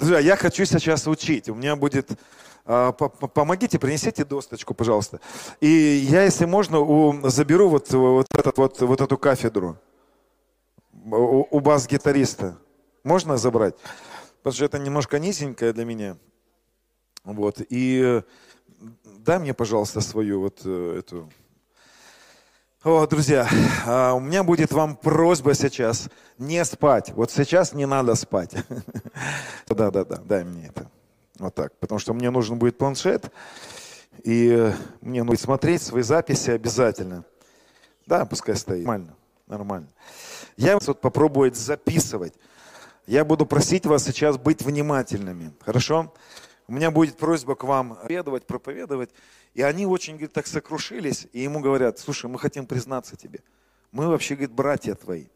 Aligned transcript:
Друзья, 0.00 0.18
я 0.18 0.34
хочу 0.34 0.64
сейчас 0.64 1.06
учить. 1.06 1.50
У 1.50 1.54
меня 1.54 1.76
будет... 1.76 2.10
а, 2.64 2.92
по- 2.92 3.10
по- 3.10 3.28
Помогите, 3.28 3.78
принесите 3.78 4.24
досточку, 4.24 4.72
пожалуйста. 4.72 5.20
И 5.60 5.68
я, 5.68 6.22
если 6.22 6.46
можно, 6.46 7.28
заберу 7.28 7.68
вот, 7.68 7.92
вот, 7.92 8.26
этот, 8.34 8.56
вот, 8.56 8.80
вот 8.80 9.00
эту 9.02 9.18
кафедру 9.18 9.76
у, 11.04 11.44
у 11.50 11.60
бас-гитариста. 11.60 12.56
Можно 13.04 13.36
забрать? 13.36 13.74
Потому 14.38 14.54
что 14.54 14.64
это 14.64 14.78
немножко 14.78 15.18
низенькое 15.18 15.74
для 15.74 15.84
меня. 15.84 16.16
Вот. 17.24 17.60
И 17.68 18.22
дай 19.04 19.38
мне, 19.38 19.52
пожалуйста, 19.52 20.00
свою 20.00 20.40
вот 20.40 20.62
э, 20.64 21.00
эту... 21.00 21.30
О, 22.82 23.06
друзья, 23.06 23.46
а, 23.84 24.14
у 24.14 24.20
меня 24.20 24.42
будет 24.42 24.72
вам 24.72 24.96
просьба 24.96 25.52
сейчас 25.52 26.08
не 26.38 26.64
спать. 26.64 27.12
Вот 27.14 27.30
сейчас 27.30 27.74
не 27.74 27.84
надо 27.84 28.14
спать. 28.14 28.54
Да-да-да, 29.68 30.16
дай 30.16 30.44
мне 30.44 30.68
это. 30.68 30.90
Вот 31.38 31.54
так. 31.54 31.78
Потому 31.78 31.98
что 31.98 32.14
мне 32.14 32.30
нужен 32.30 32.58
будет 32.58 32.78
планшет. 32.78 33.30
И 34.24 34.72
мне 35.02 35.22
нужно 35.24 35.44
смотреть 35.44 35.82
свои 35.82 36.02
записи 36.02 36.52
обязательно. 36.52 37.26
Да, 38.06 38.24
пускай 38.24 38.56
стоит. 38.56 38.86
Нормально, 38.86 39.14
нормально. 39.46 39.88
Я 40.56 40.78
вот 40.78 41.02
попробовать 41.02 41.56
записывать. 41.56 42.32
Я 43.06 43.26
буду 43.26 43.44
просить 43.44 43.84
вас 43.84 44.04
сейчас 44.04 44.38
быть 44.38 44.62
внимательными. 44.62 45.52
Хорошо? 45.60 46.14
У 46.70 46.72
меня 46.72 46.92
будет 46.92 47.16
просьба 47.16 47.56
к 47.56 47.64
вам 47.64 47.96
проповедовать, 47.96 48.46
проповедовать. 48.46 49.10
И 49.54 49.62
они 49.62 49.86
очень, 49.86 50.12
говорит, 50.12 50.32
так 50.32 50.46
сокрушились. 50.46 51.26
И 51.32 51.40
ему 51.40 51.58
говорят, 51.58 51.98
слушай, 51.98 52.30
мы 52.30 52.38
хотим 52.38 52.64
признаться 52.64 53.16
тебе. 53.16 53.40
Мы 53.90 54.06
вообще, 54.06 54.36
говорит, 54.36 54.52
братья 54.52 54.94
твои. 54.94 55.26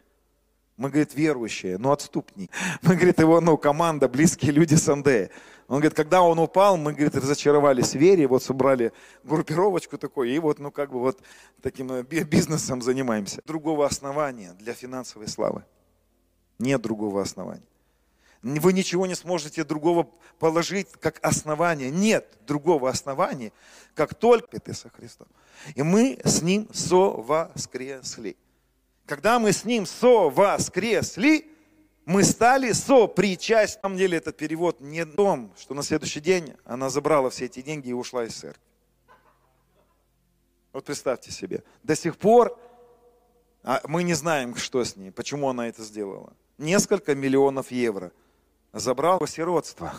Мы, 0.76 0.90
говорит, 0.90 1.12
верующие, 1.16 1.76
но 1.76 1.90
отступники. 1.90 2.52
Мы, 2.82 2.94
говорит, 2.94 3.18
его, 3.18 3.40
ну, 3.40 3.56
команда, 3.56 4.08
близкие 4.08 4.52
люди 4.52 4.74
с 4.74 4.88
Андея. 4.88 5.30
Он 5.66 5.78
говорит, 5.78 5.94
когда 5.94 6.22
он 6.22 6.38
упал, 6.38 6.76
мы, 6.76 6.92
говорит, 6.92 7.16
разочаровались 7.16 7.92
в 7.92 7.98
вере, 7.98 8.26
вот 8.28 8.42
собрали 8.42 8.92
группировочку 9.24 9.98
такой, 9.98 10.30
и 10.30 10.38
вот, 10.38 10.58
ну, 10.60 10.70
как 10.70 10.92
бы 10.92 11.00
вот 11.00 11.20
таким 11.62 11.90
э, 11.92 12.02
би- 12.02 12.24
бизнесом 12.24 12.82
занимаемся. 12.82 13.40
Другого 13.44 13.86
основания 13.86 14.52
для 14.54 14.72
финансовой 14.72 15.28
славы. 15.28 15.64
Нет 16.58 16.82
другого 16.82 17.22
основания. 17.22 17.62
Вы 18.44 18.74
ничего 18.74 19.06
не 19.06 19.14
сможете 19.14 19.64
другого 19.64 20.10
положить 20.38 20.88
как 21.00 21.18
основание. 21.24 21.90
Нет 21.90 22.28
другого 22.46 22.90
основания, 22.90 23.52
как 23.94 24.14
только 24.14 24.60
ты 24.60 24.74
со 24.74 24.90
Христом. 24.90 25.28
И 25.74 25.82
мы 25.82 26.20
с 26.22 26.42
Ним 26.42 26.68
совоскресли. 26.70 28.36
Когда 29.06 29.38
мы 29.38 29.52
с 29.52 29.64
Ним 29.64 29.86
совоскресли, 29.86 31.50
мы 32.04 32.22
стали 32.22 32.72
сопричастны. 32.72 33.78
На 33.78 33.82
самом 33.82 33.96
деле 33.96 34.18
этот 34.18 34.36
перевод 34.36 34.78
не 34.78 35.06
том, 35.06 35.50
что 35.58 35.72
на 35.72 35.82
следующий 35.82 36.20
день 36.20 36.52
она 36.66 36.90
забрала 36.90 37.30
все 37.30 37.46
эти 37.46 37.62
деньги 37.62 37.88
и 37.88 37.92
ушла 37.94 38.24
из 38.24 38.34
церкви. 38.34 38.62
Вот 40.74 40.84
представьте 40.84 41.30
себе. 41.30 41.64
До 41.82 41.96
сих 41.96 42.18
пор 42.18 42.58
а, 43.62 43.80
мы 43.84 44.02
не 44.02 44.12
знаем, 44.12 44.54
что 44.56 44.84
с 44.84 44.96
ней, 44.96 45.10
почему 45.10 45.48
она 45.48 45.66
это 45.66 45.82
сделала. 45.82 46.34
Несколько 46.58 47.14
миллионов 47.14 47.70
евро 47.70 48.12
забрал 48.74 49.18
по 49.18 49.26
сиротство. 49.26 49.94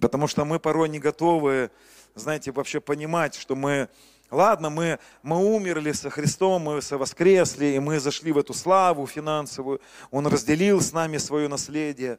Потому 0.00 0.26
что 0.26 0.44
мы 0.44 0.58
порой 0.58 0.88
не 0.88 0.98
готовы, 0.98 1.70
знаете, 2.14 2.52
вообще 2.52 2.80
понимать, 2.80 3.34
что 3.34 3.56
мы, 3.56 3.88
ладно, 4.30 4.68
мы, 4.68 4.98
мы 5.22 5.38
умерли 5.38 5.92
со 5.92 6.10
Христом, 6.10 6.62
мы 6.62 6.80
воскресли, 6.90 7.66
и 7.66 7.78
мы 7.78 7.98
зашли 7.98 8.32
в 8.32 8.38
эту 8.38 8.52
славу 8.52 9.06
финансовую, 9.06 9.80
Он 10.10 10.26
разделил 10.26 10.80
с 10.80 10.92
нами 10.92 11.16
свое 11.16 11.48
наследие. 11.48 12.18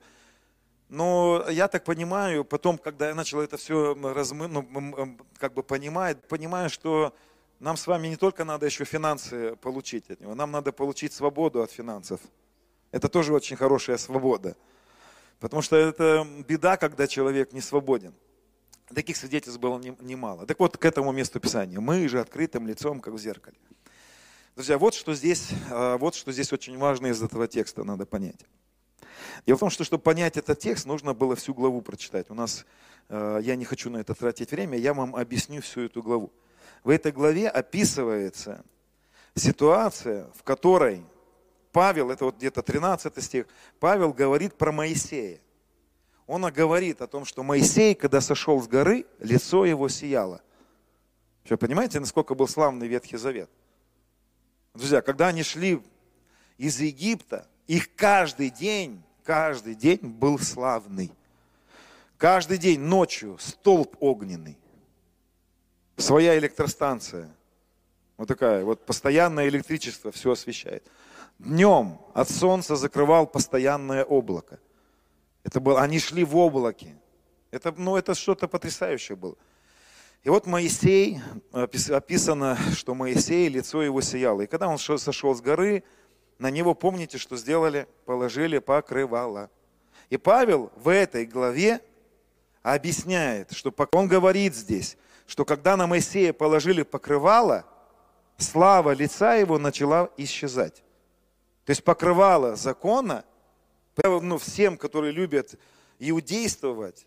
Но 0.90 1.45
я 1.50 1.68
так 1.68 1.84
понимаю, 1.84 2.45
потом, 2.45 2.78
когда 2.78 3.09
я 3.09 3.16
начал 3.16 3.42
это 3.42 3.58
все 3.58 3.94
размы, 4.02 4.48
ну, 4.48 5.18
как 5.38 5.53
бы 5.53 5.62
понимать, 5.62 6.25
понимаю, 6.28 6.70
что 6.70 7.14
нам 7.59 7.75
с 7.75 7.86
вами 7.86 8.07
не 8.07 8.16
только 8.16 8.46
надо 8.46 8.66
еще 8.66 8.86
финансы 8.86 9.57
получить 9.57 10.09
от 10.09 10.22
него, 10.22 10.34
нам 10.34 10.52
надо 10.52 10.72
получить 10.72 11.12
свободу 11.12 11.62
от 11.62 11.72
финансов. 11.72 12.22
Это 12.92 13.09
тоже 13.09 13.34
очень 13.34 13.56
хорошая 13.56 13.98
свобода. 13.98 14.56
Потому 15.40 15.62
что 15.62 15.75
это 15.75 16.25
беда, 16.48 16.78
когда 16.78 17.08
человек 17.08 17.53
не 17.53 17.62
свободен. 17.62 18.14
Таких 18.94 19.18
свидетельств 19.18 19.59
было 19.59 19.78
не- 19.78 19.96
немало. 20.00 20.46
Так 20.46 20.59
вот, 20.59 20.78
к 20.78 20.86
этому 20.86 21.12
месту 21.12 21.40
Писания. 21.40 21.80
Мы 21.80 22.08
же 22.08 22.20
открытым 22.20 22.68
лицом, 22.68 23.02
как 23.02 23.14
в 23.14 23.20
зеркале. 23.20 23.58
Друзья, 24.56 24.78
вот 24.78 24.96
что 24.96 25.14
здесь, 25.14 25.50
а, 25.70 25.98
вот 25.98 26.16
что 26.16 26.31
здесь 26.31 26.52
очень 26.53 26.78
важно 26.78 27.08
из 27.08 27.22
этого 27.22 27.48
текста 27.48 27.84
надо 27.84 28.06
понять. 28.06 28.40
Дело 29.46 29.58
в 29.58 29.59
том, 29.59 29.69
что 29.69 29.84
чтобы 29.84 30.02
понять 30.02 30.38
этот 30.38 30.58
текст, 30.59 30.86
нужно 30.86 31.14
было 31.14 31.36
всю 31.36 31.54
главу 31.54 31.81
прочитать. 31.81 32.30
У 32.30 32.34
нас, 32.34 32.66
э, 33.09 33.40
я 33.44 33.56
не 33.56 33.66
хочу 33.66 33.90
на 33.90 33.98
это 33.98 34.16
тратить 34.16 34.52
время, 34.52 34.78
я 34.78 34.94
вам 34.94 35.16
объясню 35.16 35.62
всю 35.62 35.81
эту 35.81 36.02
главу. 36.02 36.31
В 36.84 36.90
этой 36.90 37.12
главе 37.12 37.50
описывается 37.50 38.64
ситуация, 39.36 40.30
в 40.36 40.44
которой 40.44 41.04
Павел, 41.77 42.09
это 42.09 42.25
вот 42.25 42.38
где-то 42.38 42.63
13 42.63 43.23
стих, 43.23 43.45
Павел 43.79 44.11
говорит 44.11 44.55
про 44.55 44.71
Моисея. 44.71 45.39
Он 46.25 46.41
говорит 46.51 47.03
о 47.03 47.07
том, 47.07 47.23
что 47.23 47.43
Моисей, 47.43 47.93
когда 47.93 48.19
сошел 48.19 48.59
с 48.59 48.67
горы, 48.67 49.05
лицо 49.19 49.63
его 49.63 49.88
сияло. 49.88 50.41
Что, 51.45 51.55
понимаете, 51.55 51.99
насколько 51.99 52.33
был 52.33 52.47
славный 52.47 52.88
Ветхий 52.88 53.17
Завет? 53.17 53.47
Друзья, 54.73 55.03
когда 55.03 55.27
они 55.27 55.43
шли 55.43 55.79
из 56.57 56.79
Египта, 56.79 57.47
их 57.67 57.94
каждый 57.94 58.49
день, 58.49 59.03
каждый 59.23 59.75
день 59.75 59.99
был 60.01 60.39
славный. 60.39 61.11
Каждый 62.17 62.57
день 62.57 62.79
ночью 62.79 63.38
столб 63.38 63.95
огненный. 63.99 64.57
Своя 65.95 66.39
электростанция. 66.39 67.29
Вот 68.17 68.27
такая, 68.27 68.65
вот 68.65 68.83
постоянное 68.83 69.47
электричество 69.47 70.11
все 70.11 70.31
освещает. 70.31 70.83
Днем 71.40 72.00
от 72.14 72.30
солнца 72.30 72.75
закрывал 72.75 73.28
постоянное 73.28 74.03
облако. 74.03 74.59
Это 75.44 75.59
было, 75.59 75.81
они 75.81 76.00
шли 76.00 76.24
в 76.24 76.36
облаке. 76.36 76.96
Это, 77.52 77.74
ну, 77.78 77.96
это 77.96 78.16
что-то 78.16 78.48
потрясающее 78.48 79.16
было. 79.16 79.36
И 80.24 80.30
вот 80.30 80.48
Моисей, 80.48 81.22
опис- 81.52 81.94
описано, 81.94 82.58
что 82.75 82.96
Моисей, 82.96 83.48
лицо 83.50 83.84
его 83.84 84.02
сияло. 84.02 84.42
И 84.42 84.48
когда 84.48 84.68
он 84.68 84.78
шел- 84.78 84.98
сошел 84.98 85.34
с 85.36 85.42
горы, 85.42 85.84
на 86.40 86.50
него, 86.52 86.74
помните, 86.74 87.18
что 87.18 87.38
сделали? 87.38 87.88
Положили 88.06 88.58
покрывало. 88.58 89.50
И 90.09 90.18
Павел 90.18 90.72
в 90.75 90.90
этой 90.90 91.25
главе 91.25 91.81
объясняет, 92.64 93.52
что 93.54 93.72
пока 93.72 94.00
он 94.00 94.08
говорит 94.08 94.56
здесь, 94.56 94.98
что 95.28 95.46
когда 95.46 95.78
на 95.78 95.88
Моисея 95.88 96.34
положили 96.34 96.81
покрывало, 96.81 97.66
слава 98.38 98.92
лица 98.92 99.36
его 99.36 99.58
начала 99.59 100.09
исчезать. 100.18 100.84
То 101.67 101.72
есть 101.72 101.83
покрывало 101.83 102.55
закона, 102.55 103.25
ну, 104.01 104.38
всем, 104.38 104.78
которые 104.78 105.11
любят 105.11 105.55
иудействовать, 106.00 107.05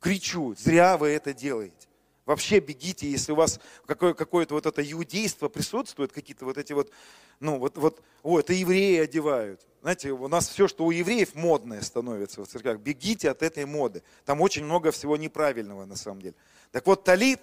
кричу, 0.00 0.56
зря 0.58 0.96
вы 0.96 1.10
это 1.10 1.32
делаете. 1.32 1.86
Вообще 2.26 2.58
бегите, 2.58 3.08
если 3.08 3.30
у 3.30 3.36
вас 3.36 3.60
какое- 3.86 4.14
какое-то 4.14 4.54
вот 4.54 4.66
это 4.66 4.82
иудейство 4.82 5.48
присутствует, 5.48 6.10
какие-то 6.10 6.44
вот 6.44 6.58
эти 6.58 6.72
вот, 6.72 6.90
ну 7.38 7.60
вот, 7.60 7.78
вот, 7.78 8.02
о, 8.24 8.40
это 8.40 8.52
евреи 8.52 8.98
одевают. 8.98 9.64
Знаете, 9.82 10.10
у 10.10 10.26
нас 10.26 10.48
все, 10.48 10.66
что 10.66 10.86
у 10.86 10.90
евреев 10.90 11.36
модное 11.36 11.80
становится 11.80 12.42
в 12.42 12.48
церквях. 12.48 12.80
Бегите 12.80 13.30
от 13.30 13.44
этой 13.44 13.64
моды. 13.64 14.02
Там 14.24 14.40
очень 14.40 14.64
много 14.64 14.90
всего 14.90 15.16
неправильного 15.16 15.84
на 15.84 15.94
самом 15.94 16.20
деле. 16.20 16.34
Так 16.72 16.84
вот, 16.88 17.04
талит, 17.04 17.38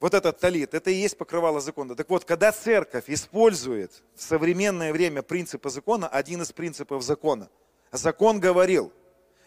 вот 0.00 0.14
этот 0.14 0.38
талит, 0.38 0.74
это 0.74 0.90
и 0.90 0.94
есть 0.94 1.18
покрывало 1.18 1.60
закона. 1.60 1.94
Так 1.94 2.08
вот, 2.08 2.24
когда 2.24 2.52
церковь 2.52 3.04
использует 3.08 4.02
в 4.14 4.22
современное 4.22 4.92
время 4.92 5.22
принципы 5.22 5.70
закона, 5.70 6.06
один 6.08 6.42
из 6.42 6.52
принципов 6.52 7.02
закона, 7.02 7.50
закон 7.90 8.38
говорил, 8.38 8.92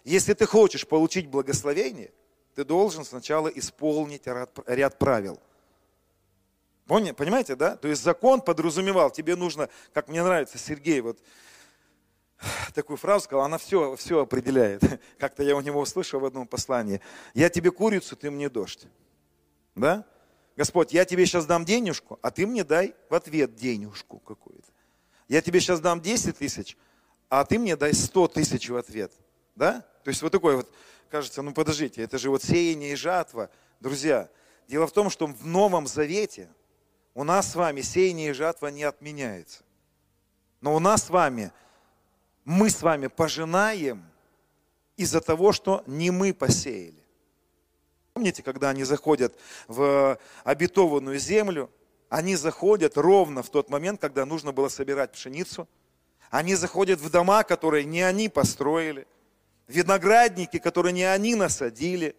если 0.04 0.34
ты 0.34 0.46
хочешь 0.46 0.86
получить 0.86 1.28
благословение, 1.28 2.12
ты 2.56 2.66
должен 2.66 3.06
сначала 3.06 3.48
исполнить 3.48 4.28
ряд, 4.28 4.52
ряд 4.68 5.00
правил. 5.00 5.40
Понимаете, 6.86 7.56
да? 7.56 7.78
То 7.78 7.88
есть 7.88 8.04
закон 8.04 8.42
подразумевал, 8.42 9.10
тебе 9.12 9.38
нужно, 9.38 9.70
как 9.94 10.10
мне 10.10 10.22
нравится 10.22 10.58
Сергей, 10.58 11.00
вот 11.00 11.20
такую 12.74 12.98
фразу 12.98 13.24
сказал, 13.24 13.46
она 13.46 13.58
все, 13.58 13.96
все 13.96 14.22
определяет. 14.22 14.82
Как-то 15.18 15.44
я 15.44 15.56
у 15.56 15.62
него 15.62 15.80
услышал 15.80 16.20
в 16.20 16.26
одном 16.26 16.48
послании. 16.48 17.00
Я 17.34 17.50
тебе 17.50 17.72
курицу, 17.72 18.18
ты 18.18 18.30
мне 18.30 18.50
дождь. 18.50 18.88
Да? 19.76 20.06
Господь, 20.56 20.94
я 20.94 21.06
тебе 21.06 21.26
сейчас 21.26 21.46
дам 21.46 21.66
денежку, 21.66 22.20
а 22.22 22.32
ты 22.32 22.46
мне 22.46 22.64
дай 22.64 22.94
в 23.10 23.16
ответ 23.16 23.56
денежку 23.56 24.20
какую-то. 24.20 24.68
Я 25.28 25.42
тебе 25.42 25.60
сейчас 25.60 25.80
дам 25.80 26.02
10 26.02 26.38
тысяч, 26.38 26.78
а 27.30 27.46
ты 27.46 27.58
мне 27.58 27.76
дай 27.76 27.94
100 27.94 28.28
тысяч 28.30 28.70
в 28.70 28.76
ответ. 28.76 29.14
Да? 29.56 29.82
То 30.04 30.10
есть 30.10 30.22
вот 30.22 30.32
такой 30.32 30.58
вот, 30.58 30.70
кажется, 31.10 31.42
ну 31.42 31.54
подождите, 31.54 32.02
это 32.02 32.18
же 32.18 32.30
вот 32.30 32.44
сеяние 32.44 32.94
и 32.94 32.96
жатва. 32.96 33.50
Друзья, 33.80 34.30
дело 34.68 34.88
в 34.88 34.92
том, 34.92 35.10
что 35.10 35.28
в 35.28 35.46
Новом 35.46 35.88
Завете 35.88 36.50
у 37.14 37.24
нас 37.24 37.52
с 37.52 37.56
вами 37.56 37.82
сеяние 37.82 38.32
и 38.32 38.34
жатва 38.34 38.68
не 38.68 38.84
отменяется. 38.84 39.64
Но 40.60 40.76
у 40.76 40.80
нас 40.80 41.06
с 41.06 41.10
вами, 41.10 41.52
мы 42.46 42.70
с 42.70 42.82
вами 42.82 43.08
пожинаем 43.08 44.06
из-за 44.96 45.22
того, 45.22 45.52
что 45.52 45.84
не 45.88 46.12
мы 46.12 46.34
посеяли. 46.34 47.01
Помните, 48.14 48.44
когда 48.44 48.70
они 48.70 48.84
заходят 48.84 49.34
в 49.68 50.20
обетованную 50.44 51.18
землю, 51.18 51.72
они 52.10 52.36
заходят 52.36 52.98
ровно 52.98 53.42
в 53.42 53.50
тот 53.50 53.70
момент, 53.70 54.02
когда 54.02 54.26
нужно 54.26 54.52
было 54.52 54.68
собирать 54.68 55.14
пшеницу. 55.14 55.68
Они 56.30 56.56
заходят 56.56 57.00
в 57.00 57.10
дома, 57.10 57.44
которые 57.44 57.86
не 57.86 58.02
они 58.02 58.28
построили, 58.28 59.08
виноградники, 59.68 60.60
которые 60.60 60.92
не 60.94 61.04
они 61.04 61.36
насадили. 61.36 62.16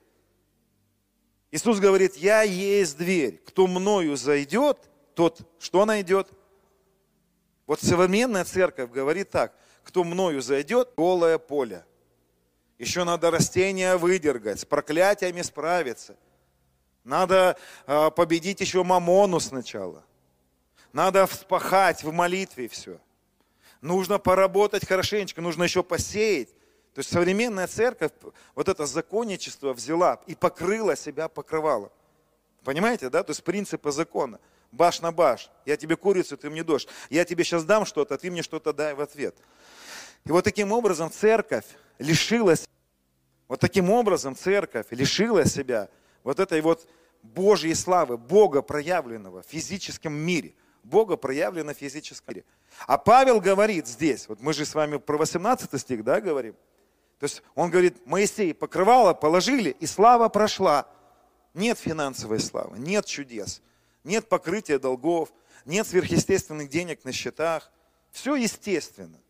Иисус 1.51 1.79
говорит, 1.79 2.17
я 2.17 2.43
есть 2.43 2.97
дверь, 2.97 3.43
кто 3.45 3.67
мною 3.67 4.17
зайдет, 4.17 4.79
тот 5.15 5.43
что 5.59 5.85
найдет? 5.85 6.29
Вот 7.67 7.81
современная 7.81 8.45
церковь 8.45 8.91
говорит 8.91 9.31
так, 9.31 9.55
кто 9.85 10.05
мною 10.05 10.41
зайдет, 10.41 10.91
голое 10.97 11.37
поле. 11.37 11.85
Еще 12.83 13.05
надо 13.05 13.31
растения 13.31 13.97
выдергать, 13.97 14.59
с 14.59 14.65
проклятиями 14.65 15.41
справиться. 15.43 16.17
Надо 17.05 17.57
э, 17.87 18.11
победить 18.11 18.61
еще 18.61 18.83
мамону 18.83 19.39
сначала. 19.39 20.03
Надо 20.93 21.29
вспахать 21.29 22.03
в 22.03 22.11
молитве 22.11 22.67
все. 22.67 22.99
Нужно 23.83 24.19
поработать 24.19 24.85
хорошенечко, 24.85 25.41
нужно 25.41 25.63
еще 25.63 25.85
посеять. 25.85 26.49
То 26.93 26.99
есть 26.99 27.13
современная 27.13 27.69
церковь 27.69 28.11
вот 28.57 28.69
это 28.69 28.85
законничество 28.85 29.73
взяла 29.75 30.21
и 30.27 30.35
покрыла 30.35 30.97
себя 30.97 31.29
покрывала. 31.29 31.93
Понимаете, 32.65 33.11
да? 33.11 33.23
То 33.23 33.31
есть 33.31 33.45
принципы 33.45 33.93
закона. 33.93 34.41
Баш 34.73 35.01
на 35.01 35.13
баш. 35.13 35.51
Я 35.67 35.77
тебе 35.77 35.95
курицу, 35.95 36.37
ты 36.37 36.51
мне 36.51 36.65
дождь. 36.65 36.89
Я 37.11 37.25
тебе 37.25 37.45
сейчас 37.45 37.63
дам 37.63 37.87
что-то, 37.87 38.19
ты 38.19 38.29
мне 38.29 38.43
что-то 38.43 38.73
дай 38.73 38.93
в 38.95 39.01
ответ. 39.01 39.37
И 40.25 40.33
вот 40.33 40.43
таким 40.43 40.73
образом 40.73 41.13
церковь 41.13 41.67
лишилась, 41.99 42.67
вот 43.53 43.61
таким 43.61 43.91
образом 43.91 44.35
церковь 44.35 44.87
лишила 44.93 45.45
себя 45.45 45.91
вот 46.25 46.41
этой 46.41 46.63
вот 46.63 46.89
Божьей 47.23 47.75
славы, 47.75 48.17
Бога 48.17 48.63
проявленного 48.63 49.43
в 49.43 49.47
физическом 49.47 50.15
мире. 50.15 50.55
Бога 50.83 51.19
проявлено 51.19 51.75
в 51.75 51.77
физическом 51.77 52.37
мире. 52.37 52.47
А 52.87 52.97
Павел 52.97 53.43
говорит 53.43 53.87
здесь, 53.87 54.27
вот 54.27 54.41
мы 54.41 54.55
же 54.55 54.65
с 54.65 54.75
вами 54.75 54.97
про 54.97 55.19
18 55.19 55.79
стих, 55.79 56.03
да, 56.03 56.23
говорим? 56.23 56.55
То 57.19 57.25
есть 57.25 57.43
он 57.55 57.69
говорит, 57.69 58.07
Моисей 58.07 58.55
покрывало 58.55 59.13
положили, 59.13 59.77
и 59.79 59.85
слава 59.85 60.31
прошла. 60.31 60.87
Нет 61.53 61.79
финансовой 61.79 62.41
славы, 62.41 62.79
нет 62.79 63.05
чудес, 63.05 63.61
нет 64.03 64.31
покрытия 64.31 64.79
долгов, 64.79 65.29
нет 65.67 65.87
сверхъестественных 65.87 66.71
денег 66.71 67.05
на 67.05 67.13
счетах. 67.13 67.71
Все 68.13 68.35
естественно. 68.35 69.21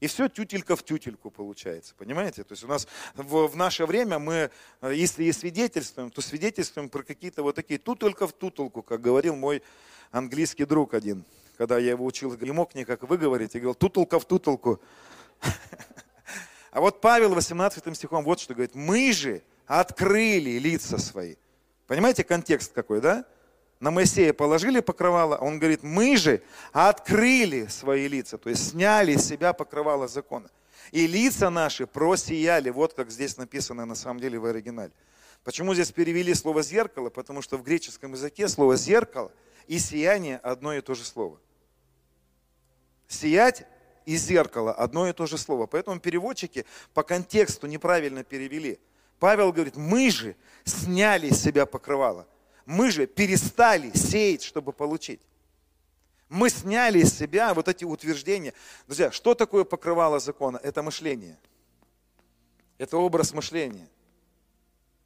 И 0.00 0.06
все 0.06 0.28
тютелька 0.28 0.76
в 0.76 0.82
тютельку 0.82 1.30
получается, 1.30 1.94
понимаете? 1.96 2.44
То 2.44 2.52
есть 2.52 2.64
у 2.64 2.66
нас 2.66 2.86
в, 3.14 3.46
в 3.46 3.56
наше 3.56 3.86
время 3.86 4.18
мы, 4.18 4.50
э, 4.80 4.92
если 4.94 5.24
и 5.24 5.32
свидетельствуем, 5.32 6.10
то 6.10 6.20
свидетельствуем 6.20 6.88
про 6.88 7.02
какие-то 7.02 7.42
вот 7.42 7.54
такие 7.54 7.78
тутелька 7.78 8.26
в 8.26 8.32
тутельку, 8.32 8.82
как 8.82 9.00
говорил 9.00 9.36
мой 9.36 9.62
английский 10.10 10.64
друг 10.64 10.94
один. 10.94 11.24
Когда 11.56 11.78
я 11.78 11.90
его 11.90 12.04
учил, 12.04 12.36
не 12.36 12.50
мог 12.50 12.74
никак 12.74 13.02
выговорить, 13.04 13.54
и 13.54 13.60
говорил, 13.60 13.74
тутелка 13.74 14.18
в 14.18 14.24
тутелку. 14.24 14.80
А 16.70 16.80
вот 16.80 17.00
Павел 17.00 17.34
18 17.34 17.96
стихом 17.96 18.24
вот 18.24 18.40
что 18.40 18.52
говорит, 18.52 18.74
мы 18.74 19.12
же 19.12 19.42
открыли 19.64 20.58
лица 20.58 20.98
свои. 20.98 21.36
Понимаете 21.86 22.24
контекст 22.24 22.72
какой, 22.72 23.00
да? 23.00 23.24
На 23.84 23.90
Моисея 23.90 24.32
положили 24.32 24.80
покрывало, 24.80 25.36
он 25.36 25.58
говорит, 25.58 25.82
мы 25.82 26.16
же 26.16 26.42
открыли 26.72 27.66
свои 27.66 28.08
лица, 28.08 28.38
то 28.38 28.48
есть 28.48 28.70
сняли 28.70 29.14
с 29.14 29.28
себя 29.28 29.52
покрывало 29.52 30.08
закона. 30.08 30.50
И 30.90 31.06
лица 31.06 31.50
наши 31.50 31.86
просияли, 31.86 32.70
вот 32.70 32.94
как 32.94 33.10
здесь 33.10 33.36
написано 33.36 33.84
на 33.84 33.94
самом 33.94 34.20
деле 34.20 34.38
в 34.38 34.46
оригинале. 34.46 34.92
Почему 35.42 35.74
здесь 35.74 35.92
перевели 35.92 36.32
слово 36.32 36.62
«зеркало»? 36.62 37.10
Потому 37.10 37.42
что 37.42 37.58
в 37.58 37.62
греческом 37.62 38.12
языке 38.12 38.48
слово 38.48 38.76
«зеркало» 38.76 39.30
и 39.66 39.78
«сияние» 39.78 40.38
одно 40.38 40.72
и 40.72 40.80
то 40.80 40.94
же 40.94 41.04
слово. 41.04 41.38
Сиять 43.06 43.66
и 44.06 44.16
зеркало 44.16 44.72
одно 44.72 45.06
и 45.10 45.12
то 45.12 45.26
же 45.26 45.36
слово. 45.36 45.66
Поэтому 45.66 46.00
переводчики 46.00 46.64
по 46.94 47.02
контексту 47.02 47.66
неправильно 47.66 48.24
перевели. 48.24 48.80
Павел 49.18 49.52
говорит, 49.52 49.76
мы 49.76 50.10
же 50.10 50.36
сняли 50.64 51.28
с 51.28 51.42
себя 51.42 51.66
покрывало. 51.66 52.26
Мы 52.66 52.90
же 52.90 53.06
перестали 53.06 53.90
сеять, 53.96 54.42
чтобы 54.42 54.72
получить. 54.72 55.20
Мы 56.28 56.48
сняли 56.48 57.00
из 57.00 57.16
себя 57.16 57.52
вот 57.52 57.68
эти 57.68 57.84
утверждения. 57.84 58.54
Друзья, 58.86 59.12
что 59.12 59.34
такое 59.34 59.64
покрывало 59.64 60.18
закона? 60.18 60.58
Это 60.62 60.82
мышление. 60.82 61.38
Это 62.78 62.96
образ 62.96 63.32
мышления. 63.34 63.88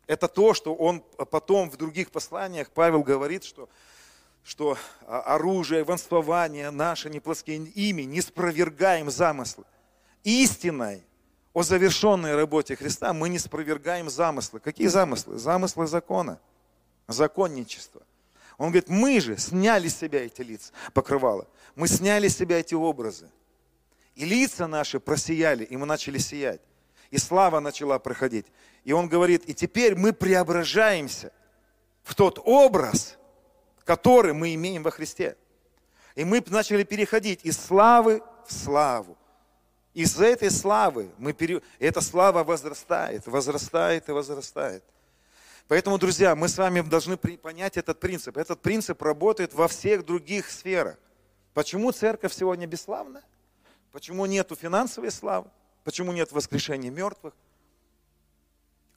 Это 0.07 0.29
то, 0.29 0.55
что 0.55 0.75
он 0.75 1.01
потом 1.31 1.71
в 1.71 1.77
других 1.77 2.11
посланиях, 2.11 2.71
Павел 2.71 3.03
говорит, 3.03 3.45
что, 3.45 3.69
что 4.43 4.79
оружие, 5.07 5.85
вонствование 5.85 6.71
наше, 6.71 7.11
не 7.11 7.21
плоские 7.21 7.59
ими, 7.59 8.03
не 8.03 8.23
спровергаем 8.23 9.11
замыслы. 9.11 9.65
Истиной 10.25 11.03
о 11.53 11.63
завершенной 11.63 12.37
работе 12.37 12.75
Христа 12.75 13.13
мы 13.13 13.29
не 13.29 13.39
спровергаем 13.39 14.09
замыслы. 14.09 14.61
Какие 14.61 14.87
замыслы? 14.87 15.37
Замыслы 15.39 15.87
закона– 15.89 16.41
законничество. 17.09 18.03
Он 18.59 18.69
говорит, 18.69 18.89
мы 18.89 19.21
же 19.21 19.37
сняли 19.39 19.89
с 19.89 19.97
себя 19.97 20.25
эти 20.25 20.43
лица, 20.43 20.73
покрывало. 20.93 21.47
Мы 21.75 21.89
сняли 21.89 22.29
с 22.29 22.37
себя 22.37 22.61
эти 22.61 22.75
образы. 22.75 23.31
И 24.15 24.25
лица 24.25 24.67
наши 24.67 25.01
просияли, 25.01 25.65
и 25.65 25.77
мы 25.77 25.87
начали 25.87 26.19
сиять. 26.19 26.61
И 27.11 27.19
слава 27.19 27.61
начала 27.61 27.99
проходить. 27.99 28.47
И 28.85 28.93
он 28.93 29.09
говорит, 29.09 29.49
и 29.49 29.55
теперь 29.55 29.95
мы 29.95 30.13
преображаемся 30.13 31.33
в 32.03 32.15
тот 32.15 32.41
образ, 32.45 33.17
который 33.85 34.33
мы 34.33 34.55
имеем 34.55 34.83
во 34.83 34.91
Христе. 34.91 35.37
И 36.17 36.25
мы 36.25 36.43
начали 36.49 36.83
переходить 36.83 37.41
из 37.45 37.57
славы 37.59 38.23
в 38.47 38.53
славу. 38.53 39.17
Из 39.95 40.21
этой 40.21 40.51
славы 40.51 41.11
мы 41.19 41.33
пере... 41.33 41.63
эта 41.79 42.01
слава 42.01 42.45
возрастает, 42.45 43.27
возрастает 43.27 44.09
и 44.09 44.13
возрастает. 44.13 44.83
Поэтому, 45.69 45.99
друзья, 45.99 46.35
мы 46.35 46.49
с 46.49 46.57
вами 46.57 46.81
должны 46.81 47.19
понять 47.19 47.77
этот 47.77 48.01
принцип. 48.01 48.39
Этот 48.39 48.63
принцип 48.63 49.01
работает 49.03 49.53
во 49.53 49.69
всех 49.69 50.05
других 50.05 50.51
сферах. 50.51 50.97
Почему 51.53 51.93
церковь 51.93 52.33
сегодня 52.33 52.67
бесславна? 52.67 53.23
Почему 53.93 54.25
нету 54.25 54.57
финансовой 54.57 55.11
славы? 55.11 55.51
Почему 55.85 56.13
нет 56.13 56.33
воскрешения 56.33 56.91
мертвых? 56.91 57.35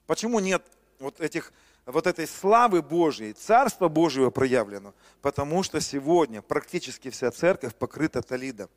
Почему 0.08 0.40
нет 0.40 0.64
вот, 1.00 1.20
этих, 1.20 1.52
вот 1.86 2.08
этой 2.08 2.26
славы 2.26 2.82
Божьей, 2.82 3.34
Царства 3.34 3.90
Божьего 3.90 4.30
проявлено? 4.30 4.94
Потому 5.22 5.64
что 5.64 5.82
сегодня 5.82 6.42
практически 6.42 7.10
вся 7.10 7.32
церковь 7.32 7.76
покрыта 7.76 8.22
талидом. 8.22 8.70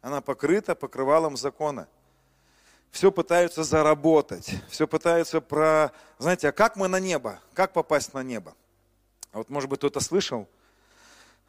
Она 0.00 0.20
покрыта 0.20 0.74
покрывалом 0.74 1.36
закона 1.36 1.88
все 2.90 3.12
пытаются 3.12 3.62
заработать, 3.62 4.54
все 4.68 4.86
пытаются 4.86 5.40
про, 5.40 5.92
знаете, 6.18 6.48
а 6.48 6.52
как 6.52 6.76
мы 6.76 6.88
на 6.88 6.98
небо, 6.98 7.40
как 7.54 7.72
попасть 7.72 8.14
на 8.14 8.22
небо? 8.22 8.54
Вот, 9.32 9.48
может 9.48 9.70
быть, 9.70 9.78
кто-то 9.78 10.00
слышал, 10.00 10.48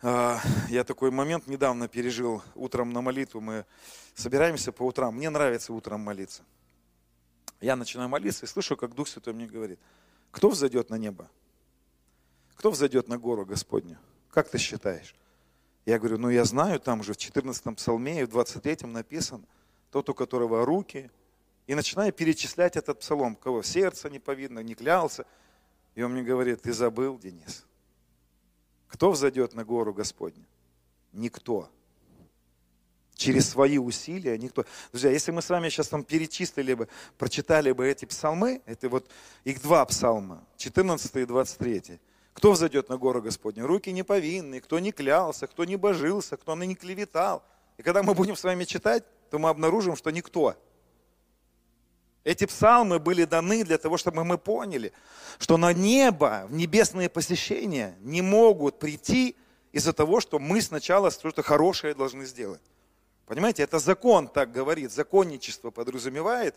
а, 0.03 0.39
я 0.69 0.83
такой 0.83 1.11
момент 1.11 1.47
недавно 1.47 1.87
пережил 1.87 2.41
утром 2.55 2.91
на 2.91 3.01
молитву, 3.01 3.41
мы 3.41 3.65
собираемся 4.13 4.71
по 4.71 4.83
утрам, 4.83 5.15
мне 5.15 5.29
нравится 5.29 5.73
утром 5.73 6.01
молиться. 6.01 6.43
Я 7.59 7.75
начинаю 7.75 8.09
молиться 8.09 8.45
и 8.45 8.47
слышу, 8.47 8.75
как 8.75 8.95
Дух 8.95 9.07
Святой 9.07 9.33
мне 9.33 9.45
говорит, 9.45 9.79
кто 10.31 10.49
взойдет 10.49 10.89
на 10.89 10.95
небо? 10.95 11.29
Кто 12.55 12.71
взойдет 12.71 13.07
на 13.07 13.17
гору 13.17 13.45
Господню? 13.45 13.97
Как 14.31 14.49
ты 14.49 14.57
считаешь? 14.57 15.15
Я 15.85 15.99
говорю, 15.99 16.17
ну 16.17 16.29
я 16.29 16.45
знаю, 16.45 16.79
там 16.79 16.99
уже 17.01 17.13
в 17.13 17.17
14 17.17 17.75
псалме 17.75 18.21
и 18.21 18.23
в 18.23 18.29
23 18.29 18.87
написано, 18.87 19.43
тот, 19.91 20.09
у 20.09 20.13
которого 20.13 20.65
руки, 20.65 21.09
и 21.67 21.75
начинаю 21.75 22.11
перечислять 22.11 22.75
этот 22.75 22.99
псалом, 22.99 23.35
кого 23.35 23.63
сердце 23.63 24.09
не 24.09 24.19
повидно, 24.19 24.59
не 24.59 24.75
клялся. 24.75 25.25
И 25.95 26.01
он 26.01 26.13
мне 26.13 26.23
говорит, 26.23 26.61
ты 26.61 26.73
забыл, 26.73 27.17
Денис. 27.17 27.65
Кто 28.87 29.11
взойдет 29.11 29.53
на 29.53 29.63
гору 29.63 29.93
Господню? 29.93 30.45
Никто. 31.13 31.69
Через 33.15 33.49
свои 33.49 33.77
усилия 33.77 34.37
никто. 34.37 34.65
Друзья, 34.91 35.11
если 35.11 35.31
мы 35.31 35.41
с 35.41 35.49
вами 35.49 35.69
сейчас 35.69 35.89
там 35.89 36.03
перечислили 36.03 36.73
бы, 36.73 36.87
прочитали 37.17 37.71
бы 37.71 37.87
эти 37.87 38.05
псалмы, 38.05 38.61
это 38.65 38.89
вот 38.89 39.09
их 39.43 39.61
два 39.61 39.85
псалма, 39.85 40.43
14 40.57 41.15
и 41.17 41.25
23. 41.25 41.99
Кто 42.33 42.51
взойдет 42.53 42.89
на 42.89 42.97
гору 42.97 43.21
Господню? 43.21 43.67
Руки 43.67 43.91
не 43.91 44.03
повинные, 44.03 44.61
кто 44.61 44.79
не 44.79 44.91
клялся, 44.91 45.47
кто 45.47 45.65
не 45.65 45.75
божился, 45.75 46.37
кто 46.37 46.55
не 46.55 46.75
клеветал. 46.75 47.43
И 47.77 47.83
когда 47.83 48.01
мы 48.01 48.13
будем 48.13 48.35
с 48.35 48.43
вами 48.43 48.63
читать, 48.63 49.03
то 49.29 49.37
мы 49.37 49.49
обнаружим, 49.49 49.95
что 49.95 50.09
никто. 50.09 50.55
Эти 52.23 52.45
псалмы 52.45 52.99
были 52.99 53.25
даны 53.25 53.63
для 53.63 53.77
того, 53.77 53.97
чтобы 53.97 54.23
мы 54.23 54.37
поняли, 54.37 54.93
что 55.39 55.57
на 55.57 55.73
небо, 55.73 56.45
в 56.49 56.53
небесные 56.53 57.09
посещения 57.09 57.95
не 58.01 58.21
могут 58.21 58.77
прийти 58.77 59.35
из-за 59.71 59.93
того, 59.93 60.21
что 60.21 60.37
мы 60.37 60.61
сначала 60.61 61.09
что-то 61.09 61.41
хорошее 61.41 61.95
должны 61.95 62.25
сделать. 62.25 62.61
Понимаете, 63.25 63.63
это 63.63 63.79
закон 63.79 64.27
так 64.27 64.51
говорит, 64.51 64.91
законничество 64.91 65.71
подразумевает 65.71 66.55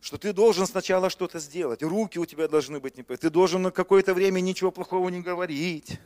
что 0.00 0.16
ты 0.16 0.32
должен 0.32 0.66
сначала 0.66 1.10
что-то 1.10 1.38
сделать, 1.38 1.82
руки 1.82 2.18
у 2.18 2.26
тебя 2.26 2.48
должны 2.48 2.80
быть 2.80 2.96
не 2.96 3.02
ты 3.02 3.30
должен 3.30 3.62
на 3.62 3.70
какое-то 3.70 4.14
время 4.14 4.40
ничего 4.40 4.70
плохого 4.70 5.08
не 5.10 5.20
говорить. 5.20 6.00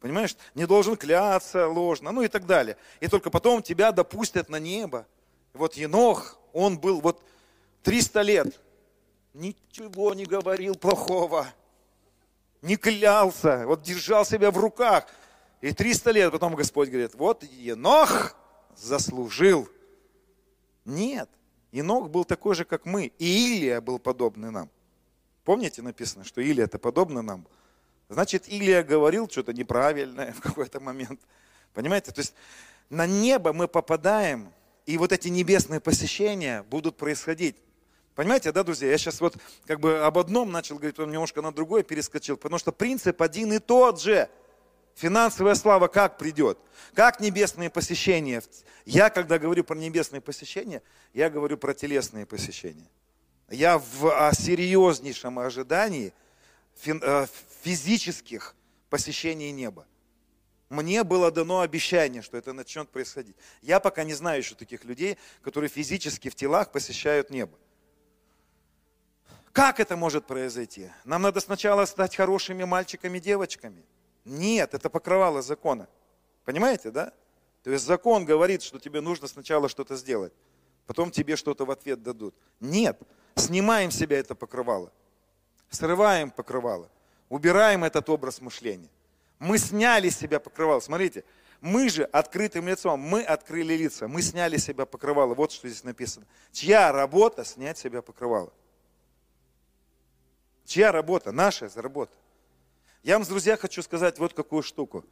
Понимаешь? 0.00 0.36
Не 0.54 0.66
должен 0.66 0.96
кляться 0.96 1.66
ложно, 1.66 2.12
ну 2.12 2.22
и 2.22 2.28
так 2.28 2.44
далее. 2.44 2.76
И 3.00 3.08
только 3.08 3.30
потом 3.30 3.62
тебя 3.62 3.90
допустят 3.90 4.50
на 4.50 4.58
небо. 4.58 5.06
Вот 5.54 5.74
Енох, 5.74 6.38
он 6.52 6.78
был 6.78 7.00
вот 7.00 7.24
300 7.84 8.22
лет, 8.22 8.60
ничего 9.34 10.14
не 10.14 10.24
говорил 10.24 10.74
плохого, 10.74 11.46
не 12.62 12.76
клялся, 12.76 13.66
вот 13.66 13.82
держал 13.82 14.24
себя 14.24 14.50
в 14.50 14.56
руках. 14.58 15.06
И 15.60 15.72
300 15.72 16.10
лет 16.10 16.32
потом 16.32 16.54
Господь 16.56 16.88
говорит, 16.88 17.14
вот 17.14 17.44
Енох 17.44 18.36
заслужил. 18.76 19.68
Нет, 20.84 21.28
Енох 21.72 22.08
был 22.08 22.24
такой 22.24 22.54
же, 22.54 22.64
как 22.64 22.86
мы. 22.86 23.12
И 23.18 23.56
Илия 23.56 23.80
был 23.80 23.98
подобный 23.98 24.50
нам. 24.50 24.70
Помните, 25.44 25.82
написано, 25.82 26.24
что 26.24 26.40
Илия 26.40 26.64
это 26.64 26.78
подобно 26.78 27.22
нам. 27.22 27.46
Значит, 28.08 28.48
Илия 28.48 28.82
говорил 28.82 29.28
что-то 29.28 29.52
неправильное 29.52 30.32
в 30.32 30.40
какой-то 30.40 30.80
момент. 30.80 31.20
Понимаете? 31.74 32.12
То 32.12 32.20
есть 32.20 32.34
на 32.88 33.06
небо 33.06 33.52
мы 33.52 33.68
попадаем, 33.68 34.52
и 34.86 34.96
вот 34.98 35.12
эти 35.12 35.28
небесные 35.28 35.80
посещения 35.80 36.62
будут 36.64 36.96
происходить. 36.96 37.56
Понимаете, 38.14 38.52
да, 38.52 38.62
друзья? 38.62 38.88
Я 38.88 38.98
сейчас 38.98 39.20
вот 39.20 39.36
как 39.66 39.80
бы 39.80 39.98
об 39.98 40.18
одном 40.18 40.52
начал 40.52 40.76
говорить, 40.76 40.96
потом 40.96 41.10
немножко 41.10 41.42
на 41.42 41.52
другое 41.52 41.82
перескочил, 41.82 42.36
потому 42.36 42.58
что 42.58 42.72
принцип 42.72 43.20
один 43.20 43.52
и 43.52 43.58
тот 43.58 44.00
же– 44.00 44.28
Финансовая 44.94 45.56
слава 45.56 45.88
как 45.88 46.18
придет? 46.18 46.58
Как 46.94 47.18
небесные 47.18 47.68
посещения? 47.68 48.42
Я, 48.84 49.10
когда 49.10 49.38
говорю 49.38 49.64
про 49.64 49.76
небесные 49.76 50.20
посещения, 50.20 50.82
я 51.12 51.30
говорю 51.30 51.58
про 51.58 51.74
телесные 51.74 52.26
посещения. 52.26 52.88
Я 53.50 53.78
в 53.78 54.32
серьезнейшем 54.34 55.38
ожидании 55.38 56.12
э, 56.86 57.26
физических 57.62 58.54
посещений 58.88 59.50
неба. 59.50 59.86
Мне 60.70 61.04
было 61.04 61.30
дано 61.30 61.60
обещание, 61.60 62.22
что 62.22 62.36
это 62.36 62.52
начнет 62.52 62.88
происходить. 62.88 63.36
Я 63.62 63.80
пока 63.80 64.04
не 64.04 64.14
знаю 64.14 64.38
еще 64.38 64.54
таких 64.54 64.84
людей, 64.84 65.18
которые 65.42 65.68
физически 65.68 66.30
в 66.30 66.34
телах 66.34 66.72
посещают 66.72 67.30
небо. 67.30 67.58
Как 69.54 69.80
это 69.80 69.96
может 69.96 70.26
произойти? 70.26 70.90
Нам 71.04 71.22
надо 71.22 71.40
сначала 71.40 71.86
стать 71.86 72.14
хорошими 72.14 72.64
мальчиками, 72.64 73.18
девочками– 73.18 73.82
нет, 74.24 74.72
это 74.74 74.88
покрывало 74.88 75.42
закона. 75.42 75.86
Понимаете, 76.44 76.90
да? 76.90 77.12
То 77.62 77.70
есть 77.70 77.84
закон 77.84 78.24
говорит, 78.24 78.62
что 78.62 78.78
тебе 78.78 79.00
нужно 79.00 79.28
сначала 79.28 79.68
что-то 79.68 79.96
сделать, 79.96 80.32
потом 80.86 81.10
тебе 81.10 81.36
что-то 81.36 81.64
в 81.64 81.70
ответ 81.70 82.02
дадут. 82.02 82.34
Нет, 82.60 83.00
снимаем 83.36 83.90
себя 83.90 84.18
это 84.18 84.34
покрывало, 84.34 84.92
срываем 85.70 86.30
покрывало, 86.30 86.90
убираем 87.28 87.84
этот 87.84 88.08
образ 88.08 88.40
мышления. 88.40 88.90
Мы 89.38 89.58
сняли 89.58 90.08
себя 90.10 90.40
покрывало. 90.40 90.80
Смотрите, 90.80 91.24
мы 91.60 91.88
же 91.88 92.04
открытым 92.04 92.68
лицом, 92.68 93.00
мы 93.00 93.22
открыли 93.22 93.74
лица, 93.74 94.08
мы 94.08 94.22
сняли 94.22 94.56
себя 94.58 94.86
покрывало. 94.86 95.34
Вот 95.34 95.52
что 95.52 95.68
здесь 95.68 95.84
написано. 95.84 96.26
Чья 96.52 96.92
работа 96.92 97.44
снять 97.44 97.78
себя 97.78 98.00
покрывало? 98.00 98.52
Чья 100.64 100.92
работа? 100.92 101.32
Наша 101.32 101.70
работа. 101.76 102.12
Я 103.02 103.18
вам, 103.18 103.28
друзья, 103.28 103.56
хочу 103.56 103.82
сказать 103.82 104.18
вот 104.18 104.32
какую 104.32 104.62
штуку. 104.62 105.04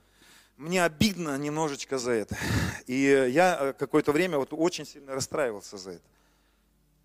Мне 0.56 0.84
обидно 0.84 1.36
немножечко 1.36 1.98
за 1.98 2.12
это. 2.12 2.36
И 2.86 2.94
я 3.30 3.58
э, 3.60 3.72
какое-то 3.74 4.12
время 4.12 4.38
вот 4.38 4.48
очень 4.52 4.86
сильно 4.86 5.14
расстраивался 5.14 5.76
за 5.76 5.92
это. 5.92 6.04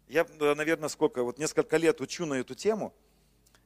Я, 0.08 0.26
э, 0.40 0.54
наверное, 0.54 0.90
сколько, 0.90 1.24
вот 1.24 1.38
несколько 1.38 1.78
лет 1.78 2.00
учу 2.00 2.26
на 2.26 2.36
эту 2.36 2.56
тему, 2.56 2.94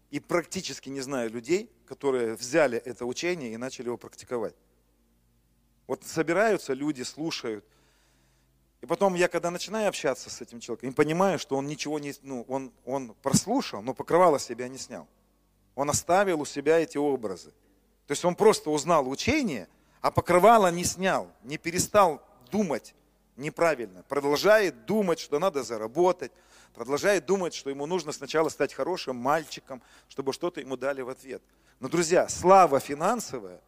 и 0.10 0.20
практически 0.20 0.90
не 0.90 1.02
знаю 1.02 1.30
людей, 1.30 1.70
которые 1.86 2.34
взяли 2.36 2.78
это 2.80 3.06
учение 3.06 3.54
и 3.54 3.58
начали 3.58 3.86
его 3.88 3.98
практиковать. 3.98 4.56
Вот 5.88 6.04
собираются 6.04 6.74
люди, 6.74 7.04
слушают. 7.04 7.66
И 8.82 8.88
потом 8.88 9.14
я, 9.14 9.28
когда 9.28 9.52
начинаю 9.52 9.90
общаться 9.90 10.30
с 10.30 10.42
этим 10.42 10.60
человеком, 10.60 10.94
понимаю, 10.94 11.38
что 11.38 11.56
он 11.56 11.68
ничего 11.68 12.00
не, 12.00 12.14
ну, 12.24 12.46
он, 12.48 12.72
он 12.84 13.14
прослушал, 13.22 13.82
но 13.82 13.94
покрывало 13.94 14.40
себя 14.40 14.68
не 14.68 14.80
снял. 14.80 15.08
Он 15.76 15.90
оставил 15.90 16.42
у 16.42 16.46
себя 16.46 16.80
эти 16.80 16.98
образы. 16.98 17.52
То 18.08 18.12
есть 18.12 18.26
он 18.26 18.36
просто 18.36 18.72
узнал 18.72 19.08
учение, 19.08 19.68
а 20.02 20.10
покрывало 20.10 20.72
не 20.72 20.84
снял, 20.84 21.32
не 21.44 21.58
перестал 21.58 22.22
думать 22.52 22.96
неправильно. 23.38 24.04
Продолжает 24.10 24.86
думать, 24.86 25.20
что 25.20 25.38
надо 25.38 25.62
заработать, 25.64 26.32
продолжает 26.74 27.26
думать, 27.26 27.54
что 27.54 27.70
ему 27.70 27.86
нужно 27.86 28.12
сначала 28.12 28.50
стать 28.50 28.74
хорошим 28.74 29.16
мальчиком, 29.16 29.82
чтобы 30.10 30.34
что-то 30.34 30.60
ему 30.60 30.76
дали 30.76 31.02
в 31.02 31.10
ответ. 31.10 31.44
Но, 31.80 31.88
друзья, 31.88 32.28
слава 32.30 32.80
финансовая 32.80 33.62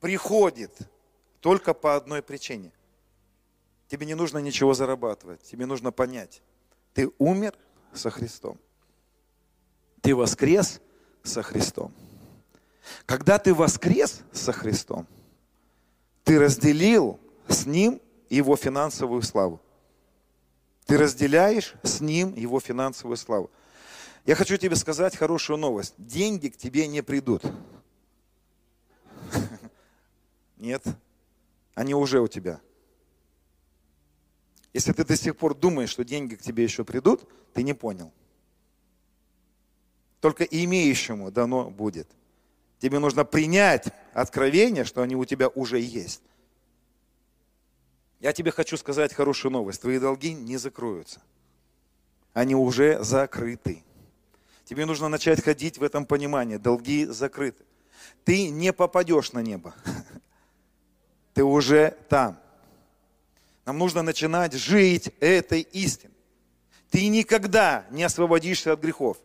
приходит 0.00 0.76
только 1.40 1.74
по 1.74 1.96
одной 1.96 2.22
причине. 2.22 2.72
Тебе 3.88 4.06
не 4.06 4.14
нужно 4.14 4.38
ничего 4.38 4.74
зарабатывать, 4.74 5.42
тебе 5.42 5.66
нужно 5.66 5.90
понять, 5.92 6.42
ты 6.92 7.10
умер 7.18 7.54
со 7.92 8.10
Христом. 8.10 8.58
Ты 10.02 10.14
воскрес 10.14 10.80
со 11.22 11.42
Христом. 11.42 11.92
Когда 13.06 13.38
ты 13.38 13.54
воскрес 13.54 14.20
со 14.32 14.52
Христом, 14.52 15.06
ты 16.24 16.38
разделил 16.38 17.18
с 17.48 17.66
Ним 17.66 18.00
Его 18.28 18.56
финансовую 18.56 19.22
славу. 19.22 19.60
Ты 20.86 20.98
разделяешь 20.98 21.74
с 21.82 22.00
Ним 22.00 22.34
Его 22.34 22.60
финансовую 22.60 23.16
славу. 23.16 23.50
Я 24.24 24.34
хочу 24.34 24.56
тебе 24.56 24.76
сказать 24.76 25.16
хорошую 25.16 25.56
новость. 25.56 25.94
Деньги 25.96 26.48
к 26.48 26.56
тебе 26.56 26.86
не 26.86 27.02
придут. 27.02 27.42
Нет, 30.56 30.82
они 31.74 31.94
уже 31.94 32.20
у 32.20 32.28
тебя. 32.28 32.60
Если 34.72 34.92
ты 34.92 35.04
до 35.04 35.16
сих 35.16 35.36
пор 35.36 35.54
думаешь, 35.54 35.90
что 35.90 36.04
деньги 36.04 36.34
к 36.34 36.42
тебе 36.42 36.62
еще 36.62 36.84
придут, 36.84 37.28
ты 37.54 37.62
не 37.62 37.74
понял. 37.74 38.12
Только 40.20 40.44
имеющему 40.44 41.30
дано 41.30 41.70
будет. 41.70 42.08
Тебе 42.78 42.98
нужно 42.98 43.24
принять 43.24 43.88
откровение, 44.12 44.84
что 44.84 45.02
они 45.02 45.16
у 45.16 45.24
тебя 45.24 45.48
уже 45.48 45.80
есть. 45.80 46.22
Я 48.20 48.32
тебе 48.32 48.50
хочу 48.50 48.76
сказать 48.76 49.14
хорошую 49.14 49.52
новость. 49.52 49.80
Твои 49.80 49.98
долги 49.98 50.34
не 50.34 50.56
закроются. 50.56 51.22
Они 52.32 52.54
уже 52.54 53.02
закрыты. 53.02 53.84
Тебе 54.64 54.86
нужно 54.86 55.08
начать 55.08 55.42
ходить 55.42 55.78
в 55.78 55.82
этом 55.82 56.04
понимании. 56.04 56.56
Долги 56.56 57.06
закрыты. 57.06 57.64
Ты 58.24 58.50
не 58.50 58.72
попадешь 58.72 59.32
на 59.32 59.40
небо. 59.40 59.74
Ты 61.34 61.44
уже 61.44 61.96
там. 62.08 62.38
Нам 63.68 63.76
нужно 63.76 64.00
начинать 64.00 64.54
жить 64.54 65.10
этой 65.20 65.60
истиной. 65.60 66.14
Ты 66.88 67.06
никогда 67.08 67.84
не 67.90 68.02
освободишься 68.02 68.72
от 68.72 68.80
грехов. 68.80 69.18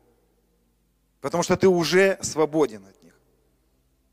Потому 1.21 1.43
что 1.43 1.55
ты 1.55 1.69
уже 1.69 2.19
свободен 2.21 2.85
от 2.85 3.01
них. 3.03 3.13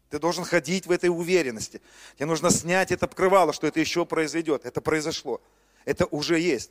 Ты 0.08 0.20
должен 0.20 0.44
ходить 0.44 0.86
в 0.86 0.92
этой 0.92 1.10
уверенности. 1.10 1.82
Тебе 2.14 2.26
нужно 2.26 2.50
снять 2.50 2.92
это 2.92 3.08
покрывало, 3.08 3.52
что 3.52 3.66
это 3.66 3.80
еще 3.80 4.06
произойдет. 4.06 4.64
Это 4.64 4.80
произошло. 4.80 5.40
Это 5.84 6.06
уже 6.06 6.38
есть. 6.38 6.70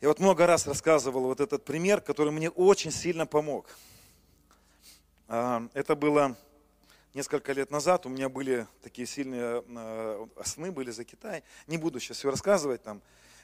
Я 0.00 0.06
вот 0.06 0.20
много 0.20 0.46
раз 0.46 0.64
рассказывал 0.68 1.22
вот 1.22 1.40
этот 1.40 1.64
пример, 1.64 2.00
который 2.00 2.30
мне 2.30 2.48
очень 2.48 2.92
сильно 2.92 3.26
помог. 3.26 3.66
А, 5.26 5.66
это 5.74 5.96
было 5.96 6.36
несколько 7.14 7.52
лет 7.52 7.70
назад. 7.70 8.04
У 8.06 8.08
меня 8.08 8.28
были 8.28 8.66
такие 8.82 9.06
сильные 9.06 9.64
а, 9.68 10.28
сны 10.44 10.70
были 10.70 10.90
за 10.90 11.04
Китай. 11.04 11.42
Не 11.66 11.78
буду 11.78 12.00
сейчас 12.00 12.18
все 12.18 12.30
рассказывать 12.30 12.82
там. 12.82 13.00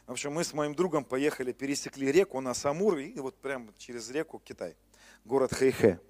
В 0.06 0.12
общем, 0.12 0.32
мы 0.32 0.42
с 0.42 0.52
моим 0.52 0.74
другом 0.74 1.04
поехали, 1.04 1.52
пересекли 1.52 2.10
реку, 2.10 2.38
у 2.38 2.40
нас 2.40 2.64
и 2.64 3.20
вот 3.20 3.36
прямо 3.36 3.72
через 3.78 4.10
реку 4.10 4.42
Китай, 4.44 4.76
город 5.24 5.54
Хэйхэ. 5.54 6.00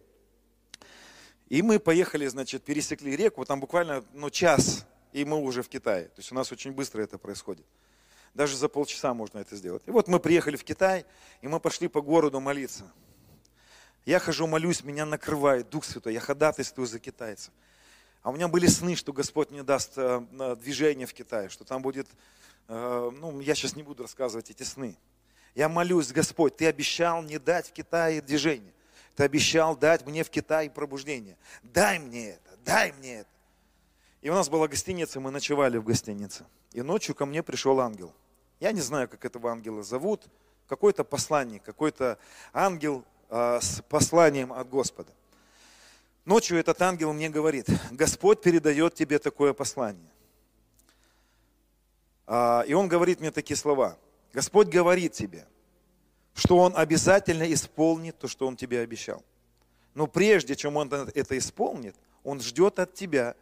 И 1.49 1.63
мы 1.63 1.79
поехали, 1.79 2.27
значит, 2.29 2.65
пересекли 2.65 3.15
реку, 3.17 3.45
там 3.45 3.61
буквально 3.61 4.05
ну, 4.15 4.31
час, 4.31 4.87
и 5.13 5.25
мы 5.25 5.39
уже 5.39 5.63
в 5.63 5.69
Китае. 5.69 6.05
То 6.05 6.19
есть 6.19 6.33
у 6.33 6.35
нас 6.35 6.51
очень 6.51 6.73
быстро 6.73 7.03
это 7.03 7.19
происходит. 7.19 7.67
Даже 8.33 8.57
за 8.57 8.69
полчаса 8.69 9.13
можно 9.13 9.41
это 9.41 9.57
сделать. 9.57 9.83
И 9.87 9.91
вот 9.91 10.07
мы 10.07 10.21
приехали 10.21 10.57
в 10.57 10.65
Китай, 10.65 11.05
и 11.43 11.49
мы 11.49 11.59
пошли 11.59 11.89
по 11.89 12.01
городу 12.01 12.41
молиться. 12.41 12.91
Я 14.07 14.19
хожу, 14.19 14.47
молюсь, 14.47 14.83
меня 14.83 15.05
накрывает 15.05 15.69
Дух 15.69 15.85
Святой, 15.85 16.15
я 16.15 16.21
ходатайствую 16.21 16.87
за 16.87 16.99
китайцев. 16.99 17.53
А 18.23 18.31
у 18.31 18.33
меня 18.33 18.49
были 18.49 18.67
сны, 18.67 18.97
что 18.97 19.13
Господь 19.13 19.51
мне 19.51 19.63
даст 19.63 19.93
э, 19.97 20.57
движение 20.61 21.07
в 21.07 21.15
Китае, 21.15 21.49
что 21.49 21.65
там 21.65 21.81
будет, 21.81 22.07
э, 22.69 23.11
ну, 23.15 23.41
я 23.41 23.55
сейчас 23.55 23.77
не 23.77 23.83
буду 23.83 24.03
рассказывать 24.03 24.51
эти 24.51 24.63
сны. 24.63 24.97
Я 25.55 25.69
молюсь, 25.69 26.13
Господь, 26.13 26.57
Ты 26.57 26.67
обещал 26.67 27.23
не 27.23 27.39
дать 27.39 27.69
в 27.69 27.73
Китае 27.73 28.21
движение. 28.21 28.73
Ты 29.17 29.25
обещал 29.25 29.77
дать 29.77 30.07
мне 30.07 30.23
в 30.23 30.31
Китае 30.31 30.71
пробуждение. 30.71 31.37
Дай 31.63 31.99
мне 31.99 32.31
это, 32.31 32.57
дай 32.65 32.93
мне 32.93 33.21
это. 33.21 33.31
И 34.23 34.29
у 34.29 34.35
нас 34.35 34.49
была 34.49 34.69
гостиница, 34.69 35.19
мы 35.19 35.31
ночевали 35.31 35.79
в 35.79 35.85
гостинице. 35.85 36.47
И 36.73 36.83
ночью 36.83 37.15
ко 37.15 37.27
мне 37.27 37.43
пришел 37.43 37.81
ангел. 37.81 38.15
Я 38.61 38.73
не 38.73 38.81
знаю, 38.83 39.09
как 39.09 39.25
этого 39.25 39.51
ангела 39.51 39.83
зовут, 39.83 40.27
какой-то 40.69 41.05
посланник, 41.05 41.63
какой-то 41.63 42.19
ангел 42.53 43.05
с 43.31 43.83
посланием 43.89 44.53
от 44.53 44.69
Господа. 44.69 45.13
Ночью 46.25 46.59
этот 46.59 46.83
ангел 46.83 47.13
мне 47.13 47.29
говорит, 47.29 47.67
Господь 47.91 48.43
передает 48.43 48.95
тебе 48.95 49.19
такое 49.19 49.53
послание. 49.53 50.11
А, 52.27 52.65
и 52.67 52.75
он 52.75 52.89
говорит 52.89 53.21
мне 53.21 53.31
такие 53.31 53.57
слова. 53.57 53.99
Господь 54.33 54.69
говорит 54.69 55.13
тебе, 55.13 55.47
что 56.35 56.59
Он 56.59 56.77
обязательно 56.77 57.53
исполнит 57.53 58.19
то, 58.19 58.29
что 58.29 58.47
Он 58.47 58.57
тебе 58.57 58.81
обещал. 58.81 59.25
Но 59.95 60.07
прежде 60.07 60.55
чем 60.55 60.77
Он 60.77 60.89
это 60.93 61.37
исполнит, 61.37 61.97
Он 62.23 62.41
ждет 62.41 62.79
от 62.79 62.95
тебя 62.95 63.35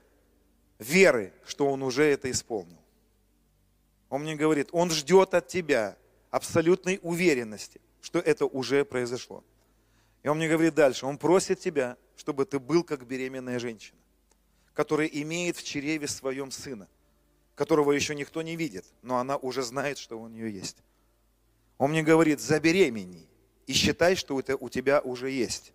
веры, 0.78 1.32
что 1.44 1.68
Он 1.68 1.82
уже 1.82 2.04
это 2.04 2.30
исполнил. 2.30 2.78
Он 4.08 4.22
мне 4.22 4.36
говорит, 4.36 4.70
Он 4.72 4.90
ждет 4.90 5.34
от 5.34 5.48
тебя 5.48 5.96
абсолютной 6.30 6.98
уверенности, 7.02 7.80
что 8.00 8.18
это 8.18 8.46
уже 8.46 8.84
произошло. 8.84 9.44
И 10.22 10.28
он 10.28 10.38
мне 10.38 10.48
говорит 10.48 10.74
дальше, 10.74 11.06
он 11.06 11.18
просит 11.18 11.60
тебя, 11.60 11.96
чтобы 12.16 12.44
ты 12.44 12.58
был 12.58 12.82
как 12.82 13.06
беременная 13.06 13.58
женщина, 13.58 13.98
которая 14.74 15.06
имеет 15.06 15.56
в 15.56 15.62
чреве 15.62 16.08
своем 16.08 16.50
сына, 16.50 16.88
которого 17.54 17.92
еще 17.92 18.14
никто 18.14 18.42
не 18.42 18.56
видит, 18.56 18.84
но 19.02 19.18
она 19.18 19.36
уже 19.36 19.62
знает, 19.62 19.98
что 19.98 20.18
у 20.18 20.28
нее 20.28 20.52
есть. 20.52 20.78
Он 21.78 21.90
мне 21.90 22.02
говорит, 22.02 22.40
забеременей 22.40 23.28
и 23.66 23.72
считай, 23.72 24.16
что 24.16 24.38
это 24.38 24.56
у 24.56 24.68
тебя 24.68 25.00
уже 25.00 25.30
есть. 25.30 25.72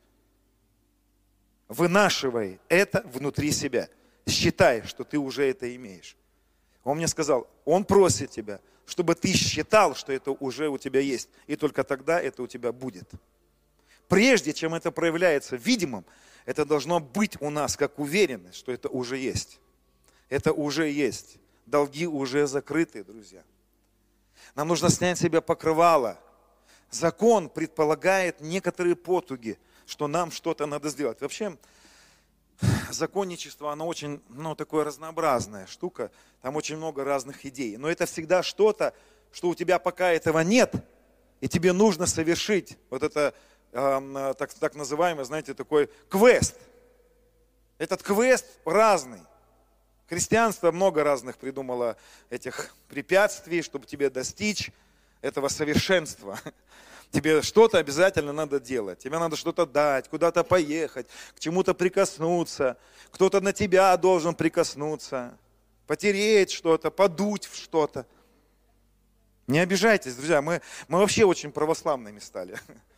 Вынашивай 1.70 2.60
это 2.68 3.02
внутри 3.06 3.52
себя. 3.52 3.90
Считай, 4.28 4.84
что 4.84 5.04
ты 5.04 5.18
уже 5.18 5.50
это 5.50 5.74
имеешь. 5.76 6.18
Он 6.84 6.98
мне 6.98 7.08
сказал, 7.08 7.50
он 7.66 7.86
просит 7.86 8.32
тебя, 8.32 8.60
чтобы 8.86 9.16
ты 9.16 9.34
считал, 9.34 9.96
что 9.96 10.12
это 10.12 10.32
уже 10.32 10.70
у 10.70 10.78
тебя 10.78 11.00
есть. 11.00 11.30
И 11.48 11.56
только 11.56 11.84
тогда 11.84 12.22
это 12.22 12.44
у 12.44 12.48
тебя 12.48 12.72
будет. 12.72 13.10
Прежде 14.14 14.54
чем 14.54 14.76
это 14.76 14.92
проявляется 14.92 15.56
видимым, 15.56 16.06
это 16.46 16.66
должно 16.66 17.00
быть 17.00 17.36
у 17.42 17.50
нас 17.50 17.76
как 17.76 17.98
уверенность, 17.98 18.60
что 18.60 18.72
это 18.72 18.88
уже 18.88 19.18
есть. 19.18 19.60
Это 20.30 20.54
уже 20.54 20.88
есть. 20.88 21.38
Долги 21.66 22.06
уже 22.06 22.46
закрыты, 22.46 23.04
друзья. 23.04 23.44
Нам 24.54 24.68
нужно 24.68 24.90
снять 24.90 25.18
с 25.18 25.22
себя 25.22 25.42
покрывало. 25.42 26.20
Закон 26.92 27.50
предполагает 27.50 28.40
некоторые 28.40 28.96
потуги, 28.96 29.58
что 29.88 30.08
нам 30.08 30.30
что-то 30.30 30.68
надо 30.68 30.90
сделать. 30.90 31.20
Вообще, 31.20 31.58
законничество, 32.92 33.72
оно 33.72 33.88
очень, 33.88 34.22
ну, 34.30 34.54
такое 34.54 34.84
разнообразная 34.84 35.66
штука. 35.66 36.12
Там 36.44 36.56
очень 36.56 36.78
много 36.78 37.04
разных 37.04 37.48
идей. 37.48 37.78
Но 37.78 37.90
это 37.90 38.06
всегда 38.06 38.44
что-то, 38.44 38.94
что 39.32 39.50
у 39.50 39.56
тебя 39.56 39.80
пока 39.80 40.12
этого 40.12 40.42
нет, 40.42 40.76
и 41.42 41.48
тебе 41.48 41.74
нужно 41.74 42.06
совершить 42.06 42.78
вот 42.92 43.02
это 43.02 43.34
э, 43.74 44.34
так, 44.38 44.54
так 44.54 44.76
называемый, 44.76 45.26
знаете, 45.26 45.54
такой 45.54 45.90
квест. 46.10 46.56
Этот 47.78 48.04
квест 48.04 48.46
разный. 48.66 49.22
Христианство 50.08 50.72
много 50.72 51.04
разных 51.04 51.38
придумало 51.38 51.98
этих 52.30 52.76
препятствий, 52.88 53.62
чтобы 53.62 53.86
тебе 53.86 54.10
достичь 54.10 54.72
этого 55.22 55.48
совершенства. 55.48 56.40
Тебе 57.12 57.44
что-то 57.44 57.78
обязательно 57.78 58.34
надо 58.34 58.60
делать. 58.60 58.98
Тебе 58.98 59.20
надо 59.20 59.36
что-то 59.36 59.68
дать, 59.68 60.10
куда-то 60.10 60.44
поехать, 60.44 61.06
к 61.36 61.40
чему-то 61.40 61.76
прикоснуться. 61.76 62.76
Кто-то 63.12 63.40
на 63.40 63.54
тебя 63.54 63.96
должен 63.98 64.34
прикоснуться. 64.34 65.38
Потереть 65.86 66.52
что-то, 66.52 66.90
подуть 66.90 67.46
в 67.46 67.56
что-то. 67.56 68.08
Не 69.46 69.60
обижайтесь, 69.60 70.16
друзья, 70.16 70.42
мы, 70.42 70.62
мы 70.88 71.00
вообще 71.00 71.24
очень 71.26 71.52
православными 71.52 72.20
стали. 72.20 72.58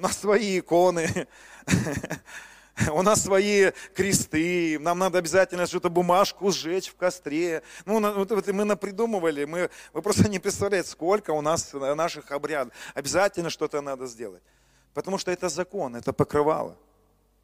У 0.00 0.02
нас 0.02 0.16
свои 0.16 0.60
иконы, 0.60 1.28
у 2.90 3.02
нас 3.02 3.22
свои 3.22 3.70
кресты, 3.94 4.78
нам 4.78 4.98
надо 4.98 5.18
обязательно 5.18 5.66
что-то 5.66 5.90
бумажку 5.90 6.50
сжечь 6.50 6.88
в 6.88 6.96
костре. 6.96 7.62
Ну, 7.84 8.00
вот 8.00 8.46
мы 8.48 8.64
напридумывали, 8.64 9.44
мы, 9.44 9.68
вы 9.92 10.00
просто 10.00 10.26
не 10.30 10.38
представляете, 10.38 10.88
сколько 10.88 11.32
у 11.32 11.42
нас 11.42 11.74
наших 11.74 12.32
обрядов. 12.32 12.72
Обязательно 12.94 13.50
что-то 13.50 13.82
надо 13.82 14.06
сделать. 14.06 14.42
Потому 14.94 15.18
что 15.18 15.32
это 15.32 15.50
закон, 15.50 15.94
это 15.94 16.14
покрывало. 16.14 16.78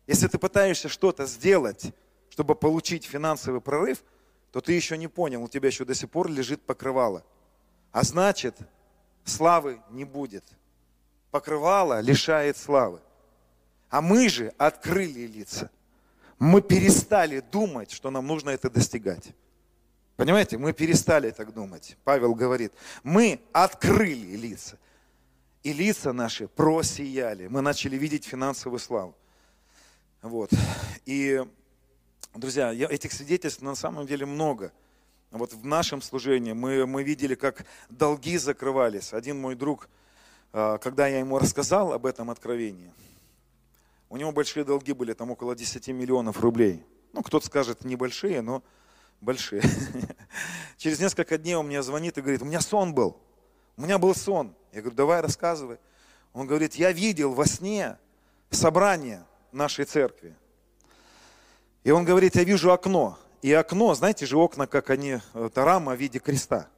Если 0.06 0.26
ты 0.26 0.38
пытаешься 0.38 0.88
что-то 0.88 1.26
сделать, 1.26 1.92
чтобы 2.30 2.54
получить 2.54 3.04
финансовый 3.04 3.60
прорыв, 3.60 4.02
то 4.50 4.62
ты 4.62 4.72
еще 4.72 4.96
не 4.96 5.08
понял, 5.08 5.42
у 5.42 5.48
тебя 5.48 5.66
еще 5.66 5.84
до 5.84 5.94
сих 5.94 6.08
пор 6.08 6.30
лежит 6.30 6.62
покрывало. 6.62 7.22
А 7.92 8.02
значит, 8.02 8.56
славы 9.26 9.82
не 9.90 10.04
будет 10.04 10.55
покрывало 11.36 12.00
лишает 12.00 12.56
славы. 12.56 12.98
А 13.90 14.00
мы 14.00 14.30
же 14.30 14.54
открыли 14.56 15.26
лица. 15.26 15.70
Мы 16.38 16.62
перестали 16.62 17.40
думать, 17.40 17.90
что 17.90 18.10
нам 18.10 18.26
нужно 18.26 18.50
это 18.50 18.70
достигать. 18.70 19.34
Понимаете, 20.16 20.56
мы 20.56 20.72
перестали 20.72 21.30
так 21.30 21.52
думать. 21.52 21.98
Павел 22.04 22.34
говорит, 22.34 22.72
мы 23.02 23.38
открыли 23.52 24.34
лица. 24.34 24.78
И 25.62 25.74
лица 25.74 26.14
наши 26.14 26.48
просияли. 26.48 27.48
Мы 27.48 27.60
начали 27.60 27.96
видеть 27.98 28.24
финансовую 28.24 28.78
славу. 28.78 29.14
Вот. 30.22 30.50
И, 31.04 31.44
друзья, 32.34 32.72
этих 32.72 33.12
свидетельств 33.12 33.60
на 33.60 33.74
самом 33.74 34.06
деле 34.06 34.24
много. 34.24 34.72
Вот 35.30 35.52
в 35.52 35.66
нашем 35.66 36.00
служении 36.00 36.54
мы, 36.54 36.86
мы 36.86 37.02
видели, 37.02 37.34
как 37.34 37.66
долги 37.90 38.38
закрывались. 38.38 39.12
Один 39.12 39.38
мой 39.38 39.54
друг, 39.54 39.90
когда 40.52 41.06
я 41.06 41.18
ему 41.18 41.38
рассказал 41.38 41.92
об 41.92 42.06
этом 42.06 42.30
откровении, 42.30 42.92
у 44.08 44.16
него 44.16 44.32
большие 44.32 44.64
долги 44.64 44.92
были, 44.92 45.12
там 45.12 45.30
около 45.30 45.54
10 45.54 45.88
миллионов 45.88 46.40
рублей. 46.40 46.84
Ну, 47.12 47.22
кто-то 47.22 47.46
скажет, 47.46 47.84
небольшие, 47.84 48.40
но 48.40 48.62
большие. 49.20 49.62
Через 50.76 51.00
несколько 51.00 51.38
дней 51.38 51.54
он 51.54 51.66
мне 51.66 51.82
звонит 51.82 52.16
и 52.18 52.20
говорит, 52.20 52.42
у 52.42 52.44
меня 52.44 52.60
сон 52.60 52.94
был, 52.94 53.16
у 53.76 53.82
меня 53.82 53.98
был 53.98 54.14
сон. 54.14 54.54
Я 54.72 54.80
говорю, 54.80 54.96
давай 54.96 55.20
рассказывай. 55.20 55.78
Он 56.32 56.46
говорит, 56.46 56.74
я 56.74 56.92
видел 56.92 57.32
во 57.32 57.46
сне 57.46 57.98
собрание 58.50 59.24
нашей 59.52 59.86
церкви. 59.86 60.36
И 61.82 61.90
он 61.90 62.04
говорит, 62.04 62.36
я 62.36 62.44
вижу 62.44 62.72
окно. 62.72 63.18
И 63.42 63.52
окно, 63.52 63.94
знаете 63.94 64.26
же, 64.26 64.36
окна, 64.36 64.66
как 64.66 64.90
они, 64.90 65.20
это 65.34 65.64
рама 65.64 65.94
в 65.94 66.00
виде 66.00 66.18
креста. 66.18 66.68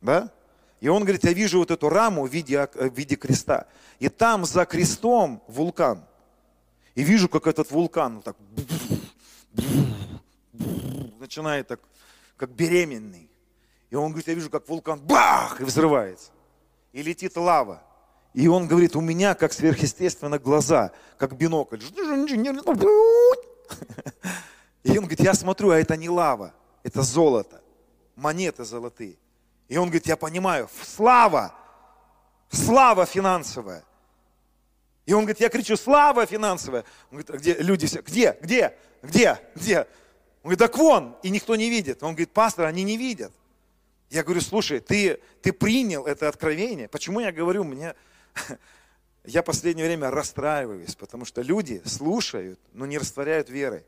Да? 0.00 0.32
И 0.80 0.88
он 0.88 1.02
говорит, 1.02 1.24
я 1.24 1.32
вижу 1.32 1.58
вот 1.58 1.70
эту 1.70 1.88
раму 1.88 2.26
в 2.26 2.32
виде, 2.32 2.68
в 2.74 2.94
виде 2.94 3.16
креста. 3.16 3.66
И 3.98 4.08
там 4.08 4.44
за 4.44 4.64
крестом 4.64 5.42
вулкан. 5.48 6.04
И 6.94 7.02
вижу, 7.02 7.28
как 7.28 7.46
этот 7.46 7.70
вулкан 7.70 8.16
вот 8.16 8.24
так 8.24 8.36
начинает 11.18 11.68
так, 11.68 11.80
как 12.36 12.50
беременный. 12.50 13.28
И 13.90 13.96
он 13.96 14.10
говорит, 14.10 14.28
я 14.28 14.34
вижу, 14.34 14.50
как 14.50 14.68
вулкан 14.68 15.00
бах, 15.00 15.60
и 15.60 15.64
взрывается. 15.64 16.30
И 16.92 17.02
летит 17.02 17.36
лава. 17.36 17.82
И 18.34 18.46
он 18.48 18.68
говорит, 18.68 18.94
у 18.96 19.00
меня 19.00 19.34
как 19.34 19.52
сверхъестественно 19.52 20.38
глаза, 20.38 20.92
как 21.16 21.36
бинокль. 21.36 21.80
И 24.84 24.90
он 24.90 24.98
говорит, 25.04 25.20
я 25.20 25.34
смотрю, 25.34 25.70
а 25.70 25.78
это 25.78 25.96
не 25.96 26.08
лава, 26.08 26.54
это 26.82 27.02
золото, 27.02 27.60
монеты 28.16 28.64
золотые. 28.64 29.16
И 29.68 29.76
он 29.76 29.88
говорит, 29.88 30.06
я 30.06 30.16
понимаю, 30.16 30.68
слава, 30.82 31.54
слава 32.50 33.06
финансовая. 33.06 33.84
И 35.04 35.12
он 35.12 35.20
говорит, 35.20 35.40
я 35.40 35.48
кричу, 35.48 35.76
слава 35.76 36.26
финансовая. 36.26 36.84
Он 37.10 37.18
говорит, 37.18 37.30
а 37.30 37.36
где 37.38 37.54
люди 37.54 37.86
все, 37.86 38.02
где, 38.02 38.36
где, 38.42 38.76
где, 39.02 39.38
где? 39.54 39.78
Он 40.42 40.50
говорит, 40.50 40.58
так 40.58 40.76
вон, 40.76 41.16
и 41.22 41.30
никто 41.30 41.56
не 41.56 41.68
видит. 41.70 42.02
Он 42.02 42.10
говорит, 42.10 42.32
пастор, 42.32 42.66
они 42.66 42.82
не 42.82 42.96
видят. 42.96 43.32
Я 44.10 44.22
говорю, 44.22 44.40
слушай, 44.40 44.80
ты, 44.80 45.20
ты 45.42 45.52
принял 45.52 46.06
это 46.06 46.28
откровение. 46.28 46.88
Почему 46.88 47.20
я 47.20 47.30
говорю, 47.30 47.64
мне, 47.64 47.94
я 49.24 49.42
последнее 49.42 49.86
время 49.86 50.10
расстраиваюсь, 50.10 50.94
потому 50.94 51.26
что 51.26 51.42
люди 51.42 51.82
слушают, 51.84 52.58
но 52.72 52.86
не 52.86 52.96
растворяют 52.96 53.50
верой. 53.50 53.84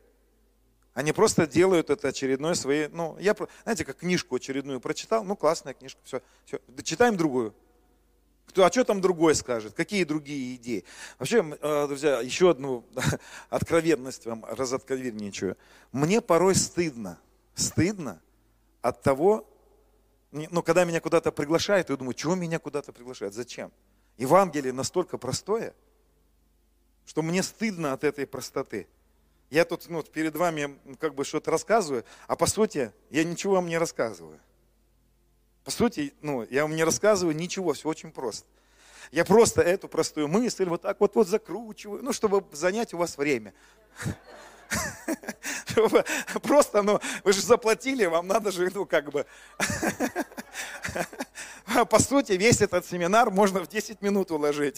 Они 0.93 1.13
просто 1.13 1.47
делают 1.47 1.89
это 1.89 2.09
очередной 2.09 2.55
своей, 2.55 2.89
ну, 2.89 3.17
я, 3.19 3.35
знаете, 3.63 3.85
как 3.85 3.97
книжку 3.97 4.35
очередную 4.35 4.81
прочитал, 4.81 5.23
ну, 5.23 5.37
классная 5.37 5.73
книжка, 5.73 6.01
все, 6.03 6.21
все, 6.45 6.59
читаем 6.83 7.15
другую. 7.15 7.55
Кто, 8.47 8.65
а 8.65 8.71
что 8.71 8.83
там 8.83 8.99
другой 8.99 9.33
скажет? 9.35 9.73
Какие 9.73 10.03
другие 10.03 10.55
идеи? 10.55 10.83
Вообще, 11.17 11.57
э, 11.61 11.87
друзья, 11.87 12.19
еще 12.19 12.49
одну 12.49 12.83
откровенность 13.49 14.25
вам 14.25 14.43
разоткровенничаю. 14.43 15.55
Мне 15.93 16.19
порой 16.19 16.55
стыдно, 16.55 17.17
стыдно 17.55 18.21
от 18.81 19.01
того, 19.01 19.47
ну, 20.31 20.61
когда 20.63 20.83
меня 20.83 20.99
куда-то 20.99 21.31
приглашают, 21.31 21.89
я 21.89 21.95
думаю, 21.95 22.13
чего 22.13 22.35
меня 22.35 22.59
куда-то 22.59 22.91
приглашают, 22.91 23.33
зачем? 23.33 23.71
Евангелие 24.17 24.73
настолько 24.73 25.17
простое, 25.17 25.73
что 27.05 27.21
мне 27.21 27.43
стыдно 27.43 27.93
от 27.93 28.03
этой 28.03 28.27
простоты. 28.27 28.87
Я 29.51 29.65
тут 29.65 29.89
ну, 29.89 30.01
перед 30.01 30.35
вами 30.37 30.79
как 30.97 31.13
бы 31.13 31.25
что-то 31.25 31.51
рассказываю, 31.51 32.05
а 32.27 32.37
по 32.37 32.47
сути 32.47 32.93
я 33.09 33.25
ничего 33.25 33.55
вам 33.55 33.67
не 33.67 33.77
рассказываю. 33.77 34.39
По 35.65 35.71
сути, 35.71 36.13
ну, 36.21 36.47
я 36.49 36.63
вам 36.63 36.73
не 36.73 36.85
рассказываю 36.85 37.35
ничего, 37.35 37.73
все 37.73 37.89
очень 37.89 38.11
просто. 38.11 38.47
Я 39.11 39.25
просто 39.25 39.61
эту 39.61 39.89
простую 39.89 40.29
мысль 40.29 40.63
вот 40.65 40.83
так 40.83 41.01
вот, 41.01 41.15
вот 41.15 41.27
закручиваю, 41.27 42.01
ну, 42.01 42.13
чтобы 42.13 42.45
занять 42.53 42.93
у 42.93 42.97
вас 42.97 43.17
время. 43.17 43.53
Просто, 46.43 46.81
ну, 46.81 47.01
вы 47.25 47.33
же 47.33 47.41
заплатили, 47.41 48.05
вам 48.05 48.27
надо 48.27 48.51
же, 48.51 48.71
ну, 48.73 48.85
как 48.85 49.11
бы... 49.11 49.25
По 51.89 51.99
сути, 51.99 52.33
весь 52.33 52.61
этот 52.61 52.85
семинар 52.85 53.29
можно 53.31 53.59
в 53.59 53.67
10 53.67 54.01
минут 54.01 54.31
уложить. 54.31 54.77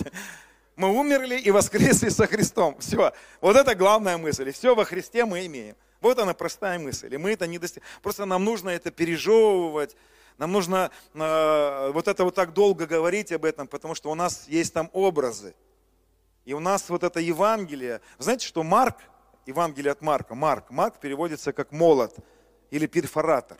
Мы 0.76 0.90
умерли 0.90 1.38
и 1.38 1.52
воскресли 1.52 2.10
со 2.10 2.26
Христом. 2.26 2.78
Все. 2.80 3.14
Вот 3.42 3.56
это 3.56 3.76
главная 3.76 4.18
мысль. 4.18 4.50
И 4.50 4.52
все 4.52 4.74
во 4.74 4.86
Христе 4.86 5.26
мы 5.26 5.46
имеем. 5.46 5.76
Вот 6.02 6.18
она 6.20 6.34
простая 6.34 6.80
мысль. 6.80 7.14
И 7.14 7.18
мы 7.18 7.32
это 7.32 7.48
не 7.48 7.60
достигаем. 7.60 7.88
Просто 8.02 8.26
нам 8.26 8.44
нужно 8.44 8.70
это 8.70 8.92
пережевывать. 8.92 9.96
Нам 10.38 10.52
нужно 10.52 10.90
э, 11.14 11.92
вот 11.94 12.08
это 12.08 12.24
вот 12.24 12.34
так 12.36 12.54
долго 12.54 12.88
говорить 12.88 13.32
об 13.32 13.46
этом, 13.46 13.68
потому 13.68 13.94
что 13.94 14.10
у 14.10 14.16
нас 14.16 14.48
есть 14.48 14.74
там 14.74 14.90
образы. 14.94 15.54
И 16.46 16.54
у 16.54 16.60
нас 16.60 16.90
вот 16.90 17.04
это 17.04 17.20
Евангелие. 17.20 18.02
Знаете, 18.18 18.48
что 18.48 18.64
Марк, 18.64 18.98
Евангелие 19.46 19.92
от 19.92 20.02
Марка, 20.02 20.34
Марк, 20.34 20.72
Марк 20.72 21.00
переводится 21.00 21.54
как 21.54 21.72
молот 21.72 22.16
или 22.72 22.88
перфоратор. 22.88 23.58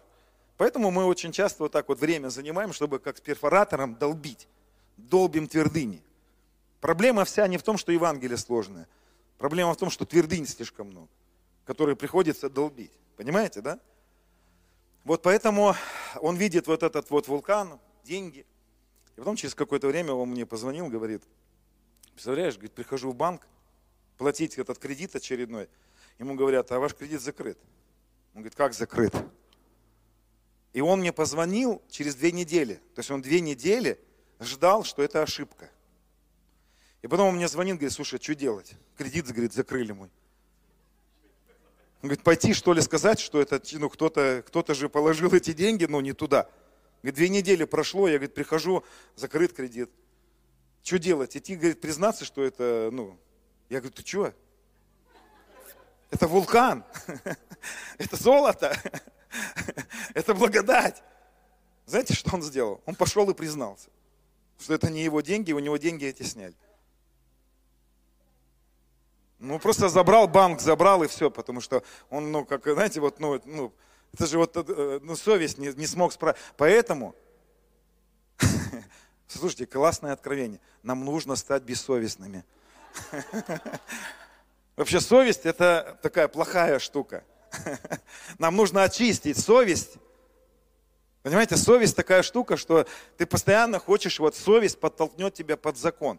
Поэтому 0.58 0.92
мы 0.92 1.06
очень 1.06 1.32
часто 1.32 1.64
вот 1.64 1.72
так 1.72 1.88
вот 1.88 2.00
время 2.00 2.30
занимаем, 2.30 2.74
чтобы 2.74 3.00
как 3.00 3.18
с 3.18 3.22
перфоратором 3.22 3.96
долбить. 3.96 4.48
Долбим 4.98 5.48
твердыни. 5.48 6.04
Проблема 6.84 7.24
вся 7.24 7.48
не 7.48 7.58
в 7.58 7.64
том, 7.64 7.78
что 7.78 7.94
Евангелие 7.94 8.36
сложное. 8.36 8.90
Проблема 9.38 9.74
в 9.74 9.78
том, 9.78 9.90
что 9.90 10.06
твердынь 10.06 10.46
слишком 10.46 10.88
много, 10.88 11.08
которые 11.64 11.96
приходится 11.96 12.50
долбить. 12.50 12.92
Понимаете, 13.16 13.62
да? 13.62 13.80
Вот 15.06 15.22
поэтому 15.22 15.76
он 16.20 16.36
видит 16.36 16.68
вот 16.68 16.84
этот 16.84 17.10
вот 17.10 17.30
вулкан, 17.30 17.80
деньги. 18.04 18.46
И 19.16 19.20
потом 19.20 19.38
через 19.38 19.56
какое-то 19.56 19.88
время 19.88 20.12
он 20.12 20.32
мне 20.32 20.46
позвонил, 20.46 20.90
говорит, 20.90 21.24
представляешь, 22.12 22.56
говорит, 22.56 22.74
прихожу 22.74 23.12
в 23.12 23.16
банк, 23.16 23.48
платить 24.18 24.58
этот 24.58 24.78
кредит 24.78 25.16
очередной. 25.16 25.70
Ему 26.20 26.36
говорят, 26.36 26.70
а 26.74 26.80
ваш 26.80 26.94
кредит 26.96 27.22
закрыт. 27.22 27.58
Он 28.34 28.42
говорит, 28.42 28.56
как 28.56 28.74
закрыт? 28.74 29.16
И 30.74 30.82
он 30.82 31.00
мне 31.00 31.14
позвонил 31.14 31.82
через 31.90 32.16
две 32.16 32.34
недели. 32.34 32.74
То 32.94 33.00
есть 33.00 33.10
он 33.10 33.22
две 33.22 33.40
недели 33.40 33.98
ждал, 34.42 34.84
что 34.84 35.02
это 35.02 35.22
ошибка. 35.22 35.70
И 37.04 37.08
потом 37.08 37.28
он 37.28 37.36
мне 37.36 37.50
звонит, 37.50 37.76
говорит, 37.76 37.92
слушай, 37.92 38.18
а 38.18 38.24
что 38.24 38.34
делать? 38.34 38.74
Кредит, 38.98 39.28
говорит, 39.28 39.54
закрыли 39.54 39.92
мой. 39.92 40.10
Он 42.02 42.08
говорит, 42.10 42.24
пойти 42.24 42.54
что 42.54 42.74
ли 42.74 42.82
сказать, 42.82 43.20
что 43.20 43.42
это, 43.42 43.62
ну, 43.74 43.90
кто-то 43.90 44.44
кто 44.48 44.74
же 44.74 44.88
положил 44.88 45.34
эти 45.34 45.52
деньги, 45.52 45.84
но 45.86 46.00
не 46.00 46.14
туда. 46.14 46.50
Говорит, 47.02 47.16
две 47.16 47.30
недели 47.30 47.66
прошло, 47.66 48.08
я, 48.08 48.16
говорит, 48.16 48.34
прихожу, 48.34 48.86
закрыт 49.18 49.52
кредит. 49.52 49.92
Что 50.82 50.98
делать? 50.98 51.36
Идти, 51.36 51.56
говорит, 51.58 51.82
признаться, 51.82 52.24
что 52.24 52.42
это, 52.42 52.90
ну, 52.92 53.18
я 53.68 53.80
говорю, 53.80 53.94
ты 53.94 54.08
что? 54.08 54.34
Это 56.10 56.28
вулкан, 56.28 56.86
это 57.98 58.16
золото, 58.16 58.78
это 60.14 60.34
благодать. 60.34 61.04
Знаете, 61.86 62.14
что 62.14 62.34
он 62.34 62.44
сделал? 62.44 62.82
Он 62.86 62.96
пошел 62.96 63.30
и 63.30 63.34
признался, 63.34 63.90
что 64.58 64.74
это 64.74 64.90
не 64.90 65.04
его 65.04 65.20
деньги, 65.20 65.52
у 65.52 65.60
него 65.60 65.76
деньги 65.76 66.06
эти 66.06 66.24
сняли. 66.24 66.56
Ну, 69.44 69.60
просто 69.60 69.90
забрал 69.90 70.30
банк, 70.30 70.62
забрал 70.62 71.04
и 71.04 71.08
все, 71.08 71.30
потому 71.30 71.60
что 71.60 71.84
он, 72.10 72.32
ну, 72.32 72.46
как, 72.46 72.64
знаете, 72.64 73.02
вот, 73.02 73.20
ну, 73.20 73.42
ну 73.44 73.74
это 74.14 74.26
же 74.26 74.38
вот, 74.38 74.56
э, 74.56 75.00
ну, 75.04 75.18
совесть 75.18 75.58
не, 75.58 75.68
не 75.74 75.86
смог 75.86 76.14
справиться. 76.14 76.42
Поэтому, 76.56 77.14
слушайте, 79.28 79.66
классное 79.66 80.14
откровение. 80.14 80.62
Нам 80.82 81.04
нужно 81.04 81.36
стать 81.36 81.64
бессовестными. 81.64 82.46
Вообще 84.78 85.02
совесть 85.02 85.46
это 85.46 86.00
такая 86.02 86.30
плохая 86.30 86.80
штука. 86.80 87.26
Нам 88.40 88.56
нужно 88.56 88.84
очистить 88.84 89.38
совесть. 89.38 89.96
Понимаете, 91.22 91.58
совесть 91.58 91.98
такая 91.98 92.24
штука, 92.24 92.56
что 92.56 92.88
ты 93.18 93.26
постоянно 93.26 93.80
хочешь, 93.80 94.20
вот 94.20 94.38
совесть 94.38 94.80
подтолкнет 94.80 95.34
тебя 95.34 95.58
под 95.58 95.76
закон. 95.76 96.18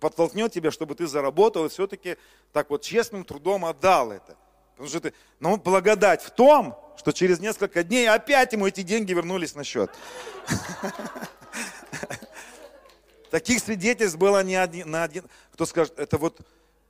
Подтолкнет 0.00 0.52
тебя, 0.52 0.70
чтобы 0.70 0.94
ты 0.94 1.06
заработал 1.06 1.66
и 1.66 1.68
все-таки 1.68 2.16
так 2.52 2.70
вот 2.70 2.82
честным 2.82 3.24
трудом 3.24 3.64
отдал 3.64 4.12
это. 4.12 4.36
Потому 4.72 4.88
что 4.88 5.00
ты, 5.00 5.14
ну, 5.40 5.56
благодать 5.56 6.22
в 6.22 6.30
том, 6.30 6.78
что 6.98 7.12
через 7.12 7.40
несколько 7.40 7.82
дней 7.82 8.08
опять 8.08 8.52
ему 8.52 8.66
эти 8.66 8.82
деньги 8.82 9.12
вернулись 9.12 9.54
на 9.54 9.64
счет. 9.64 9.90
Таких 13.30 13.60
свидетельств 13.60 14.18
было 14.18 14.42
не 14.42 14.56
один, 14.56 14.90
на 14.90 15.04
один. 15.04 15.24
Кто 15.52 15.66
скажет, 15.66 15.98
это 15.98 16.18
вот, 16.18 16.40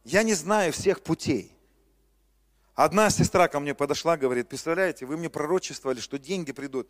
я 0.04 0.22
не 0.22 0.34
знаю 0.34 0.72
всех 0.72 1.02
путей. 1.02 1.52
Одна 2.74 3.10
сестра 3.10 3.48
ко 3.48 3.58
мне 3.58 3.74
подошла, 3.74 4.16
говорит, 4.16 4.48
представляете, 4.48 5.06
вы 5.06 5.16
мне 5.16 5.30
пророчествовали, 5.30 6.00
что 6.00 6.18
деньги 6.18 6.52
придут. 6.52 6.88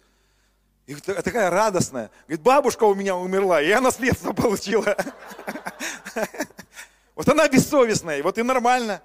И 0.86 0.94
такая 0.94 1.50
радостная. 1.50 2.10
Говорит, 2.26 2.42
бабушка 2.42 2.84
у 2.84 2.94
меня 2.94 3.16
умерла, 3.16 3.60
и 3.60 3.68
я 3.68 3.80
наследство 3.80 4.32
получила. 4.32 4.96
Вот 7.16 7.28
она 7.28 7.48
бессовестная, 7.48 8.22
вот 8.22 8.38
и 8.38 8.42
нормально. 8.44 9.02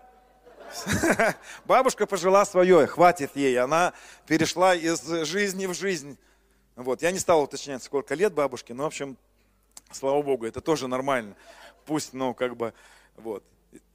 Бабушка 1.66 2.06
пожила 2.06 2.46
свое, 2.46 2.86
хватит 2.86 3.32
ей. 3.34 3.58
Она 3.58 3.94
перешла 4.28 4.76
из 4.76 5.02
жизни 5.26 5.66
в 5.66 5.74
жизнь. 5.74 6.20
Вот. 6.76 7.02
Я 7.02 7.12
не 7.12 7.18
стал 7.18 7.42
уточнять, 7.42 7.82
сколько 7.82 8.14
лет 8.14 8.34
бабушке, 8.34 8.76
но, 8.76 8.84
в 8.84 8.88
общем, 8.88 9.18
Слава 9.92 10.22
Богу, 10.22 10.46
это 10.46 10.62
тоже 10.62 10.88
нормально. 10.88 11.36
Пусть, 11.86 12.14
ну, 12.14 12.34
как 12.34 12.56
бы, 12.56 12.74
вот. 13.18 13.44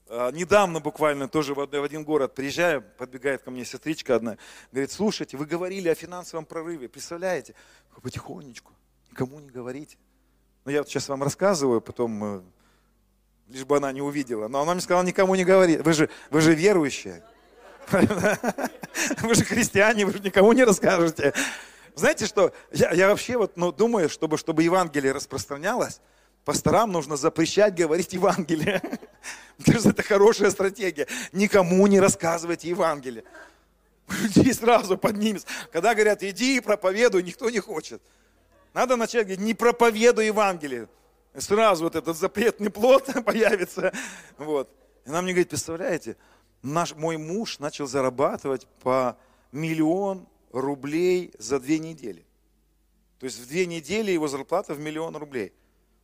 А, 0.09 0.31
недавно 0.31 0.81
буквально 0.81 1.29
тоже 1.29 1.55
в 1.55 1.61
один 1.61 2.05
город 2.05 2.35
приезжаю, 2.35 2.83
подбегает 2.83 3.43
ко 3.43 3.51
мне 3.51 3.65
сестричка 3.65 4.17
одна, 4.17 4.37
говорит, 4.71 4.93
слушайте, 4.93 5.37
вы 5.37 5.47
говорили 5.47 5.89
о 5.89 5.95
финансовом 5.95 6.45
прорыве, 6.45 6.89
представляете? 6.89 7.55
Потихонечку, 8.03 8.73
никому 9.11 9.41
не 9.41 9.49
говорите. 9.49 9.97
Ну, 10.65 10.71
я 10.71 10.81
вот 10.81 10.89
сейчас 10.89 11.09
вам 11.09 11.23
рассказываю, 11.23 11.81
потом, 11.81 12.25
э, 12.25 12.43
лишь 13.49 13.65
бы 13.65 13.77
она 13.77 13.93
не 13.93 14.03
увидела. 14.03 14.49
Но 14.49 14.63
она 14.63 14.75
мне 14.75 14.81
сказала, 14.81 15.05
никому 15.05 15.35
не 15.35 15.45
говори. 15.45 15.77
Вы 15.79 15.93
же, 15.93 16.09
вы 16.31 16.41
же 16.41 16.55
верующие. 16.55 17.23
Вы 17.91 19.35
же 19.35 19.45
христиане, 19.45 20.07
вы 20.07 20.13
же 20.13 20.19
никому 20.19 20.53
не 20.53 20.65
расскажете. 20.65 21.33
Знаете 21.95 22.27
что, 22.27 22.53
я, 22.73 22.91
я 22.91 23.09
вообще 23.09 23.37
вот, 23.37 23.57
ну, 23.57 23.71
думаю, 23.71 24.09
чтобы, 24.09 24.39
чтобы 24.39 24.65
Евангелие 24.65 25.13
распространялось, 25.13 26.01
пасторам 26.45 26.91
нужно 26.91 27.17
запрещать 27.17 27.77
говорить 27.77 28.13
Евангелие. 28.13 28.83
Потому 29.59 29.79
что 29.79 29.91
это 29.91 30.03
хорошая 30.03 30.51
стратегия. 30.51 31.07
Никому 31.33 31.87
не 31.87 32.01
рассказывайте 32.01 32.69
Евангелие. 32.69 33.23
Людей 34.09 34.53
сразу 34.53 34.99
поднимется. 34.99 35.47
Когда 35.73 35.95
говорят, 35.95 36.23
иди 36.23 36.57
и 36.57 36.61
проповедуй, 36.61 37.23
никто 37.23 37.51
не 37.51 37.61
хочет. 37.61 38.03
Надо 38.75 38.97
начать 38.97 39.27
говорить, 39.27 39.41
не 39.41 39.55
проповедуй 39.55 40.27
Евангелие. 40.27 40.89
Сразу 41.39 41.85
вот 41.85 41.97
этот 41.97 42.17
запретный 42.17 42.71
плод 42.71 43.09
появится. 43.25 43.93
Вот. 44.39 44.71
И 45.05 45.11
нам 45.11 45.25
мне 45.25 45.33
говорит, 45.33 45.51
представляете, 45.51 46.17
наш, 46.63 46.95
мой 46.95 47.17
муж 47.17 47.59
начал 47.59 47.87
зарабатывать 47.87 48.67
по 48.83 49.17
миллион 49.53 50.27
рублей 50.53 51.33
за 51.39 51.61
две 51.61 51.79
недели. 51.79 52.27
То 53.19 53.25
есть 53.27 53.39
в 53.39 53.47
две 53.49 53.67
недели 53.67 54.11
его 54.11 54.29
зарплата 54.29 54.75
в 54.75 54.81
миллион 54.81 55.17
рублей. 55.17 55.53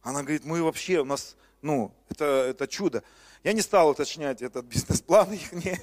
Она 0.02 0.22
говорит, 0.22 0.44
мы 0.44 0.62
вообще, 0.62 1.00
у 1.00 1.04
нас, 1.04 1.36
ну, 1.60 1.94
это, 2.08 2.24
это 2.24 2.66
чудо. 2.66 3.02
Я 3.44 3.52
не 3.52 3.60
стал 3.60 3.88
уточнять 3.88 4.40
этот 4.40 4.66
бизнес-план 4.66 5.32
их. 5.32 5.52
Не. 5.52 5.78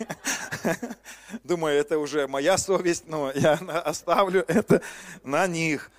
Думаю, 1.44 1.78
это 1.78 2.00
уже 2.00 2.28
моя 2.28 2.58
совесть, 2.58 3.08
но 3.08 3.32
я 3.34 3.54
оставлю 3.86 4.46
это 4.48 4.82
на 5.24 5.46
них. 5.48 5.92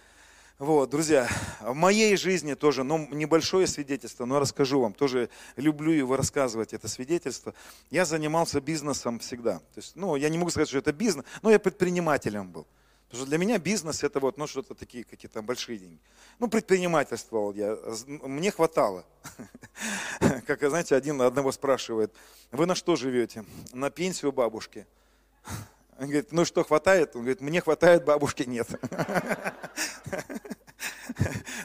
Вот, 0.60 0.90
друзья, 0.90 1.26
в 1.62 1.72
моей 1.72 2.18
жизни 2.18 2.52
тоже, 2.52 2.84
ну, 2.84 3.08
небольшое 3.12 3.66
свидетельство, 3.66 4.26
но 4.26 4.38
расскажу 4.38 4.78
вам, 4.78 4.92
тоже 4.92 5.30
люблю 5.56 5.90
его 5.90 6.16
рассказывать, 6.16 6.74
это 6.74 6.86
свидетельство. 6.86 7.54
Я 7.90 8.04
занимался 8.04 8.60
бизнесом 8.60 9.20
всегда. 9.20 9.60
То 9.60 9.78
есть, 9.78 9.96
ну, 9.96 10.16
я 10.16 10.28
не 10.28 10.36
могу 10.36 10.50
сказать, 10.50 10.68
что 10.68 10.76
это 10.76 10.92
бизнес, 10.92 11.24
но 11.40 11.50
я 11.50 11.58
предпринимателем 11.58 12.52
был. 12.52 12.66
Потому 13.06 13.22
что 13.22 13.30
для 13.30 13.38
меня 13.38 13.56
бизнес 13.56 14.04
это 14.04 14.20
вот, 14.20 14.36
ну, 14.36 14.46
что-то 14.46 14.74
такие 14.74 15.04
какие-то 15.04 15.40
большие 15.40 15.78
деньги. 15.78 15.98
Ну, 16.38 16.46
предпринимательствовал 16.46 17.54
я, 17.54 17.78
мне 18.06 18.50
хватало. 18.50 19.06
Как, 20.46 20.60
знаете, 20.60 20.94
один 20.94 21.22
одного 21.22 21.52
спрашивает, 21.52 22.12
вы 22.52 22.66
на 22.66 22.74
что 22.74 22.96
живете? 22.96 23.46
На 23.72 23.88
пенсию 23.88 24.30
бабушки. 24.30 24.86
Он 26.00 26.06
говорит, 26.06 26.32
ну 26.32 26.46
что, 26.46 26.64
хватает? 26.64 27.14
Он 27.14 27.20
говорит, 27.20 27.42
мне 27.42 27.60
хватает, 27.60 28.06
бабушки 28.06 28.44
нет. 28.44 28.66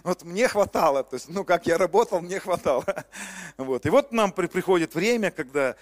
Вот 0.03 0.23
мне 0.23 0.47
хватало, 0.47 1.03
то 1.03 1.15
есть, 1.15 1.29
ну, 1.29 1.43
как 1.43 1.65
я 1.65 1.77
работал, 1.77 2.19
мне 2.19 2.39
хватало. 2.39 2.85
Вот. 3.57 3.85
И 3.85 3.89
вот 3.89 4.11
нам 4.11 4.31
приходит 4.31 4.93
время, 4.93 5.31
когда 5.31 5.75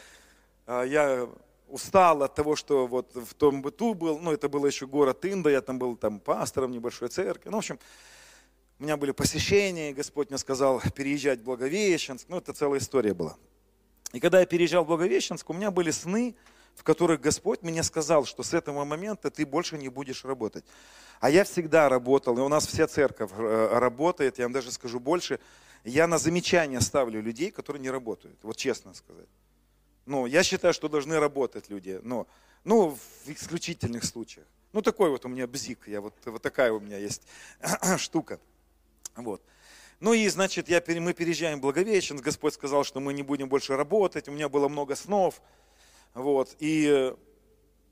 а, 0.65 0.83
я 0.83 1.27
устал 1.67 2.23
от 2.23 2.35
того, 2.35 2.55
что 2.55 2.87
вот 2.87 3.15
в 3.15 3.33
том 3.33 3.61
быту 3.61 3.95
был, 3.95 4.19
ну, 4.19 4.31
это 4.31 4.47
было 4.47 4.67
еще 4.67 4.85
город 4.85 5.25
Инда, 5.25 5.49
я 5.49 5.61
там 5.61 5.79
был 5.79 5.97
там 5.97 6.19
пастором 6.19 6.71
небольшой 6.71 7.09
церкви. 7.09 7.49
Ну, 7.49 7.57
в 7.57 7.59
общем, 7.59 7.79
у 8.79 8.83
меня 8.83 8.95
были 8.95 9.11
посещения, 9.11 9.89
и 9.89 9.93
Господь 9.93 10.29
мне 10.29 10.37
сказал 10.37 10.81
переезжать 10.95 11.39
в 11.39 11.43
Благовещенск. 11.43 12.27
Ну, 12.29 12.37
это 12.37 12.53
целая 12.53 12.79
история 12.79 13.13
была. 13.13 13.35
И 14.13 14.19
когда 14.19 14.39
я 14.39 14.45
переезжал 14.45 14.85
в 14.85 14.87
Благовещенск, 14.87 15.49
у 15.49 15.53
меня 15.53 15.71
были 15.71 15.91
сны, 15.91 16.35
в 16.75 16.83
которых 16.83 17.21
Господь 17.21 17.61
мне 17.61 17.83
сказал, 17.83 18.25
что 18.25 18.43
с 18.43 18.53
этого 18.53 18.83
момента 18.85 19.29
ты 19.29 19.45
больше 19.45 19.77
не 19.77 19.89
будешь 19.89 20.25
работать. 20.25 20.65
А 21.19 21.29
я 21.29 21.43
всегда 21.43 21.89
работал, 21.89 22.37
и 22.37 22.41
у 22.41 22.49
нас 22.49 22.67
вся 22.67 22.87
церковь 22.87 23.31
э, 23.37 23.77
работает, 23.77 24.39
я 24.39 24.45
вам 24.45 24.53
даже 24.53 24.71
скажу 24.71 24.99
больше, 24.99 25.39
я 25.83 26.07
на 26.07 26.17
замечания 26.17 26.81
ставлю 26.81 27.21
людей, 27.21 27.51
которые 27.51 27.81
не 27.81 27.89
работают, 27.89 28.37
вот 28.43 28.57
честно 28.57 28.93
сказать. 28.93 29.27
Ну, 30.05 30.25
я 30.25 30.43
считаю, 30.43 30.73
что 30.73 30.89
должны 30.89 31.19
работать 31.19 31.69
люди, 31.69 31.99
но, 32.03 32.27
ну, 32.63 32.97
в 33.25 33.29
исключительных 33.29 34.03
случаях. 34.03 34.45
Ну, 34.73 34.81
такой 34.81 35.09
вот 35.09 35.23
у 35.25 35.29
меня 35.29 35.47
бзик, 35.47 35.87
я 35.87 36.01
вот, 36.01 36.13
вот 36.25 36.41
такая 36.41 36.73
у 36.73 36.79
меня 36.79 36.97
есть 36.97 37.21
штука. 37.97 38.39
Вот. 39.15 39.41
Ну 39.99 40.13
и, 40.13 40.27
значит, 40.27 40.67
я, 40.67 40.83
мы 40.99 41.13
переезжаем 41.13 41.59
в 41.59 41.61
Благовещенск, 41.61 42.23
Господь 42.23 42.53
сказал, 42.53 42.83
что 42.83 42.99
мы 42.99 43.13
не 43.13 43.23
будем 43.23 43.47
больше 43.47 43.77
работать, 43.77 44.27
у 44.27 44.31
меня 44.31 44.49
было 44.49 44.67
много 44.67 44.95
снов, 44.95 45.41
вот, 46.13 46.55
и, 46.59 47.13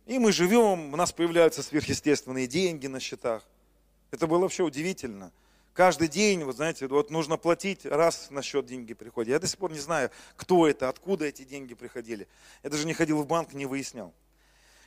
и 0.06 0.20
мы 0.20 0.32
живем, 0.32 0.94
у 0.94 0.96
нас 0.96 1.12
появляются 1.12 1.64
сверхъестественные 1.64 2.48
деньги 2.48 2.88
на 2.88 3.00
счетах. 3.00 3.44
Это 4.12 4.28
было 4.28 4.40
вообще 4.40 4.64
удивительно. 4.64 5.32
Каждый 5.74 6.10
день, 6.10 6.44
вот 6.44 6.58
знаете, 6.58 6.86
вот 6.88 7.10
нужно 7.12 7.38
платить, 7.38 7.86
раз 7.86 8.30
на 8.30 8.42
счет 8.42 8.66
деньги 8.66 8.94
приходят. 8.94 9.30
Я 9.30 9.40
до 9.40 9.48
сих 9.48 9.58
пор 9.58 9.72
не 9.72 9.80
знаю, 9.80 10.12
кто 10.36 10.68
это, 10.68 10.90
откуда 10.90 11.26
эти 11.26 11.44
деньги 11.44 11.74
приходили. 11.74 12.28
Я 12.62 12.70
даже 12.70 12.86
не 12.86 12.94
ходил 12.94 13.22
в 13.22 13.26
банк, 13.26 13.54
не 13.54 13.66
выяснял. 13.66 14.14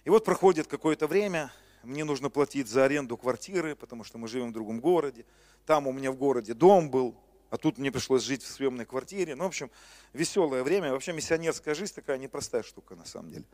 И 0.04 0.10
вот 0.10 0.24
проходит 0.24 0.66
какое-то 0.66 1.06
время, 1.06 1.50
мне 1.82 2.04
нужно 2.04 2.28
платить 2.28 2.68
за 2.68 2.84
аренду 2.84 3.16
квартиры, 3.16 3.74
потому 3.74 4.04
что 4.04 4.18
мы 4.18 4.28
живем 4.28 4.50
в 4.50 4.52
другом 4.52 4.80
городе. 4.80 5.24
Там 5.64 5.86
у 5.86 5.92
меня 5.92 6.12
в 6.12 6.16
городе 6.16 6.52
дом 6.52 6.90
был, 6.90 7.16
а 7.54 7.56
тут 7.56 7.78
мне 7.78 7.92
пришлось 7.92 8.24
жить 8.24 8.42
в 8.42 8.48
съемной 8.48 8.84
квартире. 8.84 9.36
Ну, 9.36 9.44
в 9.44 9.46
общем, 9.46 9.70
веселое 10.12 10.64
время. 10.64 10.90
Вообще 10.90 11.12
миссионерская 11.12 11.76
жизнь 11.76 11.94
такая 11.94 12.18
непростая 12.18 12.64
штука 12.64 12.96
на 12.96 13.04
самом 13.04 13.30
деле. 13.30 13.44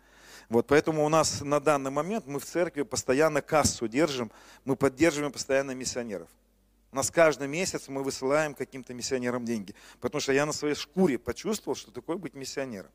Вот, 0.48 0.66
поэтому 0.66 1.04
у 1.04 1.10
нас 1.10 1.42
на 1.42 1.60
данный 1.60 1.90
момент 1.90 2.26
мы 2.26 2.40
в 2.40 2.46
церкви 2.46 2.80
постоянно 2.80 3.42
кассу 3.42 3.88
держим, 3.88 4.32
мы 4.64 4.74
поддерживаем 4.74 5.32
постоянно 5.32 5.72
миссионеров. 5.72 6.30
У 6.92 6.96
нас 6.96 7.10
каждый 7.10 7.46
месяц 7.46 7.88
мы 7.88 8.02
высылаем 8.02 8.54
каким-то 8.54 8.94
миссионерам 8.94 9.44
деньги. 9.44 9.74
Потому 10.00 10.22
что 10.22 10.32
я 10.32 10.46
на 10.46 10.54
своей 10.54 10.76
шкуре 10.76 11.18
почувствовал, 11.18 11.76
что 11.76 11.90
такое 11.90 12.16
быть 12.16 12.32
миссионером. 12.32 12.92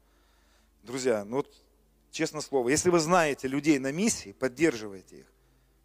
Друзья, 0.81 1.23
ну 1.23 1.35
вот 1.35 1.53
честное 2.09 2.41
слово, 2.41 2.69
если 2.69 2.89
вы 2.89 2.99
знаете 2.99 3.47
людей 3.47 3.77
на 3.77 3.91
миссии, 3.91 4.31
поддерживайте 4.31 5.19
их. 5.19 5.25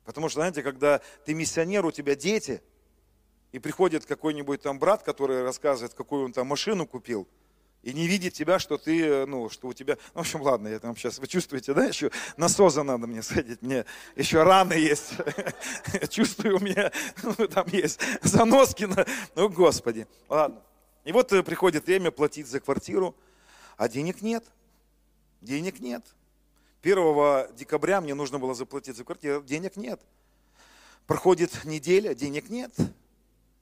Потому 0.06 0.30
что, 0.30 0.40
знаете, 0.40 0.62
когда 0.62 1.02
ты 1.26 1.34
миссионер, 1.34 1.84
у 1.84 1.92
тебя 1.92 2.14
дети, 2.14 2.62
и 3.52 3.58
приходит 3.58 4.06
какой-нибудь 4.06 4.62
там 4.62 4.78
брат, 4.78 5.02
который 5.02 5.42
рассказывает, 5.42 5.94
какую 5.94 6.24
он 6.24 6.32
там 6.32 6.46
машину 6.46 6.86
купил, 6.86 7.28
и 7.82 7.92
не 7.94 8.06
видит 8.06 8.34
тебя, 8.34 8.58
что 8.58 8.76
ты, 8.76 9.26
ну, 9.26 9.48
что 9.48 9.68
у 9.68 9.72
тебя, 9.72 9.96
ну, 10.14 10.18
в 10.18 10.20
общем, 10.20 10.42
ладно, 10.42 10.68
я 10.68 10.78
там 10.78 10.94
сейчас, 10.96 11.18
вы 11.18 11.26
чувствуете, 11.26 11.72
да, 11.72 11.84
еще 11.84 12.10
насоза 12.36 12.82
надо 12.82 13.06
мне 13.06 13.22
сходить, 13.22 13.62
мне 13.62 13.86
еще 14.16 14.42
раны 14.42 14.74
есть, 14.74 15.14
чувствую, 16.10 16.58
у 16.58 16.60
меня 16.60 16.92
ну, 17.22 17.48
там 17.48 17.66
есть 17.68 18.00
заноски, 18.22 18.84
на... 18.84 19.06
ну, 19.34 19.48
господи, 19.48 20.06
ладно. 20.28 20.62
И 21.04 21.12
вот 21.12 21.32
э, 21.32 21.42
приходит 21.42 21.86
время 21.86 22.10
платить 22.10 22.46
за 22.46 22.60
квартиру, 22.60 23.16
а 23.78 23.88
денег 23.88 24.20
нет, 24.20 24.44
денег 25.40 25.80
нет. 25.80 26.04
1 26.82 27.56
декабря 27.56 28.00
мне 28.00 28.14
нужно 28.14 28.38
было 28.38 28.54
заплатить 28.54 28.96
за 28.96 29.04
квартиру, 29.04 29.42
денег 29.42 29.76
нет. 29.76 30.00
Проходит 31.06 31.64
неделя, 31.64 32.14
денег 32.14 32.50
нет. 32.50 32.72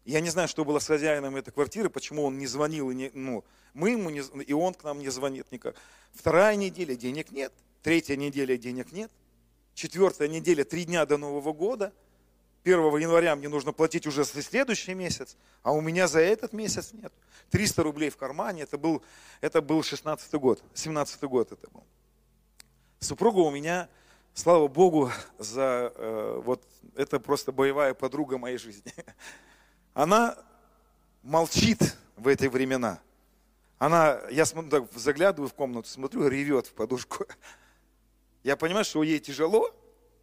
Я 0.08 0.20
не 0.20 0.30
знаю, 0.30 0.48
что 0.48 0.64
было 0.64 0.78
с 0.78 0.86
хозяином 0.86 1.36
этой 1.36 1.50
квартиры, 1.50 1.90
почему 1.90 2.24
он 2.24 2.38
не 2.38 2.46
звонил, 2.46 2.90
и 2.90 2.94
не, 2.94 3.10
ну, 3.12 3.44
мы 3.74 3.90
ему 3.90 4.08
не, 4.08 4.20
и 4.20 4.54
он 4.54 4.72
к 4.72 4.82
нам 4.82 5.00
не 5.00 5.10
звонит 5.10 5.52
никак. 5.52 5.76
Вторая 6.14 6.56
неделя, 6.56 6.94
денег 6.94 7.30
нет. 7.30 7.52
Третья 7.82 8.16
неделя, 8.16 8.56
денег 8.56 8.90
нет. 8.92 9.12
Четвертая 9.74 10.28
неделя, 10.28 10.64
три 10.64 10.86
дня 10.86 11.04
до 11.04 11.18
Нового 11.18 11.52
года. 11.52 11.92
1 12.64 12.78
января 12.96 13.36
мне 13.36 13.50
нужно 13.50 13.74
платить 13.74 14.06
уже 14.06 14.24
за 14.24 14.42
следующий 14.42 14.94
месяц, 14.94 15.36
а 15.62 15.72
у 15.72 15.82
меня 15.82 16.08
за 16.08 16.20
этот 16.20 16.54
месяц 16.54 16.94
нет. 16.94 17.12
300 17.50 17.82
рублей 17.82 18.08
в 18.08 18.16
кармане, 18.16 18.62
это 18.62 18.78
был, 18.78 19.02
это 19.42 19.60
был 19.60 19.82
16 19.82 20.32
год, 20.36 20.62
17 20.72 21.22
год 21.24 21.52
это 21.52 21.68
был. 21.70 21.84
Супруга 22.98 23.40
у 23.40 23.50
меня, 23.50 23.90
слава 24.32 24.68
Богу, 24.68 25.12
за 25.36 25.92
э, 25.94 26.40
вот 26.42 26.64
это 26.96 27.20
просто 27.20 27.52
боевая 27.52 27.92
подруга 27.92 28.38
моей 28.38 28.56
жизни. 28.56 28.94
Она 29.98 30.38
молчит 31.24 31.96
в 32.16 32.28
эти 32.28 32.46
времена. 32.46 33.00
Она, 33.78 34.20
я 34.30 34.44
смотрю, 34.44 34.70
так, 34.70 34.92
заглядываю 34.94 35.48
в 35.48 35.54
комнату, 35.54 35.88
смотрю, 35.88 36.28
ревет 36.28 36.68
в 36.68 36.72
подушку. 36.72 37.26
Я 38.44 38.56
понимаю, 38.56 38.84
что 38.84 39.02
ей 39.02 39.18
тяжело, 39.18 39.74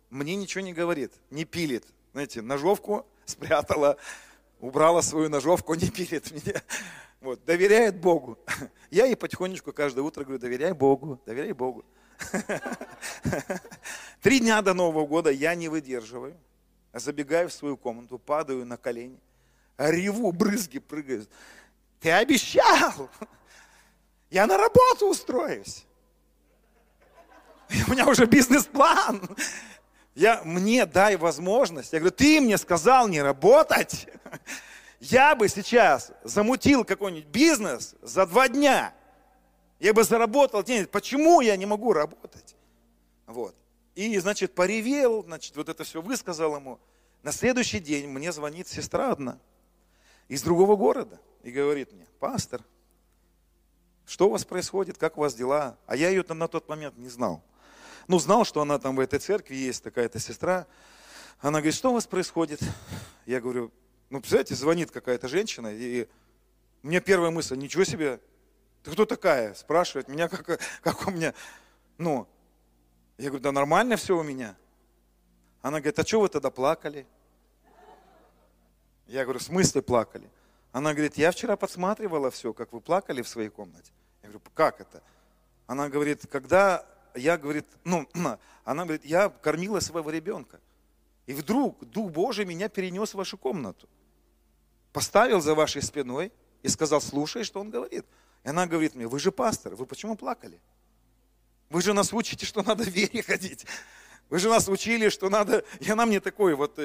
мне 0.09 0.37
ничего 0.37 0.63
не 0.63 0.71
говорит, 0.71 1.11
не 1.29 1.43
пилит. 1.43 1.85
Знаете, 2.13 2.41
ножовку 2.41 3.05
спрятала, 3.25 3.97
убрала 4.61 5.01
свою 5.01 5.27
ножовку, 5.27 5.73
не 5.73 5.89
пилит 5.89 6.31
меня. 6.31 6.61
Вот, 7.19 7.43
доверяет 7.43 7.99
Богу. 7.99 8.37
Я 8.91 9.07
ей 9.07 9.17
потихонечку 9.17 9.73
каждое 9.73 10.03
утро 10.03 10.23
говорю, 10.23 10.39
доверяй 10.39 10.71
Богу, 10.71 11.19
доверяй 11.25 11.51
Богу. 11.51 11.83
Три 14.21 14.39
дня 14.39 14.61
до 14.61 14.73
Нового 14.73 15.05
года 15.05 15.31
я 15.31 15.53
не 15.53 15.67
выдерживаю. 15.67 16.37
Забегаю 16.93 17.49
в 17.49 17.53
свою 17.53 17.75
комнату, 17.75 18.19
падаю 18.19 18.65
на 18.65 18.77
колени, 18.77 19.19
реву, 19.77 20.31
брызги 20.31 20.79
прыгают. 20.79 21.29
Ты 21.99 22.11
обещал! 22.11 23.09
Я 24.29 24.47
на 24.47 24.57
работу 24.57 25.07
устроюсь. 25.07 25.85
У 27.87 27.91
меня 27.91 28.07
уже 28.07 28.25
бизнес-план. 28.25 29.21
Я, 30.13 30.41
мне 30.43 30.85
дай 30.85 31.15
возможность. 31.17 31.93
Я 31.93 31.99
говорю, 31.99 32.15
ты 32.15 32.41
мне 32.41 32.57
сказал 32.57 33.07
не 33.07 33.21
работать. 33.21 34.07
Я 34.99 35.35
бы 35.35 35.47
сейчас 35.49 36.11
замутил 36.23 36.85
какой-нибудь 36.85 37.27
бизнес 37.27 37.95
за 38.01 38.25
два 38.25 38.47
дня. 38.47 38.93
Я 39.79 39.93
бы 39.93 40.03
заработал 40.03 40.63
денег. 40.63 40.89
Почему 40.89 41.41
я 41.41 41.55
не 41.57 41.65
могу 41.65 41.93
работать? 41.93 42.55
Вот. 43.27 43.55
И, 43.93 44.17
значит, 44.19 44.55
поревел, 44.55 45.23
значит, 45.23 45.55
вот 45.55 45.69
это 45.69 45.83
все 45.83 46.01
высказал 46.01 46.55
ему. 46.55 46.79
На 47.23 47.31
следующий 47.31 47.79
день 47.79 48.07
мне 48.07 48.31
звонит 48.31 48.67
сестра 48.67 49.11
одна 49.11 49.39
из 50.27 50.41
другого 50.41 50.75
города 50.75 51.19
и 51.43 51.51
говорит 51.51 51.91
мне, 51.93 52.07
пастор, 52.19 52.61
что 54.05 54.27
у 54.27 54.31
вас 54.31 54.45
происходит, 54.45 54.97
как 54.97 55.17
у 55.17 55.21
вас 55.21 55.35
дела? 55.35 55.77
А 55.87 55.95
я 55.95 56.09
ее 56.09 56.23
на 56.27 56.47
тот 56.47 56.67
момент 56.69 56.97
не 56.97 57.09
знал. 57.09 57.43
Ну, 58.07 58.19
знал, 58.19 58.45
что 58.45 58.61
она 58.61 58.77
там 58.77 58.95
в 58.95 58.99
этой 58.99 59.19
церкви 59.19 59.55
есть, 59.55 59.83
такая-то 59.83 60.19
сестра. 60.19 60.67
Она 61.39 61.59
говорит, 61.59 61.75
что 61.75 61.89
у 61.89 61.93
вас 61.93 62.05
происходит? 62.05 62.59
Я 63.25 63.41
говорю, 63.41 63.71
ну, 64.09 64.19
представляете, 64.19 64.55
звонит 64.55 64.91
какая-то 64.91 65.27
женщина, 65.27 65.73
и 65.73 66.07
мне 66.83 67.01
первая 67.01 67.31
мысль, 67.31 67.57
ничего 67.57 67.83
себе, 67.83 68.19
ты 68.83 68.91
кто 68.91 69.05
такая? 69.05 69.55
Спрашивает 69.55 70.07
меня, 70.07 70.29
как, 70.29 70.59
как 70.81 71.07
у 71.07 71.11
меня, 71.11 71.33
ну, 71.97 72.27
я 73.17 73.29
говорю, 73.29 73.41
да 73.41 73.51
нормально 73.51 73.97
все 73.97 74.15
у 74.15 74.21
меня. 74.21 74.55
Она 75.61 75.79
говорит, 75.79 75.97
а 75.97 76.05
что 76.05 76.21
вы 76.21 76.29
тогда 76.29 76.51
плакали? 76.51 77.07
Я 79.07 79.23
говорю, 79.23 79.39
в 79.39 79.43
смысле 79.43 79.81
плакали? 79.81 80.29
Она 80.71 80.93
говорит, 80.93 81.17
я 81.17 81.31
вчера 81.31 81.55
подсматривала 81.55 82.31
все, 82.31 82.53
как 82.53 82.73
вы 82.73 82.81
плакали 82.81 83.21
в 83.21 83.27
своей 83.27 83.49
комнате. 83.49 83.91
Я 84.21 84.29
говорю, 84.29 84.41
как 84.53 84.81
это? 84.81 85.01
Она 85.67 85.89
говорит, 85.89 86.27
когда 86.29 86.85
я, 87.15 87.37
говорит, 87.37 87.65
ну, 87.83 88.07
она 88.63 88.83
говорит, 88.83 89.05
я 89.05 89.29
кормила 89.29 89.79
своего 89.79 90.09
ребенка. 90.09 90.59
И 91.27 91.33
вдруг 91.33 91.83
Дух 91.85 92.11
Божий 92.11 92.45
меня 92.45 92.69
перенес 92.69 93.11
в 93.11 93.17
вашу 93.17 93.37
комнату. 93.37 93.87
Поставил 94.91 95.41
за 95.41 95.55
вашей 95.55 95.81
спиной 95.81 96.31
и 96.61 96.67
сказал, 96.67 97.01
слушай, 97.01 97.43
что 97.43 97.59
он 97.59 97.69
говорит. 97.69 98.05
И 98.43 98.49
она 98.49 98.67
говорит 98.67 98.95
мне, 98.95 99.07
вы 99.07 99.19
же 99.19 99.31
пастор, 99.31 99.75
вы 99.75 99.85
почему 99.85 100.15
плакали? 100.15 100.59
Вы 101.69 101.81
же 101.81 101.93
нас 101.93 102.13
учите, 102.13 102.45
что 102.45 102.61
надо 102.61 102.83
в 102.83 102.87
вере 102.87 103.23
ходить. 103.23 103.65
Вы 104.29 104.39
же 104.39 104.49
нас 104.49 104.67
учили, 104.67 105.09
что 105.09 105.29
надо... 105.29 105.63
И 105.79 105.89
она 105.89 106.05
мне 106.05 106.19
такой 106.19 106.55
вот... 106.55 106.79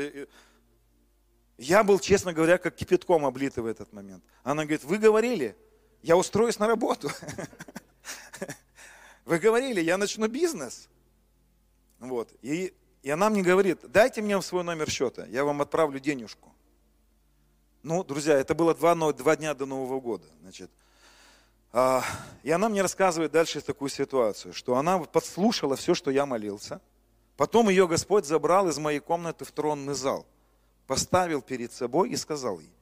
Я 1.60 1.84
был, 1.84 1.98
честно 1.98 2.32
говоря, 2.32 2.56
как 2.56 2.74
кипятком 2.74 3.26
облитый 3.26 3.62
в 3.62 3.66
этот 3.66 3.92
момент. 3.92 4.24
Она 4.42 4.62
говорит, 4.62 4.82
вы 4.82 4.96
говорили, 4.96 5.54
я 6.00 6.16
устроюсь 6.16 6.58
на 6.58 6.66
работу. 6.66 7.10
Вы 9.26 9.38
говорили, 9.38 9.82
я 9.82 9.98
начну 9.98 10.26
бизнес. 10.26 10.88
Вот. 11.98 12.32
И, 12.40 12.72
и 13.02 13.10
она 13.10 13.28
мне 13.28 13.42
говорит, 13.42 13.78
дайте 13.92 14.22
мне 14.22 14.40
свой 14.40 14.64
номер 14.64 14.90
счета, 14.90 15.26
я 15.26 15.44
вам 15.44 15.60
отправлю 15.60 16.00
денежку. 16.00 16.50
Ну, 17.82 18.02
друзья, 18.04 18.38
это 18.38 18.54
было 18.54 18.74
два, 18.74 18.94
два 19.12 19.36
дня 19.36 19.52
до 19.52 19.66
Нового 19.66 20.00
года. 20.00 20.24
Значит, 20.40 20.70
а, 21.72 22.02
и 22.42 22.50
она 22.50 22.70
мне 22.70 22.80
рассказывает 22.80 23.32
дальше 23.32 23.60
такую 23.60 23.90
ситуацию, 23.90 24.54
что 24.54 24.76
она 24.76 24.98
подслушала 24.98 25.76
все, 25.76 25.94
что 25.94 26.10
я 26.10 26.24
молился. 26.24 26.80
Потом 27.36 27.68
ее 27.68 27.86
Господь 27.86 28.24
забрал 28.24 28.66
из 28.68 28.78
моей 28.78 29.00
комнаты 29.00 29.44
в 29.44 29.52
тронный 29.52 29.94
зал, 29.94 30.26
поставил 30.90 31.40
перед 31.40 31.72
собой 31.72 32.10
и 32.10 32.16
сказал 32.16 32.58
ей, 32.58 32.72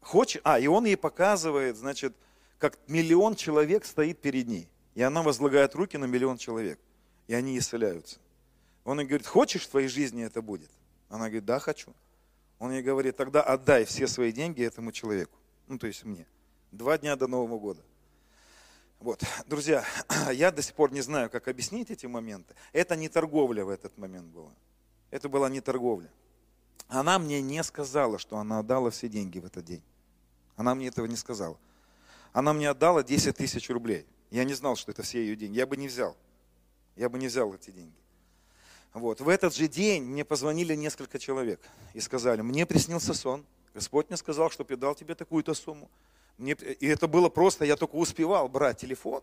хочешь... 0.00 0.40
А, 0.44 0.58
и 0.58 0.66
он 0.66 0.86
ей 0.86 0.96
показывает, 0.96 1.76
значит, 1.76 2.16
как 2.58 2.78
миллион 2.86 3.34
человек 3.34 3.84
стоит 3.84 4.18
перед 4.18 4.48
ней. 4.48 4.66
И 4.94 5.02
она 5.02 5.22
возлагает 5.22 5.74
руки 5.74 5.98
на 5.98 6.06
миллион 6.06 6.38
человек. 6.38 6.78
И 7.26 7.34
они 7.34 7.58
исцеляются. 7.58 8.18
Он 8.84 8.98
ей 8.98 9.06
говорит, 9.06 9.26
хочешь 9.26 9.64
в 9.64 9.68
твоей 9.68 9.88
жизни 9.88 10.24
это 10.24 10.40
будет? 10.40 10.70
Она 11.10 11.26
говорит, 11.26 11.44
да, 11.44 11.58
хочу. 11.58 11.92
Он 12.58 12.72
ей 12.72 12.80
говорит, 12.80 13.14
тогда 13.14 13.42
отдай 13.42 13.84
все 13.84 14.06
свои 14.06 14.32
деньги 14.32 14.62
этому 14.62 14.90
человеку. 14.90 15.36
Ну, 15.68 15.78
то 15.78 15.86
есть 15.86 16.02
мне. 16.02 16.26
Два 16.72 16.96
дня 16.96 17.14
до 17.14 17.26
Нового 17.26 17.58
года. 17.58 17.82
Вот, 19.00 19.22
друзья, 19.46 19.84
я 20.32 20.50
до 20.50 20.62
сих 20.62 20.74
пор 20.74 20.92
не 20.92 21.02
знаю, 21.02 21.28
как 21.28 21.46
объяснить 21.46 21.90
эти 21.90 22.06
моменты. 22.06 22.54
Это 22.72 22.96
не 22.96 23.10
торговля 23.10 23.66
в 23.66 23.68
этот 23.68 23.98
момент 23.98 24.28
была. 24.28 24.54
Это 25.10 25.28
была 25.28 25.50
не 25.50 25.60
торговля. 25.60 26.10
Она 26.88 27.18
мне 27.18 27.42
не 27.42 27.62
сказала, 27.64 28.18
что 28.18 28.38
она 28.38 28.60
отдала 28.60 28.90
все 28.90 29.08
деньги 29.08 29.38
в 29.38 29.44
этот 29.44 29.64
день. 29.64 29.82
Она 30.56 30.74
мне 30.74 30.88
этого 30.88 31.06
не 31.06 31.16
сказала. 31.16 31.58
Она 32.32 32.52
мне 32.52 32.70
отдала 32.70 33.02
10 33.02 33.36
тысяч 33.36 33.68
рублей. 33.70 34.06
Я 34.30 34.44
не 34.44 34.54
знал, 34.54 34.76
что 34.76 34.90
это 34.90 35.02
все 35.02 35.20
ее 35.20 35.36
деньги. 35.36 35.56
Я 35.56 35.66
бы 35.66 35.76
не 35.76 35.88
взял. 35.88 36.16
Я 36.94 37.08
бы 37.08 37.18
не 37.18 37.28
взял 37.28 37.52
эти 37.54 37.70
деньги. 37.70 37.96
Вот. 38.94 39.20
В 39.20 39.28
этот 39.28 39.54
же 39.54 39.68
день 39.68 40.04
мне 40.04 40.24
позвонили 40.24 40.74
несколько 40.74 41.18
человек 41.18 41.60
и 41.92 42.00
сказали, 42.00 42.40
мне 42.40 42.64
приснился 42.64 43.14
сон. 43.14 43.44
Господь 43.74 44.08
мне 44.08 44.16
сказал, 44.16 44.50
что 44.50 44.66
я 44.68 44.94
тебе 44.94 45.14
такую-то 45.14 45.52
сумму. 45.52 45.90
Мне, 46.38 46.52
и 46.52 46.86
это 46.86 47.06
было 47.06 47.28
просто, 47.28 47.64
я 47.64 47.76
только 47.76 47.96
успевал 47.96 48.48
брать 48.48 48.78
телефон. 48.78 49.22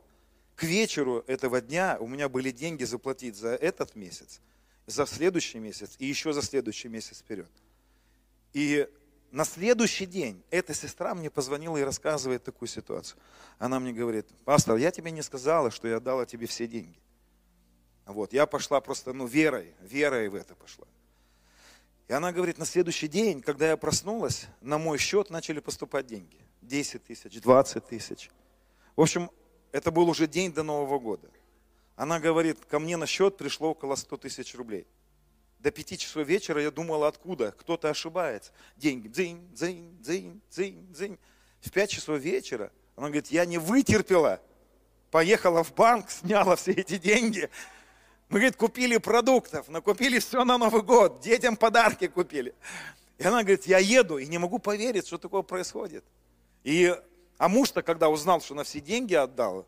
К 0.56 0.64
вечеру 0.64 1.24
этого 1.26 1.62
дня 1.62 1.98
у 2.00 2.08
меня 2.08 2.30
были 2.30 2.52
деньги 2.52 2.84
заплатить 2.84 3.36
за 3.36 3.50
этот 3.50 3.96
месяц, 3.96 4.40
за 4.86 5.06
следующий 5.06 5.60
месяц 5.60 5.96
и 6.00 6.06
еще 6.06 6.34
за 6.34 6.42
следующий 6.42 6.88
месяц 6.88 7.20
вперед. 7.20 7.50
И 8.54 8.88
на 9.32 9.46
следующий 9.46 10.06
день 10.06 10.44
эта 10.52 10.74
сестра 10.74 11.16
мне 11.16 11.30
позвонила 11.30 11.78
и 11.78 11.82
рассказывает 11.82 12.44
такую 12.44 12.70
ситуацию. 12.70 13.20
Она 13.58 13.80
мне 13.80 13.92
говорит, 13.92 14.28
пастор, 14.46 14.76
я 14.78 14.92
тебе 14.92 15.12
не 15.12 15.22
сказала, 15.22 15.72
что 15.72 15.88
я 15.88 16.00
дала 16.00 16.26
тебе 16.26 16.46
все 16.46 16.68
деньги. 16.68 17.00
Вот, 18.06 18.34
я 18.34 18.46
пошла 18.46 18.82
просто, 18.82 19.14
ну, 19.14 19.26
верой, 19.26 19.74
верой 19.82 20.30
в 20.30 20.36
это 20.36 20.56
пошла. 20.56 20.86
И 22.08 22.14
она 22.14 22.32
говорит, 22.32 22.58
на 22.58 22.66
следующий 22.66 23.08
день, 23.08 23.42
когда 23.42 23.70
я 23.70 23.78
проснулась, 23.78 24.48
на 24.62 24.78
мой 24.78 24.98
счет 24.98 25.30
начали 25.30 25.60
поступать 25.60 26.06
деньги. 26.06 26.38
10 26.62 27.04
тысяч, 27.04 27.42
20 27.42 27.88
тысяч. 27.88 28.30
В 28.96 29.02
общем, 29.02 29.32
это 29.72 29.90
был 29.90 30.10
уже 30.10 30.28
день 30.28 30.54
до 30.54 30.64
Нового 30.64 31.00
года. 31.00 31.30
Она 31.96 32.20
говорит, 32.20 32.60
ко 32.66 32.80
мне 32.80 32.98
на 32.98 33.06
счет 33.06 33.38
пришло 33.38 33.72
около 33.72 33.96
100 33.96 34.18
тысяч 34.18 34.56
рублей. 34.56 34.88
До 35.60 35.72
5 35.72 36.00
часов 36.00 36.28
вечера 36.28 36.62
я 36.62 36.72
думала, 36.72 37.08
откуда? 37.08 37.52
Кто-то 37.52 37.90
ошибается. 37.90 38.52
Деньги. 38.76 39.08
Дзинь, 39.08 39.48
дзинь, 39.54 39.98
дзинь, 40.02 40.42
дзинь, 40.50 40.88
дзинь. 40.92 41.20
В 41.62 41.72
5 41.72 41.90
часов 41.90 42.20
вечера 42.20 42.72
она 42.96 43.08
говорит, 43.08 43.28
я 43.28 43.46
не 43.46 43.58
вытерпела. 43.58 44.42
Поехала 45.12 45.64
в 45.64 45.74
банк, 45.74 46.10
сняла 46.10 46.56
все 46.56 46.72
эти 46.72 46.98
деньги. 46.98 47.50
Мы, 48.30 48.40
говорит, 48.40 48.56
купили 48.56 48.98
продуктов, 48.98 49.70
накупили 49.70 50.18
все 50.18 50.44
на 50.44 50.58
Новый 50.58 50.82
год, 50.82 51.20
детям 51.20 51.56
подарки 51.56 52.08
купили. 52.08 52.56
И 53.20 53.24
она 53.24 53.44
говорит, 53.44 53.68
я 53.68 53.78
еду 53.78 54.18
и 54.18 54.26
не 54.26 54.40
могу 54.40 54.58
поверить, 54.58 55.06
что 55.06 55.20
такое 55.20 55.44
происходит. 55.44 56.04
И, 56.64 56.96
а 57.38 57.48
муж-то, 57.48 57.84
когда 57.84 58.10
узнал, 58.10 58.42
что 58.42 58.56
на 58.56 58.64
все 58.64 58.80
деньги 58.80 59.14
отдал, 59.14 59.68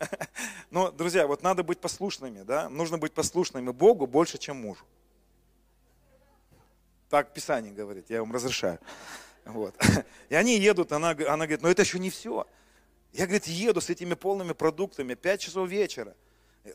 но, 0.70 0.90
друзья, 0.90 1.26
вот 1.26 1.42
надо 1.42 1.62
быть 1.62 1.78
послушными, 1.80 2.42
да? 2.42 2.68
Нужно 2.68 2.98
быть 2.98 3.12
послушными 3.12 3.70
Богу 3.70 4.06
больше, 4.06 4.38
чем 4.38 4.56
мужу. 4.56 4.84
Так 7.08 7.32
Писание 7.34 7.72
говорит, 7.72 8.06
я 8.08 8.20
вам 8.20 8.32
разрешаю. 8.32 8.78
Вот. 9.44 9.74
И 10.28 10.34
они 10.34 10.58
едут, 10.58 10.92
она, 10.92 11.10
она 11.10 11.46
говорит, 11.46 11.62
но 11.62 11.68
это 11.68 11.82
еще 11.82 11.98
не 11.98 12.10
все. 12.10 12.46
Я, 13.12 13.26
говорит, 13.26 13.46
еду 13.46 13.80
с 13.80 13.90
этими 13.90 14.14
полными 14.14 14.52
продуктами, 14.52 15.14
5 15.14 15.40
часов 15.40 15.68
вечера. 15.68 16.16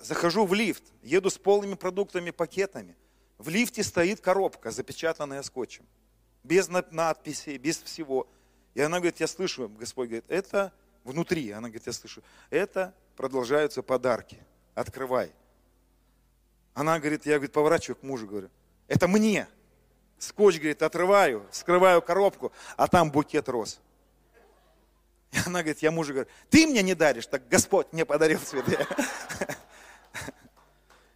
Захожу 0.02 0.46
в 0.46 0.54
лифт, 0.54 0.84
еду 1.02 1.30
с 1.30 1.38
полными 1.38 1.74
продуктами, 1.74 2.32
пакетами. 2.32 2.96
В 3.38 3.50
лифте 3.50 3.84
стоит 3.84 4.22
коробка, 4.22 4.72
запечатанная 4.72 5.42
скотчем 5.42 5.86
без 6.48 6.70
надписей, 6.70 7.58
без 7.58 7.82
всего. 7.82 8.28
И 8.74 8.82
она 8.82 8.98
говорит, 8.98 9.20
я 9.20 9.28
слышу, 9.28 9.70
Господь 9.70 10.08
говорит, 10.08 10.26
это 10.30 10.72
внутри, 11.04 11.52
она 11.52 11.68
говорит, 11.68 11.88
я 11.88 11.94
слышу, 11.94 12.24
это 12.50 12.94
продолжаются 13.18 13.82
подарки, 13.82 14.38
открывай. 14.76 15.32
Она 16.74 17.00
говорит, 17.00 17.26
я 17.26 17.34
говорит, 17.34 17.52
поворачиваю 17.52 17.98
к 17.98 18.04
мужу, 18.04 18.28
говорю, 18.28 18.50
это 18.88 19.08
мне. 19.08 19.48
Скотч, 20.20 20.58
говорит, 20.58 20.82
отрываю, 20.82 21.46
скрываю 21.52 22.02
коробку, 22.02 22.52
а 22.78 22.88
там 22.88 23.12
букет 23.12 23.50
роз. 23.50 23.80
И 25.32 25.38
она 25.46 25.60
говорит, 25.60 25.80
я 25.80 25.92
мужу 25.92 26.14
говорю, 26.14 26.30
ты 26.50 26.66
мне 26.68 26.82
не 26.82 26.96
даришь, 26.96 27.28
так 27.28 27.48
Господь 27.50 27.92
мне 27.92 28.06
подарил 28.06 28.40
цветы. 28.40 28.78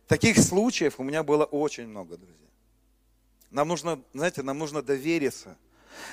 Таких 0.08 0.38
случаев 0.40 1.00
у 1.00 1.04
меня 1.04 1.24
было 1.24 1.46
очень 1.46 1.88
много, 1.88 2.18
друзья. 2.18 2.36
Нам 3.52 3.68
нужно, 3.68 4.02
знаете, 4.14 4.44
нам 4.44 4.58
нужно 4.58 4.82
довериться, 4.82 5.56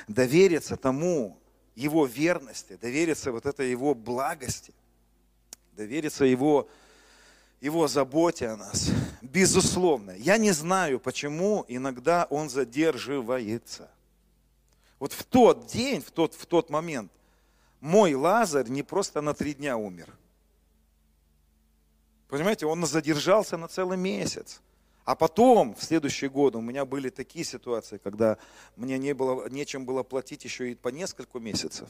довериться 0.06 0.76
тому, 0.76 1.38
его 1.74 2.06
верности, 2.06 2.78
довериться 2.80 3.32
вот 3.32 3.46
этой 3.46 3.70
его 3.70 3.94
благости, 3.94 4.72
довериться 5.78 6.24
его, 6.24 6.68
его 7.60 7.86
заботе 7.86 8.48
о 8.48 8.56
нас. 8.56 8.90
Безусловно. 9.22 10.10
Я 10.10 10.36
не 10.36 10.50
знаю, 10.50 10.98
почему 10.98 11.64
иногда 11.68 12.26
он 12.30 12.50
задерживается. 12.50 13.88
Вот 14.98 15.12
в 15.12 15.22
тот 15.22 15.66
день, 15.66 16.00
в 16.00 16.10
тот, 16.10 16.34
в 16.34 16.46
тот 16.46 16.68
момент, 16.68 17.12
мой 17.80 18.14
Лазарь 18.14 18.68
не 18.68 18.82
просто 18.82 19.20
на 19.20 19.34
три 19.34 19.54
дня 19.54 19.76
умер. 19.76 20.12
Понимаете, 22.26 22.66
он 22.66 22.84
задержался 22.84 23.56
на 23.56 23.68
целый 23.68 23.96
месяц. 23.96 24.60
А 25.04 25.14
потом, 25.14 25.76
в 25.76 25.82
следующие 25.84 26.28
годы, 26.28 26.58
у 26.58 26.60
меня 26.60 26.84
были 26.84 27.08
такие 27.08 27.44
ситуации, 27.44 27.98
когда 28.02 28.36
мне 28.76 28.98
не 28.98 29.14
было, 29.14 29.48
нечем 29.48 29.86
было 29.86 30.02
платить 30.02 30.44
еще 30.44 30.72
и 30.72 30.74
по 30.74 30.88
несколько 30.88 31.38
месяцев. 31.38 31.88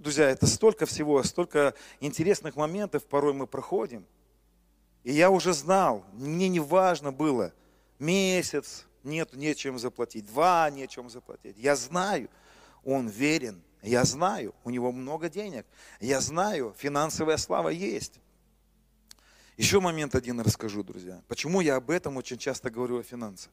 Друзья, 0.00 0.28
это 0.30 0.46
столько 0.46 0.86
всего, 0.86 1.22
столько 1.22 1.74
интересных 2.00 2.56
моментов 2.56 3.04
порой 3.06 3.32
мы 3.32 3.46
проходим. 3.46 4.06
И 5.04 5.12
я 5.12 5.30
уже 5.30 5.52
знал, 5.52 6.04
мне 6.12 6.48
не 6.48 6.60
важно 6.60 7.12
было, 7.12 7.52
месяц, 7.98 8.86
нет, 9.04 9.34
нечем 9.34 9.78
заплатить, 9.78 10.26
два, 10.26 10.68
нечем 10.70 11.08
заплатить. 11.08 11.56
Я 11.58 11.76
знаю, 11.76 12.28
он 12.84 13.08
верен, 13.08 13.62
я 13.82 14.04
знаю, 14.04 14.54
у 14.64 14.70
него 14.70 14.92
много 14.92 15.28
денег, 15.28 15.64
я 16.00 16.20
знаю, 16.20 16.74
финансовая 16.76 17.36
слава 17.36 17.68
есть. 17.68 18.20
Еще 19.56 19.80
момент 19.80 20.14
один 20.14 20.40
расскажу, 20.40 20.82
друзья. 20.82 21.22
Почему 21.28 21.60
я 21.60 21.76
об 21.76 21.90
этом 21.90 22.16
очень 22.16 22.36
часто 22.36 22.68
говорю 22.68 22.98
о 22.98 23.02
финансах? 23.02 23.50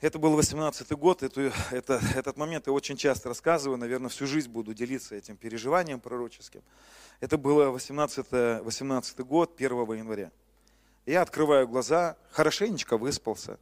Это 0.00 0.18
был 0.18 0.34
18 0.34 0.90
год, 0.92 1.22
это, 1.22 1.52
это, 1.70 2.00
этот 2.14 2.36
момент 2.36 2.66
я 2.66 2.72
очень 2.72 2.96
часто 2.96 3.28
рассказываю, 3.28 3.78
наверное, 3.78 4.08
всю 4.08 4.26
жизнь 4.26 4.50
буду 4.50 4.72
делиться 4.72 5.14
этим 5.14 5.36
переживанием 5.36 6.00
пророческим. 6.00 6.62
Это 7.20 7.36
было 7.36 7.70
18, 7.70 8.62
18 8.62 9.20
год, 9.20 9.54
1 9.56 9.70
января. 9.98 10.32
Я 11.04 11.22
открываю 11.22 11.68
глаза, 11.68 12.16
хорошенечко 12.30 12.96
выспался. 12.96 13.58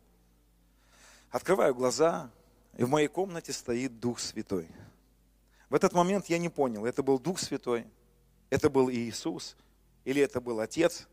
Открываю 1.31 1.74
глаза, 1.74 2.31
и 2.77 2.85
в 2.85 2.88
моей 2.88 3.09
комнате 3.09 3.53
стоит 3.53 3.98
Дух 3.98 4.20
Святой. 4.20 4.68
В 5.68 5.74
этот 5.74 5.92
момент 5.92 6.27
я 6.27 6.38
не 6.38 6.48
понял, 6.48 6.87
это 6.87 7.03
был 7.03 7.18
Дух 7.18 7.40
Святой, 7.40 7.85
это 8.48 8.70
был 8.70 8.90
Иисус, 8.90 9.57
или 10.05 10.22
это 10.22 10.40
был 10.40 10.61
Отец, 10.61 11.09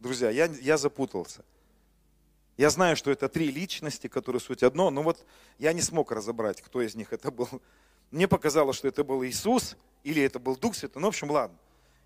Друзья, 0.00 0.30
я, 0.30 0.46
я 0.46 0.76
запутался. 0.76 1.44
Я 2.58 2.68
знаю, 2.68 2.96
что 2.96 3.10
это 3.10 3.28
три 3.28 3.50
личности, 3.50 4.08
которые 4.08 4.40
суть 4.40 4.62
одно, 4.62 4.90
но 4.90 5.02
вот 5.02 5.24
я 5.58 5.72
не 5.72 5.80
смог 5.80 6.12
разобрать, 6.12 6.60
кто 6.60 6.82
из 6.82 6.94
них 6.94 7.12
это 7.12 7.30
был. 7.30 7.48
Мне 8.10 8.28
показалось, 8.28 8.76
что 8.76 8.88
это 8.88 9.04
был 9.04 9.24
Иисус 9.24 9.76
или 10.02 10.22
это 10.22 10.38
был 10.38 10.56
Дух 10.56 10.74
Святой. 10.74 11.00
Ну, 11.00 11.06
в 11.06 11.10
общем, 11.10 11.30
ладно. 11.30 11.56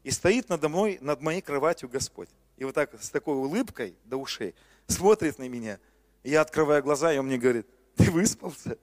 И 0.04 0.10
стоит 0.10 0.48
надо 0.48 0.68
мной, 0.68 0.98
над 1.00 1.22
моей 1.22 1.40
кроватью 1.40 1.88
Господь. 1.88 2.28
И 2.58 2.64
вот 2.64 2.74
так 2.74 2.90
с 3.02 3.08
такой 3.10 3.34
улыбкой 3.34 3.96
до 4.04 4.18
ушей 4.18 4.54
смотрит 4.86 5.38
на 5.38 5.48
меня. 5.48 5.80
И 6.22 6.30
я 6.30 6.42
открываю 6.42 6.82
глаза, 6.82 7.12
и 7.12 7.18
он 7.18 7.26
мне 7.26 7.38
говорит, 7.38 7.66
ты 7.96 8.10
выспался? 8.10 8.76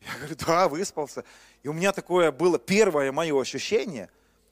Я 0.00 0.16
говорю, 0.18 0.36
да, 0.46 0.68
выспался. 0.68 1.24
И 1.62 1.68
у 1.68 1.72
меня 1.72 1.92
такое 1.92 2.30
было 2.30 2.58
первое 2.58 3.10
мое 3.10 3.38
ощущение, 3.40 4.08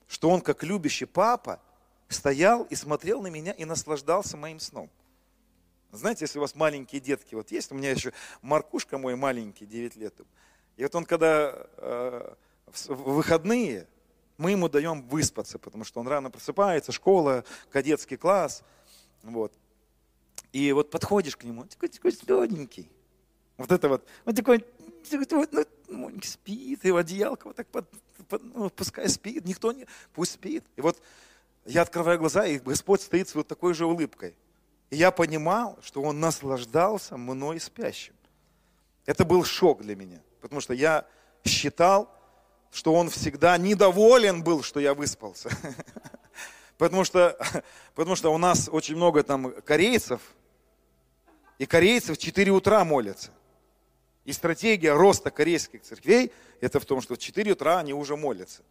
что 0.09 0.29
он 0.29 0.41
как 0.41 0.63
любящий 0.63 1.07
папа– 1.07 1.61
стоял 2.13 2.63
и 2.65 2.75
смотрел 2.75 3.23
на 3.23 3.29
меня 3.29 3.53
и 3.53 3.65
наслаждался 3.65 4.37
моим 4.37 4.61
сном. 4.61 4.91
Знаете, 5.93 6.25
если 6.25 6.39
у 6.39 6.41
вас 6.41 6.55
маленькие 6.55 7.01
детки, 7.01 7.35
вот 7.35 7.51
есть, 7.51 7.71
у 7.71 7.75
меня 7.75 7.91
еще 7.91 8.13
Маркушка 8.41 8.97
мой 8.97 9.15
маленький, 9.15 9.67
9 9.67 9.97
лет. 9.97 10.15
И 10.77 10.83
вот 10.83 10.95
он, 10.95 11.05
когда 11.05 11.67
э, 11.77 12.35
в 12.67 12.95
выходные, 12.95 13.87
мы 14.39 14.53
ему 14.53 14.71
даем 14.71 15.03
выспаться, 15.03 15.59
потому 15.59 15.85
что 15.85 16.01
он 16.01 16.09
рано 16.09 16.31
просыпается, 16.31 16.93
школа, 16.93 17.45
кадетский 17.71 18.17
класс. 18.17 18.63
Вот. 19.23 19.53
И 20.53 20.73
вот 20.73 20.91
подходишь 20.91 21.37
к 21.37 21.45
нему, 21.45 21.65
такой, 21.65 21.91
такой 21.91 22.13
сладенький. 22.13 22.91
Вот 23.59 23.71
это 23.71 23.91
вот. 23.91 24.07
Вот 24.25 24.35
такой, 24.35 24.65
ну, 25.11 25.67
Монька 25.89 26.27
спит, 26.27 26.85
и 26.85 26.91
одеялко 26.91 27.49
вот 27.49 27.57
так 27.57 27.69
под, 27.69 27.87
под, 28.29 28.43
ну, 28.43 28.71
пускай 28.71 29.09
спит, 29.11 29.45
никто 29.45 29.73
не, 29.73 29.87
пусть 30.15 30.33
спит. 30.33 30.65
И 30.77 30.81
вот 30.81 31.03
я 31.67 31.83
открываю 31.83 32.19
глаза, 32.19 32.47
и 32.47 32.59
Господь 32.59 33.03
стоит 33.03 33.29
с 33.29 33.35
вот 33.35 33.47
такой 33.47 33.75
же 33.75 33.85
улыбкой. 33.85 34.35
И 34.93 34.97
я 34.97 35.11
понимал, 35.11 35.79
что 35.83 36.03
Он 36.03 36.21
наслаждался 36.21 37.17
мной 37.17 37.59
спящим. 37.61 38.13
Это 39.07 39.25
был 39.25 39.43
шок 39.43 39.81
для 39.81 39.97
меня, 39.97 40.21
потому 40.43 40.61
что 40.61 40.75
я 40.75 41.07
считал, 41.47 42.15
что 42.71 42.93
Он 42.93 43.09
всегда 43.09 43.57
недоволен 43.57 44.45
был, 44.45 44.63
что 44.63 44.81
я 44.81 44.93
выспался. 44.93 45.49
Потому 46.77 47.05
что, 47.05 47.39
потому 47.95 48.17
что 48.17 48.35
у 48.35 48.39
нас 48.39 48.69
очень 48.71 48.97
много 48.97 49.23
там 49.23 49.53
корейцев, 49.63 50.21
и 51.59 51.65
корейцы 51.65 52.13
в 52.13 52.19
4 52.19 52.51
утра 52.51 52.85
молятся. 52.85 53.31
И 54.25 54.33
стратегия 54.33 54.93
роста 54.93 55.31
корейских 55.31 55.83
церквей, 55.83 56.33
это 56.61 56.81
в 56.81 56.85
том, 56.85 57.01
что 57.01 57.15
в 57.15 57.19
4 57.19 57.53
утра 57.53 57.79
они 57.79 57.95
уже 57.95 58.17
молятся. 58.17 58.63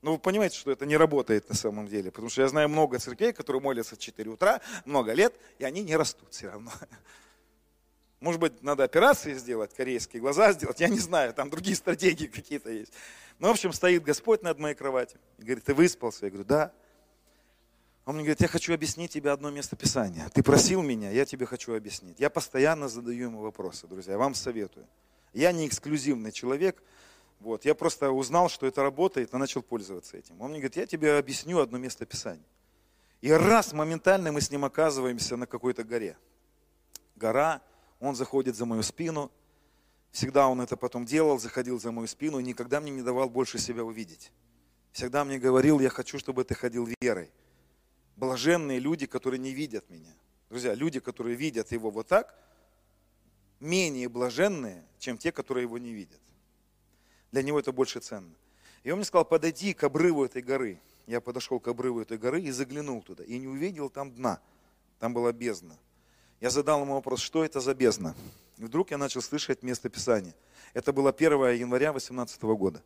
Ну, 0.00 0.12
вы 0.12 0.18
понимаете, 0.18 0.56
что 0.56 0.70
это 0.70 0.86
не 0.86 0.96
работает 0.96 1.48
на 1.48 1.56
самом 1.56 1.88
деле, 1.88 2.12
потому 2.12 2.28
что 2.28 2.42
я 2.42 2.48
знаю 2.48 2.68
много 2.68 2.98
церквей, 2.98 3.32
которые 3.32 3.60
молятся 3.60 3.96
в 3.96 3.98
4 3.98 4.30
утра, 4.30 4.60
много 4.84 5.12
лет, 5.12 5.34
и 5.58 5.64
они 5.64 5.82
не 5.82 5.96
растут 5.96 6.28
все 6.30 6.50
равно. 6.50 6.70
Может 8.20 8.40
быть, 8.40 8.62
надо 8.62 8.84
операции 8.84 9.34
сделать, 9.34 9.74
корейские 9.74 10.20
глаза 10.20 10.52
сделать, 10.52 10.80
я 10.80 10.88
не 10.88 11.00
знаю, 11.00 11.34
там 11.34 11.50
другие 11.50 11.74
стратегии 11.74 12.26
какие-то 12.26 12.70
есть. 12.70 12.92
Ну, 13.40 13.48
в 13.48 13.50
общем, 13.50 13.72
стоит 13.72 14.04
Господь 14.04 14.42
над 14.42 14.58
моей 14.58 14.76
кроватью 14.76 15.20
и 15.38 15.42
говорит, 15.42 15.64
ты 15.64 15.74
выспался? 15.74 16.26
Я 16.26 16.30
говорю, 16.30 16.46
да. 16.46 16.72
Он 18.04 18.14
мне 18.14 18.24
говорит, 18.24 18.40
я 18.40 18.48
хочу 18.48 18.72
объяснить 18.72 19.12
тебе 19.12 19.30
одно 19.30 19.50
место 19.50 19.76
Писания. 19.76 20.28
Ты 20.32 20.42
просил 20.42 20.80
меня, 20.82 21.10
я 21.10 21.24
тебе 21.24 21.44
хочу 21.44 21.74
объяснить. 21.74 22.18
Я 22.18 22.30
постоянно 22.30 22.88
задаю 22.88 23.26
ему 23.26 23.40
вопросы, 23.40 23.86
друзья, 23.86 24.12
я 24.12 24.18
вам 24.18 24.34
советую. 24.34 24.86
Я 25.32 25.52
не 25.52 25.66
эксклюзивный 25.66 26.32
человек, 26.32 26.82
вот, 27.40 27.64
я 27.64 27.74
просто 27.74 28.10
узнал, 28.10 28.48
что 28.48 28.66
это 28.66 28.82
работает, 28.82 29.32
и 29.32 29.36
начал 29.36 29.62
пользоваться 29.62 30.16
этим. 30.16 30.40
Он 30.40 30.50
мне 30.50 30.60
говорит, 30.60 30.76
я 30.76 30.86
тебе 30.86 31.18
объясню 31.18 31.58
одно 31.60 31.78
место 31.78 32.04
Писания. 32.06 32.44
И 33.20 33.30
раз 33.30 33.72
моментально 33.72 34.32
мы 34.32 34.40
с 34.40 34.50
ним 34.50 34.64
оказываемся 34.64 35.36
на 35.36 35.46
какой-то 35.46 35.84
горе. 35.84 36.16
Гора, 37.16 37.60
он 38.00 38.14
заходит 38.14 38.56
за 38.56 38.64
мою 38.64 38.82
спину. 38.82 39.30
Всегда 40.10 40.48
он 40.48 40.60
это 40.60 40.76
потом 40.76 41.04
делал, 41.04 41.38
заходил 41.38 41.80
за 41.80 41.92
мою 41.92 42.06
спину 42.06 42.38
и 42.38 42.44
никогда 42.44 42.80
мне 42.80 42.90
не 42.90 43.02
давал 43.02 43.28
больше 43.28 43.58
себя 43.58 43.84
увидеть. 43.84 44.32
Всегда 44.92 45.24
мне 45.24 45.38
говорил, 45.38 45.80
я 45.80 45.90
хочу, 45.90 46.18
чтобы 46.18 46.44
ты 46.44 46.54
ходил 46.54 46.88
верой 47.00 47.30
блаженные 48.18 48.80
люди, 48.80 49.06
которые 49.06 49.38
не 49.38 49.52
видят 49.52 49.88
меня. 49.90 50.12
Друзья, 50.50 50.74
люди, 50.74 51.00
которые 51.00 51.36
видят 51.36 51.72
его 51.72 51.90
вот 51.90 52.08
так, 52.08 52.34
менее 53.60 54.08
блаженные, 54.08 54.84
чем 54.98 55.18
те, 55.18 55.30
которые 55.30 55.64
его 55.64 55.78
не 55.78 55.92
видят. 55.92 56.20
Для 57.32 57.42
него 57.42 57.58
это 57.58 57.72
больше 57.72 58.00
ценно. 58.00 58.34
И 58.82 58.90
он 58.90 58.98
мне 58.98 59.04
сказал, 59.04 59.24
подойди 59.24 59.74
к 59.74 59.84
обрыву 59.84 60.24
этой 60.24 60.42
горы. 60.42 60.80
Я 61.06 61.20
подошел 61.20 61.60
к 61.60 61.68
обрыву 61.68 62.00
этой 62.00 62.18
горы 62.18 62.40
и 62.40 62.50
заглянул 62.50 63.02
туда. 63.02 63.24
И 63.24 63.38
не 63.38 63.48
увидел 63.48 63.90
там 63.90 64.12
дна. 64.12 64.40
Там 64.98 65.14
была 65.14 65.32
бездна. 65.32 65.76
Я 66.40 66.50
задал 66.50 66.82
ему 66.82 66.94
вопрос, 66.94 67.20
что 67.20 67.44
это 67.44 67.60
за 67.60 67.74
бездна? 67.74 68.14
И 68.58 68.64
вдруг 68.64 68.90
я 68.90 68.98
начал 68.98 69.22
слышать 69.22 69.62
место 69.62 69.88
Писания. 69.88 70.34
Это 70.74 70.92
было 70.92 71.10
1 71.10 71.30
января 71.54 71.92
2018 71.92 72.42
года. 72.42 72.82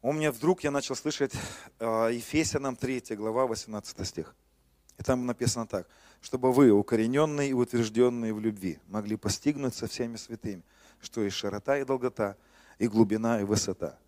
У 0.00 0.12
меня 0.12 0.32
вдруг 0.32 0.64
я 0.64 0.70
начал 0.70 0.96
слышать 0.96 1.32
а, 1.78 2.08
Ефесянам 2.08 2.76
3 2.76 3.16
глава 3.16 3.46
18 3.46 4.06
стих. 4.06 4.34
И 4.98 5.02
там 5.02 5.26
написано 5.26 5.66
так, 5.66 5.88
чтобы 6.20 6.52
вы, 6.52 6.70
укорененные 6.70 7.50
и 7.50 7.52
утвержденные 7.52 8.34
в 8.34 8.40
любви, 8.40 8.78
могли 8.88 9.16
постигнуть 9.16 9.74
со 9.74 9.86
всеми 9.86 10.16
святыми, 10.16 10.62
что 11.00 11.22
и 11.22 11.30
широта, 11.30 11.78
и 11.78 11.84
долгота, 11.84 12.36
и 12.78 12.88
глубина, 12.88 13.40
и 13.40 13.44
высота. 13.44 13.98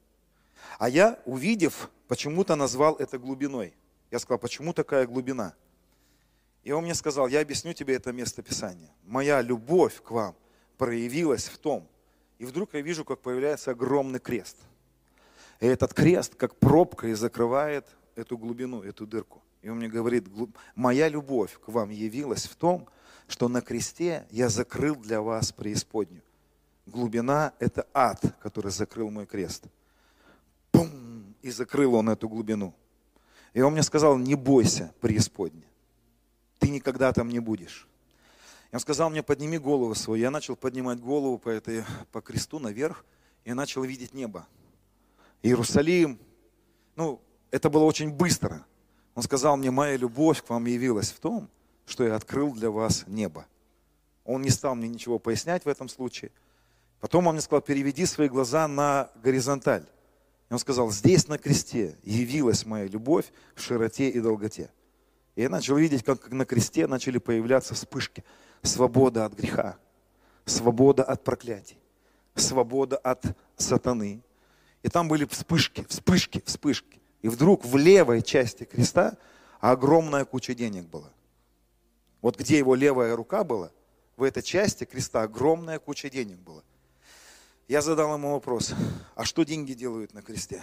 А 0.78 0.88
я, 0.88 1.18
увидев, 1.24 1.90
почему-то 2.08 2.56
назвал 2.56 2.96
это 2.96 3.18
глубиной. 3.18 3.74
Я 4.10 4.18
сказал, 4.18 4.38
почему 4.38 4.72
такая 4.72 5.06
глубина? 5.06 5.54
И 6.62 6.72
он 6.72 6.84
мне 6.84 6.94
сказал, 6.94 7.28
я 7.28 7.40
объясню 7.40 7.74
тебе 7.74 7.94
это 7.94 8.12
место 8.12 8.42
Писания. 8.42 8.90
Моя 9.04 9.42
любовь 9.42 10.02
к 10.02 10.10
вам 10.10 10.34
проявилась 10.78 11.44
в 11.44 11.58
том. 11.58 11.86
И 12.38 12.44
вдруг 12.44 12.74
я 12.74 12.80
вижу, 12.80 13.04
как 13.04 13.20
появляется 13.20 13.70
огромный 13.70 14.18
крест– 14.18 14.56
и 15.60 15.66
этот 15.66 15.94
крест, 15.94 16.34
как 16.34 16.56
пробка, 16.56 17.08
и 17.08 17.14
закрывает 17.14 17.86
эту 18.16 18.36
глубину, 18.36 18.82
эту 18.82 19.06
дырку. 19.06 19.42
И 19.62 19.68
он 19.68 19.78
мне 19.78 19.88
говорит, 19.88 20.26
моя 20.74 21.08
любовь 21.08 21.58
к 21.58 21.68
вам 21.68 21.90
явилась 21.90 22.44
в 22.44 22.54
том, 22.56 22.86
что 23.28 23.48
на 23.48 23.62
кресте 23.62 24.26
я 24.30 24.48
закрыл 24.48 24.96
для 24.96 25.22
вас 25.22 25.52
преисподнюю. 25.52 26.22
Глубина– 26.86 27.54
это 27.58 27.86
ад, 27.94 28.20
который 28.40 28.70
закрыл 28.70 29.10
мой 29.10 29.26
крест. 29.26 29.64
Пум! 30.70 31.34
И 31.42 31.50
закрыл 31.50 31.94
он 31.94 32.10
эту 32.10 32.28
глубину. 32.28 32.74
И 33.52 33.60
он 33.60 33.72
мне 33.72 33.82
сказал, 33.82 34.18
не 34.18 34.34
бойся 34.34 34.92
преисподня. 35.00 35.64
Ты 36.58 36.70
никогда 36.70 37.12
там 37.12 37.28
не 37.28 37.40
будешь. 37.40 37.88
И 38.70 38.74
он 38.74 38.80
сказал 38.80 39.10
мне, 39.10 39.22
подними 39.22 39.58
голову 39.58 39.94
свою. 39.94 40.20
Я 40.20 40.30
начал 40.30 40.56
поднимать 40.56 41.00
голову 41.00 41.38
по, 41.38 41.48
этой, 41.48 41.84
по 42.12 42.20
кресту 42.20 42.58
наверх 42.58 43.04
и 43.44 43.52
начал 43.52 43.84
видеть 43.84 44.14
небо. 44.14 44.46
Иерусалим. 45.42 46.18
Ну, 46.96 47.20
это 47.50 47.70
было 47.70 47.84
очень 47.84 48.10
быстро. 48.10 48.64
Он 49.14 49.22
сказал 49.22 49.56
мне, 49.56 49.70
моя 49.70 49.96
любовь 49.96 50.42
к 50.42 50.50
вам 50.50 50.64
явилась 50.66 51.10
в 51.10 51.20
том, 51.20 51.48
что 51.86 52.04
я 52.04 52.16
открыл 52.16 52.52
для 52.52 52.70
вас 52.70 53.04
небо. 53.06 53.46
Он 54.24 54.42
не 54.42 54.50
стал 54.50 54.74
мне 54.74 54.88
ничего 54.88 55.18
пояснять 55.18 55.64
в 55.64 55.68
этом 55.68 55.88
случае. 55.88 56.32
Потом 57.00 57.26
он 57.26 57.34
мне 57.34 57.42
сказал, 57.42 57.60
переведи 57.60 58.06
свои 58.06 58.28
глаза 58.28 58.66
на 58.66 59.10
горизонталь. 59.22 59.86
И 60.48 60.52
он 60.52 60.58
сказал, 60.58 60.90
здесь 60.90 61.28
на 61.28 61.38
кресте 61.38 61.96
явилась 62.02 62.64
моя 62.66 62.86
любовь 62.86 63.32
в 63.54 63.60
широте 63.60 64.08
и 64.08 64.20
долготе. 64.20 64.70
И 65.36 65.42
я 65.42 65.48
начал 65.48 65.76
видеть, 65.76 66.04
как 66.04 66.30
на 66.30 66.44
кресте 66.44 66.86
начали 66.86 67.18
появляться 67.18 67.74
вспышки. 67.74 68.24
Свобода 68.62 69.26
от 69.26 69.34
греха, 69.34 69.76
свобода 70.46 71.04
от 71.04 71.22
проклятий, 71.22 71.78
свобода 72.34 72.96
от 72.96 73.24
сатаны, 73.56 74.22
и 74.82 74.88
там 74.88 75.08
были 75.08 75.24
вспышки, 75.24 75.84
вспышки, 75.88 76.42
вспышки. 76.44 77.00
И 77.20 77.28
вдруг 77.28 77.64
в 77.64 77.76
левой 77.76 78.22
части 78.22 78.64
креста 78.64 79.16
огромная 79.60 80.24
куча 80.24 80.54
денег 80.54 80.84
была. 80.84 81.10
Вот 82.20 82.38
где 82.38 82.58
его 82.58 82.74
левая 82.74 83.16
рука 83.16 83.44
была, 83.44 83.70
в 84.16 84.22
этой 84.22 84.42
части 84.42 84.84
креста 84.84 85.22
огромная 85.22 85.78
куча 85.78 86.08
денег 86.08 86.38
была. 86.38 86.62
Я 87.66 87.80
задал 87.80 88.14
ему 88.14 88.32
вопрос, 88.32 88.74
а 89.14 89.24
что 89.24 89.42
деньги 89.44 89.72
делают 89.72 90.12
на 90.12 90.20
кресте? 90.20 90.62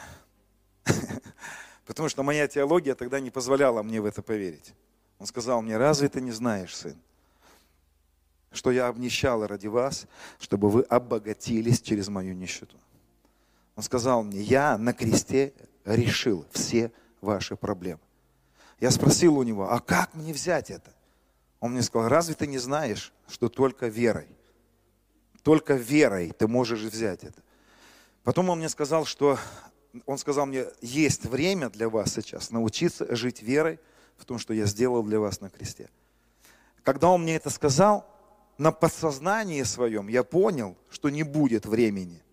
Потому 1.85 2.09
что 2.09 2.21
моя 2.21 2.47
теология 2.47 2.93
тогда 2.93 3.19
не 3.19 3.31
позволяла 3.31 3.81
мне 3.81 3.99
в 3.99 4.05
это 4.05 4.21
поверить. 4.21 4.73
Он 5.17 5.25
сказал 5.25 5.61
мне, 5.61 5.77
разве 5.77 6.09
ты 6.09 6.21
не 6.21 6.31
знаешь, 6.31 6.75
сын, 6.75 6.95
что 8.51 8.71
я 8.71 8.87
обнищал 8.87 9.45
ради 9.47 9.67
вас, 9.67 10.05
чтобы 10.39 10.69
вы 10.69 10.83
обогатились 10.83 11.81
через 11.81 12.07
мою 12.07 12.35
нищету? 12.35 12.77
Он 13.75 13.83
сказал 13.83 14.23
мне, 14.23 14.39
я 14.41 14.77
на 14.77 14.93
кресте 14.93 15.53
решил 15.85 16.45
все 16.51 16.91
ваши 17.19 17.55
проблемы. 17.55 18.01
Я 18.79 18.91
спросил 18.91 19.37
у 19.37 19.43
него, 19.43 19.71
а 19.71 19.79
как 19.79 20.13
мне 20.13 20.33
взять 20.33 20.69
это? 20.69 20.93
Он 21.59 21.71
мне 21.71 21.81
сказал, 21.81 22.09
разве 22.09 22.35
ты 22.35 22.47
не 22.47 22.57
знаешь, 22.57 23.11
что 23.27 23.49
только 23.49 23.87
верой, 23.87 24.27
только 25.43 25.75
верой 25.75 26.31
ты 26.31 26.47
можешь 26.47 26.81
взять 26.81 27.23
это? 27.23 27.41
Потом 28.23 28.49
он 28.49 28.59
мне 28.59 28.69
сказал, 28.69 29.05
что 29.05 29.37
он 30.05 30.17
сказал 30.17 30.45
мне, 30.45 30.65
есть 30.81 31.25
время 31.25 31.69
для 31.69 31.89
вас 31.89 32.13
сейчас 32.13 32.51
научиться 32.51 33.15
жить 33.15 33.41
верой 33.41 33.79
в 34.17 34.25
том, 34.25 34.37
что 34.37 34.53
я 34.53 34.65
сделал 34.65 35.03
для 35.03 35.19
вас 35.19 35.41
на 35.41 35.49
кресте. 35.49 35.89
Когда 36.83 37.09
он 37.09 37.23
мне 37.23 37.35
это 37.35 37.49
сказал, 37.49 38.07
на 38.57 38.71
подсознании 38.71 39.63
своем 39.63 40.07
я 40.07 40.23
понял, 40.23 40.77
что 40.89 41.09
не 41.09 41.23
будет 41.23 41.65
времени– 41.65 42.21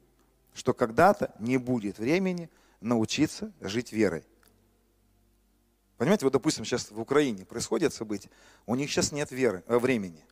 что 0.59 0.75
когда-то 0.75 1.35
не 1.39 1.57
будет 1.57 1.99
времени 1.99 2.51
научиться 2.81 3.53
жить 3.61 3.93
верой. 3.93 4.25
Понимаете, 5.97 6.27
вот, 6.27 6.33
допустим, 6.33 6.65
сейчас 6.65 6.91
в 6.91 7.01
Украине 7.01 7.45
происходят 7.45 7.95
события, 7.95 8.31
у 8.67 8.75
них 8.75 8.91
сейчас 8.91 9.13
нет 9.13 9.31
веры, 9.31 9.63
э, 9.67 9.79
времени. 9.79 10.25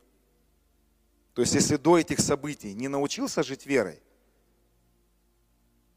То 1.37 1.41
есть, 1.41 1.53
если 1.53 1.75
до 1.75 1.99
этих 1.99 2.19
событий 2.19 2.73
не 2.73 2.87
научился 2.87 3.43
жить 3.43 3.67
верой, 3.67 3.99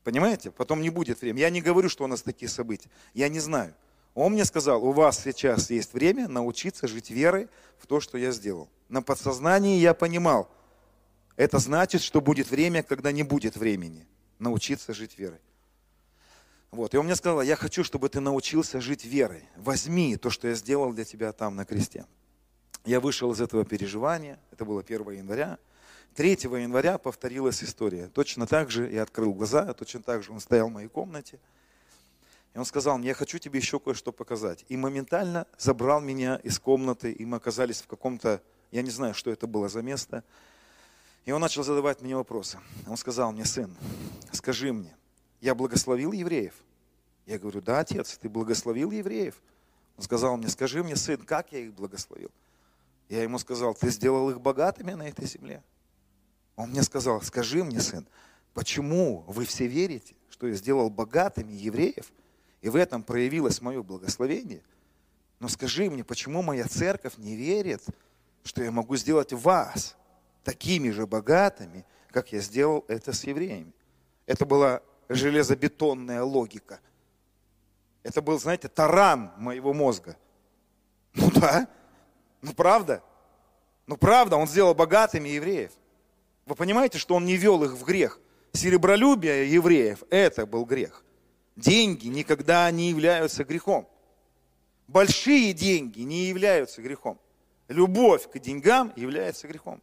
понимаете, 0.05 0.51
потом 0.51 0.83
не 0.83 0.91
будет 0.91 1.23
времени. 1.23 1.41
Я 1.41 1.49
не 1.49 1.63
говорю, 1.63 1.89
что 1.89 2.05
у 2.05 2.07
нас 2.07 2.21
такие 2.21 2.51
события, 2.51 2.91
я 3.15 3.31
не 3.31 3.41
знаю. 3.41 3.75
Он 4.13 4.33
мне 4.33 4.45
сказал, 4.45 4.85
у 4.85 4.93
вас 4.93 5.19
сейчас 5.19 5.71
есть 5.71 5.95
время 5.95 6.29
научиться 6.29 6.87
жить 6.87 7.09
верой 7.09 7.49
в 7.79 7.87
то, 7.87 8.01
что 8.01 8.19
я 8.19 8.33
сделал. 8.33 8.69
На 8.91 9.01
подсознании 9.01 9.79
я 9.79 9.95
понимал, 9.95 10.47
это 11.37 11.59
значит, 11.59 12.03
что 12.03 12.21
будет 12.21 12.51
время, 12.51 12.83
когда 12.83 13.11
не 13.11 13.23
будет 13.23 13.57
времени 13.57 14.07
научиться 14.39 14.93
жить 14.93 15.17
верой. 15.17 15.41
Вот. 16.71 16.93
И 16.93 16.99
он 16.99 17.07
мне 17.07 17.17
сказал, 17.17 17.41
я 17.41 17.57
хочу, 17.57 17.83
чтобы 17.83 18.11
ты 18.11 18.21
научился 18.21 18.79
жить 18.83 19.07
верой. 19.07 19.45
Возьми 19.57 20.19
то, 20.19 20.29
что 20.29 20.49
я 20.49 20.55
сделал 20.55 20.93
для 20.93 21.07
тебя 21.07 21.33
там 21.33 21.57
на 21.57 21.65
кресте. 21.65 22.05
Я 22.85 23.01
вышел 23.01 23.31
из 23.33 23.41
этого 23.41 23.65
переживания, 23.65 24.39
это 24.51 24.65
было 24.65 24.81
1 24.81 25.11
января. 25.11 25.59
3 26.15 26.31
января 26.31 26.99
повторилась 26.99 27.63
история. 27.63 28.09
Точно 28.09 28.47
так 28.47 28.71
же 28.71 28.91
я 28.91 29.03
открыл 29.03 29.33
глаза, 29.35 29.73
точно 29.75 30.03
так 30.03 30.23
же 30.23 30.33
он 30.33 30.41
стоял 30.41 30.69
в 30.69 30.73
моей 30.73 30.89
комнате. 30.89 31.39
И 32.55 32.59
он 32.59 32.65
сказал 32.65 32.99
мне, 32.99 33.09
я 33.09 33.15
хочу 33.15 33.39
тебе 33.39 33.61
еще 33.61 33.79
кое-что 33.79 34.11
показать. 34.11 34.65
И 34.69 34.77
моментально 34.77 35.47
забрал 35.57 36.01
меня 36.01 36.37
из 36.37 36.59
комнаты, 36.59 37.13
и 37.13 37.25
мы 37.25 37.37
оказались 37.37 37.81
в 37.81 37.87
каком-то, 37.87 38.43
я 38.73 38.83
не 38.83 38.91
знаю, 38.91 39.15
что 39.15 39.31
это 39.31 39.47
было 39.47 39.69
за 39.69 39.83
место. 39.83 40.25
И 41.27 41.33
он 41.33 41.41
начал 41.41 41.63
задавать 41.63 42.01
мне 42.01 42.17
вопросы. 42.17 42.59
Он 42.89 42.97
сказал 42.97 43.31
мне, 43.31 43.45
сын, 43.45 43.73
скажи 44.33 44.73
мне, 44.73 44.97
я 45.41 45.55
благословил 45.55 46.11
евреев? 46.13 46.55
Я 47.27 47.39
говорю, 47.39 47.61
да, 47.61 47.81
отец, 47.81 48.19
ты 48.19 48.29
благословил 48.29 48.91
евреев. 48.91 49.41
Он 49.97 50.03
сказал 50.03 50.37
мне, 50.37 50.49
скажи 50.49 50.83
мне, 50.83 50.97
сын, 50.97 51.19
как 51.19 51.53
я 51.53 51.61
их 51.61 51.73
благословил? 51.73 52.31
Я 53.11 53.25
ему 53.25 53.39
сказал, 53.39 53.75
ты 53.75 53.91
сделал 53.91 54.31
их 54.31 54.41
богатыми 54.41 54.93
на 54.93 55.09
этой 55.09 55.27
земле. 55.27 55.65
Он 56.55 56.71
мне 56.71 56.85
сказал, 56.85 57.21
скажи 57.23 57.65
мне, 57.65 57.81
сын, 57.81 58.07
почему 58.55 59.25
вы 59.27 59.45
все 59.47 59.67
верите, 59.67 60.15
что 60.31 60.47
я 60.47 60.55
сделал 60.55 60.91
богатыми 60.91 61.53
евреев, 61.53 62.13
и 62.61 62.69
в 62.69 62.77
этом 62.77 63.03
проявилось 63.03 63.61
мое 63.61 63.83
благословение? 63.83 64.63
Но 65.41 65.49
скажи 65.49 65.91
мне, 65.91 66.05
почему 66.05 66.41
моя 66.43 66.69
церковь 66.69 67.19
не 67.19 67.35
верит, 67.35 67.83
что 68.45 68.63
я 68.63 68.71
могу 68.71 68.95
сделать 68.95 69.33
вас 69.33 69.97
такими 70.45 70.91
же 70.91 71.05
богатыми, 71.05 71.85
как 72.11 72.31
я 72.31 72.39
сделал 72.39 72.85
это 72.87 73.13
с 73.13 73.25
евреями? 73.25 73.73
Это 74.27 74.47
была 74.47 74.83
железобетонная 75.09 76.23
логика. 76.23 76.79
Это 78.05 78.23
был, 78.23 78.39
знаете, 78.39 78.69
таран 78.69 79.33
моего 79.37 79.73
мозга. 79.75 80.17
Ну 81.15 81.29
да, 81.33 81.69
ну 82.43 82.53
правда. 82.53 83.03
Ну 83.87 83.97
правда, 83.97 84.37
он 84.37 84.47
сделал 84.47 84.75
богатыми 84.75 85.29
евреев. 85.29 85.73
Вы 86.47 86.55
понимаете, 86.55 86.99
что 86.99 87.15
он 87.15 87.25
не 87.25 87.37
вел 87.37 87.63
их 87.65 87.73
в 87.73 87.85
грех? 87.85 88.21
Серебролюбие 88.53 89.53
евреев– 89.53 90.03
это 90.11 90.47
был 90.47 90.65
грех. 90.65 91.05
Деньги 91.57 92.09
никогда 92.09 92.71
не 92.71 92.91
являются 92.91 93.45
грехом. 93.45 93.89
Большие 94.89 95.53
деньги 95.53 96.01
не 96.01 96.29
являются 96.29 96.83
грехом. 96.83 97.21
Любовь 97.69 98.29
к 98.29 98.39
деньгам 98.39 98.93
является 98.97 99.47
грехом. 99.47 99.81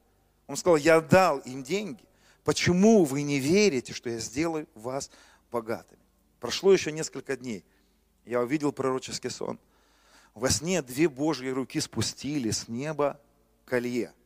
Он 0.48 0.58
сказал, 0.58 0.78
я 0.78 1.00
дал 1.00 1.40
им 1.40 1.64
деньги. 1.64 2.04
Почему 2.44 3.06
вы 3.06 3.22
не 3.22 3.40
верите, 3.40 3.94
что 3.94 4.10
я 4.10 4.20
сделаю 4.20 4.68
вас 4.74 5.12
богатыми? 5.52 6.02
Прошло 6.40 6.74
еще 6.74 6.92
несколько 6.92 7.38
дней. 7.38 7.64
Я 8.26 8.42
увидел 8.42 8.72
пророческий 8.74 9.30
сон. 9.30 9.60
Во 10.34 10.50
сне 10.50 10.82
две 10.82 11.10
Божьи 11.10 11.50
руки 11.50 11.80
спустили 11.80 12.52
с 12.52 12.68
неба 12.68 13.20
колье– 13.66 14.14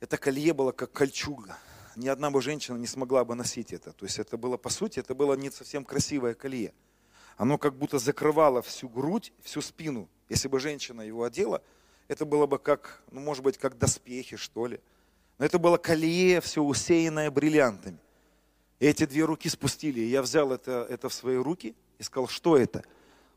это 0.00 0.18
колье 0.18 0.52
было 0.52 0.72
как 0.72 0.92
кольчуга. 0.92 1.56
Ни 1.96 2.08
одна 2.08 2.30
бы 2.30 2.42
женщина 2.42 2.76
не 2.76 2.86
смогла 2.86 3.24
бы 3.24 3.34
носить 3.34 3.72
это. 3.72 3.92
То 3.92 4.04
есть 4.04 4.18
это 4.18 4.36
было, 4.36 4.56
по 4.58 4.68
сути, 4.68 5.00
это 5.00 5.14
было 5.14 5.34
не 5.34 5.50
совсем 5.50 5.84
красивое 5.84 6.34
колье. 6.34 6.74
Оно 7.38 7.56
как 7.56 7.74
будто 7.74 7.98
закрывало 7.98 8.60
всю 8.62 8.88
грудь, 8.88 9.32
всю 9.42 9.62
спину. 9.62 10.08
Если 10.28 10.48
бы 10.48 10.60
женщина 10.60 11.00
его 11.00 11.24
одела, 11.24 11.62
это 12.08 12.26
было 12.26 12.46
бы 12.46 12.58
как, 12.58 13.02
ну, 13.10 13.20
может 13.20 13.42
быть, 13.42 13.56
как 13.56 13.78
доспехи, 13.78 14.36
что 14.36 14.66
ли. 14.66 14.80
Но 15.38 15.46
это 15.46 15.58
было 15.58 15.78
колье, 15.78 16.40
все 16.40 16.62
усеянное 16.62 17.30
бриллиантами. 17.30 17.98
И 18.78 18.86
эти 18.86 19.06
две 19.06 19.24
руки 19.24 19.48
спустили. 19.48 20.00
И 20.00 20.08
я 20.10 20.20
взял 20.20 20.52
это, 20.52 20.86
это 20.90 21.08
в 21.08 21.14
свои 21.14 21.36
руки 21.36 21.74
и 21.98 22.02
сказал, 22.02 22.28
что 22.28 22.58
это? 22.58 22.84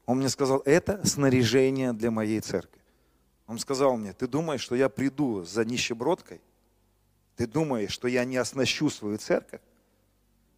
Он 0.09 0.17
мне 0.17 0.29
сказал, 0.29 0.63
это 0.65 1.05
снаряжение 1.05 1.93
для 1.93 2.09
моей 2.09 2.39
церкви. 2.39 2.81
Он 3.45 3.59
сказал 3.59 3.95
мне, 3.95 4.11
ты 4.11 4.27
думаешь, 4.27 4.61
что 4.61 4.75
я 4.75 4.89
приду 4.89 5.43
за 5.43 5.63
нищебродкой 5.63 6.41
ты 7.39 7.47
думаешь, 7.47 7.91
что 7.91 8.09
я 8.09 8.25
не 8.25 8.35
оснащу 8.35 8.89
свою 8.89 9.17
церковь? 9.17 9.61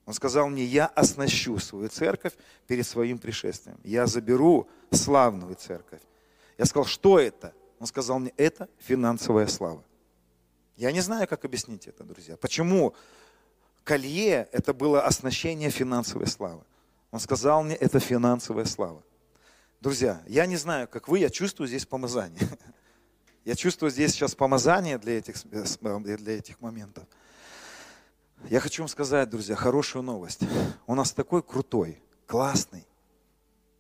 Он 0.07 0.15
сказал 0.15 0.49
мне, 0.49 0.63
я 0.63 0.87
оснащу 0.87 1.59
свою 1.59 1.89
церковь 1.89 2.33
перед 2.65 2.87
своим 2.87 3.19
пришествием. 3.19 3.77
Я 3.83 4.07
заберу 4.07 4.67
славную 4.89 5.53
церковь. 5.53 6.01
Я 6.57 6.65
сказал, 6.65 6.85
что 6.85 7.19
это? 7.19 7.53
Он 7.79 7.85
сказал 7.85 8.17
мне, 8.17 8.33
это 8.35 8.67
финансовая 8.79 9.45
слава. 9.45 9.83
Я 10.75 10.91
не 10.91 11.01
знаю, 11.01 11.27
как 11.27 11.45
объяснить 11.45 11.85
это, 11.87 12.03
друзья. 12.03 12.35
Почему 12.35 12.95
колье– 13.83 14.49
это 14.51 14.73
было 14.73 15.03
оснащение 15.05 15.69
финансовой 15.69 16.25
славы? 16.25 16.63
Он 17.11 17.19
сказал 17.19 17.61
мне, 17.61 17.75
это 17.75 17.99
финансовая 17.99 18.65
слава. 18.65 19.03
Друзья, 19.82 20.21
я 20.27 20.45
не 20.45 20.57
знаю, 20.57 20.88
как 20.88 21.07
вы, 21.07 21.17
я 21.17 21.32
чувствую 21.32 21.67
здесь 21.67 21.88
помазание. 21.88 22.39
Я 23.43 23.55
чувствую 23.55 23.89
здесь 23.89 24.11
сейчас 24.11 24.36
помазание 24.36 24.99
для 24.99 25.17
этих, 25.17 25.36
э, 25.51 25.99
для 25.99 26.38
этих 26.38 26.61
моментов. 26.61 27.03
Я 28.51 28.59
хочу 28.59 28.84
вам 28.84 28.88
сказать, 28.88 29.27
друзья, 29.32 29.55
хорошую 29.55 30.03
новость. 30.03 30.41
У 30.86 30.93
нас 30.93 31.11
такой 31.11 31.41
крутой, 31.41 31.99
классный, 32.27 32.86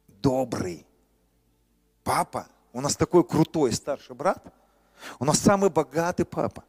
добрый 0.07 0.87
папа. 2.03 2.47
У 2.73 2.81
нас 2.81 2.95
такой 2.95 3.23
крутой 3.23 3.71
старший 3.73 4.15
брат. 4.15 4.43
У 5.19 5.25
нас 5.25 5.37
самый 5.37 5.69
богатый 5.69 6.25
папа. 6.25 6.63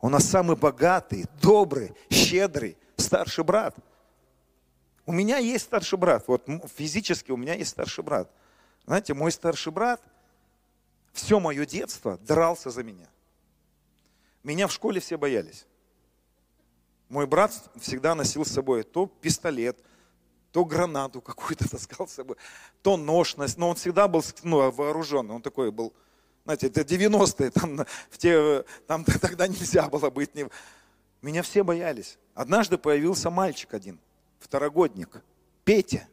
У 0.00 0.08
нас 0.08 0.24
самый 0.24 0.54
богатый, 0.54 1.26
добрый, 1.42 1.92
щедрый 2.08 2.78
старший 2.96 3.42
брат. 3.42 3.74
У 5.04 5.10
меня 5.10 5.38
есть 5.38 5.64
старший 5.64 5.98
брат. 5.98 6.28
Вот 6.28 6.46
физически 6.76 7.32
у 7.32 7.36
меня 7.36 7.54
есть 7.54 7.70
старший 7.70 8.04
брат. 8.04 8.30
Знаете, 8.86 9.14
мой 9.14 9.32
старший 9.32 9.72
брат– 9.72 10.02
все 11.16 11.40
мое 11.40 11.64
детство 11.64 12.18
дрался 12.18 12.70
за 12.70 12.82
меня. 12.82 13.08
Меня 14.44 14.68
в 14.68 14.72
школе 14.72 15.00
все 15.00 15.16
боялись. 15.16 15.66
Мой 17.08 17.26
брат 17.26 17.52
всегда 17.80 18.14
носил 18.14 18.44
с 18.44 18.50
собой 18.50 18.82
то 18.82 19.06
пистолет, 19.06 19.82
то 20.52 20.64
гранату 20.64 21.20
какую-то 21.22 21.68
таскал 21.70 22.06
с 22.06 22.12
собой, 22.12 22.36
то 22.82 22.96
нож, 22.96 23.36
но 23.56 23.70
он 23.70 23.76
всегда 23.76 24.08
был 24.08 24.22
ну, 24.42 24.70
вооруженный, 24.70 25.34
он 25.34 25.42
такой 25.42 25.72
был, 25.72 25.94
знаете, 26.44 26.66
это 26.66 26.82
90-е, 26.82 27.50
там, 27.50 27.86
в 28.10 28.18
те, 28.18 28.62
там 28.86 29.04
тогда 29.20 29.48
нельзя 29.48 29.88
было 29.88 30.10
быть. 30.10 30.34
Не... 30.34 30.48
Меня 31.22 31.42
все 31.42 31.64
боялись. 31.64 32.18
Однажды 32.34 32.76
появился 32.76 33.30
мальчик 33.30 33.72
один, 33.72 33.98
второгодник, 34.38 35.22
Петя, 35.64 36.06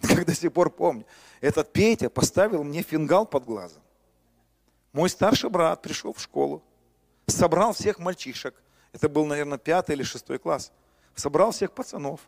как 0.02 0.24
до 0.24 0.34
сих 0.34 0.52
пор 0.52 0.70
помню. 0.70 1.06
Этот 1.40 1.72
Петя 1.72 2.10
поставил 2.10 2.64
мне 2.64 2.82
фингал 2.82 3.26
под 3.26 3.44
глазом. 3.44 3.82
Мой 4.92 5.10
старший 5.10 5.50
брат 5.50 5.82
пришел 5.82 6.12
в 6.12 6.20
школу, 6.20 6.62
собрал 7.26 7.72
всех 7.72 7.98
мальчишек. 7.98 8.54
Это 8.92 9.08
был, 9.08 9.26
наверное, 9.26 9.58
пятый 9.58 9.94
или 9.94 10.02
шестой 10.02 10.38
класс. 10.38 10.72
Собрал 11.14 11.50
всех 11.50 11.72
пацанов. 11.72 12.20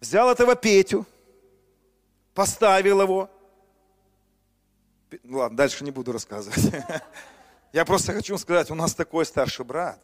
Взял 0.00 0.30
этого 0.30 0.56
Петю, 0.56 1.06
поставил 2.34 3.02
его. 3.02 3.30
Ладно, 5.24 5.56
дальше 5.56 5.84
не 5.84 5.90
буду 5.90 6.12
рассказывать. 6.12 6.58
Я 7.72 7.84
просто 7.84 8.12
хочу 8.12 8.36
сказать, 8.38 8.70
у 8.70 8.74
нас 8.74 8.94
такой 8.94 9.24
старший 9.24 9.64
брат. 9.64 10.00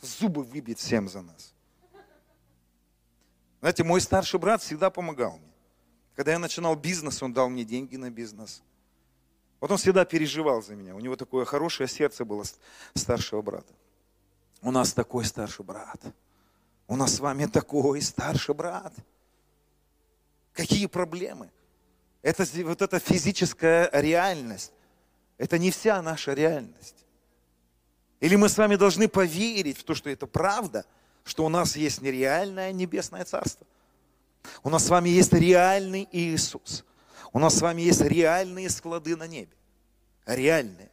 Зубы 0.00 0.42
выбить 0.42 0.80
всем 0.80 1.08
за 1.08 1.22
нас. 1.22 1.54
Знаете, 3.60 3.84
мой 3.84 4.00
старший 4.00 4.40
брат 4.40 4.62
всегда 4.62 4.90
помогал 4.90 5.38
мне. 5.38 5.51
Когда 6.14 6.32
я 6.32 6.38
начинал 6.38 6.76
бизнес, 6.76 7.22
он 7.22 7.32
дал 7.32 7.48
мне 7.48 7.64
деньги 7.64 7.96
на 7.96 8.10
бизнес. 8.10 8.62
Вот 9.60 9.70
он 9.70 9.78
всегда 9.78 10.04
переживал 10.04 10.62
за 10.62 10.74
меня. 10.74 10.94
У 10.94 11.00
него 11.00 11.16
такое 11.16 11.44
хорошее 11.44 11.88
сердце 11.88 12.24
было 12.24 12.44
старшего 12.94 13.42
брата. 13.42 13.72
У 14.60 14.70
нас 14.70 14.92
такой 14.92 15.24
старший 15.24 15.64
брат. 15.64 16.00
У 16.86 16.96
нас 16.96 17.14
с 17.14 17.20
вами 17.20 17.46
такой 17.46 18.02
старший 18.02 18.54
брат. 18.54 18.92
Какие 20.52 20.86
проблемы? 20.86 21.50
Это 22.20 22.44
вот 22.64 22.82
эта 22.82 22.98
физическая 22.98 23.88
реальность. 23.92 24.72
Это 25.38 25.58
не 25.58 25.70
вся 25.70 26.02
наша 26.02 26.34
реальность. 26.34 27.06
Или 28.20 28.36
мы 28.36 28.48
с 28.48 28.58
вами 28.58 28.76
должны 28.76 29.08
поверить 29.08 29.78
в 29.78 29.84
то, 29.84 29.94
что 29.94 30.10
это 30.10 30.26
правда, 30.26 30.84
что 31.24 31.44
у 31.44 31.48
нас 31.48 31.74
есть 31.76 32.02
нереальное 32.02 32.70
небесное 32.72 33.24
царство– 33.24 33.66
у 34.62 34.70
нас 34.70 34.86
с 34.86 34.88
вами 34.88 35.08
есть 35.08 35.32
реальный 35.32 36.08
Иисус. 36.12 36.84
У 37.32 37.38
нас 37.38 37.56
с 37.56 37.62
вами 37.62 37.82
есть 37.82 38.00
реальные 38.02 38.68
склады 38.70 39.16
на 39.16 39.26
небе. 39.26 39.52
Реальные. 40.26 40.90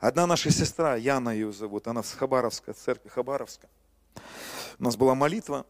Одна 0.00 0.26
наша 0.26 0.50
сестра, 0.50 0.96
Яна 0.96 1.30
ее 1.30 1.52
зовут, 1.52 1.88
она 1.88 2.02
с 2.02 2.12
Хабаровска, 2.12 2.72
церкви 2.72 3.08
Хабаровска. 3.08 3.68
У 4.78 4.84
нас 4.84 4.96
была 4.96 5.14
молитва, 5.14 5.66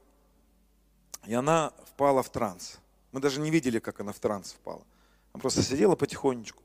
и 1.27 1.35
она 1.35 1.73
впала 1.87 2.23
в 2.23 2.31
транс. 2.31 2.79
Мы 3.13 3.21
даже 3.21 3.41
не 3.41 3.51
видели, 3.51 3.79
как 3.79 4.01
она 4.01 4.13
в 4.13 4.19
транс 4.19 4.53
впала. 4.53 4.83
Она 5.33 5.41
просто 5.41 5.63
сидела 5.63 5.97
потихонечку. 5.97 6.63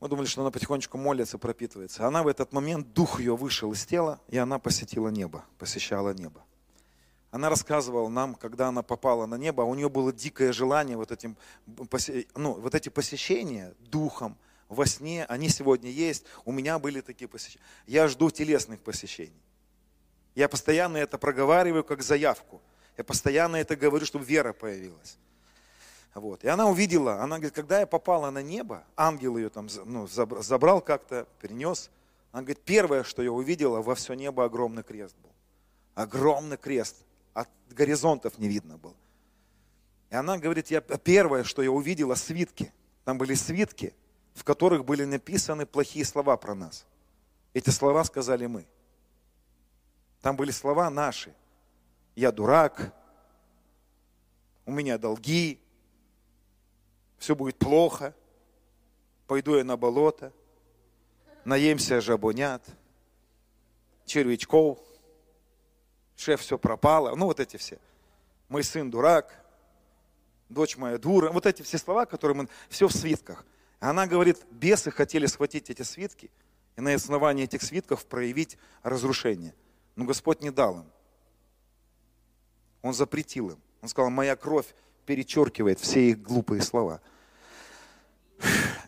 Мы 0.00 0.08
думали, 0.08 0.26
что 0.26 0.40
она 0.40 0.50
потихонечку 0.50 0.98
молится, 0.98 1.38
пропитывается. 1.38 2.08
Она 2.08 2.24
в 2.24 2.26
этот 2.26 2.52
момент, 2.52 2.92
дух 2.92 3.20
ее 3.20 3.36
вышел 3.36 3.72
из 3.72 3.86
тела, 3.86 4.20
и 4.26 4.36
она 4.36 4.58
посетила 4.58 5.08
небо, 5.10 5.44
посещала 5.58 6.12
небо. 6.12 6.44
Она 7.32 7.48
рассказывала 7.48 8.08
нам, 8.10 8.34
когда 8.34 8.68
она 8.68 8.82
попала 8.82 9.24
на 9.24 9.36
небо, 9.36 9.62
у 9.62 9.74
нее 9.74 9.88
было 9.88 10.12
дикое 10.12 10.52
желание 10.52 10.98
вот, 10.98 11.10
этим, 11.10 11.38
ну, 12.36 12.52
вот 12.52 12.74
эти 12.74 12.90
посещения 12.90 13.74
духом, 13.80 14.36
во 14.68 14.84
сне, 14.84 15.24
они 15.24 15.48
сегодня 15.48 15.90
есть, 15.90 16.24
у 16.44 16.52
меня 16.52 16.78
были 16.78 17.00
такие 17.00 17.28
посещения. 17.28 17.64
Я 17.86 18.06
жду 18.08 18.30
телесных 18.30 18.80
посещений. 18.80 19.42
Я 20.34 20.46
постоянно 20.48 20.98
это 20.98 21.16
проговариваю 21.16 21.84
как 21.84 22.02
заявку. 22.02 22.60
Я 22.98 23.04
постоянно 23.04 23.56
это 23.56 23.76
говорю, 23.76 24.04
чтобы 24.04 24.26
вера 24.26 24.52
появилась. 24.52 25.16
Вот. 26.14 26.44
И 26.44 26.48
она 26.48 26.66
увидела, 26.66 27.22
она 27.22 27.36
говорит, 27.36 27.54
когда 27.54 27.80
я 27.80 27.86
попала 27.86 28.30
на 28.30 28.42
небо, 28.42 28.84
ангел 28.94 29.38
ее 29.38 29.48
там 29.48 29.68
ну, 29.86 30.06
забрал 30.06 30.82
как-то, 30.82 31.26
перенес. 31.40 31.90
Она 32.30 32.42
говорит, 32.42 32.60
первое, 32.60 33.04
что 33.04 33.22
я 33.22 33.32
увидела, 33.32 33.80
во 33.80 33.94
все 33.94 34.12
небо 34.12 34.44
огромный 34.44 34.82
крест 34.82 35.16
был. 35.22 35.30
Огромный 35.94 36.58
крест. 36.58 36.96
От 37.34 37.48
горизонтов 37.70 38.38
не 38.38 38.48
видно 38.48 38.78
было. 38.78 38.96
И 40.10 40.14
она 40.14 40.38
говорит, 40.38 40.70
я, 40.70 40.80
первое, 40.80 41.44
что 41.44 41.62
я 41.62 41.70
увидела, 41.70 42.14
свитки. 42.14 42.72
Там 43.04 43.18
были 43.18 43.34
свитки, 43.34 43.94
в 44.34 44.44
которых 44.44 44.84
были 44.84 45.04
написаны 45.04 45.66
плохие 45.66 46.04
слова 46.04 46.36
про 46.36 46.54
нас. 46.54 46.86
Эти 47.54 47.70
слова 47.70 48.04
сказали 48.04 48.46
мы. 48.46 48.66
Там 50.20 50.36
были 50.36 50.50
слова 50.50 50.88
наши. 50.90 51.34
Я 52.14 52.30
дурак, 52.30 52.94
у 54.66 54.70
меня 54.70 54.98
долги, 54.98 55.58
все 57.18 57.34
будет 57.34 57.58
плохо, 57.58 58.14
пойду 59.26 59.56
я 59.56 59.64
на 59.64 59.76
болото, 59.76 60.32
наемся 61.44 62.00
жабонят, 62.00 62.62
червячков, 64.04 64.78
шеф 66.22 66.40
все 66.40 66.58
пропало, 66.58 67.14
ну 67.14 67.26
вот 67.26 67.40
эти 67.40 67.56
все. 67.56 67.78
Мой 68.48 68.64
сын 68.64 68.90
дурак, 68.90 69.34
дочь 70.48 70.76
моя 70.76 70.98
дура, 70.98 71.30
вот 71.30 71.46
эти 71.46 71.62
все 71.62 71.78
слова, 71.78 72.06
которые 72.06 72.36
мы, 72.36 72.48
все 72.68 72.88
в 72.88 72.92
свитках. 72.92 73.44
Она 73.80 74.06
говорит, 74.06 74.38
бесы 74.50 74.90
хотели 74.90 75.26
схватить 75.26 75.70
эти 75.70 75.82
свитки 75.82 76.30
и 76.76 76.80
на 76.80 76.94
основании 76.94 77.44
этих 77.44 77.62
свитков 77.62 78.06
проявить 78.06 78.56
разрушение. 78.82 79.54
Но 79.96 80.04
Господь 80.04 80.40
не 80.40 80.50
дал 80.50 80.80
им. 80.80 80.86
Он 82.82 82.94
запретил 82.94 83.50
им. 83.50 83.58
Он 83.80 83.88
сказал, 83.88 84.10
моя 84.10 84.36
кровь 84.36 84.74
перечеркивает 85.04 85.80
все 85.80 86.10
их 86.10 86.22
глупые 86.22 86.62
слова. 86.62 87.00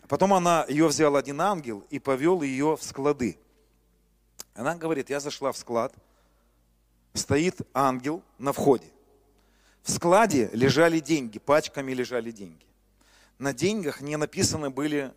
Потом 0.09 0.35
она, 0.35 0.65
ее 0.69 0.87
взял 0.87 1.17
один 1.17 1.41
ангел 1.41 1.85
и 1.91 1.99
повел 1.99 2.43
ее 2.43 2.77
в 2.77 2.83
склады. 2.83 3.39
Она 4.55 4.77
говорит, 4.77 5.11
я 5.11 5.19
зашла 5.19 5.51
в 5.51 5.57
склад, 5.57 5.93
стоит 7.15 7.61
ангел 7.73 8.23
на 8.39 8.53
входе. 8.53 8.91
В 9.83 9.91
складе 9.91 10.51
лежали 10.53 11.01
деньги, 11.01 11.39
пачками 11.39 11.93
лежали 11.93 12.31
деньги. 12.31 12.67
На 13.39 13.53
деньгах 13.53 14.01
не 14.01 14.17
написаны 14.17 14.71
были 14.71 15.13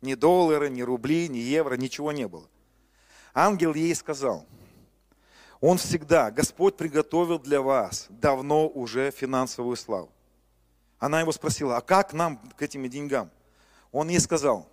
ни 0.00 0.14
доллары, 0.14 0.68
ни 0.68 0.82
рубли, 0.82 1.28
ни 1.28 1.38
евро, 1.38 1.74
ничего 1.76 2.12
не 2.12 2.26
было. 2.26 2.48
Ангел 3.34 3.74
ей 3.74 3.94
сказал, 3.94 4.46
он 5.60 5.78
всегда, 5.78 6.30
Господь 6.30 6.76
приготовил 6.76 7.38
для 7.38 7.62
вас 7.62 8.06
давно 8.10 8.68
уже 8.68 9.10
финансовую 9.10 9.76
славу. 9.76 10.12
Она 10.98 11.20
его 11.20 11.32
спросила, 11.32 11.76
а 11.76 11.80
как 11.80 12.12
нам 12.12 12.36
к 12.56 12.62
этим 12.62 12.88
деньгам? 12.88 13.30
Он 13.90 14.08
ей 14.08 14.20
сказал, 14.20 14.68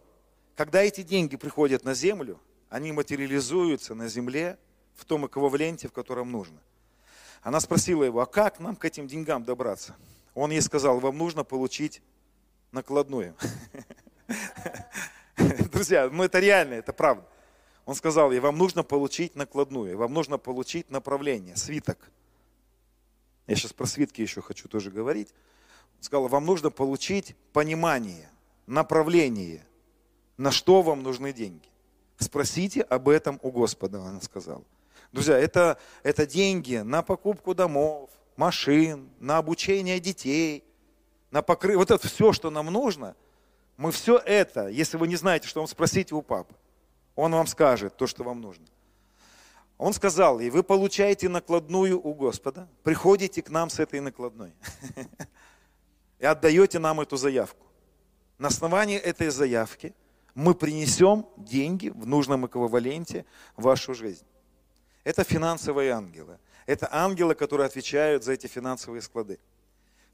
когда 0.55 0.82
эти 0.84 1.03
деньги 1.03 1.38
приходят 1.38 1.86
на 1.86 1.93
землю, 1.93 2.39
они 2.69 2.91
материализуются 2.91 3.95
на 3.95 4.07
земле 4.07 4.57
в 5.00 5.06
том 5.06 5.26
эквиваленте, 5.26 5.88
в 5.88 5.93
котором 5.93 6.32
нужно. 6.32 6.60
Она 7.41 7.60
спросила 7.60 8.04
его, 8.04 8.20
а 8.20 8.26
как 8.26 8.60
нам 8.60 8.76
к 8.76 8.86
этим 8.86 9.08
деньгам 9.08 9.43
добраться? 9.43 9.95
Он 10.34 10.52
ей 10.52 10.62
сказал, 10.62 11.00
вам 11.00 11.18
нужно 11.18 11.43
получить 11.43 12.02
накладную. 12.72 13.36
Друзья, 15.72 16.10
ну 16.12 16.24
это 16.24 16.39
реально, 16.39 16.76
это 16.76 16.93
правда. 16.93 17.26
Он 17.86 17.95
сказал 17.95 18.32
ей, 18.32 18.39
вам 18.39 18.58
нужно 18.58 18.84
получить 18.84 19.36
накладную, 19.36 19.97
вам 19.97 20.14
нужно 20.14 20.38
получить 20.38 20.91
направление, 20.91 21.56
свиток. 21.56 22.12
Я 23.47 23.56
сейчас 23.56 23.74
про 23.74 23.88
свитки 23.88 24.22
еще 24.22 24.41
хочу 24.41 24.68
тоже 24.68 24.91
говорить. 24.91 25.34
Он 25.97 26.04
сказал, 26.04 26.28
вам 26.28 26.45
нужно 26.45 26.70
получить 26.70 27.36
понимание, 27.52 28.30
направление, 28.68 29.66
на 30.38 30.52
что 30.52 30.82
вам 30.82 31.02
нужны 31.02 31.34
деньги. 31.34 31.68
Спросите 32.18 32.82
об 32.82 33.10
этом 33.10 33.39
у 33.41 33.50
Господа, 33.50 34.04
она 34.04 34.22
сказала. 34.22 34.64
Друзья, 35.12 35.38
это, 35.38 35.78
это 36.03 36.26
деньги 36.28 36.78
на 36.78 37.01
покупку 37.01 37.55
домов, 37.55 38.10
машин, 38.36 39.10
на 39.20 39.38
обучение 39.38 39.99
детей, 39.99 40.64
на 41.32 41.41
покры... 41.41 41.78
Вот 41.78 41.89
это 41.89 42.07
все, 42.07 42.32
что 42.32 42.49
нам 42.49 42.68
нужно, 42.68 43.16
мы 43.78 43.91
все 43.91 44.18
это, 44.18 44.68
если 44.68 44.97
вы 44.97 45.07
не 45.07 45.16
знаете, 45.16 45.47
что 45.47 45.62
вам 45.62 45.68
спросите 45.68 46.14
у 46.14 46.22
папы. 46.22 46.53
Он 47.16 47.32
вам 47.32 47.47
скажет 47.47 47.97
то, 47.97 48.07
что 48.07 48.24
вам 48.24 48.41
нужно. 48.41 48.66
Он 49.78 49.93
сказал, 49.93 50.39
и 50.41 50.49
вы 50.49 50.62
получаете 50.62 51.30
накладную 51.30 51.99
у 51.99 52.14
Господа, 52.14 52.68
приходите 52.84 53.41
к 53.41 53.49
нам 53.49 53.70
с 53.70 53.80
этой 53.80 54.01
накладной 54.01 54.53
и 56.20 56.26
отдаете 56.26 56.80
нам 56.80 56.99
эту 56.99 57.16
заявку. 57.18 57.66
На 58.38 58.49
основании 58.49 58.97
этой 58.97 59.30
заявки 59.30 59.95
мы 60.36 60.53
принесем 60.53 61.26
деньги 61.38 61.89
в 61.89 62.05
нужном 62.05 62.45
эквиваленте 62.45 63.26
в 63.55 63.64
вашу 63.64 63.93
жизнь. 63.93 64.26
Это 65.10 65.24
финансовые 65.24 65.89
ангелы. 65.89 66.38
Это 66.68 66.88
ангелы, 66.91 67.34
которые 67.34 67.66
отвечают 67.66 68.24
за 68.24 68.34
эти 68.34 68.45
финансовые 68.45 69.01
склады. 69.01 69.39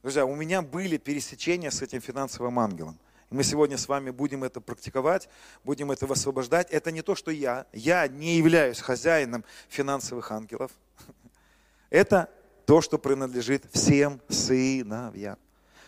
Друзья, 0.01 0.25
у 0.25 0.33
меня 0.35 0.61
были 0.61 0.95
пересечения 0.95 1.69
с 1.69 1.81
этим 1.81 1.99
финансовым 1.99 2.57
ангелом. 2.59 2.97
Мы 3.29 3.43
сегодня 3.43 3.77
с 3.77 3.89
вами 3.89 4.11
будем 4.11 4.45
это 4.45 4.61
практиковать, 4.61 5.27
будем 5.65 5.91
это 5.91 6.07
высвобождать. 6.07 6.71
Это 6.71 6.93
не 6.93 7.01
то, 7.01 7.13
что 7.13 7.29
я. 7.29 7.65
Я 7.73 8.07
не 8.07 8.37
являюсь 8.37 8.79
хозяином 8.79 9.43
финансовых 9.67 10.31
ангелов. 10.31 10.71
Это 11.89 12.29
то, 12.65 12.79
что 12.79 12.97
принадлежит 12.97 13.65
всем 13.73 14.21
сыновьям, 14.29 15.37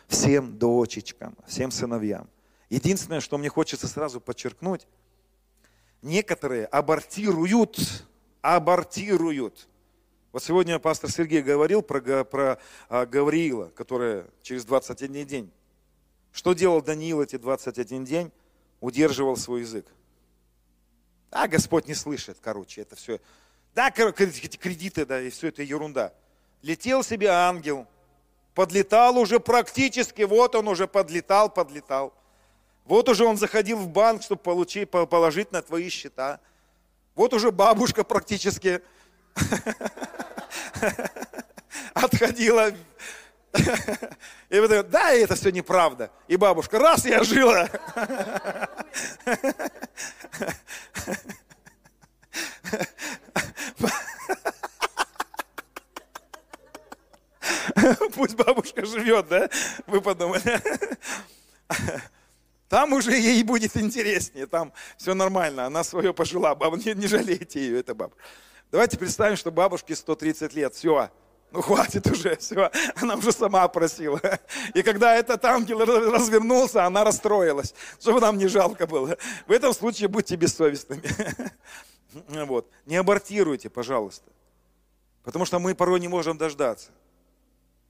всем 0.10 0.58
дочечкам, 0.58 1.34
всем 1.48 1.72
сыновьям. 1.72 2.30
Единственное, 2.70 3.22
что 3.22 3.38
мне 3.38 3.48
хочется 3.48 3.88
сразу 3.88 4.20
подчеркнуть, 4.20 4.86
некоторые 6.02 6.66
абортируют 6.66 8.06
абортируют. 8.56 9.68
Вот 10.32 10.42
сегодня 10.42 10.80
пастор 10.80 11.12
Сергей 11.12 11.42
говорил 11.42 11.82
про, 11.82 12.24
про 12.24 12.60
а, 12.88 13.06
Гавриила, 13.06 13.70
который 13.76 14.24
через 14.42 14.64
21 14.64 15.28
день. 15.28 15.52
Что 16.32 16.54
делал 16.54 16.82
Даниил 16.82 17.22
эти 17.22 17.36
21 17.36 18.06
день? 18.06 18.32
Удерживал 18.80 19.36
свой 19.36 19.62
язык. 19.62 19.86
А 21.30 21.50
Господь 21.50 21.88
не 21.88 21.94
слышит, 21.94 22.38
короче, 22.42 22.82
это 22.82 22.96
все. 22.96 23.20
Да, 23.76 23.92
кредиты, 23.92 25.06
да, 25.06 25.22
и 25.22 25.30
все 25.30 25.50
это 25.50 25.62
ерунда. 25.62 26.14
Летел 26.62 27.04
себе 27.04 27.28
ангел, 27.28 27.86
подлетал 28.56 29.18
уже 29.18 29.42
практически, 29.42 30.22
вот 30.22 30.56
он 30.56 30.70
уже 30.70 30.88
подлетал, 30.88 31.50
подлетал. 31.50 32.14
Вот 32.86 33.10
уже 33.10 33.26
он 33.26 33.36
заходил 33.36 33.78
в 33.78 33.90
банк, 33.90 34.24
чтобы 34.24 34.42
получить, 34.42 34.90
положить 34.90 35.52
на 35.52 35.62
твои 35.62 35.90
счета. 35.90 36.40
Вот 37.18 37.34
уже 37.34 37.52
бабушка 37.52 38.06
практически 38.06 38.82
отходила. 41.96 42.72
И 44.50 44.60
вы 44.60 44.68
думаете, 44.68 44.84
да, 44.84 45.14
это 45.14 45.36
все 45.36 45.50
неправда. 45.50 46.12
И 46.28 46.38
бабушка, 46.38 46.78
раз 46.78 47.06
я 47.06 47.24
жила. 47.24 47.68
Пусть 58.14 58.36
бабушка 58.36 58.86
живет, 58.86 59.28
да? 59.28 59.50
Вы 59.88 60.02
подумали. 60.02 60.62
Уже 62.98 63.12
ей 63.12 63.44
будет 63.44 63.78
интереснее, 63.78 64.48
там 64.48 64.74
все 64.98 65.14
нормально, 65.14 65.68
она 65.68 65.84
свое 65.84 66.16
пожила, 66.16 66.56
баба, 66.56 66.78
не, 66.78 66.96
не 66.96 67.06
жалейте 67.06 67.60
ее, 67.60 67.80
это 67.80 67.94
баба. 67.94 68.16
Давайте 68.72 68.98
представим, 68.98 69.38
что 69.38 69.52
бабушке 69.52 69.96
130 69.96 70.56
лет, 70.56 70.74
все, 70.74 71.12
ну 71.52 71.62
хватит 71.62 72.08
уже, 72.08 72.36
все, 72.38 72.72
она 72.96 73.14
уже 73.14 73.32
сама 73.32 73.68
просила. 73.68 74.20
И 74.74 74.82
когда 74.82 75.16
этот 75.16 75.46
ангел 75.46 75.86
развернулся, 75.86 76.86
она 76.86 77.04
расстроилась, 77.04 77.76
чтобы 78.00 78.20
нам 78.20 78.36
не 78.40 78.48
жалко 78.48 78.88
было. 78.88 79.16
В 79.46 79.52
этом 79.52 79.74
случае 79.74 80.08
будьте 80.08 80.36
бессовестными. 80.36 81.04
Вот. 82.30 82.68
Не 82.88 82.96
абортируйте, 82.96 83.70
пожалуйста. 83.70 84.32
Потому 85.24 85.46
что 85.46 85.60
мы 85.60 85.76
порой 85.76 86.00
не 86.00 86.08
можем 86.08 86.36
дождаться. 86.36 86.90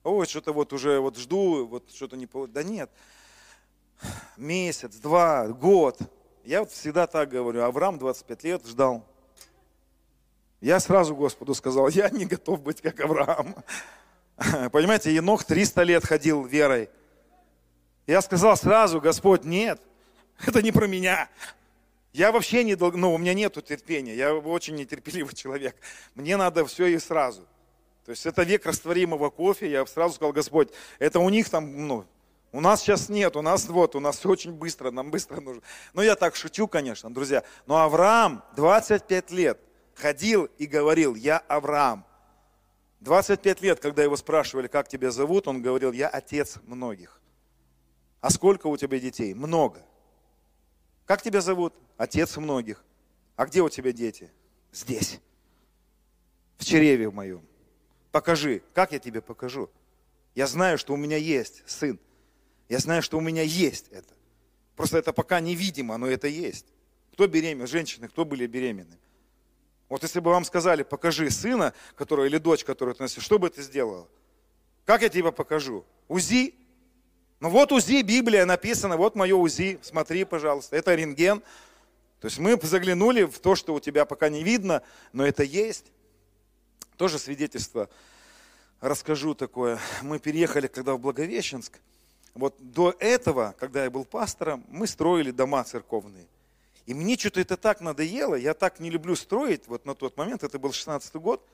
Ой, 0.04 0.26
что-то 0.26 0.52
вот 0.52 0.74
уже 0.74 1.00
вот 1.00 1.16
жду, 1.16 1.66
вот 1.66 1.90
что-то 1.94 2.16
не 2.16 2.26
получилось. 2.26 2.52
Да 2.52 2.62
нет, 2.62 2.90
месяц, 4.36 4.96
два, 4.96 5.48
год. 5.48 5.98
Я 6.44 6.60
вот 6.60 6.70
всегда 6.70 7.06
так 7.06 7.28
говорю. 7.28 7.62
Авраам 7.62 7.98
25 7.98 8.44
лет 8.44 8.66
ждал. 8.66 9.04
Я 10.60 10.80
сразу 10.80 11.14
Господу 11.14 11.54
сказал, 11.54 11.88
я 11.90 12.08
не 12.10 12.26
готов 12.26 12.62
быть 12.62 12.80
как 12.80 13.00
Авраам. 13.00 13.54
Понимаете, 14.72 15.14
Енох 15.14 15.44
300 15.44 15.82
лет 15.82 16.04
ходил 16.04 16.44
верой. 16.44 16.88
Я 18.06 18.22
сказал 18.22 18.56
сразу, 18.56 19.00
Господь, 19.00 19.44
нет, 19.44 19.80
Это 20.46 20.62
не 20.62 20.72
про 20.72 20.86
меня. 20.86 21.28
Я 22.12 22.32
вообще 22.32 22.64
не, 22.64 22.74
ну, 22.74 23.14
у 23.14 23.18
меня 23.18 23.34
нету 23.34 23.60
терпения, 23.60 24.14
я 24.14 24.34
очень 24.34 24.74
нетерпеливый 24.74 25.34
человек. 25.34 25.76
Мне 26.14 26.36
надо 26.36 26.64
все 26.66 26.86
и 26.86 26.98
сразу. 26.98 27.42
То 28.04 28.10
есть 28.10 28.24
это 28.24 28.42
век 28.42 28.64
растворимого 28.64 29.30
кофе, 29.30 29.70
я 29.70 29.84
сразу 29.86 30.14
сказал, 30.14 30.32
Господь, 30.32 30.70
это 30.98 31.20
у 31.20 31.28
них 31.28 31.50
там, 31.50 31.86
ну, 31.86 32.06
у 32.50 32.60
нас 32.60 32.80
сейчас 32.80 33.08
нет, 33.08 33.36
у 33.36 33.42
нас 33.42 33.68
вот, 33.68 33.94
у 33.94 34.00
нас 34.00 34.24
очень 34.24 34.52
быстро, 34.52 34.90
нам 34.90 35.10
быстро 35.10 35.40
нужно. 35.40 35.62
Ну, 35.92 36.02
я 36.02 36.16
так 36.16 36.34
шучу, 36.34 36.66
конечно, 36.66 37.12
друзья. 37.12 37.44
Но 37.66 37.76
Авраам 37.76 38.42
25 38.56 39.30
лет 39.32 39.60
ходил 39.94 40.46
и 40.56 40.66
говорил, 40.66 41.14
я 41.14 41.38
Авраам. 41.38 42.06
25 43.00 43.60
лет, 43.60 43.80
когда 43.80 44.02
его 44.02 44.16
спрашивали, 44.16 44.66
как 44.66 44.88
тебя 44.88 45.10
зовут, 45.10 45.46
он 45.46 45.62
говорил, 45.62 45.92
я 45.92 46.08
отец 46.08 46.58
многих. 46.64 47.20
А 48.20 48.30
сколько 48.30 48.66
у 48.66 48.76
тебя 48.76 48.98
детей? 48.98 49.34
Много. 49.34 49.82
Как 51.04 51.22
тебя 51.22 51.40
зовут? 51.40 51.74
Отец 51.96 52.36
многих. 52.36 52.84
А 53.36 53.46
где 53.46 53.60
у 53.62 53.68
тебя 53.68 53.92
дети? 53.92 54.32
Здесь. 54.72 55.20
В 56.56 56.64
чреве 56.64 57.08
в 57.08 57.14
моем. 57.14 57.46
Покажи. 58.10 58.62
Как 58.74 58.92
я 58.92 58.98
тебе 58.98 59.20
покажу? 59.20 59.70
Я 60.34 60.46
знаю, 60.46 60.78
что 60.78 60.94
у 60.94 60.96
меня 60.96 61.16
есть 61.16 61.62
сын. 61.66 62.00
Я 62.68 62.78
знаю, 62.78 63.02
что 63.02 63.18
у 63.18 63.20
меня 63.20 63.42
есть 63.42 63.88
это. 63.90 64.12
Просто 64.76 64.98
это 64.98 65.12
пока 65.12 65.40
невидимо, 65.40 65.96
но 65.96 66.06
это 66.06 66.28
есть. 66.28 66.66
Кто 67.12 67.26
беременен? 67.26 67.66
Женщины, 67.66 68.08
кто 68.08 68.24
были 68.24 68.46
беременны? 68.46 68.96
Вот 69.88 70.02
если 70.02 70.20
бы 70.20 70.30
вам 70.30 70.44
сказали, 70.44 70.82
покажи 70.82 71.30
сына, 71.30 71.72
который, 71.96 72.28
или 72.28 72.38
дочь, 72.38 72.62
которую 72.62 72.94
ты 72.94 73.02
носишь, 73.02 73.24
что 73.24 73.38
бы 73.38 73.48
ты 73.48 73.62
сделала? 73.62 74.06
Как 74.84 75.02
я 75.02 75.08
тебе 75.08 75.32
покажу? 75.32 75.84
УЗИ? 76.08 76.54
Ну 77.40 77.50
вот 77.50 77.72
УЗИ, 77.72 78.02
Библия 78.02 78.44
написана, 78.44 78.96
вот 78.96 79.14
мое 79.14 79.34
УЗИ, 79.34 79.78
смотри, 79.82 80.24
пожалуйста, 80.24 80.76
это 80.76 80.94
рентген. 80.94 81.40
То 82.20 82.26
есть 82.26 82.38
мы 82.38 82.58
заглянули 82.60 83.22
в 83.22 83.38
то, 83.38 83.54
что 83.54 83.74
у 83.74 83.80
тебя 83.80 84.04
пока 84.04 84.28
не 84.28 84.42
видно, 84.42 84.82
но 85.12 85.26
это 85.26 85.42
есть. 85.42 85.86
Тоже 86.96 87.18
свидетельство 87.18 87.88
расскажу 88.80 89.34
такое. 89.34 89.78
Мы 90.02 90.18
переехали 90.18 90.66
когда 90.66 90.94
в 90.94 91.00
Благовещенск. 91.00 91.80
Вот 92.34 92.54
до 92.58 92.94
этого, 92.98 93.54
когда 93.58 93.84
я 93.84 93.90
был 93.90 94.04
пастором, 94.04 94.64
мы 94.68 94.86
строили 94.86 95.30
дома 95.30 95.64
церковные. 95.64 96.26
И 96.86 96.94
мне 96.94 97.16
что-то 97.18 97.40
это 97.40 97.56
так 97.56 97.80
надоело, 97.80 98.34
я 98.34 98.54
так 98.54 98.80
не 98.80 98.90
люблю 98.90 99.14
строить, 99.14 99.66
вот 99.66 99.84
на 99.84 99.94
тот 99.94 100.16
момент, 100.16 100.42
это 100.42 100.58
был 100.58 100.72
16 100.72 101.14
год, 101.16 101.46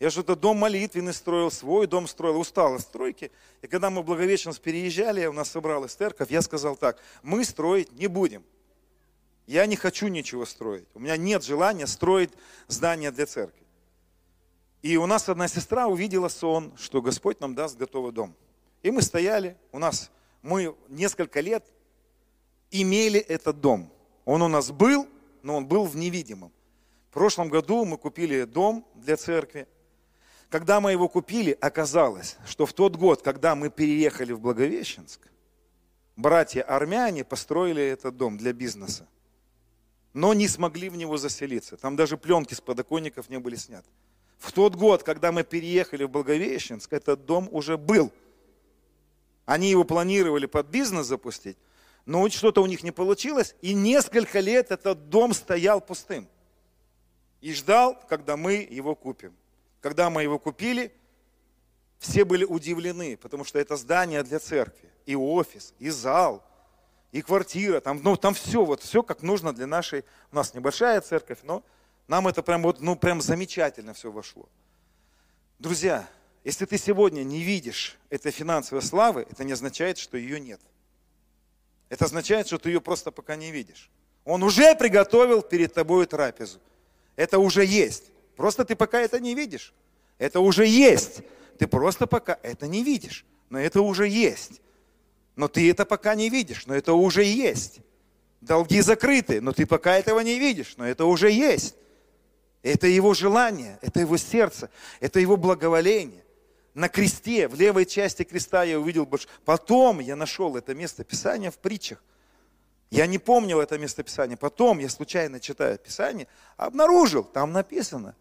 я 0.00 0.10
что-то 0.10 0.34
дом 0.34 0.58
молитвенный 0.58 1.14
строил, 1.14 1.50
свой 1.50 1.86
дом 1.86 2.08
строил, 2.08 2.40
устал 2.40 2.74
от 2.74 2.80
стройки. 2.80 3.30
И 3.62 3.68
когда 3.68 3.88
мы 3.88 4.02
в 4.02 4.04
Благовещенск 4.04 4.60
переезжали, 4.60 5.26
у 5.26 5.32
нас 5.32 5.50
собралась 5.50 5.94
церковь, 5.94 6.30
я 6.30 6.42
сказал 6.42 6.76
так, 6.76 6.98
мы 7.22 7.44
строить 7.44 7.92
не 7.92 8.08
будем. 8.08 8.42
Я 9.46 9.64
не 9.66 9.76
хочу 9.76 10.08
ничего 10.08 10.44
строить. 10.44 10.86
У 10.94 10.98
меня 10.98 11.16
нет 11.16 11.44
желания 11.44 11.86
строить 11.86 12.30
здание 12.68 13.10
для 13.10 13.26
церкви. 13.26 13.62
И 14.82 14.96
у 14.96 15.06
нас 15.06 15.28
одна 15.28 15.46
сестра 15.46 15.86
увидела 15.86 16.28
сон, 16.28 16.72
что 16.76 17.00
Господь 17.00 17.40
нам 17.40 17.54
даст 17.54 17.76
готовый 17.76 18.12
дом. 18.12 18.34
И 18.82 18.90
мы 18.90 19.02
стояли, 19.02 19.56
у 19.70 19.78
нас, 19.78 20.10
мы 20.42 20.74
несколько 20.88 21.40
лет 21.40 21.64
имели 22.70 23.20
этот 23.20 23.60
дом. 23.60 23.90
Он 24.24 24.42
у 24.42 24.48
нас 24.48 24.70
был, 24.70 25.08
но 25.42 25.56
он 25.56 25.66
был 25.66 25.84
в 25.84 25.96
невидимом. 25.96 26.52
В 27.10 27.14
прошлом 27.14 27.48
году 27.48 27.84
мы 27.84 27.98
купили 27.98 28.44
дом 28.44 28.86
для 28.94 29.16
церкви. 29.16 29.66
Когда 30.48 30.80
мы 30.80 30.92
его 30.92 31.08
купили, 31.08 31.56
оказалось, 31.60 32.36
что 32.46 32.66
в 32.66 32.72
тот 32.72 32.96
год, 32.96 33.22
когда 33.22 33.54
мы 33.54 33.70
переехали 33.70 34.32
в 34.32 34.40
Благовещенск, 34.40 35.20
братья-армяне 36.16 37.24
построили 37.24 37.82
этот 37.82 38.16
дом 38.16 38.36
для 38.36 38.52
бизнеса, 38.52 39.06
но 40.12 40.34
не 40.34 40.48
смогли 40.48 40.88
в 40.88 40.96
него 40.96 41.16
заселиться. 41.16 41.76
Там 41.76 41.96
даже 41.96 42.16
пленки 42.16 42.54
с 42.54 42.60
подоконников 42.60 43.30
не 43.30 43.38
были 43.38 43.56
сняты. 43.56 43.88
В 44.38 44.52
тот 44.52 44.74
год, 44.74 45.02
когда 45.02 45.32
мы 45.32 45.44
переехали 45.44 46.04
в 46.04 46.10
Благовещенск, 46.10 46.92
этот 46.92 47.24
дом 47.26 47.48
уже 47.52 47.78
был. 47.78 48.12
Они 49.44 49.70
его 49.70 49.84
планировали 49.84 50.46
под 50.46 50.66
бизнес 50.68 51.06
запустить, 51.06 51.58
но 52.04 52.28
что-то 52.28 52.62
у 52.62 52.66
них 52.66 52.82
не 52.82 52.90
получилось, 52.90 53.54
и 53.60 53.74
несколько 53.74 54.40
лет 54.40 54.70
этот 54.70 55.08
дом 55.08 55.32
стоял 55.32 55.80
пустым. 55.80 56.28
И 57.40 57.52
ждал, 57.52 57.98
когда 58.08 58.36
мы 58.36 58.66
его 58.68 58.94
купим. 58.94 59.34
Когда 59.80 60.10
мы 60.10 60.22
его 60.22 60.38
купили, 60.38 60.92
все 61.98 62.24
были 62.24 62.44
удивлены, 62.44 63.16
потому 63.16 63.44
что 63.44 63.58
это 63.58 63.76
здание 63.76 64.22
для 64.22 64.38
церкви, 64.38 64.90
и 65.06 65.16
офис, 65.16 65.74
и 65.78 65.90
зал, 65.90 66.44
и 67.10 67.20
квартира, 67.20 67.80
там, 67.80 68.00
ну, 68.02 68.16
там 68.16 68.34
все, 68.34 68.64
вот 68.64 68.82
все 68.82 69.02
как 69.02 69.22
нужно 69.22 69.52
для 69.52 69.66
нашей, 69.66 70.04
у 70.30 70.36
нас 70.36 70.54
небольшая 70.54 71.00
церковь, 71.00 71.38
но 71.42 71.64
нам 72.08 72.26
это 72.26 72.42
прям 72.42 72.62
вот, 72.62 72.80
ну, 72.80 72.96
прям 72.96 73.20
замечательно 73.20 73.92
все 73.94 74.10
вошло. 74.10 74.48
Друзья, 75.58 76.08
если 76.44 76.64
ты 76.64 76.76
сегодня 76.76 77.22
не 77.22 77.42
видишь 77.42 77.96
этой 78.10 78.32
финансовой 78.32 78.82
славы, 78.82 79.26
это 79.30 79.44
не 79.44 79.52
означает, 79.52 79.98
что 79.98 80.16
ее 80.16 80.40
нет. 80.40 80.60
Это 81.88 82.06
означает, 82.06 82.48
что 82.48 82.58
ты 82.58 82.70
ее 82.70 82.80
просто 82.80 83.12
пока 83.12 83.36
не 83.36 83.52
видишь. 83.52 83.90
Он 84.24 84.42
уже 84.42 84.74
приготовил 84.74 85.42
перед 85.42 85.72
тобой 85.72 86.06
трапезу. 86.06 86.58
Это 87.16 87.38
уже 87.38 87.64
есть. 87.64 88.04
Просто 88.34 88.64
ты 88.64 88.74
пока 88.74 89.00
это 89.00 89.20
не 89.20 89.34
видишь. 89.34 89.72
Это 90.18 90.40
уже 90.40 90.66
есть. 90.66 91.20
Ты 91.58 91.66
просто 91.68 92.06
пока 92.06 92.38
это 92.42 92.66
не 92.66 92.82
видишь. 92.82 93.24
Но 93.48 93.60
это 93.60 93.80
уже 93.82 94.08
есть. 94.08 94.60
Но 95.36 95.46
ты 95.48 95.70
это 95.70 95.84
пока 95.84 96.14
не 96.14 96.28
видишь. 96.28 96.66
Но 96.66 96.74
это 96.74 96.94
уже 96.94 97.22
есть. 97.22 97.78
Долги 98.40 98.80
закрыты, 98.80 99.40
но 99.40 99.52
ты 99.52 99.66
пока 99.66 99.96
этого 99.96 100.20
не 100.20 100.40
видишь. 100.40 100.74
Но 100.76 100.86
это 100.86 101.04
уже 101.04 101.30
есть. 101.30 101.76
Это 102.62 102.86
его 102.86 103.12
желание, 103.12 103.78
это 103.82 104.00
его 104.00 104.16
сердце, 104.16 104.70
это 105.00 105.18
его 105.18 105.36
благоволение 105.36 106.21
на 106.74 106.88
кресте, 106.88 107.48
в 107.48 107.54
левой 107.54 107.84
части 107.84 108.22
креста 108.24 108.62
я 108.62 108.80
увидел 108.80 109.04
больше. 109.04 109.28
Потом 109.44 110.00
я 110.00 110.16
нашел 110.16 110.56
это 110.56 110.74
место 110.74 111.04
Писания 111.04 111.50
в 111.50 111.58
притчах. 111.58 112.02
Я 112.90 113.06
не 113.06 113.18
помнил 113.18 113.60
это 113.60 113.78
место 113.78 114.02
Писания. 114.02 114.36
Потом 114.36 114.78
я 114.78 114.88
случайно 114.88 115.40
читаю 115.40 115.78
Писание, 115.78 116.28
обнаружил, 116.56 117.24
там 117.24 117.52
написано, 117.52 118.14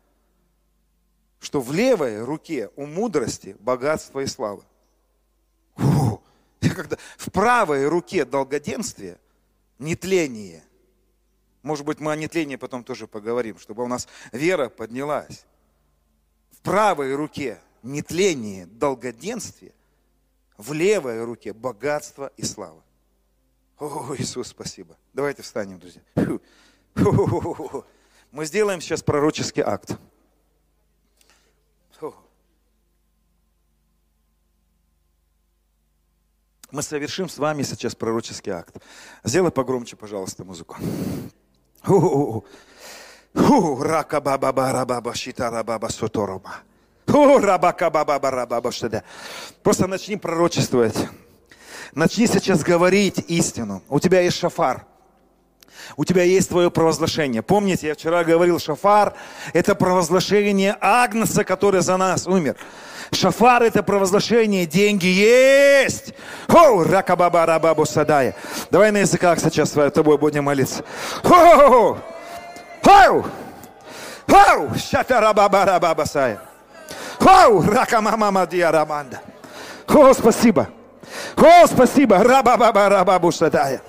что 1.40 1.60
в 1.62 1.72
левой 1.74 2.24
руке 2.24 2.70
у 2.76 2.86
мудрости 2.86 3.56
богатство 3.60 4.20
и 4.20 4.28
слава. 4.28 4.64
Когда 6.60 6.98
в 7.18 7.32
правой 7.32 7.88
руке 7.88 8.24
долгоденствие, 8.24 9.18
нетление. 9.80 10.64
Может 11.64 11.86
быть, 11.86 12.00
мы 12.00 12.12
о 12.12 12.16
нетлении 12.16 12.56
потом 12.56 12.84
тоже 12.84 13.08
поговорим, 13.08 13.60
чтобы 13.60 13.84
у 13.84 13.88
нас 13.88 14.08
вера 14.32 14.70
поднялась. 14.70 15.46
В 16.52 16.62
правой 16.62 17.16
руке 17.16 17.60
нетление, 17.84 18.66
долгоденствие, 18.66 19.74
в 20.58 20.74
левой 20.74 21.24
руке 21.24 21.54
богатство 21.54 22.32
и 22.38 22.44
слава. 22.44 22.84
О, 23.80 24.16
Иисус, 24.18 24.50
спасибо. 24.50 24.96
Давайте 25.14 25.42
встанем, 25.42 25.80
друзья. 25.80 26.02
Мы 28.32 28.46
сделаем 28.46 28.80
сейчас 28.82 29.02
пророческий 29.02 29.64
акт. 29.64 29.98
Мы 36.72 36.82
совершим 36.84 37.28
с 37.28 37.38
вами 37.38 37.64
сейчас 37.64 37.96
пророческий 37.96 38.52
акт. 38.54 38.78
Сделай 39.26 39.52
погромче, 39.52 39.98
пожалуйста, 39.98 40.46
музыку. 40.46 40.78
Рака 43.34 44.22
баба 44.22 44.54
баба 44.54 45.14
шитара 45.14 45.64
баба 45.64 45.88
сотороба. 45.88 46.62
Просто 49.64 49.88
начни 49.88 50.16
пророчествовать. 50.16 51.08
Начни 51.94 52.28
сейчас 52.28 52.64
говорить 52.64 53.20
истину. 53.28 53.84
У 53.90 54.00
тебя 54.00 54.22
есть 54.22 54.38
шафар. 54.38 54.86
У 55.98 56.06
тебя 56.06 56.24
есть 56.24 56.50
твое 56.50 56.72
провозглашение. 56.72 57.42
Помните, 57.42 57.88
я 57.88 57.96
вчера 57.96 58.24
говорил, 58.24 58.60
шафар– 58.60 59.14
это 59.54 59.76
провозглашение 59.76 60.78
Агнца, 60.80 61.44
который 61.44 61.82
за 61.82 61.98
нас 61.98 62.28
умер. 62.28 62.56
Шафар– 63.12 63.64
это 63.64 63.84
провозглашение, 63.84 64.66
деньги 64.66 65.08
есть. 65.08 66.14
Хоу, 66.48 66.84
ракабаба 66.84 67.46
рабабу 67.46 67.86
садая. 67.86 68.36
Давай 68.70 68.92
на 68.92 69.00
языках 69.00 69.40
сейчас 69.40 69.72
с 69.72 69.92
тобой 69.92 70.18
будем 70.18 70.46
молиться. 70.46 70.84
Хоу, 71.24 71.98
хоу, 72.82 73.26
хоу, 74.28 74.70
шатарабаба 74.78 75.66
рабаба 75.66 76.06
сая. 76.06 76.51
Оу, 77.22 77.62
рака 77.62 78.02
мама 78.02 78.48
диараманда. 78.48 79.22
О, 79.88 80.14
спасибо. 80.14 80.70
О, 81.38 81.68
спасибо. 81.68 82.24
Раба 82.24 82.58
баба 82.58 82.90
раба 82.90 83.20
бушатая. 83.20 83.82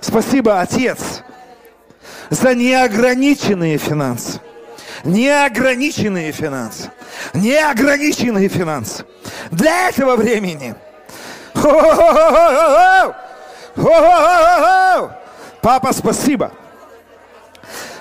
Спасибо, 0.00 0.60
Отец, 0.60 1.22
за 2.30 2.54
неограниченные 2.54 3.78
финансы. 3.78 4.40
Неограниченные 5.04 6.32
финансы. 6.32 6.90
Неограниченные 7.34 8.48
финансы. 8.48 9.04
Для 9.50 9.88
этого 9.88 10.16
времени. 10.16 10.74
Папа, 15.60 15.92
спасибо. 15.92 16.52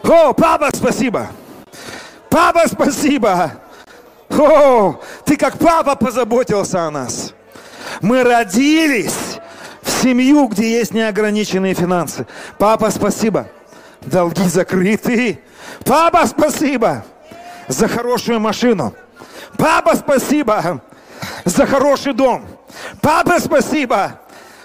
О, 0.04 0.34
папа, 0.34 0.70
спасибо. 0.74 1.30
Папа, 2.34 2.64
спасибо. 2.68 3.52
О, 4.32 5.00
ты 5.24 5.38
как 5.38 5.60
папа 5.60 5.96
позаботился 5.96 6.88
о 6.88 6.90
нас. 6.90 7.32
Мы 8.02 8.24
родились 8.24 9.38
в 9.84 9.92
семью, 10.02 10.48
где 10.48 10.80
есть 10.80 10.96
неограниченные 10.96 11.76
финансы. 11.76 12.26
Папа, 12.58 12.90
спасибо. 12.90 13.46
Долги 14.02 14.50
закрыты. 14.50 15.42
Папа, 15.86 16.26
спасибо 16.26 17.06
за 17.68 17.88
хорошую 17.88 18.40
машину. 18.40 18.96
Папа, 19.56 19.96
спасибо 19.96 20.82
за 21.46 21.68
хороший 21.68 22.14
дом. 22.14 22.48
Папа, 23.00 23.40
спасибо. 23.40 24.20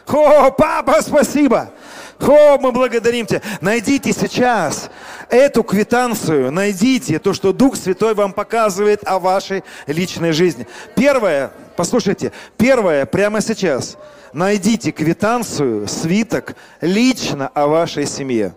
О, 0.06 0.50
папа, 0.52 1.02
спасибо. 1.02 1.70
О, 2.18 2.56
мы 2.56 2.72
благодарим 2.72 3.26
Тебя. 3.26 3.42
Найдите 3.60 4.14
сейчас 4.14 4.88
эту 5.30 5.62
квитанцию, 5.62 6.50
найдите 6.50 7.18
то, 7.18 7.32
что 7.32 7.52
Дух 7.52 7.76
Святой 7.76 8.14
вам 8.14 8.32
показывает 8.32 9.06
о 9.06 9.18
вашей 9.18 9.64
личной 9.86 10.32
жизни. 10.32 10.66
Первое, 10.94 11.52
послушайте, 11.76 12.32
первое 12.56 13.06
прямо 13.06 13.40
сейчас. 13.40 13.96
Найдите 14.32 14.92
квитанцию, 14.92 15.88
свиток 15.88 16.54
лично 16.80 17.48
о 17.48 17.66
вашей 17.66 18.06
семье. 18.06 18.54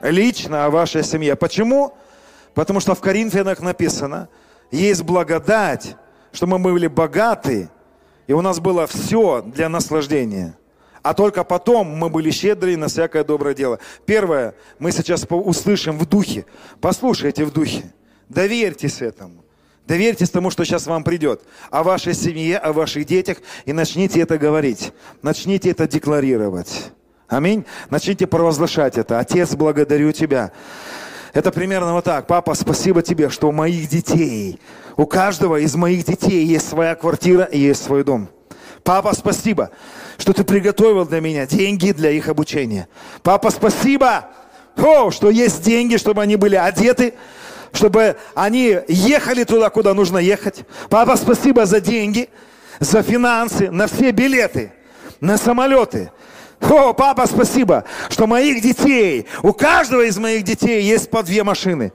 Лично 0.00 0.66
о 0.66 0.70
вашей 0.70 1.02
семье. 1.02 1.36
Почему? 1.36 1.94
Потому 2.54 2.80
что 2.80 2.94
в 2.94 3.00
Коринфянах 3.00 3.60
написано, 3.60 4.28
есть 4.70 5.02
благодать, 5.02 5.96
что 6.32 6.46
мы 6.46 6.58
были 6.58 6.86
богаты, 6.86 7.68
и 8.26 8.32
у 8.32 8.40
нас 8.40 8.60
было 8.60 8.86
все 8.86 9.42
для 9.42 9.68
наслаждения. 9.68 10.56
А 11.02 11.14
только 11.14 11.42
потом 11.44 11.88
мы 11.88 12.08
были 12.08 12.30
щедры 12.30 12.76
на 12.76 12.88
всякое 12.88 13.24
доброе 13.24 13.54
дело. 13.54 13.78
Первое, 14.06 14.54
мы 14.78 14.92
сейчас 14.92 15.26
услышим 15.28 15.98
в 15.98 16.06
духе. 16.06 16.46
Послушайте 16.80 17.44
в 17.44 17.52
духе. 17.52 17.92
Доверьтесь 18.28 19.02
этому. 19.02 19.44
Доверьтесь 19.86 20.30
тому, 20.30 20.50
что 20.50 20.64
сейчас 20.64 20.86
вам 20.86 21.02
придет. 21.02 21.42
О 21.70 21.82
вашей 21.82 22.14
семье, 22.14 22.58
о 22.58 22.72
ваших 22.72 23.04
детях. 23.04 23.38
И 23.64 23.72
начните 23.72 24.20
это 24.20 24.38
говорить. 24.38 24.92
Начните 25.22 25.70
это 25.70 25.88
декларировать. 25.88 26.92
Аминь. 27.26 27.64
Начните 27.90 28.26
провозглашать 28.26 28.96
это. 28.96 29.18
Отец, 29.18 29.54
благодарю 29.54 30.12
Тебя. 30.12 30.52
Это 31.32 31.50
примерно 31.50 31.94
вот 31.94 32.04
так. 32.04 32.26
Папа, 32.26 32.54
спасибо 32.54 33.02
тебе, 33.02 33.30
что 33.30 33.48
у 33.48 33.52
моих 33.52 33.88
детей, 33.88 34.60
у 34.98 35.06
каждого 35.06 35.56
из 35.56 35.74
моих 35.74 36.04
детей 36.04 36.44
есть 36.44 36.68
своя 36.68 36.94
квартира 36.94 37.44
и 37.44 37.58
есть 37.58 37.82
свой 37.82 38.04
дом. 38.04 38.28
Папа, 38.84 39.14
спасибо, 39.14 39.70
что 40.18 40.32
ты 40.32 40.44
приготовил 40.44 41.04
для 41.04 41.20
меня 41.20 41.46
деньги 41.46 41.92
для 41.92 42.10
их 42.10 42.28
обучения. 42.28 42.88
Папа, 43.22 43.50
спасибо, 43.50 44.30
о, 44.76 45.10
что 45.10 45.30
есть 45.30 45.62
деньги, 45.62 45.96
чтобы 45.96 46.22
они 46.22 46.36
были 46.36 46.56
одеты, 46.56 47.14
чтобы 47.72 48.16
они 48.34 48.78
ехали 48.88 49.44
туда, 49.44 49.70
куда 49.70 49.94
нужно 49.94 50.18
ехать. 50.18 50.64
Папа, 50.88 51.16
спасибо 51.16 51.64
за 51.64 51.80
деньги, 51.80 52.28
за 52.80 53.02
финансы, 53.02 53.70
на 53.70 53.86
все 53.86 54.10
билеты, 54.10 54.72
на 55.20 55.38
самолеты, 55.38 56.10
о, 56.60 56.92
папа, 56.92 57.26
спасибо, 57.26 57.84
что 58.08 58.26
моих 58.26 58.62
детей, 58.62 59.26
у 59.42 59.52
каждого 59.52 60.02
из 60.02 60.16
моих 60.16 60.44
детей 60.44 60.82
есть 60.82 61.10
по 61.10 61.22
две 61.22 61.42
машины. 61.42 61.92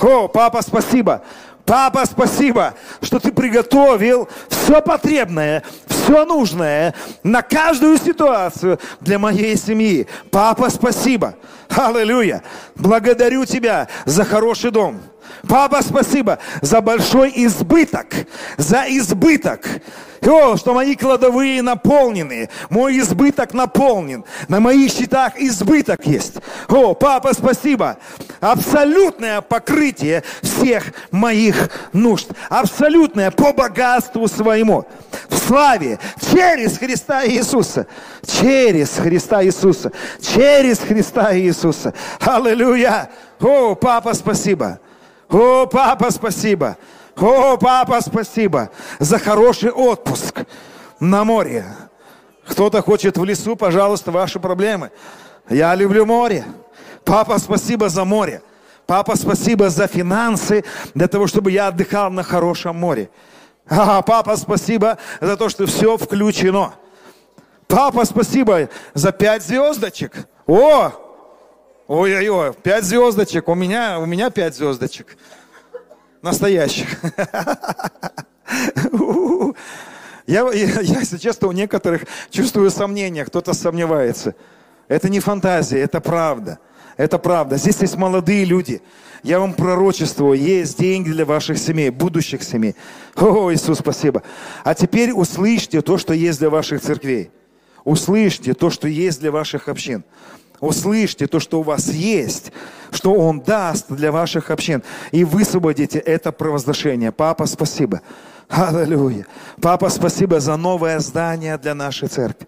О, 0.00 0.28
папа, 0.28 0.62
спасибо. 0.62 1.22
Папа, 1.66 2.06
спасибо, 2.06 2.74
что 3.02 3.18
ты 3.18 3.32
приготовил 3.32 4.28
все 4.48 4.80
потребное, 4.80 5.64
все 5.88 6.24
нужное 6.24 6.94
на 7.24 7.42
каждую 7.42 7.98
ситуацию 7.98 8.78
для 9.00 9.18
моей 9.18 9.56
семьи. 9.56 10.06
Папа, 10.30 10.70
спасибо. 10.70 11.34
Аллилуйя. 11.68 12.44
Благодарю 12.76 13.44
тебя 13.44 13.88
за 14.04 14.24
хороший 14.24 14.70
дом. 14.70 15.00
Папа, 15.48 15.82
спасибо 15.82 16.38
за 16.62 16.80
большой 16.80 17.32
избыток, 17.34 18.06
за 18.56 18.84
избыток. 18.88 19.68
О, 20.22 20.56
что 20.56 20.74
мои 20.74 20.96
кладовые 20.96 21.62
наполнены, 21.62 22.48
мой 22.70 22.98
избыток 22.98 23.54
наполнен, 23.54 24.24
на 24.48 24.60
моих 24.60 24.92
счетах 24.92 25.38
избыток 25.38 26.06
есть. 26.06 26.34
О, 26.68 26.94
папа, 26.94 27.32
спасибо. 27.34 27.98
Абсолютное 28.40 29.40
покрытие 29.40 30.22
всех 30.42 30.84
моих 31.10 31.70
нужд. 31.92 32.28
Абсолютное 32.48 33.30
по 33.30 33.52
богатству 33.52 34.26
своему. 34.28 34.86
В 35.28 35.38
славе 35.38 35.98
через 36.32 36.78
Христа 36.78 37.26
Иисуса. 37.26 37.86
Через 38.26 38.90
Христа 38.90 39.44
Иисуса. 39.44 39.92
Через 40.20 40.78
Христа 40.78 41.36
Иисуса. 41.36 41.94
Аллилуйя. 42.20 43.10
О, 43.40 43.74
папа, 43.74 44.14
спасибо. 44.14 44.80
О, 45.28 45.66
папа, 45.66 46.10
спасибо. 46.10 46.76
О, 47.16 47.56
папа, 47.56 48.00
спасибо 48.02 48.70
за 48.98 49.18
хороший 49.18 49.70
отпуск 49.70 50.44
на 51.00 51.24
море. 51.24 51.64
Кто-то 52.46 52.82
хочет 52.82 53.16
в 53.16 53.24
лесу, 53.24 53.56
пожалуйста, 53.56 54.10
ваши 54.10 54.38
проблемы. 54.38 54.90
Я 55.48 55.74
люблю 55.74 56.04
море. 56.04 56.44
Папа, 57.04 57.38
спасибо 57.38 57.88
за 57.88 58.04
море. 58.04 58.42
Папа, 58.86 59.16
спасибо 59.16 59.70
за 59.70 59.86
финансы, 59.86 60.64
для 60.94 61.08
того, 61.08 61.26
чтобы 61.26 61.50
я 61.50 61.68
отдыхал 61.68 62.10
на 62.10 62.22
хорошем 62.22 62.76
море. 62.76 63.08
А, 63.68 64.02
папа, 64.02 64.36
спасибо 64.36 64.98
за 65.20 65.36
то, 65.36 65.48
что 65.48 65.66
все 65.66 65.96
включено. 65.96 66.74
Папа, 67.66 68.04
спасибо 68.04 68.68
за 68.94 69.10
пять 69.10 69.42
звездочек. 69.42 70.28
О, 70.46 70.92
ой-ой-ой, 71.88 72.52
пять 72.62 72.84
звездочек. 72.84 73.48
У 73.48 73.54
меня, 73.54 73.98
у 73.98 74.06
меня 74.06 74.30
пять 74.30 74.54
звездочек. 74.54 75.16
Настоящих. 76.22 77.00
Я, 80.26 80.50
я, 80.52 80.80
если 80.80 81.18
честно, 81.18 81.48
у 81.48 81.52
некоторых 81.52 82.02
чувствую 82.30 82.70
сомнения, 82.70 83.24
кто-то 83.24 83.52
сомневается. 83.54 84.34
Это 84.88 85.08
не 85.08 85.20
фантазия, 85.20 85.78
это 85.78 86.00
правда. 86.00 86.58
Это 86.96 87.18
правда. 87.18 87.56
Здесь 87.58 87.80
есть 87.80 87.96
молодые 87.96 88.44
люди. 88.44 88.80
Я 89.22 89.38
вам 89.38 89.54
пророчествую, 89.54 90.38
есть 90.38 90.78
деньги 90.78 91.10
для 91.10 91.24
ваших 91.24 91.58
семей, 91.58 91.90
будущих 91.90 92.42
семей. 92.42 92.74
О, 93.16 93.52
Иисус, 93.52 93.78
спасибо. 93.78 94.22
А 94.64 94.74
теперь 94.74 95.12
услышьте 95.12 95.82
то, 95.82 95.98
что 95.98 96.14
есть 96.14 96.38
для 96.38 96.50
ваших 96.50 96.80
церквей. 96.80 97.30
Услышьте 97.84 98.54
то, 98.54 98.70
что 98.70 98.88
есть 98.88 99.20
для 99.20 99.30
ваших 99.30 99.68
общин. 99.68 100.04
Услышьте 100.60 101.26
то, 101.26 101.40
что 101.40 101.60
у 101.60 101.62
вас 101.62 101.88
есть, 101.88 102.52
что 102.90 103.14
Он 103.14 103.40
даст 103.40 103.86
для 103.88 104.12
ваших 104.12 104.50
общин. 104.50 104.82
И 105.12 105.24
высвободите 105.24 105.98
это 105.98 106.32
провозглашение. 106.32 107.12
Папа, 107.12 107.46
спасибо. 107.46 108.00
Аллилуйя. 108.48 109.26
Папа, 109.60 109.88
спасибо 109.88 110.40
за 110.40 110.56
новое 110.56 111.00
здание 111.00 111.58
для 111.58 111.74
нашей 111.74 112.08
церкви. 112.08 112.46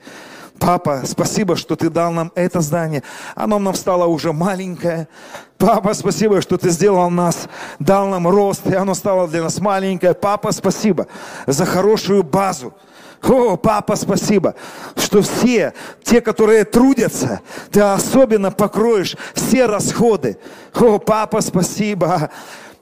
Папа, 0.59 1.03
спасибо, 1.05 1.57
что 1.57 1.77
ты 1.77 1.89
дал 1.89 2.13
нам 2.13 2.33
это 2.35 2.61
здание. 2.61 3.03
Оно 3.35 3.59
нам 3.59 3.75
стало 3.75 4.07
уже 4.07 4.33
маленькое. 4.33 5.09
Папа, 5.57 5.95
спасибо, 5.95 6.41
что 6.41 6.57
ты 6.57 6.71
сделал 6.71 7.11
нас, 7.11 7.49
дал 7.79 8.09
нам 8.09 8.27
рост, 8.27 8.67
и 8.67 8.75
оно 8.75 8.95
стало 8.95 9.29
для 9.29 9.43
нас 9.43 9.61
маленькое. 9.61 10.15
Папа, 10.15 10.53
спасибо 10.53 11.07
за 11.47 11.65
хорошую 11.65 12.23
базу. 12.23 12.75
О, 13.23 13.57
папа, 13.57 13.97
спасибо, 13.97 14.55
что 14.97 15.23
все 15.23 15.75
те, 16.03 16.21
которые 16.21 16.65
трудятся, 16.65 17.41
ты 17.71 17.81
особенно 17.81 18.51
покроешь 18.51 19.17
все 19.35 19.67
расходы. 19.67 20.39
О, 20.75 20.99
папа, 20.99 21.41
спасибо 21.41 22.31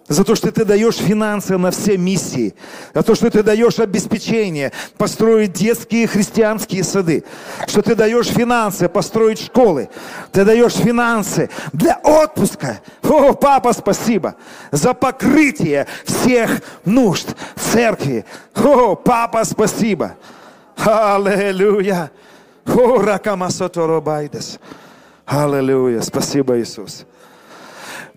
за 0.09 0.24
то, 0.24 0.34
что 0.34 0.52
ты 0.52 0.64
даешь 0.64 0.96
финансы 0.96 1.59
на 1.59 1.70
все 1.70 1.96
миссии, 1.96 2.54
за 2.94 3.02
то, 3.02 3.14
что 3.14 3.30
ты 3.30 3.42
даешь 3.42 3.78
обеспечение 3.78 4.72
построить 4.96 5.52
детские 5.52 6.07
христианские 6.07 6.84
сады, 6.84 7.24
что 7.66 7.82
ты 7.82 7.94
даешь 7.94 8.28
финансы 8.28 8.88
построить 8.88 9.40
школы, 9.40 9.88
ты 10.32 10.44
даешь 10.44 10.74
финансы 10.74 11.50
для 11.72 11.98
отпуска. 12.02 12.80
О, 13.02 13.32
папа, 13.32 13.72
спасибо 13.72 14.36
за 14.70 14.94
покрытие 14.94 15.86
всех 16.04 16.62
нужд 16.84 17.34
церкви. 17.57 18.24
О, 18.54 18.94
папа, 18.94 19.44
спасибо. 19.44 20.16
Аллилуйя. 20.76 22.11
О, 22.66 22.98
ракамасоторобайдес. 23.00 24.59
Аллилуйя. 25.24 26.00
Спасибо, 26.02 26.61
Иисус. 26.61 27.07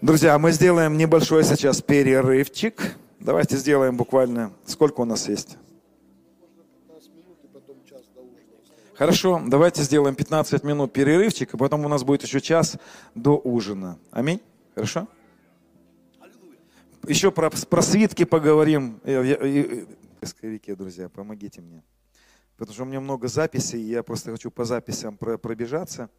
Друзья, 0.01 0.39
мы 0.39 0.53
сделаем 0.53 0.97
небольшой 0.97 1.43
сейчас 1.43 1.81
перерывчик. 1.81 2.95
Давайте 3.19 3.57
сделаем 3.57 3.97
буквально... 3.97 4.53
Сколько 4.65 5.01
у 5.01 5.05
нас 5.05 5.27
есть? 5.27 5.57
Хорошо, 8.93 9.41
давайте 9.45 9.81
сделаем 9.81 10.15
15 10.15 10.63
минут 10.63 10.93
перерывчик, 10.93 11.53
и 11.53 11.57
потом 11.57 11.83
у 11.83 11.89
нас 11.89 12.05
будет 12.05 12.23
еще 12.23 12.39
час 12.39 12.77
до 13.13 13.37
ужина. 13.43 13.99
Аминь? 14.09 14.39
Хорошо? 14.73 15.05
Еще 17.05 17.29
про, 17.29 17.49
про 17.49 17.81
свитки 17.81 18.23
поговорим. 18.23 19.01
Поисковики, 20.21 20.75
друзья, 20.75 21.09
помогите 21.09 21.59
мне. 21.59 21.83
потому 22.55 22.73
что 22.73 22.83
у 22.83 22.85
меня 22.85 23.01
много 23.01 23.27
записей, 23.27 23.81
и 23.81 23.89
я 23.89 24.01
просто 24.01 24.31
хочу 24.31 24.49
по 24.49 24.63
записям 24.63 25.17
пробежаться. 25.17 26.09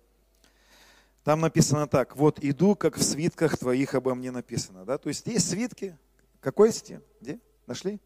Там 1.24 1.40
написано 1.40 1.86
так, 1.86 2.16
вот 2.16 2.38
иду, 2.42 2.74
как 2.74 2.96
в 2.96 3.02
свитках 3.02 3.58
твоих 3.58 3.94
обо 3.94 4.14
мне 4.14 4.30
написано. 4.30 4.84
Да? 4.84 4.98
То 4.98 5.08
есть 5.08 5.26
есть 5.26 5.48
свитки. 5.48 5.98
Какой 6.40 6.72
стих? 6.72 7.00
Где? 7.20 7.38
Нашли? 7.66 8.00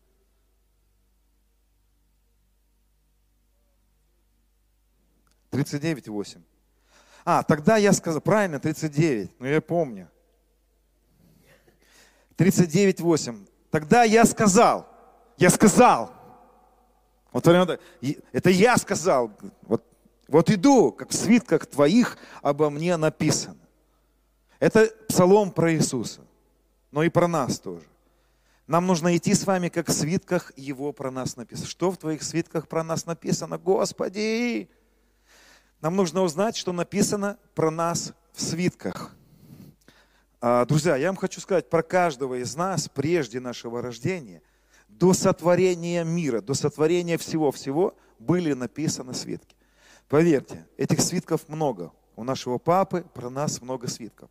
Тридцать 5.51 5.81
девять 5.81 6.09
восемь. 6.09 6.43
А, 7.25 7.43
тогда 7.43 7.77
я 7.77 7.93
сказал, 7.93 8.21
правильно, 8.21 8.59
39, 8.59 9.31
ну 9.39 9.47
я 9.47 9.63
помню. 9.63 10.11
39, 12.37 13.01
8. 13.01 13.47
Тогда 13.71 14.03
я 14.03 14.25
сказал, 14.25 14.89
я 15.37 15.51
сказал. 15.51 16.13
Вот 17.33 17.47
это 17.47 18.51
я 18.51 18.77
сказал. 18.77 19.33
Вот 19.63 19.85
вот 20.29 20.51
иду, 20.51 20.93
как 20.93 21.11
в 21.11 21.15
свитках 21.15 21.67
твоих 21.67 22.17
обо 22.43 22.71
мне 22.71 22.97
написано. 22.97 23.59
Это 24.59 24.91
псалом 25.09 25.51
про 25.51 25.73
Иисуса, 25.75 26.23
но 26.91 27.03
и 27.03 27.09
про 27.09 27.29
нас 27.29 27.59
тоже. 27.59 27.87
Нам 28.67 28.87
нужно 28.87 29.15
идти 29.17 29.35
с 29.35 29.47
вами, 29.47 29.69
как 29.69 29.89
в 29.89 29.93
свитках 29.93 30.53
Его 30.57 30.93
про 30.93 31.11
нас 31.11 31.37
написано. 31.37 31.69
Что 31.69 31.91
в 31.91 31.99
твоих 31.99 32.23
свитках 32.23 32.67
про 32.67 32.83
нас 32.83 33.05
написано? 33.05 33.59
Господи! 33.59 34.71
Нам 35.83 35.97
нужно 35.97 36.23
узнать, 36.23 36.57
что 36.57 36.73
написано 36.73 37.39
про 37.55 37.71
нас 37.71 38.15
в 38.33 38.41
свитках. 38.41 39.15
А, 40.41 40.65
друзья, 40.65 40.97
я 40.97 41.09
вам 41.09 41.17
хочу 41.17 41.43
сказать, 41.43 41.69
про 41.69 41.83
каждого 41.83 42.41
из 42.41 42.57
нас 42.57 42.89
прежде 42.89 43.39
нашего 43.39 43.83
рождения, 43.83 44.41
до 44.89 45.13
сотворения 45.13 46.03
мира, 46.05 46.41
до 46.41 46.55
сотворения 46.55 47.19
всего-всего 47.19 47.95
были 48.19 48.55
написаны 48.55 49.13
свитки. 49.13 49.55
Поверьте, 50.15 50.65
этих 50.77 51.01
свитков 51.01 51.49
много. 51.49 51.91
У 52.15 52.23
нашего 52.23 52.59
папы 52.59 53.05
про 53.15 53.31
нас 53.31 53.61
много 53.61 53.89
свитков. 53.89 54.31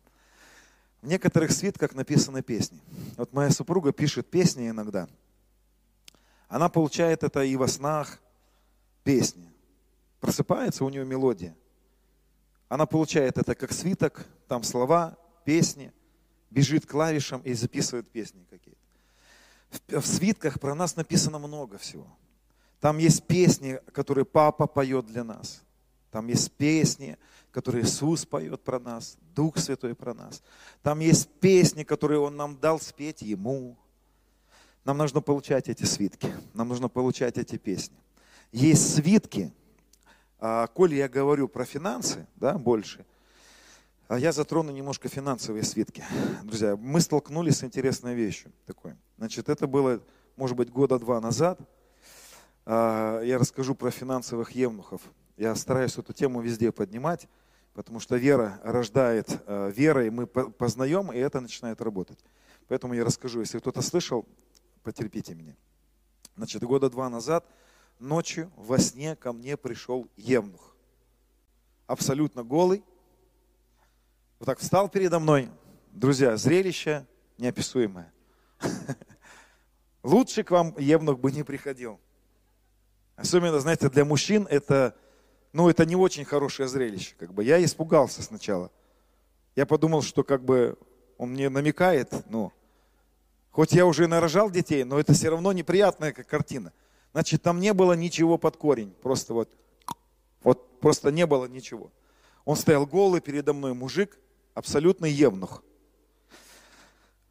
В 1.02 1.06
некоторых 1.06 1.52
свитках 1.52 1.92
написаны 1.92 2.40
песни. 2.40 2.80
Вот 3.18 3.34
моя 3.34 3.50
супруга 3.50 3.92
пишет 3.92 4.30
песни 4.30 4.70
иногда. 4.70 5.10
Она 6.48 6.70
получает 6.70 7.22
это 7.22 7.42
и 7.42 7.54
во 7.56 7.68
снах, 7.68 8.18
песни. 9.02 9.52
Просыпается 10.20 10.86
у 10.86 10.88
нее 10.88 11.04
мелодия. 11.04 11.54
Она 12.70 12.86
получает 12.86 13.36
это 13.36 13.54
как 13.54 13.70
свиток, 13.70 14.26
там 14.48 14.62
слова, 14.62 15.18
песни, 15.44 15.92
бежит 16.48 16.86
к 16.86 16.92
клавишам 16.92 17.42
и 17.42 17.52
записывает 17.52 18.10
песни 18.10 18.46
какие-то. 18.48 20.00
В 20.00 20.06
свитках 20.06 20.60
про 20.60 20.74
нас 20.74 20.96
написано 20.96 21.38
много 21.38 21.76
всего. 21.76 22.06
Там 22.80 22.96
есть 22.96 23.26
песни, 23.26 23.80
которые 23.92 24.24
папа 24.24 24.66
поет 24.66 25.04
для 25.04 25.24
нас. 25.24 25.63
Там 26.14 26.28
есть 26.28 26.52
песни, 26.52 27.18
которые 27.50 27.82
Иисус 27.82 28.24
поет 28.24 28.62
про 28.62 28.78
нас, 28.78 29.18
Дух 29.34 29.58
Святой 29.58 29.96
про 29.96 30.14
нас. 30.14 30.44
Там 30.80 31.00
есть 31.00 31.28
песни, 31.40 31.82
которые 31.82 32.20
Он 32.20 32.36
нам 32.36 32.56
дал 32.56 32.78
спеть 32.78 33.20
Ему. 33.22 33.76
Нам 34.84 34.98
нужно 34.98 35.20
получать 35.20 35.68
эти 35.68 35.82
свитки, 35.82 36.32
нам 36.52 36.68
нужно 36.68 36.88
получать 36.88 37.36
эти 37.36 37.56
песни. 37.56 37.96
Есть 38.52 38.94
свитки, 38.94 39.52
а, 40.38 40.68
коли 40.68 40.94
я 40.94 41.08
говорю 41.08 41.48
про 41.48 41.64
финансы, 41.64 42.28
да, 42.36 42.56
больше, 42.58 43.04
а 44.06 44.16
я 44.16 44.30
затрону 44.30 44.70
немножко 44.70 45.08
финансовые 45.08 45.64
свитки. 45.64 46.04
Друзья, 46.44 46.76
мы 46.76 47.00
столкнулись 47.00 47.56
с 47.56 47.64
интересной 47.64 48.14
вещью 48.14 48.52
такой. 48.66 48.94
Значит, 49.18 49.48
это 49.48 49.66
было, 49.66 50.00
может 50.36 50.56
быть, 50.56 50.70
года 50.70 50.96
два 51.00 51.20
назад– 51.20 51.58
а, 52.66 53.20
я 53.22 53.38
расскажу 53.38 53.74
про 53.74 53.90
финансовых 53.90 54.52
евнухов. 54.52 55.02
Я 55.36 55.54
стараюсь 55.54 55.96
эту 55.98 56.12
тему 56.12 56.40
везде 56.40 56.70
поднимать, 56.70 57.28
потому 57.72 58.00
что 58.00 58.16
вера 58.16 58.60
рождает 58.62 59.42
а, 59.46 59.68
верой, 59.68 60.10
мы 60.10 60.26
познаем, 60.26 61.12
и 61.12 61.18
это 61.18 61.40
начинает 61.40 61.80
работать. 61.80 62.18
Поэтому 62.68 62.94
я 62.94 63.04
расскажу. 63.04 63.40
Если 63.40 63.58
кто-то 63.58 63.82
слышал, 63.82 64.26
потерпите 64.82 65.34
меня. 65.34 65.56
Значит, 66.36 66.62
года 66.62 66.88
два 66.88 67.08
назад 67.08 67.44
ночью 67.98 68.50
во 68.56 68.78
сне 68.78 69.16
ко 69.16 69.32
мне 69.32 69.56
пришел 69.56 70.08
евнух. 70.16 70.74
Абсолютно 71.86 72.42
голый. 72.42 72.82
Вот 74.38 74.46
так 74.46 74.58
встал 74.58 74.88
передо 74.88 75.18
мной. 75.18 75.50
Друзья, 75.92 76.36
зрелище 76.36 77.06
неописуемое. 77.38 78.12
Лучше 80.02 80.44
к 80.44 80.50
вам 80.50 80.74
евнух 80.78 81.18
бы 81.18 81.30
не 81.32 81.42
приходил. 81.42 82.00
Особенно, 83.16 83.60
знаете, 83.60 83.88
для 83.88 84.04
мужчин 84.04 84.46
это, 84.50 84.96
ну, 85.54 85.68
это 85.68 85.86
не 85.86 85.94
очень 85.94 86.24
хорошее 86.24 86.68
зрелище. 86.68 87.14
Как 87.16 87.32
бы. 87.32 87.44
Я 87.44 87.64
испугался 87.64 88.22
сначала. 88.24 88.72
Я 89.54 89.66
подумал, 89.66 90.02
что 90.02 90.24
как 90.24 90.44
бы 90.44 90.76
он 91.16 91.30
мне 91.30 91.48
намекает, 91.48 92.12
ну, 92.28 92.52
хоть 93.52 93.72
я 93.72 93.86
уже 93.86 94.04
и 94.04 94.08
нарожал 94.08 94.50
детей, 94.50 94.82
но 94.82 94.98
это 94.98 95.12
все 95.12 95.28
равно 95.28 95.52
неприятная 95.52 96.12
картина. 96.12 96.72
Значит, 97.12 97.42
там 97.42 97.60
не 97.60 97.72
было 97.72 97.92
ничего 97.92 98.36
под 98.36 98.56
корень. 98.56 98.92
Просто 99.00 99.32
вот, 99.32 99.48
вот 100.42 100.80
просто 100.80 101.12
не 101.12 101.24
было 101.24 101.46
ничего. 101.46 101.92
Он 102.44 102.56
стоял 102.56 102.84
голый 102.84 103.20
передо 103.20 103.52
мной, 103.52 103.74
мужик, 103.74 104.18
абсолютно 104.54 105.06
евнух. 105.06 105.62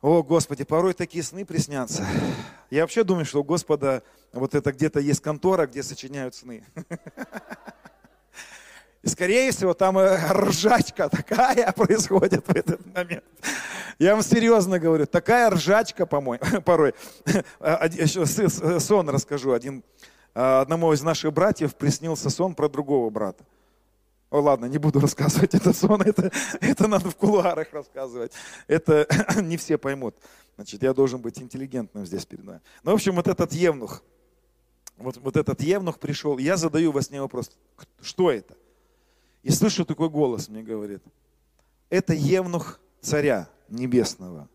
О, 0.02 0.24
Господи, 0.24 0.64
порой 0.64 0.94
такие 0.94 1.26
сны 1.26 1.44
приснятся. 1.44 2.08
Я 2.70 2.84
вообще 2.84 3.04
думаю, 3.04 3.26
что 3.26 3.42
у 3.42 3.44
Господа 3.44 4.02
вот 4.32 4.56
это 4.56 4.72
где-то 4.72 5.02
есть 5.02 5.20
контора, 5.20 5.68
где 5.68 5.84
сочиняют 5.84 6.36
сны. 6.36 6.64
И 9.04 9.10
скорее 9.10 9.52
всего 9.52 9.74
там 9.74 9.98
э, 9.98 10.18
ржачка 10.32 11.10
такая 11.10 11.72
происходит 11.76 12.48
в 12.48 12.56
этот 12.56 12.86
момент. 12.96 13.24
Я 14.00 14.16
вам 14.16 14.24
серьезно 14.24 14.80
говорю, 14.80 15.06
такая 15.06 15.50
ржачка 15.50 16.06
по-моему, 16.06 16.62
порой. 16.66 16.94
Сон 18.80 19.10
расскажу. 19.10 19.52
Один, 19.52 19.84
э, 20.34 20.62
одному 20.62 20.94
из 20.94 21.04
наших 21.04 21.34
братьев 21.34 21.76
приснился 21.76 22.30
сон 22.30 22.56
про 22.56 22.70
другого 22.70 23.10
брата. 23.10 23.44
О, 24.30 24.40
ладно, 24.40 24.66
не 24.66 24.78
буду 24.78 25.00
рассказывать 25.00 25.54
этот 25.54 25.78
сон, 25.78 26.02
это, 26.02 26.32
это 26.60 26.88
надо 26.88 27.12
в 27.12 27.16
кулуарах 27.16 27.72
рассказывать. 27.72 28.32
Это 28.68 29.06
не 29.42 29.58
все 29.58 29.78
поймут. 29.78 30.16
Значит, 30.56 30.82
я 30.82 30.94
должен 30.94 31.20
быть 31.20 31.40
интеллигентным 31.40 32.06
здесь 32.06 32.26
перед 32.26 32.46
вами. 32.46 32.62
Ну, 32.84 32.92
в 32.92 32.96
общем, 32.96 33.16
вот 33.16 33.28
этот 33.28 33.52
евнух, 33.52 34.02
вот, 34.98 35.18
вот 35.18 35.36
этот 35.36 35.62
евнух 35.62 36.00
пришел, 36.00 36.38
я 36.38 36.56
задаю 36.56 36.94
во 36.94 37.02
сне 37.02 37.22
вопрос, 37.22 37.52
что 38.02 38.32
это? 38.32 38.56
И 39.44 39.52
слышу 39.52 39.86
такой 39.86 40.10
голос, 40.10 40.50
мне 40.50 40.64
говорит, 40.64 41.04
это 41.90 42.14
евнух 42.14 42.80
царя 43.02 43.50
небесного. 43.70 44.50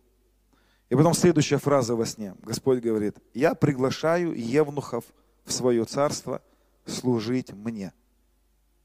И 0.89 0.95
потом 0.95 1.15
следующая 1.15 1.59
фраза 1.59 1.95
во 1.95 2.07
сне. 2.07 2.35
Господь 2.43 2.81
говорит, 2.81 3.17
я 3.35 3.55
приглашаю 3.55 4.33
евнухов 4.35 5.05
в 5.45 5.53
свое 5.53 5.85
царство 5.85 6.43
служить 6.87 7.53
мне 7.53 7.93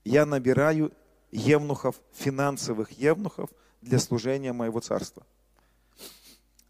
я 0.04 0.26
набираю 0.26 0.92
евнухов, 1.32 2.00
финансовых 2.14 2.92
евнухов 2.92 3.50
для 3.82 4.00
служения 4.00 4.54
моего 4.54 4.80
царства. 4.80 5.26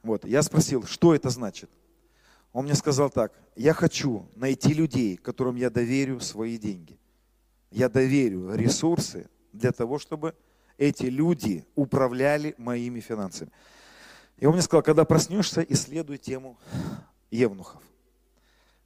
Вот, 0.01 0.25
я 0.25 0.41
спросил, 0.41 0.86
что 0.86 1.15
это 1.15 1.29
значит? 1.29 1.69
Он 2.51 2.65
мне 2.65 2.75
сказал 2.75 3.09
так, 3.09 3.34
я 3.55 3.73
хочу 3.73 4.27
найти 4.36 4.73
людей, 4.73 5.17
которым 5.17 5.55
я 5.55 5.69
доверю 5.69 6.19
свои 6.19 6.57
деньги. 6.57 6.99
Я 7.74 7.89
доверю 7.89 8.53
ресурсы 8.55 9.30
для 9.51 9.71
того, 9.71 9.99
чтобы 9.99 10.36
эти 10.78 11.05
люди 11.05 11.65
управляли 11.76 12.55
моими 12.57 12.99
финансами. 12.99 13.51
И 14.38 14.45
он 14.45 14.53
мне 14.53 14.61
сказал, 14.61 14.84
когда 14.84 15.05
проснешься, 15.05 15.61
исследуй 15.61 16.17
тему 16.17 16.57
евнухов. 17.32 17.82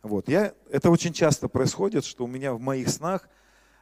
Вот. 0.04 0.30
Я, 0.30 0.54
это 0.70 0.90
очень 0.90 1.14
часто 1.14 1.48
происходит, 1.48 2.06
что 2.06 2.26
у 2.26 2.28
меня 2.28 2.54
в 2.54 2.60
моих 2.60 2.90
снах– 2.90 3.30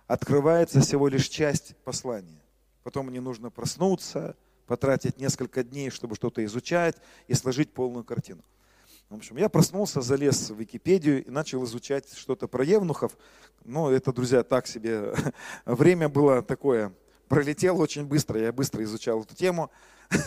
открывается 0.08 0.82
всего 0.82 1.08
лишь 1.08 1.28
часть 1.28 1.76
послания. 1.78 2.42
Потом 2.84 3.08
мне 3.08 3.22
нужно 3.22 3.50
проснуться, 3.50 4.36
потратить 4.68 5.18
несколько 5.18 5.64
дней, 5.64 5.90
чтобы 5.90 6.16
что-то 6.16 6.44
изучать 6.46 6.96
и 7.28 7.34
сложить 7.34 7.74
полную 7.74 8.04
картину. 8.04 8.44
В 9.10 9.16
общем, 9.16 9.38
я 9.38 9.50
проснулся, 9.50 10.02
залез 10.02 10.50
в 10.50 10.60
Википедию 10.60 11.24
и 11.24 11.30
начал 11.30 11.64
изучать 11.66 12.12
что-то 12.18 12.48
про 12.48 12.64
евнухов. 12.64 13.16
Ну, 13.64 13.90
это, 13.90 14.12
друзья, 14.12 14.44
так 14.44 14.66
себе. 14.66 15.14
Время 15.66 16.10
было 16.10 16.42
такое, 16.42 16.92
пролетело 17.28 17.78
очень 17.78 18.06
быстро, 18.06 18.40
я 18.40 18.52
быстро 18.52 18.84
изучал 18.84 19.22
эту 19.22 19.36
тему. 19.36 19.72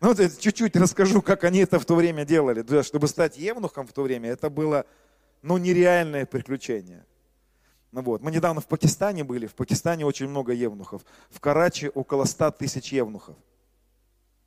Ну, 0.00 0.14
чуть-чуть 0.14 0.76
расскажу, 0.76 1.20
как 1.22 1.44
они 1.44 1.60
это 1.60 1.78
в 1.78 1.84
то 1.84 1.94
время 1.94 2.24
делали. 2.24 2.64
Чтобы 2.82 3.06
стать 3.06 3.36
евнухом 3.36 3.86
в 3.86 3.92
то 3.92 4.02
время, 4.02 4.30
это 4.30 4.50
было, 4.50 4.84
ну, 5.42 5.58
нереальное 5.58 6.26
приключение. 6.26 7.04
Ну 7.92 8.02
вот. 8.02 8.22
Мы 8.22 8.30
недавно 8.30 8.60
в 8.60 8.66
Пакистане 8.66 9.24
были, 9.24 9.46
в 9.46 9.54
Пакистане 9.54 10.06
очень 10.06 10.28
много 10.28 10.52
евнухов. 10.52 11.02
В 11.28 11.40
Карачи 11.40 11.90
около 11.94 12.24
100 12.24 12.52
тысяч 12.52 12.92
евнухов. 12.92 13.36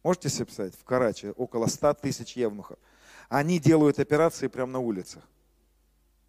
Можете 0.01 0.29
себе 0.29 0.45
представить? 0.45 0.75
В 0.75 0.83
Карачи 0.83 1.33
около 1.35 1.67
100 1.67 1.93
тысяч 1.95 2.35
евнухов. 2.35 2.77
Они 3.29 3.59
делают 3.59 3.99
операции 3.99 4.47
прямо 4.47 4.73
на 4.73 4.79
улицах. 4.79 5.23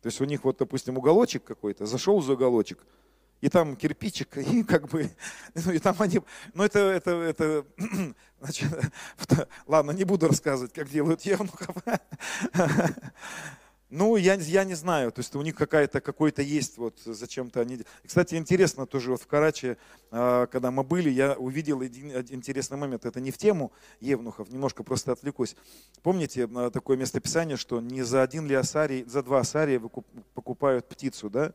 То 0.03 0.09
есть 0.09 0.20
у 0.20 0.24
них 0.24 0.45
вот, 0.45 0.59
допустим, 0.59 0.99
уголочек 0.99 1.45
какой-то, 1.45 1.86
зашел 1.86 2.20
за 2.20 2.34
уголочек, 2.34 2.78
и 3.40 3.49
там 3.49 3.76
кирпичик, 3.76 4.36
и 4.38 4.62
как 4.62 4.88
бы, 4.88 5.11
ну 5.55 5.72
и 5.72 5.78
там 5.78 5.97
они, 5.99 6.20
ну 6.55 6.64
это, 6.64 6.78
это, 6.78 7.11
это, 7.11 7.64
значит, 8.40 8.70
ладно, 9.66 9.92
не 9.92 10.05
буду 10.05 10.28
рассказывать, 10.28 10.72
как 10.72 10.88
делают 10.88 11.22
евнухов. 11.22 11.76
Ну, 13.97 14.16
я, 14.16 14.34
я 14.34 14.64
не 14.64 14.74
знаю, 14.74 15.12
то 15.12 15.20
есть 15.20 15.36
у 15.36 15.42
них 15.42 15.55
какая-то, 15.55 16.01
какой-то 16.01 16.42
есть, 16.42 16.78
вот 16.78 16.99
зачем-то 17.05 17.61
они... 17.61 17.78
Кстати, 18.05 18.34
интересно 18.34 18.86
тоже, 18.86 19.12
вот 19.12 19.22
в 19.22 19.28
Караче, 19.28 19.76
а, 20.11 20.49
когда 20.49 20.72
мы 20.72 20.82
были, 20.82 21.11
я 21.11 21.34
увидел 21.34 21.80
один, 21.80 22.16
один 22.16 22.38
интересный 22.38 22.76
момент, 22.76 23.05
это 23.05 23.20
не 23.20 23.30
в 23.30 23.38
тему 23.38 23.70
Евнухов, 24.01 24.51
немножко 24.51 24.82
просто 24.82 25.12
отвлекусь. 25.12 25.55
Помните 26.03 26.49
а, 26.53 26.70
такое 26.70 26.97
местописание, 26.97 27.57
что 27.57 27.80
не 27.80 28.03
за 28.03 28.24
один 28.24 28.49
ли 28.49 28.57
асарий, 28.57 29.05
за 29.05 29.22
два 29.22 29.38
асария 29.38 29.78
покупают 29.78 30.88
птицу, 30.88 31.30
да? 31.30 31.53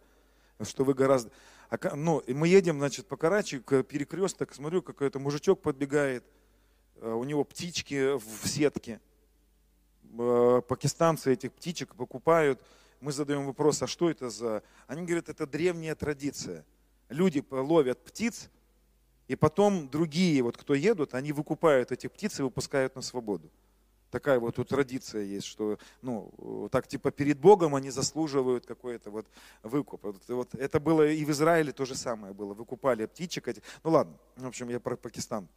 Что 0.62 0.86
вы 0.86 0.94
гораздо... 0.94 1.32
А, 1.70 1.94
ну, 1.94 2.20
и 2.20 2.34
мы 2.34 2.48
едем, 2.48 2.78
значит, 2.78 3.06
по 3.08 3.18
Карачи, 3.18 3.60
к 3.60 3.84
перекресток, 3.84 4.54
смотрю, 4.54 4.82
какой-то 4.82 5.20
мужичок 5.20 5.62
подбегает, 5.62 6.24
у 7.02 7.26
него 7.26 7.44
птички 7.44 8.18
в 8.18 8.48
сетке, 8.48 9.02
пакистанцы 10.68 11.34
этих 11.34 11.54
птичек 11.54 11.96
покупают. 11.96 12.62
Мы 13.02 13.12
задаем 13.12 13.46
вопрос, 13.46 13.82
а 13.82 13.88
что 13.88 14.10
это 14.10 14.30
за... 14.30 14.64
Они 14.88 15.04
говорят, 15.04 15.30
это 15.30 15.48
древняя 15.48 15.96
традиция. 15.96 16.66
Люди 17.10 17.44
ловят 17.50 18.04
птиц, 18.04 18.50
и 19.28 19.36
потом 19.36 19.90
другие, 19.90 20.42
вот 20.42 20.58
кто 20.58 20.74
едут, 20.74 21.14
они 21.14 21.32
выкупают 21.32 21.92
этих 21.92 22.12
птиц 22.12 22.40
и 22.40 22.44
выпускают 22.44 22.96
на 22.96 23.02
свободу. 23.02 23.50
Такая 24.12 24.40
вот 24.40 24.56
тут 24.56 24.70
традиция 24.70 25.24
есть, 25.24 25.46
что, 25.46 25.78
ну, 26.02 26.68
так 26.72 26.88
типа 26.88 27.12
перед 27.12 27.40
Богом 27.40 27.76
они 27.76 27.92
заслуживают 27.92 28.66
какой-то 28.66 29.12
вот 29.12 29.28
выкуп. 29.62 30.04
Вот, 30.04 30.16
вот 30.28 30.56
это 30.56 30.80
было 30.80 31.08
и 31.08 31.24
в 31.24 31.30
Израиле 31.30 31.72
то 31.72 31.86
же 31.86 31.96
самое 31.96 32.34
было. 32.34 32.56
Выкупали 32.56 33.06
птичек. 33.06 33.48
Ну 33.84 33.92
ладно, 33.92 34.18
в 34.36 34.48
общем, 34.48 34.70
я 34.70 34.80
про 34.80 34.98
Пакистан 34.98 35.48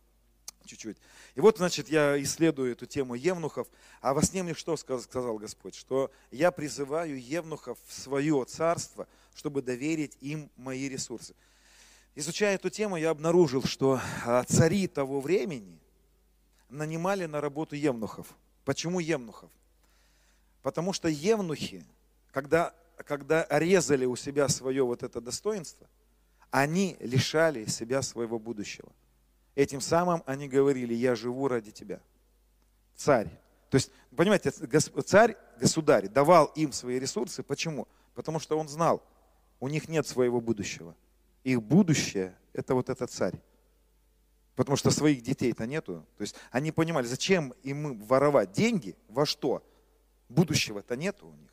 чуть-чуть. 0.64 0.96
И 1.34 1.40
вот, 1.40 1.58
значит, 1.58 1.88
я 1.88 2.20
исследую 2.22 2.72
эту 2.72 2.86
тему 2.86 3.14
евнухов, 3.14 3.68
а 4.00 4.14
во 4.14 4.22
сне 4.22 4.42
мне 4.42 4.54
что 4.54 4.76
сказал 4.76 5.38
Господь? 5.38 5.74
Что 5.74 6.10
я 6.30 6.50
призываю 6.50 7.20
евнухов 7.20 7.78
в 7.86 7.92
свое 7.92 8.44
царство, 8.44 9.06
чтобы 9.34 9.62
доверить 9.62 10.16
им 10.20 10.50
мои 10.56 10.88
ресурсы. 10.88 11.34
Изучая 12.14 12.56
эту 12.56 12.68
тему, 12.68 12.96
я 12.96 13.10
обнаружил, 13.10 13.64
что 13.64 14.00
а, 14.24 14.44
цари 14.44 14.86
того 14.86 15.20
времени 15.20 15.78
нанимали 16.68 17.26
на 17.26 17.40
работу 17.40 17.74
евнухов. 17.74 18.26
Почему 18.64 19.00
евнухов? 19.00 19.50
Потому 20.62 20.92
что 20.92 21.08
евнухи, 21.08 21.84
когда, 22.30 22.74
когда 22.98 23.46
резали 23.50 24.04
у 24.04 24.16
себя 24.16 24.48
свое 24.48 24.84
вот 24.84 25.02
это 25.02 25.20
достоинство, 25.20 25.86
они 26.50 26.96
лишали 27.00 27.64
себя 27.64 28.02
своего 28.02 28.38
будущего. 28.38 28.92
Этим 29.55 29.80
самым 29.80 30.22
они 30.26 30.48
говорили, 30.48 30.94
я 30.94 31.14
живу 31.14 31.48
ради 31.48 31.70
тебя. 31.70 32.00
Царь. 32.94 33.28
То 33.70 33.76
есть, 33.76 33.90
понимаете, 34.16 34.50
царь, 34.50 35.36
государь 35.59 36.09
давал 36.09 36.46
им 36.57 36.72
свои 36.72 36.98
ресурсы. 36.98 37.42
Почему? 37.42 37.88
Потому 38.14 38.38
что 38.38 38.59
он 38.59 38.68
знал, 38.68 39.03
у 39.61 39.68
них 39.68 39.88
нет 39.88 40.07
своего 40.07 40.40
будущего. 40.40 40.94
Их 41.44 41.62
будущее– 41.62 42.36
это 42.53 42.74
вот 42.74 42.88
этот 42.88 43.11
царь. 43.11 43.40
Потому 44.55 44.76
что 44.76 44.90
своих 44.90 45.22
детей-то 45.22 45.66
нету. 45.66 46.07
То 46.18 46.22
есть 46.22 46.36
они 46.50 46.72
понимали, 46.72 47.07
зачем 47.07 47.55
им 47.62 47.98
воровать 48.00 48.53
деньги, 48.53 48.96
во 49.09 49.24
что? 49.24 49.66
Будущего-то 50.28 50.96
нету 50.96 51.28
у 51.28 51.34
них. 51.34 51.50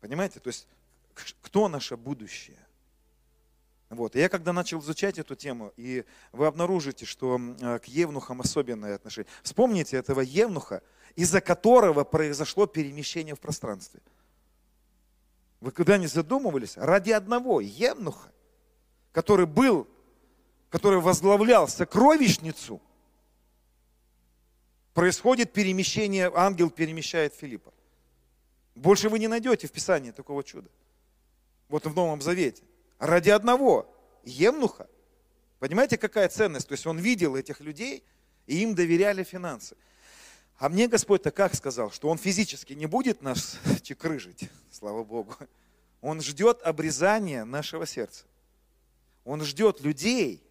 Понимаете? 0.00 0.40
То 0.40 0.48
есть 0.48 0.68
кто 1.40 1.68
наше 1.68 1.96
будущее? 1.96 2.58
Вот. 3.94 4.14
Я 4.14 4.28
когда 4.28 4.52
начал 4.52 4.80
изучать 4.80 5.18
эту 5.18 5.34
тему, 5.34 5.72
и 5.76 6.04
вы 6.32 6.46
обнаружите, 6.46 7.06
что 7.06 7.38
э, 7.38 7.78
к 7.78 7.84
евнухам 7.86 8.40
особенное 8.40 8.94
отношение. 8.94 9.30
Вспомните 9.42 9.96
этого 9.96 10.20
евнуха, 10.20 10.82
из-за 11.16 11.40
которого 11.40 12.04
произошло 12.04 12.66
перемещение 12.66 13.34
в 13.34 13.40
пространстве. 13.40 14.00
Вы 15.60 15.70
когда-нибудь 15.70 16.12
задумывались? 16.12 16.76
Ради 16.76 17.10
одного 17.10 17.60
евнуха, 17.60 18.30
который 19.12 19.46
был, 19.46 19.88
который 20.68 21.00
возглавлял 21.00 21.68
сокровищницу, 21.68 22.82
происходит 24.92 25.52
перемещение, 25.52 26.30
ангел 26.34 26.70
перемещает 26.70 27.34
Филиппа. 27.34 27.72
Больше 28.74 29.08
вы 29.08 29.18
не 29.18 29.28
найдете 29.28 29.68
в 29.68 29.72
Писании 29.72 30.10
такого 30.10 30.42
чуда. 30.42 30.68
Вот 31.68 31.86
в 31.86 31.94
Новом 31.94 32.20
Завете. 32.20 32.62
Ради 32.98 33.30
одного 33.30 33.92
Емнуха. 34.24 34.88
Понимаете, 35.58 35.98
какая 35.98 36.28
ценность? 36.28 36.68
То 36.68 36.72
есть 36.72 36.86
он 36.86 36.98
видел 36.98 37.36
этих 37.36 37.60
людей, 37.60 38.04
и 38.46 38.62
им 38.62 38.74
доверяли 38.74 39.24
финансы. 39.24 39.76
А 40.58 40.68
мне 40.68 40.86
Господь-то 40.88 41.30
как 41.30 41.54
сказал, 41.54 41.90
что 41.90 42.08
Он 42.08 42.18
физически 42.18 42.74
не 42.74 42.86
будет 42.86 43.22
нас 43.22 43.58
чекрыжить, 43.82 44.48
слава 44.70 45.02
Богу. 45.02 45.34
Он 46.00 46.20
ждет 46.20 46.62
обрезания 46.62 47.44
нашего 47.44 47.86
сердца. 47.86 48.24
Он 49.24 49.42
ждет 49.42 49.80
людей, 49.80 50.42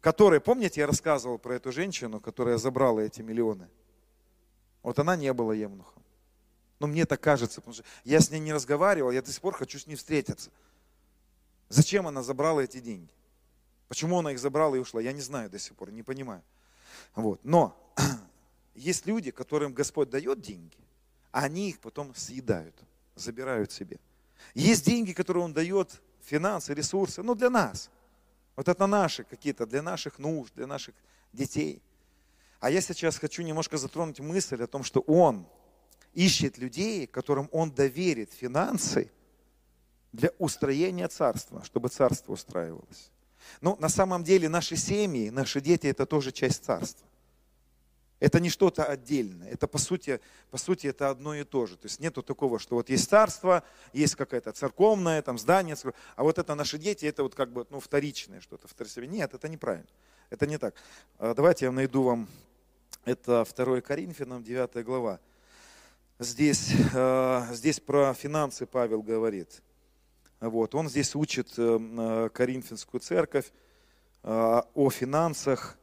которые, 0.00 0.40
помните, 0.40 0.80
я 0.80 0.86
рассказывал 0.86 1.38
про 1.38 1.56
эту 1.56 1.70
женщину, 1.70 2.18
которая 2.18 2.56
забрала 2.56 3.00
эти 3.00 3.20
миллионы. 3.20 3.68
Вот 4.82 4.98
она 4.98 5.16
не 5.16 5.32
была 5.32 5.54
емнухом. 5.54 6.02
Но 6.78 6.86
мне 6.86 7.04
так 7.04 7.20
кажется, 7.20 7.60
потому 7.60 7.74
что 7.74 7.84
я 8.04 8.20
с 8.20 8.30
ней 8.30 8.38
не 8.38 8.52
разговаривал, 8.52 9.10
я 9.10 9.20
до 9.20 9.30
сих 9.30 9.40
пор 9.40 9.54
хочу 9.54 9.78
с 9.78 9.86
ней 9.86 9.96
встретиться. 9.96 10.50
Зачем 11.68 12.06
она 12.06 12.22
забрала 12.22 12.60
эти 12.60 12.80
деньги? 12.80 13.12
Почему 13.88 14.18
она 14.18 14.32
их 14.32 14.38
забрала 14.38 14.76
и 14.76 14.78
ушла? 14.78 15.00
Я 15.00 15.12
не 15.12 15.20
знаю 15.20 15.50
до 15.50 15.58
сих 15.58 15.74
пор, 15.74 15.90
не 15.90 16.02
понимаю. 16.02 16.42
Вот. 17.14 17.40
Но 17.44 17.76
есть 18.74 19.06
люди, 19.06 19.30
которым 19.30 19.72
Господь 19.72 20.10
дает 20.10 20.40
деньги, 20.40 20.76
а 21.30 21.44
они 21.44 21.70
их 21.70 21.80
потом 21.80 22.14
съедают, 22.14 22.74
забирают 23.14 23.72
себе. 23.72 23.98
Есть 24.54 24.84
деньги, 24.84 25.12
которые 25.12 25.44
Он 25.44 25.52
дает, 25.52 26.00
финансы, 26.22 26.74
ресурсы, 26.74 27.22
ну 27.22 27.34
для 27.34 27.50
нас. 27.50 27.90
Вот 28.56 28.68
это 28.68 28.86
наши 28.86 29.24
какие-то, 29.24 29.66
для 29.66 29.82
наших 29.82 30.18
нужд, 30.18 30.52
для 30.54 30.66
наших 30.66 30.94
детей. 31.32 31.82
А 32.60 32.70
я 32.70 32.80
сейчас 32.80 33.18
хочу 33.18 33.42
немножко 33.42 33.76
затронуть 33.78 34.20
мысль 34.20 34.62
о 34.62 34.66
том, 34.66 34.82
что 34.82 35.00
Он 35.00 35.46
ищет 36.12 36.58
людей, 36.58 37.06
которым 37.06 37.48
Он 37.52 37.70
доверит 37.70 38.32
финансы, 38.32 39.10
для 40.12 40.30
устроения 40.38 41.08
царства, 41.08 41.62
чтобы 41.64 41.88
царство 41.88 42.32
устраивалось. 42.32 43.10
Но 43.60 43.76
на 43.76 43.88
самом 43.88 44.24
деле 44.24 44.48
наши 44.48 44.76
семьи, 44.76 45.30
наши 45.30 45.60
дети– 45.60 45.86
это 45.88 46.06
тоже 46.06 46.32
часть 46.32 46.64
царства. 46.64 47.06
Это 48.20 48.40
не 48.40 48.50
что-то 48.50 48.84
отдельное. 48.84 49.48
Это 49.48 49.68
по 49.68 49.78
сути, 49.78 50.20
по 50.50 50.58
сути 50.58 50.88
это 50.88 51.08
одно 51.08 51.34
и 51.34 51.44
то 51.44 51.66
же. 51.66 51.76
То 51.76 51.86
есть 51.86 52.00
нету 52.00 52.22
такого, 52.22 52.58
что 52.58 52.74
вот 52.74 52.90
есть 52.90 53.08
царство, 53.08 53.62
есть 53.92 54.16
какая-то 54.16 54.50
церковное 54.52 55.22
там 55.22 55.38
здание, 55.38 55.76
а 56.16 56.22
вот 56.24 56.38
это 56.38 56.54
наши 56.56 56.78
дети, 56.78 57.06
это 57.06 57.22
вот 57.22 57.36
как 57.36 57.52
бы 57.52 57.66
ну, 57.70 57.78
вторичное 57.78 58.40
что-то. 58.40 58.66
Второстепенное. 58.66 59.18
Нет, 59.18 59.34
это 59.34 59.48
неправильно. 59.48 59.88
Это 60.30 60.46
не 60.46 60.58
так. 60.58 60.74
А, 61.18 61.32
давайте 61.32 61.66
я 61.66 61.72
найду 61.72 62.02
вам, 62.02 62.28
это 63.04 63.46
2 63.56 63.80
Коринфянам, 63.82 64.42
9 64.42 64.84
глава. 64.84 65.20
Здесь, 66.18 66.72
а, 66.94 67.48
здесь 67.52 67.78
про 67.78 68.12
финансы 68.14 68.66
Павел 68.66 69.00
говорит. 69.00 69.62
Вот. 70.40 70.74
Он 70.74 70.88
здесь 70.88 71.14
учит 71.14 71.54
э, 71.56 71.78
э, 71.80 72.28
Коринфянскую 72.32 73.00
церковь 73.00 73.52
э, 74.22 74.62
о 74.74 74.90
финансах, 74.90 75.78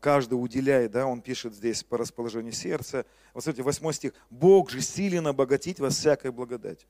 каждый 0.00 0.34
уделяет, 0.34 0.90
да, 0.90 1.06
он 1.06 1.20
пишет 1.20 1.54
здесь 1.54 1.84
по 1.84 1.96
расположению 1.96 2.52
сердца. 2.52 3.06
Вот 3.32 3.44
смотрите, 3.44 3.62
8 3.62 3.92
стих. 3.92 4.12
«Бог 4.30 4.68
же 4.68 4.80
силен 4.80 5.28
обогатить 5.28 5.78
вас 5.78 5.94
всякой 5.96 6.32
благодать, 6.32 6.88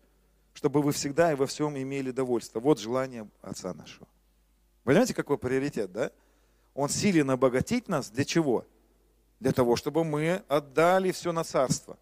чтобы 0.54 0.80
вы 0.80 0.92
всегда 0.92 1.30
и 1.30 1.34
во 1.34 1.46
всем 1.46 1.76
имели 1.76 2.10
довольство». 2.10 2.58
Вот 2.58 2.80
желание 2.80 3.28
Отца 3.42 3.74
нашего. 3.74 4.08
Понимаете, 4.82 5.12
какой 5.12 5.36
приоритет, 5.36 5.92
да? 5.92 6.10
Он 6.72 6.88
силен 6.88 7.28
обогатить 7.30 7.86
нас 7.86 8.08
для 8.08 8.24
чего? 8.24 8.64
Для 9.40 9.52
того, 9.52 9.76
чтобы 9.76 10.02
мы 10.02 10.42
отдали 10.48 11.12
все 11.12 11.32
на 11.32 11.44
царство. 11.44 11.98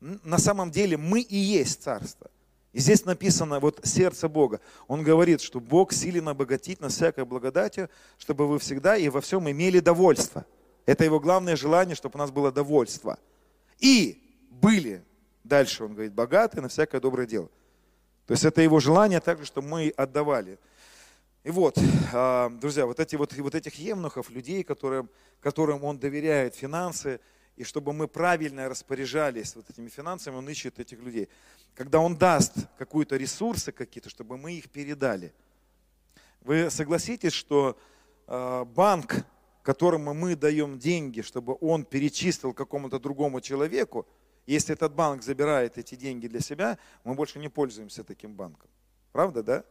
На 0.00 0.38
самом 0.38 0.72
деле 0.72 0.96
мы 0.96 1.20
и 1.20 1.36
есть 1.36 1.84
царство. 1.84 2.30
И 2.76 2.78
здесь 2.78 3.06
написано 3.06 3.58
вот 3.58 3.80
сердце 3.84 4.28
Бога. 4.28 4.60
Он 4.86 5.02
говорит, 5.02 5.40
что 5.40 5.60
Бог 5.60 5.94
силен 5.94 6.28
обогатить 6.28 6.78
нас 6.78 6.92
всякой 6.92 7.24
благодатью, 7.24 7.88
чтобы 8.18 8.46
вы 8.46 8.58
всегда 8.58 8.98
и 8.98 9.08
во 9.08 9.22
всем 9.22 9.50
имели 9.50 9.80
довольство. 9.80 10.44
Это 10.84 11.02
его 11.02 11.18
главное 11.18 11.56
желание, 11.56 11.96
чтобы 11.96 12.16
у 12.16 12.18
нас 12.18 12.30
было 12.30 12.52
довольство. 12.52 13.18
И 13.78 14.22
были, 14.50 15.02
дальше 15.42 15.84
он 15.84 15.94
говорит, 15.94 16.12
богаты 16.12 16.60
на 16.60 16.68
всякое 16.68 17.00
доброе 17.00 17.26
дело. 17.26 17.48
То 18.26 18.32
есть 18.32 18.44
это 18.44 18.60
его 18.60 18.78
желание 18.78 19.20
также, 19.20 19.46
чтобы 19.46 19.68
мы 19.68 19.94
отдавали. 19.96 20.58
И 21.44 21.50
вот, 21.50 21.78
а, 22.12 22.50
друзья, 22.60 22.84
вот, 22.84 23.00
эти, 23.00 23.16
вот, 23.16 23.32
вот 23.38 23.54
этих 23.54 23.76
емнухов, 23.76 24.28
людей, 24.28 24.62
которым, 24.62 25.08
которым 25.40 25.82
он 25.82 25.98
доверяет 25.98 26.54
финансы, 26.54 27.20
и 27.56 27.64
чтобы 27.64 27.94
мы 27.94 28.06
правильно 28.06 28.68
распоряжались 28.68 29.56
вот 29.56 29.70
этими 29.70 29.88
финансами, 29.88 30.36
он 30.36 30.46
ищет 30.48 30.78
этих 30.78 31.00
людей. 31.00 31.30
Когда 31.76 32.00
Он 32.00 32.16
даст 32.16 32.54
какие-то 32.78 33.16
ресурсы 33.16 33.70
какие-то, 33.70 34.08
чтобы 34.08 34.36
мы 34.38 34.54
их 34.54 34.70
передали. 34.70 35.32
Вы 36.40 36.70
согласитесь, 36.70 37.32
что 37.32 37.78
э, 38.26 38.64
банк, 38.64 39.26
которому 39.62 40.14
мы 40.14 40.36
даем 40.36 40.78
деньги, 40.78 41.20
чтобы 41.20 41.56
он 41.60 41.84
перечислил 41.84 42.54
какому-то 42.54 42.98
другому 42.98 43.40
человеку, 43.40 44.06
если 44.46 44.74
этот 44.74 44.94
банк 44.94 45.22
забирает 45.22 45.76
эти 45.76 45.96
деньги 45.96 46.28
для 46.28 46.40
себя, 46.40 46.78
мы 47.04 47.14
больше 47.14 47.40
не 47.40 47.48
пользуемся 47.48 48.04
таким 48.04 48.34
банком. 48.34 48.70
Правда, 49.12 49.42
да? 49.42 49.64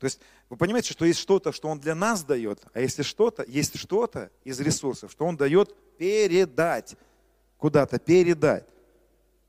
То 0.00 0.04
есть 0.04 0.20
вы 0.48 0.56
понимаете, 0.56 0.92
что 0.92 1.04
есть 1.04 1.20
что-то, 1.20 1.52
что 1.52 1.68
он 1.68 1.78
для 1.78 1.94
нас 1.94 2.24
дает, 2.24 2.64
а 2.72 2.80
если 2.80 3.02
что-то, 3.02 3.44
есть 3.44 3.78
что-то 3.78 4.30
из 4.44 4.60
ресурсов, 4.60 5.12
что 5.12 5.24
он 5.24 5.36
дает 5.36 5.74
передать, 5.96 6.96
куда-то 7.58 7.98
передать. 7.98 8.66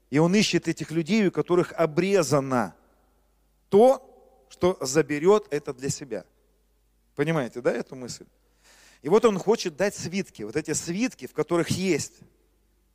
И 0.09 0.17
он 0.17 0.33
ищет 0.35 0.67
этих 0.67 0.91
людей, 0.91 1.27
у 1.27 1.31
которых 1.31 1.71
обрезано 1.73 2.75
то, 3.69 4.05
что 4.49 4.77
заберет 4.81 5.45
это 5.51 5.73
для 5.73 5.89
себя. 5.89 6.25
Понимаете, 7.15 7.61
да, 7.61 7.71
эту 7.71 7.95
мысль? 7.95 8.25
И 9.01 9.09
вот 9.09 9.23
он 9.25 9.37
хочет 9.37 9.77
дать 9.77 9.95
свитки, 9.95 10.43
вот 10.43 10.55
эти 10.55 10.73
свитки, 10.73 11.27
в 11.27 11.33
которых 11.33 11.69
есть 11.69 12.19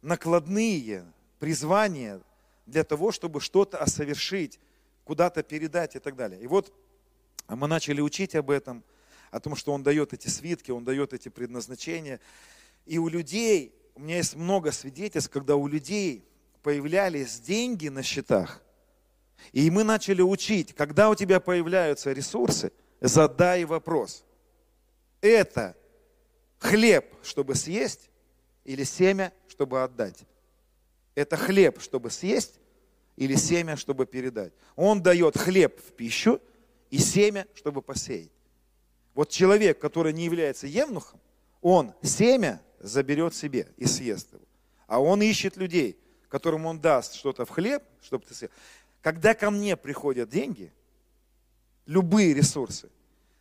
накладные 0.03 1.05
призвания 1.39 2.21
для 2.67 2.85
того, 2.85 3.13
чтобы 3.13 3.41
что-то 3.41 3.79
осовершить, 3.79 4.59
куда-то 5.05 5.43
передать 5.43 5.97
и 5.97 5.99
так 5.99 6.17
далее. 6.17 6.41
И 6.41 6.47
вот 6.47 6.73
мы 7.49 7.69
начали 7.69 8.01
учить 8.01 8.35
об 8.35 8.51
этом, 8.51 8.83
о 9.31 9.41
том, 9.41 9.57
что 9.57 9.73
он 9.73 9.83
дает 9.83 10.13
эти 10.13 10.29
свитки, 10.29 10.71
он 10.71 10.85
дает 10.85 11.13
эти 11.13 11.29
предназначения. 11.29 12.21
И 12.87 12.99
у 12.99 13.09
людей, 13.09 13.75
у 13.95 14.01
меня 14.01 14.17
есть 14.17 14.35
много 14.35 14.73
свидетельств, 14.73 15.31
когда 15.31 15.57
у 15.57 15.67
людей 15.67 16.25
появлялись 16.65 17.39
деньги 17.41 17.89
на 17.89 18.03
счетах, 18.03 18.63
и 19.53 19.71
мы 19.71 19.85
начали 19.85 20.23
учить, 20.23 20.75
когда 20.75 21.11
у 21.11 21.15
тебя 21.15 21.39
появляются 21.39 22.11
ресурсы, 22.11 22.73
задай 23.03 23.65
вопрос. 23.67 24.25
Это 25.21 25.77
хлеб, 26.59 27.05
чтобы 27.23 27.55
съесть, 27.55 28.09
или 28.65 28.83
семя, 28.83 29.31
чтобы 29.47 29.83
отдать? 29.85 30.25
Это 31.15 31.37
хлеб, 31.37 31.81
чтобы 31.83 32.11
съесть, 32.11 32.59
или 33.17 33.35
семя, 33.35 33.77
чтобы 33.77 34.07
передать? 34.07 34.55
Он 34.75 35.03
дает 35.03 35.37
хлеб 35.37 35.79
в 35.79 35.93
пищу 35.93 36.41
и 36.89 36.97
семя, 36.97 37.47
чтобы 37.55 37.83
посеять. 37.83 38.33
Вот 39.13 39.29
человек, 39.29 39.79
который 39.79 40.15
не 40.15 40.25
является 40.25 40.67
евнухом, 40.67 41.21
он 41.61 41.93
семя 42.03 42.63
заберет 42.81 43.35
себе 43.35 43.69
и 43.77 43.85
съест 43.85 44.33
его. 44.33 44.43
А 44.87 45.01
он 45.01 45.21
ищет 45.21 45.59
людей, 45.59 45.99
которым 46.35 46.67
он 46.67 46.81
даст 46.81 47.15
что-то 47.15 47.45
в 47.45 47.51
хлеб, 47.51 47.85
чтобы 48.03 48.25
ты 48.27 48.35
съел. 48.35 48.51
Когда 49.03 49.35
ко 49.35 49.53
мне 49.53 49.77
приходят 49.77 50.29
деньги, 50.29 50.73
любые 51.87 52.35
ресурсы, 52.35 52.91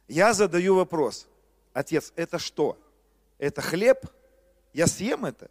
я 0.07 0.31
задаю 0.35 0.75
вопрос, 0.75 1.27
отец, 1.73 2.13
это 2.15 2.37
что? 2.37 2.77
Это 3.39 3.61
хлеб? 3.61 4.05
Я 4.73 4.85
съем 4.85 5.25
это? 5.25 5.49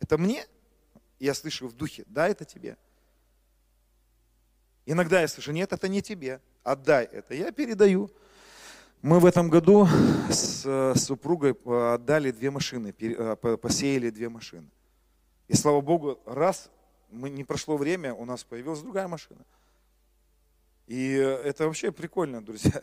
Это 0.00 0.18
мне? 0.18 0.44
Я 1.18 1.32
слышу 1.32 1.66
в 1.66 1.72
духе, 1.72 2.04
да, 2.08 2.28
это 2.28 2.44
тебе. 2.44 2.76
Иногда 4.84 5.22
я 5.22 5.28
слышу, 5.28 5.50
нет, 5.50 5.72
это 5.72 5.88
не 5.88 6.02
тебе, 6.02 6.42
отдай 6.62 7.06
это. 7.06 7.32
Я 7.32 7.52
передаю. 7.52 8.10
Мы 9.00 9.18
в 9.18 9.24
этом 9.24 9.48
году 9.48 9.88
с 10.28 10.62
э, 10.66 10.94
супругой 10.94 11.56
э, 11.64 11.94
отдали 11.94 12.32
две 12.32 12.50
машины, 12.50 12.94
э, 13.00 13.36
посеяли 13.56 14.10
две 14.10 14.28
машины. 14.28 14.68
И 15.48 15.54
слава 15.54 15.80
Богу, 15.80 16.18
раз 16.26 16.70
мы, 17.12 17.30
не 17.30 17.44
прошло 17.44 17.76
время, 17.76 18.14
у 18.14 18.24
нас 18.24 18.42
появилась 18.42 18.80
другая 18.80 19.06
машина. 19.06 19.44
И 20.86 21.12
это 21.12 21.66
вообще 21.66 21.92
прикольно, 21.92 22.44
друзья. 22.44 22.82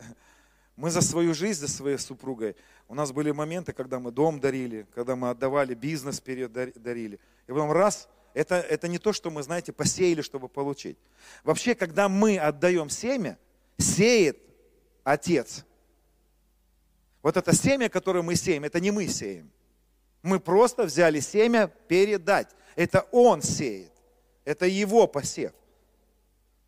Мы 0.76 0.90
за 0.90 1.02
свою 1.02 1.34
жизнь, 1.34 1.60
за 1.60 1.68
своей 1.68 1.98
супругой, 1.98 2.56
у 2.88 2.94
нас 2.94 3.12
были 3.12 3.32
моменты, 3.32 3.72
когда 3.72 3.98
мы 3.98 4.12
дом 4.12 4.40
дарили, 4.40 4.86
когда 4.94 5.14
мы 5.14 5.28
отдавали 5.28 5.74
бизнес 5.74 6.18
вперед 6.18 6.50
дарили. 6.52 7.20
И 7.46 7.52
потом 7.52 7.70
раз, 7.72 8.08
это, 8.32 8.54
это 8.54 8.88
не 8.88 8.98
то, 8.98 9.12
что 9.12 9.30
мы, 9.30 9.42
знаете, 9.42 9.72
посеяли, 9.72 10.22
чтобы 10.22 10.48
получить. 10.48 10.96
Вообще, 11.44 11.74
когда 11.74 12.08
мы 12.08 12.38
отдаем 12.38 12.88
семя, 12.88 13.36
сеет 13.76 14.38
Отец. 15.04 15.66
Вот 17.22 17.36
это 17.36 17.54
семя, 17.54 17.88
которое 17.88 18.22
мы 18.22 18.34
сеем, 18.34 18.64
это 18.64 18.80
не 18.80 18.90
мы 18.90 19.06
сеем. 19.08 19.50
Мы 20.22 20.40
просто 20.40 20.84
взяли 20.84 21.20
семя 21.20 21.66
передать. 21.66 22.48
Это 22.76 23.06
Он 23.10 23.42
сеет. 23.42 23.92
Это 24.44 24.66
Его 24.66 25.06
посев. 25.06 25.52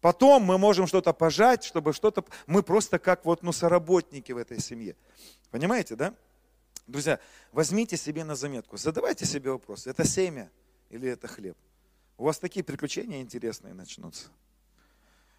Потом 0.01 0.43
мы 0.43 0.59
можем 0.59 0.89
что-то 0.89 1.13
пожать, 1.13 1.63
чтобы 1.63 1.93
что-то... 1.93 2.25
Мы 2.47 2.65
просто 2.65 2.99
как 2.99 3.25
вот, 3.25 3.43
ну, 3.43 3.53
соработники 3.53 4.33
в 4.33 4.37
этой 4.37 4.61
семье. 4.61 4.97
Понимаете, 5.51 5.95
да? 5.95 6.15
Друзья, 6.89 7.21
возьмите 7.53 7.97
себе 7.97 8.25
на 8.25 8.35
заметку, 8.35 8.77
задавайте 8.77 9.25
себе 9.25 9.53
вопрос, 9.53 9.87
это 9.87 10.05
семя 10.05 10.51
или 10.91 11.09
это 11.09 11.29
хлеб? 11.29 11.57
У 12.19 12.25
вас 12.25 12.39
такие 12.39 12.65
приключения 12.65 13.21
интересные 13.21 13.75
начнутся. 13.75 14.29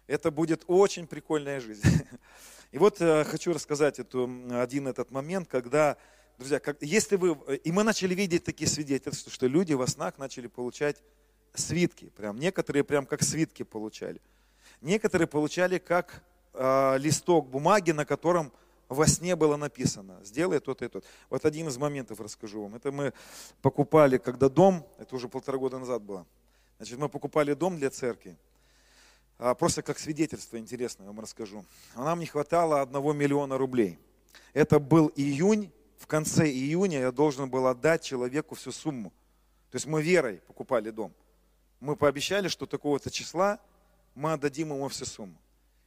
Это 0.06 0.30
будет 0.30 0.64
очень 0.66 1.06
прикольная 1.06 1.60
жизнь. 1.60 1.86
И 2.72 2.78
вот 2.78 3.00
э, 3.00 3.24
хочу 3.24 3.52
рассказать 3.52 3.98
эту, 3.98 4.30
один 4.50 4.88
этот 4.88 5.10
момент, 5.10 5.48
когда, 5.48 5.96
друзья, 6.38 6.58
как, 6.58 6.82
если 6.82 7.16
вы, 7.16 7.36
и 7.56 7.70
мы 7.70 7.84
начали 7.84 8.14
видеть 8.14 8.44
такие 8.44 8.68
свидетельства, 8.68 9.30
что 9.30 9.46
люди 9.46 9.74
во 9.74 9.86
снах 9.86 10.18
начали 10.18 10.46
получать 10.46 11.02
свитки, 11.58 12.10
прям 12.16 12.38
некоторые 12.38 12.84
прям 12.84 13.06
как 13.06 13.22
свитки 13.22 13.62
получали. 13.62 14.20
Некоторые 14.80 15.28
получали 15.28 15.78
как 15.78 16.22
э, 16.52 16.98
листок 16.98 17.48
бумаги, 17.48 17.92
на 17.92 18.04
котором 18.04 18.52
во 18.88 19.06
сне 19.06 19.36
было 19.36 19.56
написано, 19.56 20.20
сделай 20.24 20.60
то-то 20.60 20.84
и 20.84 20.88
то. 20.88 21.02
Вот 21.30 21.44
один 21.44 21.68
из 21.68 21.78
моментов 21.78 22.20
расскажу 22.20 22.62
вам. 22.62 22.74
Это 22.74 22.92
мы 22.92 23.12
покупали, 23.62 24.18
когда 24.18 24.48
дом, 24.48 24.86
это 24.98 25.16
уже 25.16 25.28
полтора 25.28 25.58
года 25.58 25.78
назад 25.78 26.02
было, 26.02 26.26
значит, 26.78 26.98
мы 26.98 27.08
покупали 27.08 27.54
дом 27.54 27.76
для 27.76 27.90
церкви, 27.90 28.36
а, 29.38 29.54
просто 29.54 29.82
как 29.82 29.98
свидетельство 29.98 30.58
интересное 30.58 31.06
вам 31.06 31.20
расскажу. 31.20 31.64
Нам 31.96 32.20
не 32.20 32.26
хватало 32.26 32.80
одного 32.80 33.12
миллиона 33.12 33.58
рублей. 33.58 33.98
Это 34.52 34.78
был 34.78 35.10
июнь, 35.16 35.72
в 35.98 36.06
конце 36.06 36.46
июня 36.46 37.00
я 37.00 37.12
должен 37.12 37.48
был 37.48 37.66
отдать 37.66 38.02
человеку 38.02 38.54
всю 38.54 38.70
сумму. 38.70 39.10
То 39.70 39.76
есть 39.76 39.86
мы 39.86 40.02
верой 40.02 40.40
покупали 40.46 40.90
дом. 40.90 41.12
Мы 41.84 41.96
пообещали, 41.96 42.48
что 42.48 42.64
такого-то 42.64 43.10
числа 43.10 43.60
мы 44.14 44.32
отдадим 44.32 44.72
ему 44.72 44.88
всю 44.88 45.04
сумму. 45.04 45.36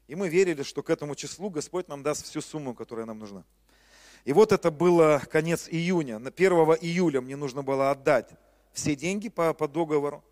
И 0.07 0.13
мы 0.13 0.29
верили, 0.29 0.61
что 0.61 0.83
к 0.83 0.91
этому 0.91 1.15
числу 1.15 1.49
Господь 1.49 1.87
нам 1.87 2.03
даст 2.03 2.23
всю 2.23 2.39
сумму, 2.39 2.75
которая 2.75 3.07
нам 3.07 3.17
нужна. 3.17 3.43
И 4.23 4.31
вот 4.31 4.51
это 4.51 4.69
было 4.69 5.19
конец 5.31 5.67
июня. 5.67 6.19
На 6.19 6.29
1 6.29 6.51
июля 6.81 7.19
мне 7.19 7.35
нужно 7.35 7.63
было 7.63 7.89
отдать 7.89 8.29
все 8.73 8.95
деньги 8.95 9.27
по, 9.27 9.55
по 9.55 9.67
договору. 9.67 10.23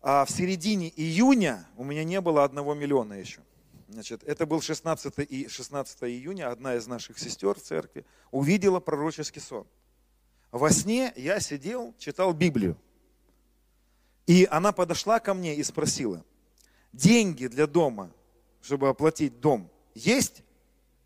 А 0.00 0.24
в 0.24 0.30
середине 0.30 0.88
июня 0.88 1.68
у 1.76 1.84
меня 1.84 2.02
не 2.02 2.22
было 2.22 2.42
одного 2.42 2.72
миллиона 2.72 3.12
еще. 3.12 3.42
Значит, 3.88 4.24
это 4.24 4.46
был 4.46 4.62
16, 4.62 5.18
и 5.18 5.48
16 5.48 6.04
июня, 6.04 6.50
одна 6.50 6.76
из 6.76 6.86
наших 6.86 7.18
сестер 7.18 7.56
в 7.56 7.62
церкви 7.62 8.06
увидела 8.30 8.80
пророческий 8.80 9.42
сон. 9.42 9.66
Во 10.50 10.70
сне 10.70 11.12
я 11.14 11.40
сидел, 11.40 11.94
читал 11.98 12.32
Библию. 12.32 12.78
И 14.28 14.46
она 14.50 14.72
подошла 14.72 15.20
ко 15.20 15.32
мне 15.32 15.56
и 15.56 15.62
спросила, 15.62 16.22
деньги 16.92 17.46
для 17.46 17.66
дома, 17.66 18.12
чтобы 18.60 18.90
оплатить 18.90 19.40
дом, 19.40 19.70
есть? 19.94 20.42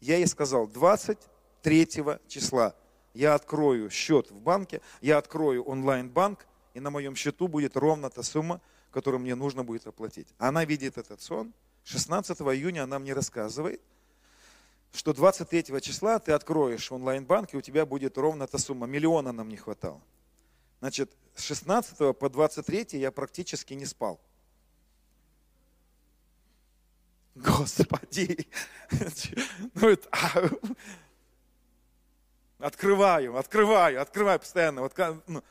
Я 0.00 0.16
ей 0.16 0.26
сказал, 0.26 0.66
23 0.66 1.88
числа 2.26 2.74
я 3.14 3.34
открою 3.34 3.90
счет 3.90 4.28
в 4.32 4.40
банке, 4.40 4.80
я 5.00 5.18
открою 5.18 5.62
онлайн-банк, 5.62 6.44
и 6.74 6.80
на 6.80 6.90
моем 6.90 7.14
счету 7.14 7.46
будет 7.46 7.76
ровно 7.76 8.10
та 8.10 8.24
сумма, 8.24 8.60
которую 8.90 9.20
мне 9.20 9.36
нужно 9.36 9.62
будет 9.62 9.86
оплатить. 9.86 10.26
Она 10.38 10.64
видит 10.64 10.98
этот 10.98 11.22
сон. 11.22 11.52
16 11.84 12.40
июня 12.40 12.82
она 12.82 12.98
мне 12.98 13.12
рассказывает, 13.12 13.80
что 14.92 15.12
23 15.12 15.80
числа 15.80 16.18
ты 16.18 16.32
откроешь 16.32 16.90
онлайн-банк, 16.90 17.54
и 17.54 17.56
у 17.56 17.60
тебя 17.60 17.86
будет 17.86 18.18
ровно 18.18 18.48
та 18.48 18.58
сумма. 18.58 18.88
Миллиона 18.88 19.30
нам 19.30 19.48
не 19.48 19.56
хватало. 19.56 20.00
Значит, 20.80 21.12
с 21.34 21.42
16 21.42 22.16
по 22.16 22.28
23 22.28 22.98
я 22.98 23.10
практически 23.10 23.74
не 23.74 23.86
спал. 23.86 24.20
Господи! 27.34 28.48
Ну, 29.74 29.88
это, 29.88 30.06
а, 30.10 30.50
открываю, 32.58 33.38
открываю, 33.38 34.02
открываю 34.02 34.38
постоянно. 34.38 34.82
Вот, 34.82 34.92
ну, 35.26 35.42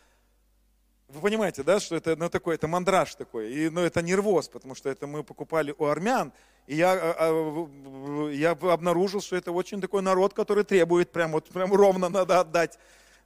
вы 1.08 1.22
понимаете, 1.22 1.64
да, 1.64 1.80
что 1.80 1.95
это 1.95 2.16
ну, 2.16 2.30
такой, 2.30 2.56
это 2.56 2.68
мандраж 2.68 3.16
такой, 3.16 3.52
и, 3.52 3.70
ну, 3.70 3.82
это 3.82 4.02
нервоз, 4.02 4.48
потому 4.48 4.76
что 4.76 4.90
это 4.90 5.08
мы 5.08 5.24
покупали 5.24 5.74
у 5.78 5.86
армян, 5.86 6.32
и 6.68 6.76
я, 6.76 6.94
а, 6.94 7.16
а, 7.18 8.30
я 8.30 8.52
обнаружил, 8.52 9.22
что 9.22 9.36
это 9.36 9.52
очень 9.52 9.82
такой 9.82 10.02
народ, 10.02 10.34
который 10.34 10.64
требует 10.64 11.12
прям, 11.12 11.32
вот, 11.32 11.49
прям 11.49 11.74
ровно 11.74 12.10
надо 12.10 12.40
отдать, 12.40 12.78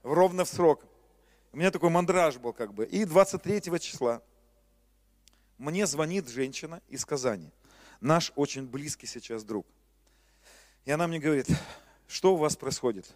ровно 0.03 0.45
в 0.45 0.49
срок. 0.49 0.85
У 1.55 1.57
меня 1.57 1.71
такой 1.71 1.89
мандраж 1.89 2.35
был 2.35 2.51
как 2.51 2.73
бы. 2.73 2.85
И 2.85 3.05
23 3.05 3.79
числа 3.79 4.21
мне 5.57 5.87
звонит 5.87 6.27
женщина 6.27 6.81
из 6.89 7.05
Казани. 7.05 7.49
наш 8.01 8.33
очень 8.35 8.67
близкий 8.67 9.07
сейчас 9.07 9.45
друг. 9.45 9.65
И 10.83 10.91
она 10.91 11.07
мне 11.07 11.17
говорит, 11.17 11.47
что 12.09 12.33
у 12.33 12.35
вас 12.35 12.57
происходит? 12.57 13.09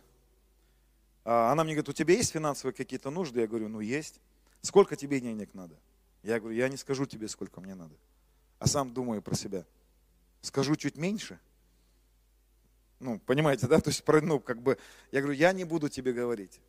А 1.25 1.51
она 1.51 1.65
мне 1.65 1.73
говорит, 1.73 1.89
у 1.89 1.91
тебя 1.91 2.13
есть 2.13 2.31
финансовые 2.31 2.73
какие-то 2.73 3.09
нужды? 3.09 3.41
Я 3.41 3.47
говорю, 3.47 3.67
ну 3.67 3.81
есть. 3.81 4.21
Сколько 4.61 4.95
тебе 4.95 5.19
денег 5.19 5.53
надо? 5.53 5.75
Я 6.23 6.39
говорю, 6.39 6.55
я 6.55 6.69
не 6.69 6.77
скажу 6.77 7.05
тебе, 7.05 7.27
сколько 7.27 7.59
мне 7.59 7.75
надо. 7.75 7.95
А 8.57 8.67
сам 8.67 8.93
думаю 8.93 9.21
про 9.21 9.35
себя. 9.35 9.65
Скажу 10.39 10.77
чуть 10.77 10.95
меньше. 10.95 11.41
Ну, 13.01 13.19
понимаете, 13.19 13.67
да? 13.67 13.81
То 13.81 13.89
есть, 13.89 14.01
ну, 14.07 14.39
как 14.39 14.61
бы, 14.61 14.77
я 15.11 15.19
говорю, 15.19 15.37
я 15.37 15.51
не 15.51 15.65
буду 15.65 15.89
тебе 15.89 16.13
говорить. 16.13 16.61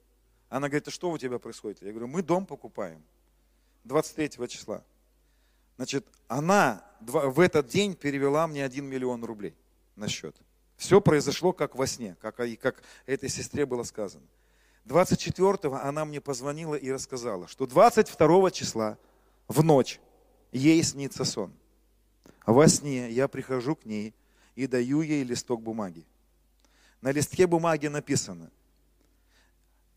Она 0.51 0.69
говорит, 0.69 0.89
а 0.89 0.91
что 0.91 1.11
у 1.11 1.17
тебя 1.17 1.39
происходит? 1.39 1.81
Я 1.81 1.91
говорю, 1.91 2.09
мы 2.09 2.23
дом 2.23 2.45
покупаем 2.45 3.03
23 3.85 4.49
числа. 4.49 4.85
Значит, 5.77 6.07
она 6.29 6.85
в 7.01 7.41
этот 7.41 7.69
день 7.69 7.95
перевела 7.95 8.47
мне 8.47 8.65
1 8.65 8.85
миллион 8.85 9.25
рублей 9.25 9.55
на 9.97 10.09
счет. 10.09 10.37
Все 10.77 11.01
произошло 11.01 11.53
как 11.53 11.77
во 11.77 11.87
сне, 11.87 12.17
как, 12.21 12.37
как 12.61 12.83
этой 13.07 13.29
сестре 13.29 13.65
было 13.65 13.85
сказано. 13.85 14.27
24-го 14.87 15.77
она 15.77 16.05
мне 16.05 16.21
позвонила 16.21 16.75
и 16.75 16.91
рассказала, 16.91 17.47
что 17.47 17.67
22 17.67 18.51
числа 18.51 18.99
в 19.47 19.63
ночь 19.63 20.01
ей 20.51 20.83
снится 20.83 21.25
сон. 21.25 21.53
Во 22.45 22.67
сне 22.67 23.11
я 23.11 23.29
прихожу 23.29 23.77
к 23.77 23.85
ней 23.85 24.15
и 24.57 24.67
даю 24.67 25.03
ей 25.03 25.23
листок 25.23 25.63
бумаги. 25.63 26.05
На 27.01 27.13
листке 27.13 27.47
бумаги 27.47 27.87
написано, 27.87 28.51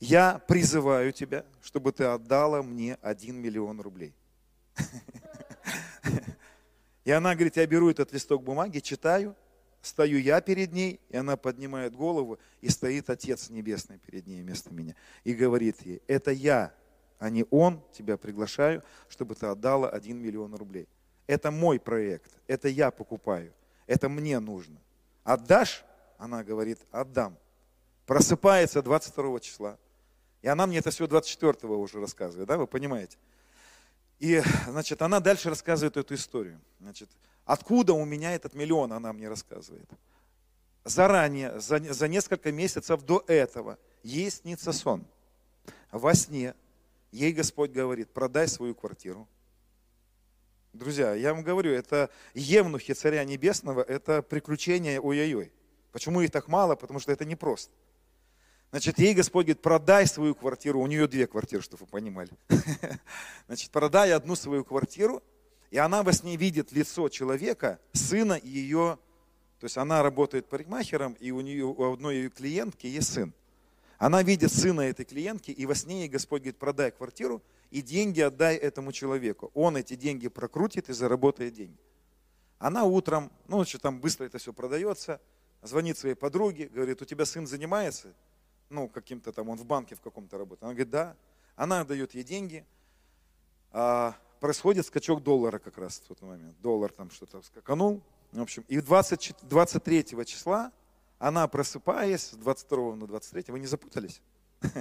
я 0.04 0.40
призываю 0.48 1.14
тебя, 1.14 1.46
чтобы 1.62 1.92
ты 1.92 2.04
отдала 2.04 2.62
мне 2.62 2.98
1 3.02 3.36
миллион 3.36 3.80
рублей. 3.80 4.14
И 7.06 7.12
она 7.12 7.36
говорит, 7.36 7.58
я 7.58 7.66
беру 7.68 7.90
этот 7.90 8.14
листок 8.14 8.44
бумаги, 8.44 8.80
читаю, 8.80 9.36
стою 9.82 10.20
я 10.20 10.42
перед 10.42 10.72
ней, 10.72 11.00
и 11.10 11.18
она 11.18 11.38
поднимает 11.38 11.96
голову, 11.96 12.38
и 12.62 12.70
стоит 12.70 13.10
Отец 13.10 13.50
Небесный 13.50 13.98
перед 13.98 14.28
ней 14.28 14.42
вместо 14.42 14.74
меня. 14.74 14.96
И 15.24 15.34
говорит 15.34 15.82
ей, 15.82 16.02
это 16.08 16.32
я, 16.32 16.74
а 17.20 17.30
не 17.30 17.46
он, 17.50 17.82
тебя 17.94 18.18
приглашаю, 18.18 18.84
чтобы 19.10 19.36
ты 19.36 19.48
отдала 19.48 19.90
1 19.90 20.18
миллион 20.18 20.56
рублей. 20.56 20.88
Это 21.28 21.52
мой 21.52 21.80
проект, 21.80 22.32
это 22.48 22.68
я 22.68 22.92
покупаю, 22.92 23.54
это 23.88 24.10
мне 24.10 24.40
нужно. 24.40 24.80
Отдашь? 25.24 25.86
Она 26.18 26.44
говорит, 26.44 26.80
отдам. 26.92 27.38
Просыпается 28.06 28.82
22 28.82 29.40
числа. 29.40 29.78
И 30.44 30.48
она 30.48 30.68
мне 30.68 30.80
это 30.80 30.92
все 30.92 31.08
24 31.08 31.74
уже 31.74 32.00
рассказывает, 32.00 32.48
да, 32.48 32.58
вы 32.58 32.68
понимаете? 32.68 33.18
И, 34.20 34.44
значит, 34.68 35.02
она 35.02 35.20
дальше 35.20 35.50
рассказывает 35.50 35.98
эту 35.98 36.14
историю. 36.14 36.60
Значит, 36.80 37.10
откуда 37.46 37.94
у 37.94 38.04
меня 38.04 38.36
этот 38.36 38.54
миллион, 38.54 38.92
она 38.92 39.14
мне 39.14 39.30
рассказывает. 39.30 39.90
Заранее, 40.84 41.60
за, 41.62 41.80
за 41.80 42.08
несколько 42.10 42.52
месяцев 42.52 43.02
до 43.04 43.24
этого, 43.28 43.80
ей 44.04 44.30
снится 44.30 44.74
сон. 44.74 45.06
Во 45.92 46.14
сне 46.14 46.54
ей 47.12 47.32
Господь 47.32 47.72
говорит, 47.72 48.12
продай 48.12 48.50
свою 48.50 48.76
квартиру. 48.76 49.28
Друзья, 50.74 51.14
я 51.14 51.34
вам 51.34 51.44
говорю, 51.44 51.72
это 51.72 52.10
евнухи 52.34 52.94
Царя 52.94 53.24
Небесного, 53.24 53.82
это 53.82 54.22
приключение 54.22 55.00
ой-ой-ой. 55.00 55.54
Почему 55.94 56.20
их 56.20 56.32
так 56.32 56.50
мало? 56.50 56.76
Потому 56.76 57.00
что 57.00 57.14
это 57.14 57.24
непросто. 57.24 57.72
Значит, 58.74 58.98
ей 58.98 59.14
Господь 59.14 59.46
говорит, 59.46 59.62
продай 59.62 60.08
свою 60.08 60.34
квартиру. 60.34 60.82
У 60.82 60.88
нее 60.88 61.08
две 61.08 61.28
квартиры, 61.28 61.62
чтобы 61.62 61.82
вы 61.82 61.92
понимали. 61.92 62.32
Значит, 63.46 63.70
продай 63.70 64.12
одну 64.14 64.36
свою 64.36 64.66
квартиру, 64.66 65.22
и 65.70 65.78
она 65.78 66.02
во 66.02 66.12
сне 66.12 66.38
видит 66.38 66.72
лицо 66.72 67.08
человека, 67.08 67.80
сына 67.92 68.40
ее, 68.42 68.98
то 69.60 69.66
есть 69.66 69.78
она 69.78 70.02
работает 70.02 70.48
парикмахером, 70.50 71.14
и 71.20 71.30
у 71.30 71.42
нее 71.42 71.66
у 71.66 71.94
одной 71.94 72.16
ее 72.16 72.30
клиентки 72.32 72.88
есть 72.88 73.14
сын. 73.14 73.32
Она 74.00 74.24
видит 74.24 74.52
сына 74.52 74.82
этой 74.82 75.06
клиентки, 75.06 75.52
и 75.52 75.68
во 75.68 75.76
сне 75.76 76.00
ей 76.00 76.10
Господь 76.10 76.42
говорит, 76.42 76.58
продай 76.58 76.90
квартиру, 76.90 77.44
и 77.70 77.84
деньги 77.84 78.22
отдай 78.22 78.56
этому 78.56 78.92
человеку. 78.92 79.52
Он 79.54 79.78
эти 79.78 79.94
деньги 79.94 80.30
прокрутит 80.30 80.90
и 80.90 80.94
заработает 80.94 81.54
деньги. 81.54 81.78
Она 82.58 82.86
утром, 82.86 83.32
ну, 83.48 83.64
что 83.66 83.78
там 83.78 84.00
быстро 84.00 84.26
это 84.26 84.40
все 84.40 84.52
продается, 84.52 85.22
звонит 85.62 86.00
своей 86.00 86.16
подруге, 86.16 86.70
говорит, 86.70 87.04
у 87.04 87.06
тебя 87.06 87.26
сын 87.26 87.46
занимается? 87.46 88.16
Ну, 88.70 88.88
каким-то 88.88 89.32
там, 89.32 89.50
он 89.50 89.58
в 89.58 89.66
банке 89.66 89.96
в 89.96 90.02
каком-то 90.02 90.38
работает. 90.38 90.64
Она 90.64 90.74
говорит, 90.74 90.90
да. 90.90 91.16
Она 91.56 91.84
дает 91.84 92.16
ей 92.16 92.24
деньги. 92.24 92.66
А, 93.72 94.16
происходит 94.40 94.86
скачок 94.86 95.22
доллара 95.24 95.60
как 95.60 95.78
раз 95.78 96.00
в 96.00 96.08
тот 96.08 96.22
момент. 96.22 96.60
Доллар 96.62 96.92
там 96.92 97.12
что-то 97.12 97.42
скаканул. 97.42 98.02
В 98.32 98.42
общем, 98.42 98.66
и 98.68 98.82
20, 98.82 99.36
23 99.44 100.26
числа 100.26 100.72
она 101.24 101.48
просыпаясь, 101.48 102.32
с 102.32 102.36
22 102.36 102.96
на 102.96 103.08
23, 103.08 103.46
вы 103.48 103.60
не 103.60 103.66
запутались? 103.66 104.22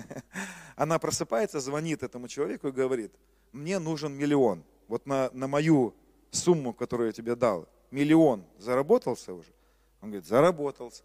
Она 0.76 0.98
просыпается, 0.98 1.60
звонит 1.60 2.02
этому 2.02 2.26
человеку 2.26 2.66
и 2.66 2.72
говорит, 2.72 3.12
мне 3.52 3.78
нужен 3.78 4.12
миллион. 4.12 4.64
Вот 4.88 5.06
на, 5.06 5.30
на 5.32 5.46
мою 5.46 5.94
сумму, 6.32 6.74
которую 6.74 7.06
я 7.06 7.12
тебе 7.12 7.36
дал, 7.36 7.68
миллион 7.92 8.44
заработался 8.58 9.34
уже? 9.34 9.52
Он 10.00 10.08
говорит, 10.08 10.26
заработался. 10.26 11.04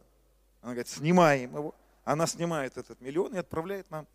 Она 0.62 0.74
говорит, 0.74 0.88
снимаем 0.88 1.56
его 1.56 1.76
она 2.08 2.26
снимает 2.26 2.78
этот 2.78 3.02
миллион 3.02 3.36
и 3.36 3.38
отправляет 3.38 3.92
нам. 3.92 4.08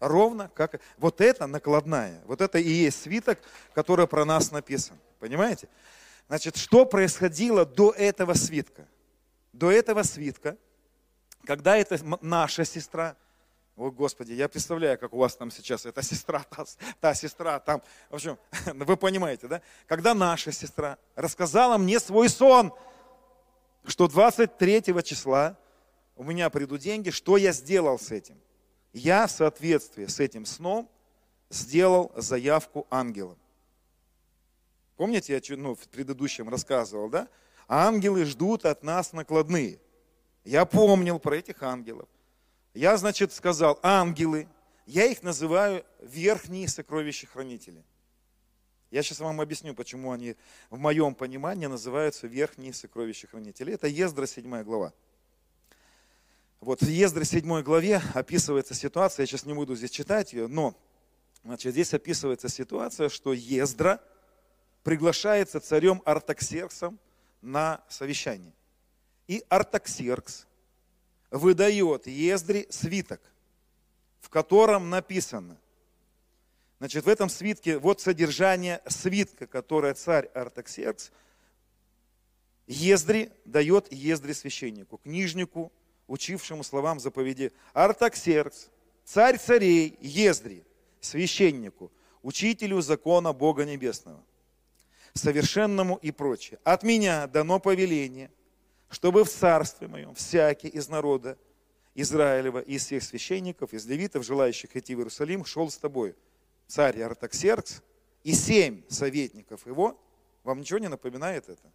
Ровно 0.00 0.50
как... 0.52 0.80
Вот 0.98 1.20
это 1.20 1.46
накладная, 1.46 2.20
вот 2.24 2.40
это 2.40 2.58
и 2.58 2.68
есть 2.68 3.02
свиток, 3.02 3.38
который 3.72 4.08
про 4.08 4.24
нас 4.24 4.50
написан. 4.50 4.98
Понимаете? 5.20 5.68
Значит, 6.26 6.56
что 6.56 6.84
происходило 6.84 7.64
до 7.64 7.92
этого 7.92 8.34
свитка? 8.34 8.88
До 9.52 9.70
этого 9.70 10.02
свитка, 10.02 10.56
когда 11.44 11.76
это 11.76 12.00
наша 12.20 12.64
сестра, 12.64 13.16
о, 13.76 13.92
Господи, 13.92 14.32
я 14.32 14.48
представляю, 14.48 14.98
как 14.98 15.12
у 15.14 15.18
вас 15.18 15.36
там 15.36 15.52
сейчас 15.52 15.86
эта 15.86 16.02
сестра, 16.02 16.44
та, 16.50 16.64
та 17.00 17.14
сестра 17.14 17.60
там. 17.60 17.80
В 18.10 18.16
общем, 18.16 18.38
вы 18.74 18.96
понимаете, 18.96 19.46
да? 19.46 19.62
Когда 19.86 20.14
наша 20.14 20.50
сестра 20.50 20.98
рассказала 21.14 21.78
мне 21.78 22.00
свой 22.00 22.28
сон, 22.28 22.74
что 23.86 24.08
23 24.08 24.82
числа 25.04 25.56
у 26.16 26.24
меня 26.24 26.50
придут 26.50 26.80
деньги, 26.80 27.10
что 27.10 27.36
я 27.36 27.52
сделал 27.52 27.98
с 27.98 28.10
этим? 28.10 28.40
Я 28.92 29.26
в 29.26 29.30
соответствии 29.30 30.06
с 30.06 30.20
этим 30.20 30.44
сном 30.44 30.90
сделал 31.48 32.12
заявку 32.16 32.86
ангелам. 32.90 33.38
Помните, 34.96 35.32
я 35.32 35.56
ну, 35.56 35.74
в 35.74 35.88
предыдущем 35.88 36.48
рассказывал, 36.48 37.08
да? 37.08 37.28
Ангелы 37.66 38.24
ждут 38.24 38.66
от 38.66 38.82
нас 38.82 39.12
накладные. 39.12 39.80
Я 40.44 40.64
помнил 40.64 41.18
про 41.18 41.36
этих 41.36 41.62
ангелов. 41.62 42.08
Я, 42.74 42.96
значит, 42.96 43.32
сказал, 43.32 43.78
ангелы, 43.82 44.48
я 44.86 45.06
их 45.06 45.22
называю 45.22 45.84
верхние 46.00 46.68
сокровища 46.68 47.26
хранители. 47.26 47.84
Я 48.90 49.02
сейчас 49.02 49.20
вам 49.20 49.40
объясню, 49.40 49.74
почему 49.74 50.12
они 50.12 50.36
в 50.68 50.78
моем 50.78 51.14
понимании 51.14 51.66
называются 51.66 52.26
верхние 52.26 52.74
сокровища 52.74 53.26
хранители. 53.26 53.72
Это 53.72 53.86
Ездра 53.86 54.26
7 54.26 54.62
глава. 54.64 54.92
Вот 56.62 56.80
в 56.80 56.88
Ездре 56.88 57.24
7 57.24 57.62
главе 57.62 58.00
описывается 58.14 58.72
ситуация, 58.72 59.24
я 59.24 59.26
сейчас 59.26 59.44
не 59.46 59.52
буду 59.52 59.74
здесь 59.74 59.90
читать 59.90 60.32
ее, 60.32 60.46
но 60.46 60.78
значит, 61.42 61.72
здесь 61.72 61.92
описывается 61.92 62.48
ситуация, 62.48 63.08
что 63.08 63.32
Ездра 63.32 64.00
приглашается 64.84 65.58
царем 65.58 66.00
Артаксерксом 66.04 67.00
на 67.40 67.82
совещание. 67.88 68.54
И 69.26 69.44
Артаксеркс 69.48 70.46
выдает 71.32 72.06
Ездре 72.06 72.68
свиток, 72.70 73.20
в 74.20 74.28
котором 74.28 74.88
написано, 74.88 75.58
значит, 76.78 77.04
в 77.04 77.08
этом 77.08 77.28
свитке, 77.28 77.78
вот 77.78 78.00
содержание 78.00 78.80
свитка, 78.86 79.48
которое 79.48 79.94
царь 79.94 80.26
Артаксеркс 80.26 81.10
Ездре 82.68 83.32
дает 83.46 83.92
Ездре 83.92 84.32
священнику, 84.32 84.98
книжнику, 84.98 85.72
учившему 86.12 86.62
словам 86.62 87.00
заповеди 87.00 87.52
Артаксеркс, 87.72 88.68
царь 89.02 89.38
царей 89.38 89.96
Ездри, 90.02 90.62
священнику, 91.00 91.90
учителю 92.20 92.82
закона 92.82 93.32
Бога 93.32 93.64
Небесного, 93.64 94.22
совершенному 95.14 95.96
и 96.02 96.10
прочее. 96.10 96.58
От 96.64 96.82
меня 96.82 97.26
дано 97.26 97.58
повеление, 97.60 98.30
чтобы 98.90 99.24
в 99.24 99.30
царстве 99.30 99.88
моем 99.88 100.14
всякий 100.14 100.68
из 100.68 100.90
народа 100.90 101.38
Израилева, 101.94 102.58
из 102.58 102.84
всех 102.84 103.02
священников, 103.02 103.72
из 103.72 103.86
левитов, 103.86 104.22
желающих 104.22 104.76
идти 104.76 104.94
в 104.94 104.98
Иерусалим, 104.98 105.46
шел 105.46 105.70
с 105.70 105.78
тобой. 105.78 106.14
Царь 106.66 107.00
Артаксеркс 107.00 107.82
и 108.22 108.34
семь 108.34 108.82
советников 108.90 109.66
его. 109.66 109.98
Вам 110.44 110.60
ничего 110.60 110.78
не 110.78 110.88
напоминает 110.88 111.48
это? 111.48 111.72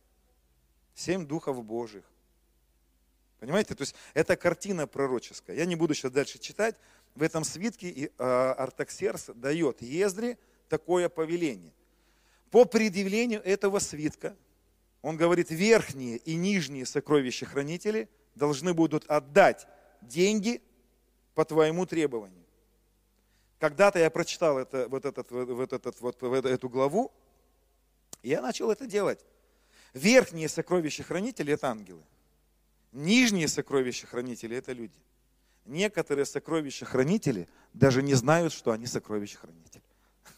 Семь 0.93 1.25
духов 1.25 1.63
Божьих 1.63 2.03
Понимаете? 3.39 3.75
То 3.75 3.83
есть 3.83 3.95
это 4.13 4.35
картина 4.35 4.87
пророческая. 4.87 5.55
Я 5.55 5.65
не 5.65 5.75
буду 5.75 5.93
сейчас 5.93 6.11
дальше 6.11 6.39
читать. 6.39 6.75
В 7.15 7.21
этом 7.21 7.43
свитке 7.43 8.11
а, 8.17 8.53
Артаксерс 8.53 9.31
дает 9.35 9.81
Ездре 9.81 10.37
такое 10.69 11.09
повеление. 11.09 11.73
По 12.51 12.65
предъявлению 12.65 13.41
этого 13.43 13.79
свитка 13.79 14.35
Он 15.01 15.17
говорит, 15.17 15.51
верхние 15.51 16.17
и 16.17 16.35
нижние 16.35 16.85
сокровища 16.85 17.45
хранители 17.45 18.09
должны 18.35 18.73
будут 18.73 19.05
отдать 19.05 19.67
деньги 20.01 20.61
по 21.35 21.45
твоему 21.45 21.85
требованию. 21.85 22.43
Когда-то 23.59 23.99
я 23.99 24.09
прочитал 24.09 24.57
это, 24.57 24.87
вот, 24.87 25.05
этот, 25.05 25.31
вот, 25.31 25.73
этот, 25.73 25.99
вот, 26.01 26.21
эту 26.23 26.69
главу, 26.69 27.11
и 28.21 28.29
я 28.29 28.41
начал 28.41 28.71
это 28.71 28.85
делать. 28.85 29.23
Верхние 29.93 30.49
сокровища 30.49 31.03
хранители– 31.03 31.53
это 31.55 31.69
ангелы. 31.69 32.03
Нижние 32.97 33.47
сокровища 33.47 34.07
хранители– 34.07 34.57
это 34.57 34.71
люди. 34.71 34.99
Некоторые 35.65 36.25
сокровища 36.25 36.83
хранители 36.83 37.47
даже 37.71 38.01
не 38.01 38.15
знают, 38.15 38.51
что 38.51 38.71
они 38.71 38.87
сокровища 38.87 39.37
хранители. 39.37 39.83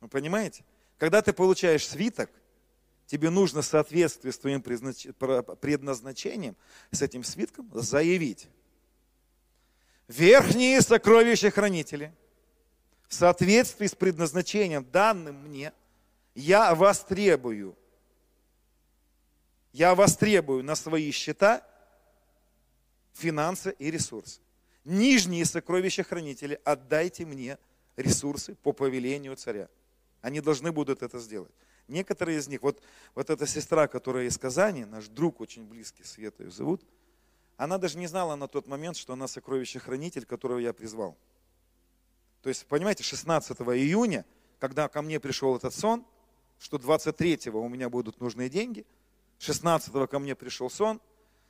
Вы 0.00 0.06
понимаете? 0.06 0.64
Когда 0.96 1.22
ты 1.22 1.32
получаешь 1.32 1.84
свиток, 1.84 2.30
тебе 3.06 3.30
нужно 3.30 3.62
в 3.62 3.66
соответствии 3.66 4.30
с 4.30 4.38
твоим 4.38 4.62
предназначением, 4.62 6.54
с 6.92 7.02
этим 7.02 7.24
свитком 7.24 7.68
заявить. 7.74 8.46
Верхние 10.06 10.80
сокровища 10.82 11.50
хранители, 11.50 12.14
в 13.08 13.14
соответствии 13.14 13.88
с 13.88 13.94
предназначением, 13.96 14.84
данным 14.84 15.48
мне, 15.48 15.72
я 16.36 16.76
вас 16.76 17.00
требую. 17.00 17.76
Я 19.74 19.96
вас 19.96 20.16
требую 20.16 20.62
на 20.62 20.76
свои 20.76 21.10
счета 21.10 21.66
финансы 23.12 23.74
и 23.80 23.90
ресурсы. 23.90 24.40
Нижние 24.84 25.44
сокровища 25.44 26.04
хранители 26.04 26.60
отдайте 26.64 27.26
мне 27.26 27.58
ресурсы 27.96 28.54
по 28.54 28.72
повелению 28.72 29.34
царя. 29.34 29.68
Они 30.22 30.40
должны 30.40 30.70
будут 30.70 31.02
это 31.02 31.18
сделать. 31.18 31.50
Некоторые 31.88 32.38
из 32.38 32.46
них, 32.46 32.62
вот, 32.62 32.80
вот 33.16 33.30
эта 33.30 33.48
сестра, 33.48 33.88
которая 33.88 34.26
из 34.26 34.38
Казани, 34.38 34.84
наш 34.84 35.08
друг 35.08 35.40
очень 35.40 35.64
близкий, 35.64 36.04
Света 36.04 36.44
ее 36.44 36.52
зовут, 36.52 36.86
она 37.56 37.76
даже 37.76 37.98
не 37.98 38.06
знала 38.06 38.36
на 38.36 38.46
тот 38.46 38.68
момент, 38.68 38.96
что 38.96 39.14
она 39.14 39.26
сокровище-хранитель, 39.26 40.24
которого 40.24 40.60
я 40.60 40.72
призвал. 40.72 41.18
То 42.42 42.48
есть, 42.48 42.64
понимаете, 42.66 43.02
16 43.02 43.58
июня, 43.58 44.24
когда 44.60 44.86
ко 44.86 45.02
мне 45.02 45.18
пришел 45.18 45.56
этот 45.56 45.74
сон, 45.74 46.06
что 46.60 46.76
23-го 46.76 47.60
у 47.60 47.68
меня 47.68 47.90
будут 47.90 48.20
нужные 48.20 48.48
деньги, 48.48 48.86
16-го 49.38 50.06
ко 50.06 50.18
мне 50.18 50.34
пришел 50.34 50.70
сон, 50.70 51.00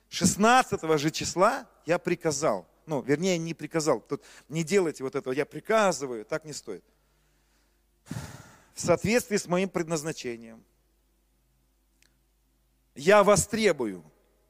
16 0.09 0.99
же 0.99 1.11
числа 1.11 1.67
я 1.85 1.97
приказал, 1.99 2.67
ну, 2.85 3.01
вернее, 3.01 3.37
не 3.37 3.53
приказал, 3.53 4.01
тут 4.01 4.23
не 4.49 4.63
делайте 4.63 5.03
вот 5.03 5.15
этого, 5.15 5.33
я 5.33 5.45
приказываю, 5.45 6.25
так 6.25 6.45
не 6.45 6.53
стоит 6.53 6.83
в 8.75 8.81
соответствии 8.81 9.37
с 9.37 9.47
моим 9.47 9.69
предназначением. 9.69 10.63
Я 12.93 13.23
вас 13.23 13.47
требую 13.47 14.03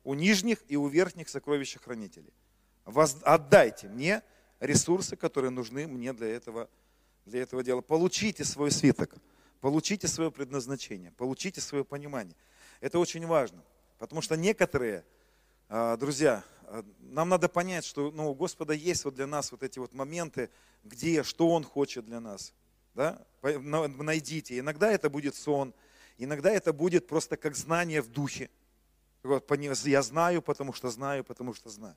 у 0.03 0.15
нижних 0.15 0.63
и 0.67 0.75
у 0.75 0.87
верхних 0.87 1.29
сокровищехранителей. 1.29 2.33
Воз, 2.85 3.17
отдайте 3.21 3.87
мне 3.87 4.23
ресурсы, 4.59 5.15
которые 5.15 5.51
нужны 5.51 5.87
мне 5.87 6.11
для 6.11 6.27
этого, 6.27 6.69
для 7.25 7.41
этого 7.41 7.63
дела. 7.63 7.81
Получите 7.81 8.43
свой 8.43 8.71
свиток, 8.71 9.15
получите 9.61 10.07
свое 10.07 10.31
предназначение, 10.31 11.11
получите 11.11 11.61
свое 11.61 11.85
понимание. 11.85 12.35
Это 12.85 12.99
очень 12.99 13.25
важно, 13.25 13.63
потому 13.97 14.21
что 14.21 14.37
некоторые, 14.37 15.03
а, 15.69 15.97
друзья, 15.97 16.43
а, 16.67 16.85
нам 16.99 17.29
надо 17.29 17.49
понять, 17.49 17.85
что 17.85 18.11
ну, 18.11 18.29
у 18.29 18.35
Господа 18.35 18.73
есть 18.73 19.05
вот 19.05 19.15
для 19.15 19.27
нас 19.27 19.51
вот 19.51 19.63
эти 19.63 19.79
вот 19.79 19.93
моменты, 19.93 20.49
где, 20.83 21.23
что 21.23 21.49
Он 21.49 21.63
хочет 21.63 22.05
для 22.05 22.19
нас– 22.19 22.53
да? 22.95 23.21
найдите. 23.41 24.57
Иногда 24.57 24.91
это 24.91 25.09
будет 25.09 25.35
сон, 25.35 25.73
иногда 26.17 26.49
это 26.51 26.73
будет 26.73 27.07
просто 27.07 27.37
как 27.37 27.55
знание 27.55 28.01
в 28.01 28.07
духе. 28.07 28.49
Вот, 29.21 29.51
я 29.85 30.01
знаю, 30.01 30.41
потому 30.41 30.73
что 30.73 30.89
знаю, 30.89 31.23
потому 31.23 31.53
что 31.53 31.69
знаю. 31.69 31.95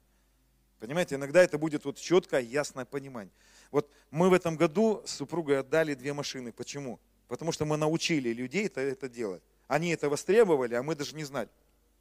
Понимаете, 0.80 1.16
иногда 1.16 1.42
это 1.42 1.58
будет 1.58 1.84
вот 1.84 1.98
четкое, 1.98 2.40
ясное 2.40 2.84
понимание. 2.84 3.32
Вот 3.70 3.90
мы 4.10 4.28
в 4.30 4.32
этом 4.32 4.56
году 4.56 5.02
с 5.04 5.12
супругой 5.12 5.60
отдали 5.60 5.94
две 5.94 6.12
машины. 6.12 6.52
Почему? 6.52 7.00
Потому 7.26 7.52
что 7.52 7.64
мы 7.64 7.76
научили 7.76 8.32
людей 8.32 8.66
это, 8.66 8.80
это 8.80 9.08
делать. 9.08 9.42
Они 9.68 9.90
это 9.90 10.08
востребовали, 10.08 10.74
а 10.74 10.82
мы 10.82 10.94
даже 10.94 11.14
не 11.14 11.24
знали, 11.24 11.48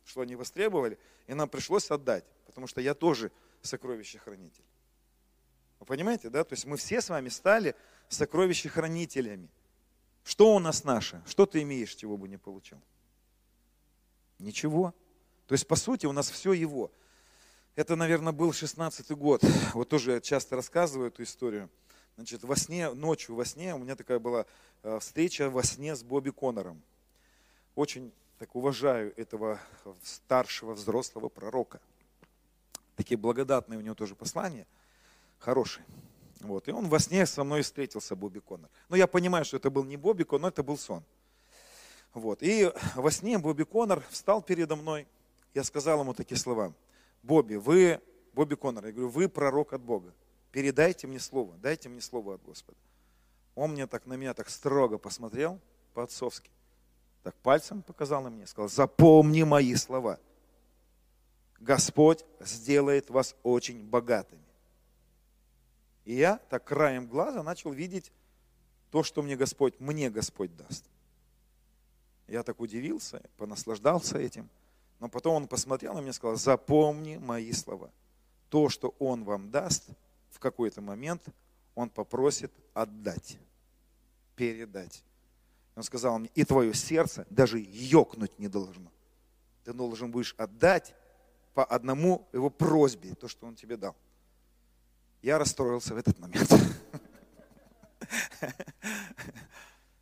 что 0.06 0.22
они 0.22 0.36
востребовали. 0.36 0.98
И 1.28 1.34
нам 1.34 1.50
пришлось 1.50 1.92
отдать, 1.92 2.24
потому 2.46 2.66
что 2.66 2.82
я 2.82 2.96
тоже 2.96 3.32
сокровище 3.62 4.20
хранитель. 4.20 4.64
Вы 5.80 5.86
понимаете, 5.86 6.30
да? 6.30 6.44
То 6.44 6.54
есть 6.54 6.66
мы 6.66 6.78
все 6.78 7.02
с 7.02 7.10
вами 7.10 7.30
стали 7.30 7.76
сокровищехранителями. 8.08 9.50
Что 10.24 10.56
у 10.56 10.60
нас 10.60 10.84
наше? 10.84 11.22
Что 11.28 11.46
ты 11.46 11.62
имеешь, 11.62 11.94
чего 11.94 12.18
бы 12.18 12.28
не 12.28 12.38
получил? 12.38 12.82
Ничего. 14.40 14.94
То 15.46 15.54
есть, 15.54 15.68
по 15.68 15.76
сути, 15.76 16.06
у 16.06 16.12
нас 16.12 16.30
все 16.30 16.54
его. 16.54 16.92
Это, 17.76 17.96
наверное, 17.96 18.34
был 18.34 18.52
16-й 18.52 19.16
год. 19.16 19.44
Вот 19.74 19.90
тоже 19.90 20.14
я 20.14 20.22
часто 20.22 20.56
рассказываю 20.56 21.10
эту 21.10 21.24
историю. 21.24 21.70
Значит, 22.16 22.44
во 22.44 22.56
сне, 22.56 22.92
ночью 22.92 23.36
во 23.36 23.46
сне, 23.46 23.76
у 23.76 23.78
меня 23.78 23.96
такая 23.96 24.20
была 24.20 24.46
э, 24.84 25.00
встреча 25.00 25.50
во 25.50 25.64
сне 25.64 25.96
с 25.96 26.02
Бобби 26.02 26.32
Коннором. 26.32 26.82
Очень 27.78 28.12
так 28.40 28.56
уважаю 28.56 29.14
этого 29.18 29.60
старшего 30.02 30.74
взрослого 30.74 31.30
пророка. 31.30 31.80
Такие 32.96 33.20
благодатные 33.20 33.78
у 33.78 33.82
него 33.82 33.94
тоже 33.94 34.16
послания, 34.16 34.66
хорошие. 35.38 35.86
Вот. 36.40 36.68
И 36.68 36.72
он 36.72 36.90
во 36.90 36.98
сне 36.98 37.24
со 37.28 37.44
мной 37.44 37.62
встретился, 37.62 38.16
Бобби 38.16 38.40
Коннор. 38.40 38.72
Но 38.90 38.96
я 38.96 39.06
понимаю, 39.06 39.46
что 39.46 39.58
это 39.58 39.70
был 39.70 39.84
не 39.84 39.96
Бобби 39.96 40.24
Коннор, 40.24 40.52
это 40.52 40.64
был 40.64 40.76
сон. 40.76 41.04
Вот. 42.16 42.42
И 42.42 42.74
во 42.96 43.12
сне 43.12 43.38
Бобби 43.38 43.62
Коннор 43.62 44.04
встал 44.10 44.42
передо 44.42 44.76
мной. 44.76 45.08
Я 45.54 45.64
сказал 45.64 46.00
ему 46.00 46.16
такие 46.16 46.40
слова. 46.40 46.74
Бобби, 47.22 47.58
вы, 47.58 48.02
Бобби 48.34 48.56
Коннор, 48.56 48.88
я 48.88 48.92
говорю, 48.92 49.10
вы 49.10 49.30
пророк 49.30 49.74
от 49.74 49.84
Бога. 49.84 50.16
Передайте 50.52 51.06
мне 51.06 51.20
слово, 51.20 51.54
дайте 51.58 51.90
мне 51.90 52.02
слово 52.02 52.34
от 52.34 52.42
Господа. 52.42 52.80
Он 53.54 53.74
мне 53.74 53.86
так 53.86 54.08
на 54.08 54.16
меня 54.16 54.34
так 54.34 54.50
строго 54.50 54.98
посмотрел, 54.98 55.60
по-отцовски. 55.94 56.50
Так 57.28 57.36
пальцем 57.36 57.82
показал 57.82 58.24
на 58.24 58.30
меня, 58.30 58.48
сказал, 58.48 58.70
запомни 58.70 59.44
мои 59.44 59.76
слова. 59.76 60.18
Господь 61.60 62.24
сделает 62.40 63.10
вас 63.10 63.36
очень 63.44 63.84
богатыми. 63.84 64.46
И 66.06 66.16
я 66.16 66.38
так 66.50 66.64
краем 66.64 67.06
глаза 67.06 67.44
начал 67.44 67.74
видеть 67.74 68.14
то, 68.92 69.04
что 69.04 69.22
мне 69.22 69.36
Господь, 69.36 69.78
мне 69.82 70.10
Господь 70.10 70.56
даст. 70.56 70.86
Я 72.30 72.44
так 72.44 72.62
удивился, 72.62 73.22
понаслаждался 73.36 74.18
этим. 74.18 74.50
Но 75.02 75.10
потом 75.10 75.36
он 75.36 75.48
посмотрел 75.50 75.96
на 75.96 76.00
меня 76.00 76.12
и 76.12 76.14
сказал, 76.14 76.38
запомни 76.38 77.18
мои 77.18 77.52
слова. 77.52 77.92
То, 78.48 78.70
что 78.70 78.96
он 79.00 79.26
вам 79.26 79.52
даст, 79.52 79.90
в 80.30 80.40
какой-то 80.40 80.80
момент 80.80 81.26
он 81.76 81.90
попросит 81.90 82.54
отдать, 82.74 83.38
передать. 84.38 85.04
Он 85.78 85.84
сказал 85.84 86.18
мне, 86.18 86.32
и 86.34 86.44
твое 86.44 86.74
сердце 86.74 87.28
даже 87.30 87.60
ёкнуть 87.60 88.40
не 88.40 88.48
должно. 88.48 88.92
Ты 89.64 89.74
должен 89.74 90.10
будешь 90.10 90.34
отдать 90.36 90.96
по 91.54 91.64
одному 91.64 92.28
его 92.34 92.50
просьбе, 92.50 93.14
то, 93.14 93.28
что 93.28 93.46
он 93.46 93.56
тебе 93.56 93.78
дал. 93.78 93.96
Я 95.22 95.38
расстроился 95.38 95.94
в 95.94 95.98
этот 95.98 96.18
момент. 96.18 96.52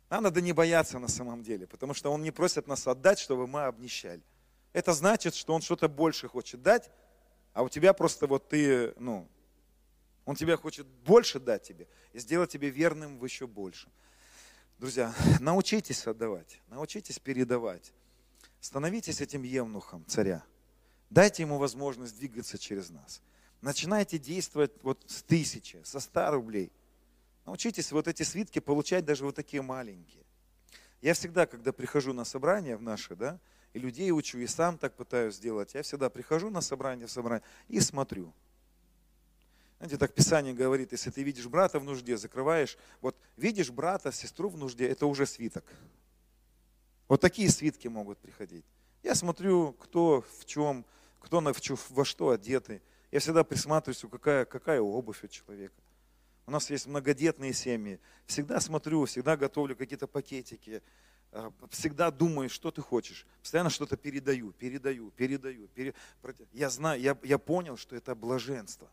Нам 0.08 0.22
надо 0.22 0.40
не 0.40 0.54
бояться 0.54 0.98
на 0.98 1.08
самом 1.08 1.42
деле, 1.42 1.66
потому 1.66 1.92
что 1.92 2.10
Он 2.10 2.22
не 2.22 2.30
просит 2.30 2.66
нас 2.66 2.86
отдать, 2.86 3.18
чтобы 3.18 3.46
мы 3.46 3.64
обнищали. 3.64 4.22
Это 4.72 4.94
значит, 4.94 5.34
что 5.34 5.52
Он 5.52 5.60
что-то 5.60 5.90
больше 5.90 6.26
хочет 6.26 6.62
дать, 6.62 6.90
а 7.52 7.62
у 7.62 7.68
тебя 7.68 7.92
просто 7.92 8.26
вот 8.26 8.48
ты, 8.48 8.94
ну, 8.96 9.28
Он 10.24 10.36
тебя 10.36 10.56
хочет 10.56 10.86
больше 10.86 11.38
дать 11.38 11.64
тебе 11.64 11.86
и 12.14 12.18
сделать 12.18 12.50
тебе 12.50 12.70
верным 12.70 13.18
в 13.18 13.24
еще 13.26 13.46
больше. 13.46 13.90
Друзья, 14.78 15.14
научитесь 15.40 16.06
отдавать, 16.06 16.60
научитесь 16.68 17.18
передавать. 17.18 17.94
Становитесь 18.60 19.22
этим 19.22 19.42
евнухом 19.42 20.04
царя. 20.06 20.44
Дайте 21.08 21.44
ему 21.44 21.56
возможность 21.56 22.18
двигаться 22.18 22.58
через 22.58 22.90
нас. 22.90 23.22
Начинайте 23.62 24.18
действовать 24.18 24.72
вот 24.82 25.02
с 25.06 25.22
тысячи, 25.22 25.80
со 25.82 25.98
ста 25.98 26.30
рублей. 26.30 26.70
Научитесь 27.46 27.90
вот 27.90 28.06
эти 28.06 28.22
свитки 28.22 28.58
получать 28.58 29.06
даже 29.06 29.24
вот 29.24 29.34
такие 29.34 29.62
маленькие. 29.62 30.24
Я 31.00 31.14
всегда, 31.14 31.46
когда 31.46 31.72
прихожу 31.72 32.12
на 32.12 32.24
собрание 32.24 32.76
в 32.76 32.82
наши, 32.82 33.16
да, 33.16 33.40
и 33.72 33.78
людей 33.78 34.10
учу, 34.12 34.38
и 34.38 34.46
сам 34.46 34.76
так 34.76 34.94
пытаюсь 34.94 35.36
сделать, 35.36 35.72
я 35.72 35.82
всегда 35.82 36.10
прихожу 36.10 36.50
на 36.50 36.60
собрание, 36.60 37.06
в 37.06 37.10
собрание 37.10 37.46
и 37.68 37.80
смотрю. 37.80 38.34
Знаете, 39.78 39.98
так 39.98 40.14
Писание 40.14 40.54
говорит, 40.54 40.92
если 40.92 41.10
ты 41.10 41.22
видишь 41.22 41.46
брата 41.46 41.78
в 41.78 41.84
нужде, 41.84 42.16
закрываешь, 42.16 42.78
вот 43.02 43.16
видишь 43.36 43.70
брата, 43.70 44.10
сестру 44.10 44.48
в 44.48 44.56
нужде, 44.56 44.88
это 44.88 45.06
уже 45.06 45.26
свиток. 45.26 45.64
Вот 47.08 47.20
такие 47.20 47.50
свитки 47.50 47.86
могут 47.88 48.18
приходить. 48.18 48.64
Я 49.02 49.14
смотрю, 49.14 49.72
кто 49.74 50.24
в 50.40 50.46
чем, 50.46 50.84
кто 51.20 51.40
на, 51.40 51.52
во 51.90 52.04
что 52.04 52.30
одетый. 52.30 52.80
Я 53.12 53.20
всегда 53.20 53.44
присматриваюсь, 53.44 54.02
какая, 54.10 54.44
какая 54.46 54.80
обувь 54.80 55.22
у 55.22 55.28
человека. 55.28 55.74
У 56.46 56.50
нас 56.50 56.70
есть 56.70 56.86
многодетные 56.86 57.52
семьи. 57.52 58.00
Всегда 58.26 58.60
смотрю, 58.60 59.04
всегда 59.04 59.36
готовлю 59.36 59.76
какие-то 59.76 60.06
пакетики. 60.06 60.82
э, 61.32 61.50
всегда 61.70 62.10
думаю, 62.10 62.48
что 62.48 62.70
ты 62.70 62.80
хочешь. 62.80 63.26
Постоянно 63.42 63.68
что-то 63.70 63.96
передаю, 63.96 64.52
передаю, 64.52 65.10
передаю. 65.10 65.68
пере- 65.68 65.94
Я 66.52 66.70
знаю, 66.70 67.00
я, 67.00 67.16
я 67.22 67.38
понял, 67.38 67.76
что 67.76 67.94
это 67.94 68.14
блаженство. 68.14 68.88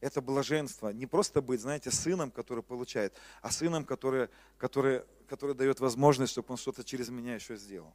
Это 0.00 0.20
блаженство. 0.20 0.90
Не 0.90 1.06
просто 1.06 1.42
быть, 1.42 1.60
знаете, 1.60 1.90
сыном, 1.90 2.30
который 2.30 2.62
получает, 2.62 3.14
а 3.42 3.50
сыном, 3.50 3.84
который, 3.84 4.28
который, 4.56 5.02
который 5.26 5.54
дает 5.54 5.80
возможность, 5.80 6.32
чтобы 6.32 6.52
он 6.52 6.56
что-то 6.56 6.84
через 6.84 7.08
меня 7.08 7.34
еще 7.34 7.56
сделал. 7.56 7.92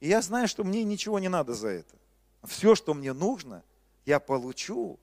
И 0.00 0.08
я 0.08 0.20
знаю, 0.22 0.48
что 0.48 0.64
мне 0.64 0.84
ничего 0.84 1.18
не 1.18 1.28
надо 1.28 1.54
за 1.54 1.68
это. 1.68 1.96
Все, 2.44 2.74
что 2.74 2.94
мне 2.94 3.12
нужно, 3.12 3.62
я 4.04 4.20
получу 4.20 4.98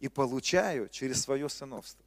и 0.00 0.08
получаю 0.08 0.88
через 0.88 1.22
свое 1.22 1.48
сыновство. 1.48 2.04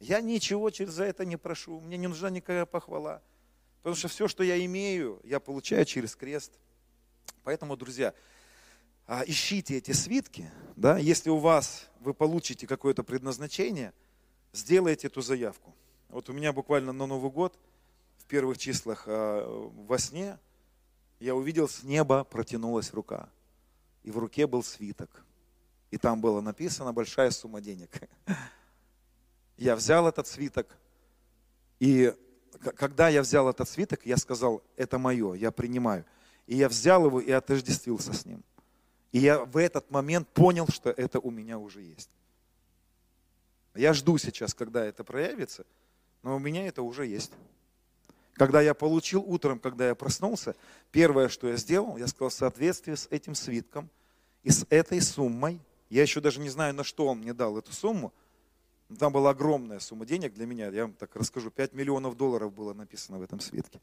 Я 0.00 0.20
ничего 0.20 0.70
через 0.70 0.92
за 0.92 1.04
это 1.04 1.24
не 1.24 1.36
прошу, 1.36 1.80
мне 1.80 1.96
не 1.96 2.06
нужна 2.06 2.30
никакая 2.30 2.66
похвала. 2.66 3.22
Потому 3.78 3.96
что 3.96 4.08
все, 4.08 4.28
что 4.28 4.42
я 4.42 4.64
имею, 4.64 5.20
я 5.24 5.40
получаю 5.40 5.84
через 5.84 6.14
крест. 6.14 6.52
Поэтому, 7.42 7.76
друзья, 7.76 8.14
а, 9.08 9.24
ищите 9.26 9.78
эти 9.78 9.92
свитки, 9.92 10.50
да, 10.76 10.98
если 10.98 11.30
у 11.30 11.38
вас, 11.38 11.88
вы 11.98 12.12
получите 12.12 12.66
какое-то 12.66 13.02
предназначение, 13.02 13.94
сделайте 14.52 15.06
эту 15.06 15.22
заявку. 15.22 15.74
Вот 16.10 16.28
у 16.28 16.34
меня 16.34 16.52
буквально 16.52 16.92
на 16.92 17.06
Новый 17.06 17.30
год, 17.30 17.58
в 18.18 18.26
первых 18.26 18.58
числах 18.58 19.04
а, 19.06 19.70
во 19.88 19.98
сне, 19.98 20.38
я 21.20 21.34
увидел 21.34 21.68
с 21.68 21.82
неба 21.82 22.22
протянулась 22.22 22.92
рука. 22.92 23.30
И 24.02 24.10
в 24.10 24.18
руке 24.18 24.46
был 24.46 24.62
свиток. 24.62 25.24
И 25.90 25.96
там 25.96 26.20
было 26.20 26.42
написано 26.42 26.92
большая 26.92 27.30
сумма 27.30 27.62
денег. 27.62 27.90
Я 29.56 29.74
взял 29.74 30.06
этот 30.06 30.26
свиток, 30.28 30.76
и 31.80 32.14
когда 32.76 33.08
я 33.08 33.22
взял 33.22 33.48
этот 33.48 33.68
свиток, 33.68 34.06
я 34.06 34.16
сказал, 34.16 34.62
это 34.76 34.98
мое, 34.98 35.34
я 35.34 35.50
принимаю. 35.50 36.04
И 36.46 36.56
я 36.56 36.68
взял 36.68 37.06
его 37.06 37.20
и 37.20 37.32
отождествился 37.32 38.12
с 38.12 38.24
ним. 38.24 38.44
И 39.12 39.18
я 39.18 39.44
в 39.44 39.56
этот 39.56 39.90
момент 39.90 40.28
понял, 40.28 40.66
что 40.68 40.90
это 40.90 41.18
у 41.20 41.30
меня 41.30 41.58
уже 41.58 41.82
есть. 41.82 42.10
Я 43.74 43.92
жду 43.92 44.18
сейчас, 44.18 44.54
когда 44.54 44.84
это 44.84 45.04
проявится, 45.04 45.64
но 46.22 46.36
у 46.36 46.38
меня 46.38 46.66
это 46.66 46.82
уже 46.82 47.06
есть. 47.06 47.32
Когда 48.34 48.60
я 48.60 48.74
получил 48.74 49.22
утром, 49.26 49.58
когда 49.58 49.88
я 49.88 49.94
проснулся, 49.94 50.54
первое, 50.92 51.28
что 51.28 51.48
я 51.48 51.56
сделал, 51.56 51.96
я 51.96 52.06
сказал, 52.06 52.28
в 52.28 52.34
соответствии 52.34 52.94
с 52.94 53.08
этим 53.10 53.34
свитком 53.34 53.88
и 54.42 54.50
с 54.50 54.66
этой 54.70 55.00
суммой, 55.00 55.60
я 55.90 56.02
еще 56.02 56.20
даже 56.20 56.40
не 56.40 56.48
знаю, 56.48 56.74
на 56.74 56.84
что 56.84 57.06
он 57.06 57.18
мне 57.18 57.32
дал 57.32 57.58
эту 57.58 57.72
сумму, 57.72 58.12
там 58.98 59.12
была 59.12 59.30
огромная 59.30 59.80
сумма 59.80 60.06
денег 60.06 60.34
для 60.34 60.46
меня, 60.46 60.68
я 60.68 60.82
вам 60.82 60.94
так 60.94 61.14
расскажу, 61.16 61.50
5 61.50 61.72
миллионов 61.72 62.16
долларов 62.16 62.52
было 62.52 62.72
написано 62.72 63.18
в 63.18 63.22
этом 63.22 63.40
свитке. 63.40 63.80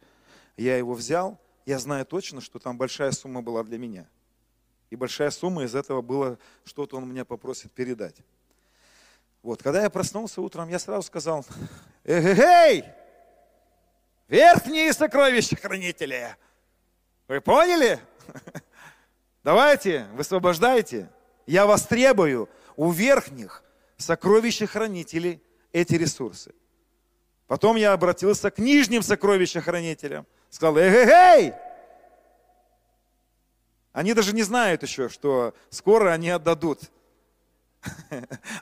Я 0.58 0.78
его 0.78 0.94
взял, 0.94 1.40
я 1.66 1.78
знаю 1.78 2.06
точно, 2.06 2.42
что 2.42 2.60
там 2.60 2.78
большая 2.78 3.12
сумма 3.12 3.42
была 3.42 3.64
для 3.64 3.78
меня. 3.78 4.08
И 4.90 4.96
большая 4.96 5.32
сумма 5.32 5.64
из 5.64 5.76
этого 5.76 6.02
было, 6.02 6.38
что-то 6.64 6.98
он 6.98 7.10
меня 7.10 7.26
попросит 7.26 7.72
передать. 7.72 8.16
Вот, 9.42 9.62
когда 9.62 9.84
я 9.84 9.90
проснулся 9.90 10.42
утром, 10.42 10.70
я 10.70 10.80
сразу 10.80 11.04
сказал, 11.04 11.46
эй, 12.04 12.84
верхние 14.28 14.94
сокровища 14.94 15.56
хранители, 15.56 16.36
вы 17.28 17.42
поняли? 17.42 18.00
Давайте, 19.44 20.08
высвобождайте. 20.14 21.10
Я 21.46 21.66
вас 21.66 21.86
требую 21.86 22.50
у 22.76 22.92
верхних 22.92 23.64
сокровищехранителей 23.98 25.42
эти 25.72 25.94
ресурсы. 25.94 26.54
Потом 27.48 27.76
я 27.76 27.94
обратился 27.94 28.50
к 28.50 28.58
нижним 28.58 29.04
сокровищехранителям. 29.04 30.26
Сказал, 30.50 30.78
эй, 30.78 31.54
Они 33.96 34.14
даже 34.14 34.36
не 34.36 34.44
знают 34.44 34.84
еще, 34.84 35.08
что 35.08 35.54
скоро 35.70 36.12
они 36.12 36.30
отдадут. 36.30 36.92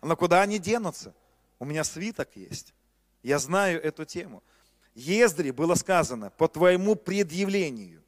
Но 0.04 0.16
куда 0.16 0.44
они 0.44 0.60
денутся? 0.60 1.16
У 1.58 1.66
меня 1.66 1.84
свиток 1.84 2.30
есть. 2.36 2.72
Я 3.24 3.40
знаю 3.40 3.82
эту 3.82 4.06
тему. 4.06 4.44
Ездре 4.94 5.52
было 5.52 5.74
сказано, 5.74 6.30
по 6.30 6.48
твоему 6.48 6.96
предъявлению. 6.96 8.04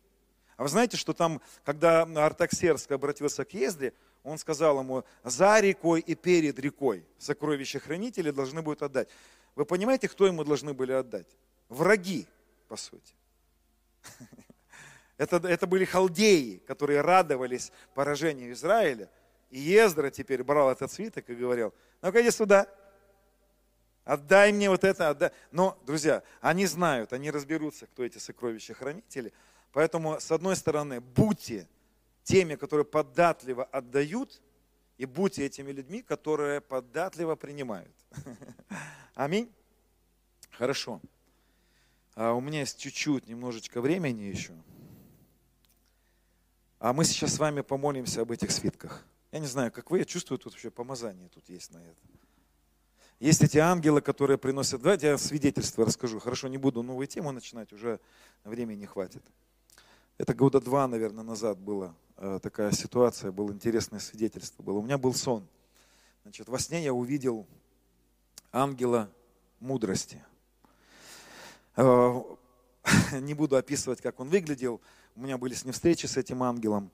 А 0.55 0.61
вы 0.61 0.69
знаете, 0.69 0.97
что 0.97 1.13
там, 1.13 1.41
когда 1.63 2.03
Артаксерск 2.03 2.91
обратился 2.91 3.43
к 3.43 3.55
Ездре, 3.55 3.93
он 4.23 4.37
сказал 4.37 4.79
ему, 4.79 5.03
за 5.23 5.59
рекой 5.61 6.01
и 6.01 6.13
перед 6.13 6.59
рекой 6.59 7.03
сокровища 7.17 7.79
хранители 7.79 8.29
должны 8.29 8.61
будут 8.61 8.83
отдать. 8.83 9.09
Вы 9.55 9.65
понимаете, 9.65 10.09
кто 10.09 10.27
ему 10.27 10.43
должны 10.43 10.75
были 10.75 10.91
отдать? 10.91 11.27
Враги, 11.69 12.27
по 12.67 12.75
сути. 12.75 13.15
Это, 15.17 15.37
это 15.47 15.65
были 15.67 15.85
халдеи, 15.85 16.57
которые 16.67 17.01
радовались 17.01 17.71
поражению 17.93 18.51
Израиля. 18.53 19.09
И 19.49 19.59
Ездра 19.59 20.09
теперь 20.09 20.43
брал 20.43 20.71
этот 20.71 20.91
свиток 20.91 21.29
и 21.29 21.35
говорил, 21.35 21.73
ну-ка 22.01 22.21
иди 22.21 22.31
сюда, 22.31 22.67
отдай 24.03 24.51
мне 24.51 24.69
вот 24.69 24.83
это, 24.83 25.09
отдай. 25.09 25.31
Но, 25.51 25.79
друзья, 25.85 26.23
они 26.41 26.65
знают, 26.65 27.13
они 27.13 27.31
разберутся, 27.31 27.87
кто 27.87 28.03
эти 28.03 28.17
сокровища 28.17 28.73
хранители. 28.73 29.31
Поэтому, 29.71 30.19
с 30.19 30.31
одной 30.31 30.55
стороны, 30.55 30.99
будьте 30.99 31.67
теми, 32.23 32.55
которые 32.55 32.85
податливо 32.85 33.63
отдают, 33.65 34.41
и 34.97 35.05
будьте 35.05 35.45
этими 35.45 35.71
людьми, 35.71 36.01
которые 36.01 36.61
податливо 36.61 37.35
принимают. 37.35 37.93
Аминь. 39.13 39.51
Хорошо. 40.51 41.01
А 42.15 42.31
у 42.33 42.39
меня 42.39 42.61
есть 42.61 42.79
чуть-чуть, 42.79 43.27
немножечко 43.27 43.81
времени 43.81 44.23
еще. 44.23 44.53
А 46.79 46.93
мы 46.93 47.05
сейчас 47.05 47.35
с 47.35 47.39
вами 47.39 47.61
помолимся 47.61 48.21
об 48.21 48.31
этих 48.31 48.51
свитках. 48.51 49.05
Я 49.31 49.39
не 49.39 49.47
знаю, 49.47 49.71
как 49.71 49.91
вы, 49.91 49.99
я 49.99 50.05
чувствую, 50.05 50.39
тут 50.39 50.53
вообще 50.53 50.69
помазание 50.69 51.29
тут 51.29 51.49
есть 51.49 51.71
на 51.71 51.77
это. 51.77 51.99
Есть 53.19 53.41
эти 53.43 53.57
ангелы, 53.57 54.01
которые 54.01 54.37
приносят... 54.37 54.81
Давайте 54.81 55.07
я 55.07 55.17
свидетельство 55.17 55.85
расскажу. 55.85 56.19
Хорошо, 56.19 56.49
не 56.49 56.57
буду 56.57 56.83
новую 56.83 57.07
тему 57.07 57.31
начинать, 57.31 57.71
уже 57.71 57.99
времени 58.43 58.79
не 58.79 58.85
хватит. 58.85 59.23
Это 60.17 60.33
года 60.33 60.59
два, 60.59 60.87
наверное, 60.87 61.23
назад 61.23 61.57
была 61.57 61.95
э, 62.17 62.39
такая 62.43 62.71
ситуация, 62.71 63.31
было 63.31 63.51
интересное 63.51 63.99
свидетельство. 63.99 64.63
Было. 64.63 64.79
У 64.79 64.81
меня 64.81 64.97
был 64.97 65.13
сон. 65.13 65.47
Значит, 66.23 66.49
во 66.49 66.59
сне 66.59 66.83
я 66.83 66.93
увидел 66.93 67.47
ангела 68.51 69.09
мудрости. 69.59 70.23
Э, 71.77 72.21
не 73.13 73.33
буду 73.33 73.55
описывать, 73.55 74.01
как 74.01 74.19
он 74.19 74.29
выглядел. 74.29 74.81
У 75.15 75.21
меня 75.21 75.37
были 75.37 75.53
с 75.53 75.63
ним 75.63 75.73
встречи 75.73 76.05
с 76.05 76.17
этим 76.17 76.43
ангелом. 76.43 76.91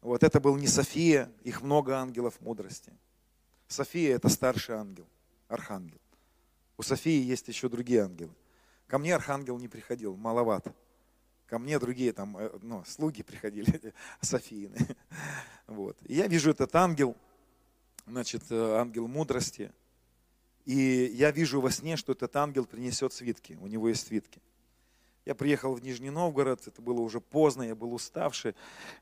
Вот 0.00 0.22
это 0.22 0.40
был 0.40 0.56
не 0.56 0.66
София, 0.66 1.30
их 1.44 1.62
много 1.62 1.96
ангелов 1.96 2.40
мудрости. 2.40 2.92
София– 3.68 4.16
это 4.16 4.28
старший 4.28 4.74
ангел, 4.74 5.06
архангел. 5.48 6.00
У 6.76 6.82
Софии 6.82 7.22
есть 7.22 7.46
еще 7.48 7.68
другие 7.68 8.02
ангелы. 8.02 8.32
Ко 8.88 8.98
мне 8.98 9.14
архангел 9.14 9.56
не 9.58 9.68
приходил, 9.68 10.16
маловато. 10.16 10.74
Ко 11.46 11.58
мне 11.58 11.78
другие 11.78 12.12
там, 12.12 12.36
ну, 12.62 12.84
слуги 12.86 13.22
приходили, 13.22 13.94
Софиины. 14.20 14.76
Вот. 15.66 15.96
И 16.02 16.16
я 16.16 16.26
вижу 16.26 16.50
этот 16.50 16.74
ангел, 16.76 17.16
значит, 18.06 18.52
ангел 18.52 19.08
мудрости. 19.08 19.72
И 20.66 21.10
я 21.14 21.30
вижу 21.30 21.60
во 21.60 21.70
сне, 21.70 21.96
что 21.96 22.12
этот 22.12 22.36
ангел 22.36 22.66
принесет 22.66 23.14
свитки. 23.14 23.56
У 23.62 23.66
него 23.66 23.88
есть 23.88 24.06
свитки. 24.06 24.42
Я 25.26 25.34
приехал 25.34 25.74
в 25.74 25.82
Нижний 25.82 26.10
Новгород, 26.10 26.66
это 26.66 26.82
было 26.82 27.00
уже 27.00 27.18
поздно, 27.18 27.62
я 27.62 27.74
был 27.74 27.94
уставший. 27.94 28.54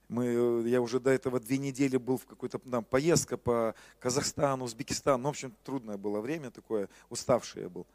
Мы, 0.09 0.63
я 0.69 0.81
уже 0.81 1.01
до 1.01 1.11
этого 1.11 1.41
две 1.41 1.59
недели 1.59 1.97
был 1.97 2.17
в 2.17 2.27
какой-то 2.27 2.61
там 2.61 2.85
поездка 2.85 3.37
по 3.37 3.75
Казахстану, 3.99 4.65
Узбекистану. 4.65 5.19
Ну, 5.19 5.29
в 5.29 5.31
общем, 5.31 5.53
трудное 5.65 5.97
было 5.97 6.21
время 6.21 6.53
такое, 6.53 6.89
уставший 7.11 7.63
я 7.63 7.69
был. 7.69 7.87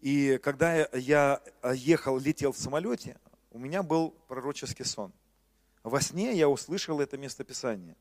И 0.00 0.40
когда 0.42 0.86
я 0.94 1.42
ехал, 1.74 2.18
летел 2.18 2.52
в 2.52 2.58
самолете, 2.58 3.18
у 3.50 3.58
меня 3.58 3.82
был 3.82 4.14
пророческий 4.26 4.86
сон. 4.86 5.12
Во 5.82 6.00
сне 6.00 6.34
я 6.34 6.48
услышал 6.48 6.98
это 6.98 7.18
местописание. 7.18 7.96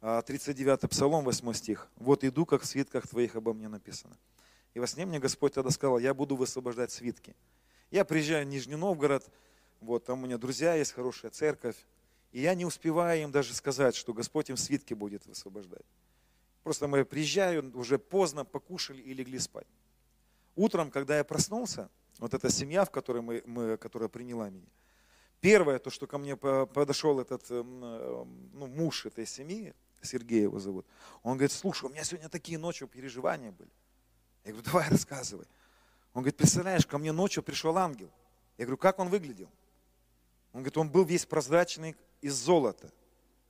39 0.00 0.88
Псалом, 0.88 1.24
8 1.24 1.52
стих. 1.54 1.88
«Вот 1.96 2.22
иду, 2.22 2.46
как 2.46 2.62
в 2.62 2.66
свитках 2.66 3.08
твоих 3.08 3.34
обо 3.34 3.52
мне 3.52 3.68
написано». 3.68 4.16
И 4.74 4.78
во 4.78 4.86
сне 4.86 5.06
мне 5.06 5.18
Господь 5.18 5.54
тогда 5.54 5.70
сказал, 5.70 5.98
я 5.98 6.12
буду 6.12 6.36
высвобождать 6.36 6.92
свитки. 6.92 7.34
Я 7.90 8.04
приезжаю 8.04 8.44
в 8.44 8.48
Нижний 8.48 8.76
Новгород, 8.76 9.28
вот 9.80 10.04
там 10.04 10.22
у 10.22 10.26
меня 10.26 10.38
друзья 10.38 10.74
есть, 10.74 10.92
хорошая 10.92 11.30
церковь, 11.30 11.76
и 12.32 12.40
я 12.40 12.54
не 12.54 12.64
успеваю 12.64 13.22
им 13.22 13.30
даже 13.30 13.54
сказать, 13.54 13.94
что 13.94 14.12
Господь 14.12 14.50
им 14.50 14.56
свитки 14.56 14.94
будет 14.94 15.24
высвобождать. 15.26 15.84
Просто 16.64 16.88
мы 16.88 17.04
приезжаю, 17.04 17.70
уже 17.78 17.98
поздно, 17.98 18.44
покушали 18.44 19.00
и 19.00 19.14
легли 19.14 19.38
спать. 19.38 19.68
Утром, 20.56 20.90
когда 20.90 21.16
я 21.16 21.22
проснулся, 21.22 21.88
вот 22.18 22.34
эта 22.34 22.50
семья, 22.50 22.84
в 22.84 22.90
которой 22.90 23.22
мы, 23.22 23.42
мы, 23.46 23.76
которая 23.76 24.08
приняла 24.08 24.50
меня, 24.50 24.66
первое, 25.40 25.78
то, 25.78 25.90
что 25.90 26.08
ко 26.08 26.18
мне 26.18 26.36
подошел 26.36 27.20
этот 27.20 27.48
ну, 27.50 28.26
муж 28.66 29.06
этой 29.06 29.26
семьи, 29.26 29.74
Сергей 30.02 30.42
его 30.42 30.58
зовут, 30.58 30.86
он 31.22 31.34
говорит, 31.34 31.52
слушай, 31.52 31.84
у 31.84 31.88
меня 31.88 32.02
сегодня 32.02 32.28
такие 32.28 32.58
ночью 32.58 32.88
переживания 32.88 33.52
были. 33.52 33.70
Я 34.44 34.52
говорю, 34.52 34.66
давай 34.66 34.88
рассказывай. 34.88 35.46
Он 36.16 36.22
говорит, 36.22 36.38
представляешь, 36.38 36.86
ко 36.86 36.96
мне 36.96 37.12
ночью 37.12 37.42
пришел 37.42 37.76
ангел. 37.76 38.10
Я 38.56 38.64
говорю, 38.64 38.78
как 38.78 38.98
он 39.00 39.10
выглядел? 39.10 39.50
Он 40.54 40.60
говорит, 40.62 40.78
он 40.78 40.88
был 40.88 41.04
весь 41.04 41.26
прозрачный 41.26 41.94
из 42.22 42.32
золота. 42.32 42.90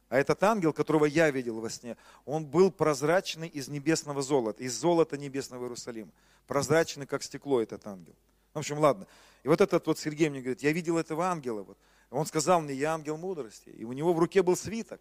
А 0.08 0.18
этот 0.18 0.42
ангел, 0.42 0.72
которого 0.72 1.04
я 1.04 1.30
видел 1.30 1.60
во 1.60 1.70
сне, 1.70 1.96
он 2.24 2.44
был 2.44 2.72
прозрачный 2.72 3.46
из 3.46 3.68
небесного 3.68 4.20
золота, 4.20 4.64
из 4.64 4.74
золота 4.74 5.16
небесного 5.16 5.62
Иерусалима. 5.66 6.10
Прозрачный, 6.48 7.06
как 7.06 7.22
стекло 7.22 7.62
этот 7.62 7.86
ангел. 7.86 8.16
В 8.52 8.58
общем, 8.58 8.80
ладно. 8.80 9.06
И 9.44 9.48
вот 9.48 9.60
этот 9.60 9.86
вот 9.86 10.00
Сергей 10.00 10.28
мне 10.28 10.40
говорит, 10.40 10.64
я 10.64 10.72
видел 10.72 10.98
этого 10.98 11.28
ангела. 11.28 11.62
Вот. 11.62 11.78
Он 12.10 12.26
сказал 12.26 12.60
мне, 12.60 12.74
я 12.74 12.94
ангел 12.94 13.16
мудрости. 13.16 13.68
И 13.68 13.84
у 13.84 13.92
него 13.92 14.12
в 14.12 14.18
руке 14.18 14.42
был 14.42 14.56
свиток. 14.56 15.00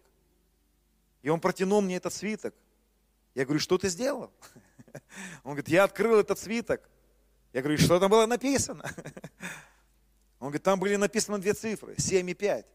И 1.22 1.28
он 1.30 1.40
протянул 1.40 1.80
мне 1.80 1.96
этот 1.96 2.12
свиток. 2.12 2.54
Я 3.34 3.42
говорю, 3.44 3.58
что 3.58 3.76
ты 3.76 3.88
сделал? 3.88 4.30
Он 5.42 5.54
говорит, 5.54 5.68
я 5.68 5.82
открыл 5.82 6.20
этот 6.20 6.38
свиток. 6.38 6.88
Я 7.52 7.62
говорю, 7.62 7.78
что 7.78 7.98
там 7.98 8.10
было 8.10 8.26
написано? 8.26 8.84
Он 10.38 10.48
говорит, 10.48 10.62
там 10.62 10.78
были 10.78 10.96
написаны 10.96 11.38
две 11.38 11.54
цифры, 11.54 11.94
7 11.96 12.28
и 12.28 12.34
5. 12.34 12.66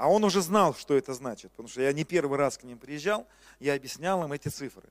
А 0.00 0.08
он 0.08 0.24
уже 0.24 0.40
знал, 0.40 0.74
что 0.74 0.96
это 0.96 1.12
значит, 1.12 1.50
потому 1.50 1.68
что 1.68 1.82
я 1.82 1.92
не 1.92 2.04
первый 2.04 2.38
раз 2.38 2.56
к 2.56 2.62
ним 2.62 2.78
приезжал, 2.78 3.26
я 3.58 3.74
объяснял 3.74 4.24
им 4.24 4.32
эти 4.32 4.48
цифры. 4.48 4.88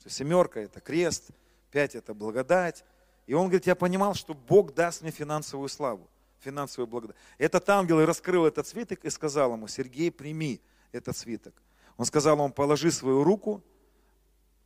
Что 0.00 0.10
семерка– 0.10 0.58
это 0.62 0.80
крест, 0.80 1.30
пять– 1.70 1.94
это 1.94 2.12
благодать. 2.12 2.84
И 3.28 3.34
он 3.34 3.46
говорит, 3.46 3.68
я 3.68 3.76
понимал, 3.76 4.14
что 4.14 4.34
Бог 4.34 4.74
даст 4.74 5.02
мне 5.02 5.12
финансовую 5.12 5.68
славу, 5.68 6.10
финансовую 6.40 6.88
благодать. 6.88 7.16
Этот 7.38 7.68
ангел 7.68 8.04
раскрыл 8.04 8.46
этот 8.46 8.66
свиток 8.66 9.04
и 9.04 9.10
сказал 9.10 9.52
ему, 9.52 9.68
Сергей, 9.68 10.10
прими 10.10 10.60
этот 10.90 11.16
свиток. 11.16 11.54
Он 11.96 12.04
сказал, 12.04 12.40
он 12.40 12.50
положи 12.50 12.90
свою 12.90 13.22
руку, 13.22 13.62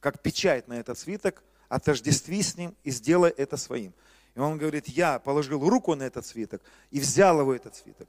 как 0.01 0.23
печать 0.23 0.69
на 0.69 0.75
этот 0.81 0.99
свиток, 0.99 1.45
отождестви 1.73 2.43
с 2.43 2.57
ним 2.59 2.77
и 2.85 2.91
сделай 2.91 3.31
это 3.31 3.57
своим. 3.57 3.95
И 4.35 4.39
он 4.39 4.59
говорит, 4.59 4.89
я 4.89 5.19
положил 5.19 5.67
руку 5.67 5.95
на 5.95 6.03
этот 6.03 6.27
свиток 6.27 6.63
и 6.91 7.01
взял 7.01 7.41
его 7.41 7.55
этот 7.55 7.75
свиток. 7.75 8.09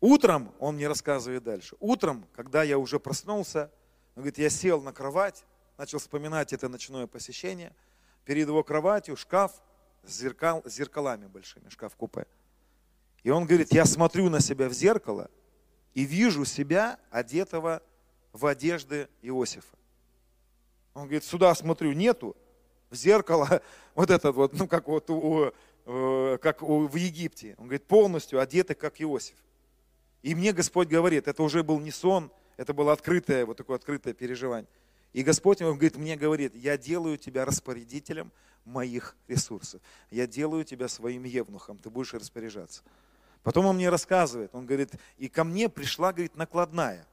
Утром, 0.00 0.52
он 0.58 0.74
мне 0.74 0.86
рассказывает 0.86 1.42
дальше, 1.42 1.76
утром, 1.80 2.26
когда 2.36 2.62
я 2.62 2.78
уже 2.78 3.00
проснулся, 3.00 3.72
он 4.14 4.22
говорит, 4.22 4.38
я 4.38 4.50
сел 4.50 4.82
на 4.82 4.92
кровать, 4.92 5.44
начал 5.78 5.98
вспоминать 5.98 6.52
это 6.52 6.68
ночное 6.68 7.06
посещение. 7.06 7.74
Перед 8.26 8.48
его 8.48 8.62
кроватью 8.62 9.16
шкаф 9.16 9.52
с 10.04 10.18
зеркал, 10.18 10.62
зеркалами 10.66 11.26
большими, 11.26 11.70
шкаф-купе. 11.70 12.26
И 13.22 13.30
он 13.30 13.46
говорит, 13.46 13.72
я 13.72 13.86
смотрю 13.86 14.28
на 14.28 14.40
себя 14.40 14.68
в 14.68 14.74
зеркало 14.74 15.30
и 15.94 16.04
вижу 16.04 16.44
себя 16.44 16.98
одетого 17.10 17.82
в 18.32 18.44
одежды 18.44 19.08
Иосифа. 19.22 19.74
Он 20.92 21.04
говорит, 21.04 21.24
сюда 21.24 21.54
смотрю, 21.54 21.92
нету, 21.92 22.36
в 22.90 22.94
зеркало, 22.94 23.62
вот 23.94 24.10
этот 24.10 24.34
вот, 24.34 24.52
ну 24.54 24.66
как 24.66 24.88
вот 24.88 25.08
у, 25.10 25.52
э, 25.86 26.38
как 26.40 26.62
у, 26.62 26.86
в 26.86 26.96
Египте. 26.96 27.54
Он 27.58 27.64
говорит, 27.64 27.84
полностью 27.86 28.40
одетый, 28.40 28.76
как 28.76 29.00
Иосиф. 29.00 29.36
И 30.22 30.34
мне 30.34 30.52
Господь 30.52 30.88
говорит, 30.88 31.28
это 31.28 31.42
уже 31.42 31.62
был 31.62 31.78
не 31.80 31.90
сон, 31.90 32.30
это 32.56 32.74
было 32.74 32.92
открытое, 32.92 33.46
вот 33.46 33.56
такое 33.56 33.76
открытое 33.76 34.14
переживание. 34.14 34.68
И 35.12 35.22
Господь 35.22 35.62
он 35.62 35.72
говорит, 35.72 35.96
мне 35.96 36.16
говорит, 36.16 36.54
я 36.54 36.76
делаю 36.76 37.16
тебя 37.16 37.44
распорядителем 37.44 38.30
моих 38.64 39.16
ресурсов. 39.26 39.80
Я 40.10 40.26
делаю 40.26 40.64
тебя 40.64 40.88
своим 40.88 41.24
евнухом, 41.24 41.78
ты 41.78 41.88
будешь 41.88 42.12
распоряжаться. 42.14 42.82
Потом 43.42 43.66
он 43.66 43.76
мне 43.76 43.88
рассказывает, 43.88 44.50
он 44.54 44.66
говорит, 44.66 44.92
и 45.16 45.28
ко 45.28 45.44
мне 45.44 45.68
пришла, 45.68 46.12
говорит, 46.12 46.36
накладная. 46.36 47.06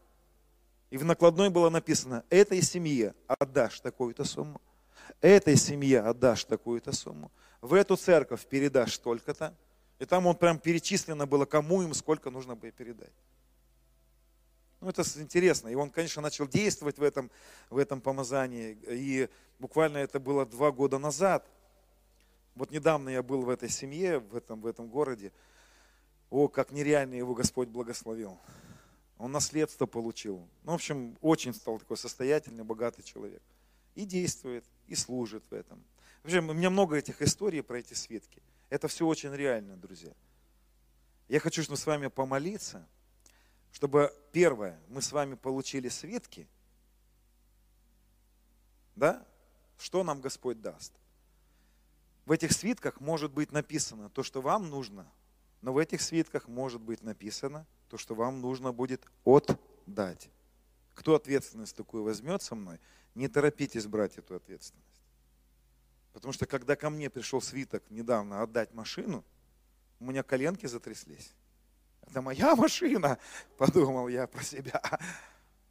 И 0.89 0.97
в 0.97 1.06
накладной 1.06 1.49
было 1.49 1.69
написано, 1.69 2.23
этой 2.30 2.61
семье 2.61 3.14
отдашь 3.27 3.80
такую-то 3.80 4.23
сумму, 4.23 4.60
этой 5.22 5.56
семье 5.56 6.02
отдашь 6.02 6.45
такую-то 6.45 6.91
сумму, 6.91 7.32
в 7.61 7.73
эту 7.73 7.95
церковь 7.95 8.45
передашь 8.45 8.94
столько-то, 8.95 9.56
и 9.99 10.06
там 10.06 10.27
он 10.27 10.36
прям 10.36 10.60
перечислено 10.60 11.26
было, 11.26 11.45
кому 11.45 11.82
им 11.82 11.94
сколько 11.94 12.30
нужно 12.30 12.56
было 12.56 12.72
передать. 12.72 13.14
Ну, 14.82 14.90
это 14.90 15.03
интересно. 15.19 15.69
И 15.69 15.76
он, 15.76 15.90
конечно, 15.90 16.22
начал 16.22 16.48
действовать 16.48 16.98
в 16.99 17.03
этом, 17.03 17.32
в 17.69 17.77
этом 17.77 18.02
помазании. 18.02 18.77
И 18.88 19.30
буквально 19.57 19.98
это 19.98 20.19
было 20.19 20.45
два 20.45 20.72
года 20.72 20.99
назад. 20.99 21.48
Вот 22.56 22.72
недавно 22.72 23.10
я 23.10 23.23
был 23.23 23.41
в 23.41 23.49
этой 23.49 23.69
семье, 23.69 24.19
в 24.19 24.36
этом, 24.36 24.61
в 24.61 24.68
этом 24.68 24.88
городе. 24.88 25.32
О, 26.30 26.48
как 26.48 26.72
нереально 26.72 27.15
его 27.15 27.34
Господь 27.34 27.69
благословил. 27.69 28.38
Он 29.18 29.32
наследство 29.32 29.86
получил. 29.86 30.48
Ну, 30.64 30.73
в 30.73 30.76
общем, 30.76 31.18
очень 31.22 31.53
стал 31.53 31.80
такой 31.80 31.98
состоятельный, 31.98 32.64
богатый 32.64 33.02
человек. 33.02 33.41
И 33.95 34.06
действует, 34.06 34.65
и 34.88 34.95
служит 34.95 35.44
в 35.49 35.53
этом. 35.53 35.84
В 36.24 36.26
общем, 36.26 36.49
у 36.49 36.53
меня 36.53 36.70
много 36.70 36.95
этих 36.95 37.22
историй 37.22 37.62
про 37.62 37.80
эти 37.80 37.94
свитки. 37.94 38.41
Это 38.70 38.88
все 38.88 39.06
очень 39.06 39.34
реально, 39.34 39.78
друзья. 39.78 40.14
Я 41.28 41.40
хочу, 41.40 41.64
чтобы 41.64 41.78
с 41.78 41.86
вами 41.86 42.07
помолиться, 42.07 42.88
чтобы, 43.72 44.14
первое, 44.32 44.80
мы 44.88 45.02
с 45.02 45.12
вами 45.12 45.36
получили 45.36 45.90
свитки, 45.90 46.48
да, 48.95 49.26
что 49.78 50.03
нам 50.03 50.22
Господь 50.22 50.62
даст. 50.62 50.94
В 52.26 52.32
этих 52.32 52.53
свитках 52.53 52.99
может 52.99 53.32
быть 53.32 53.52
написано 53.52 54.10
то, 54.10 54.24
что 54.24 54.41
вам 54.41 54.70
нужно, 54.70 55.07
но 55.62 55.74
в 55.74 55.78
этих 55.78 56.02
свитках 56.02 56.48
может 56.48 56.82
быть 56.82 57.03
написано 57.03 57.66
то, 57.90 57.98
что 57.98 58.16
вам 58.16 58.41
нужно 58.41 58.72
будет 58.72 59.06
отдать. 59.26 60.30
Кто 60.95 61.16
ответственность 61.16 61.76
такую 61.76 62.03
возьмет 62.03 62.41
со 62.41 62.56
мной, 62.56 62.80
не 63.16 63.28
торопитесь 63.28 63.88
брать 63.88 64.18
эту 64.18 64.36
ответственность. 64.36 65.02
Потому 66.14 66.34
что 66.34 66.46
когда 66.46 66.76
ко 66.76 66.90
мне 66.90 67.10
пришел 67.10 67.42
свиток 67.42 67.84
недавно 67.90 68.42
отдать 68.42 68.74
машину, 68.74 69.24
у 70.00 70.06
меня 70.06 70.24
коленки 70.24 70.66
затряслись. 70.66 71.34
Это 72.02 72.22
моя 72.22 72.56
машина, 72.58 73.18
подумал 73.58 74.08
я 74.08 74.28
про 74.28 74.44
себя. 74.44 74.82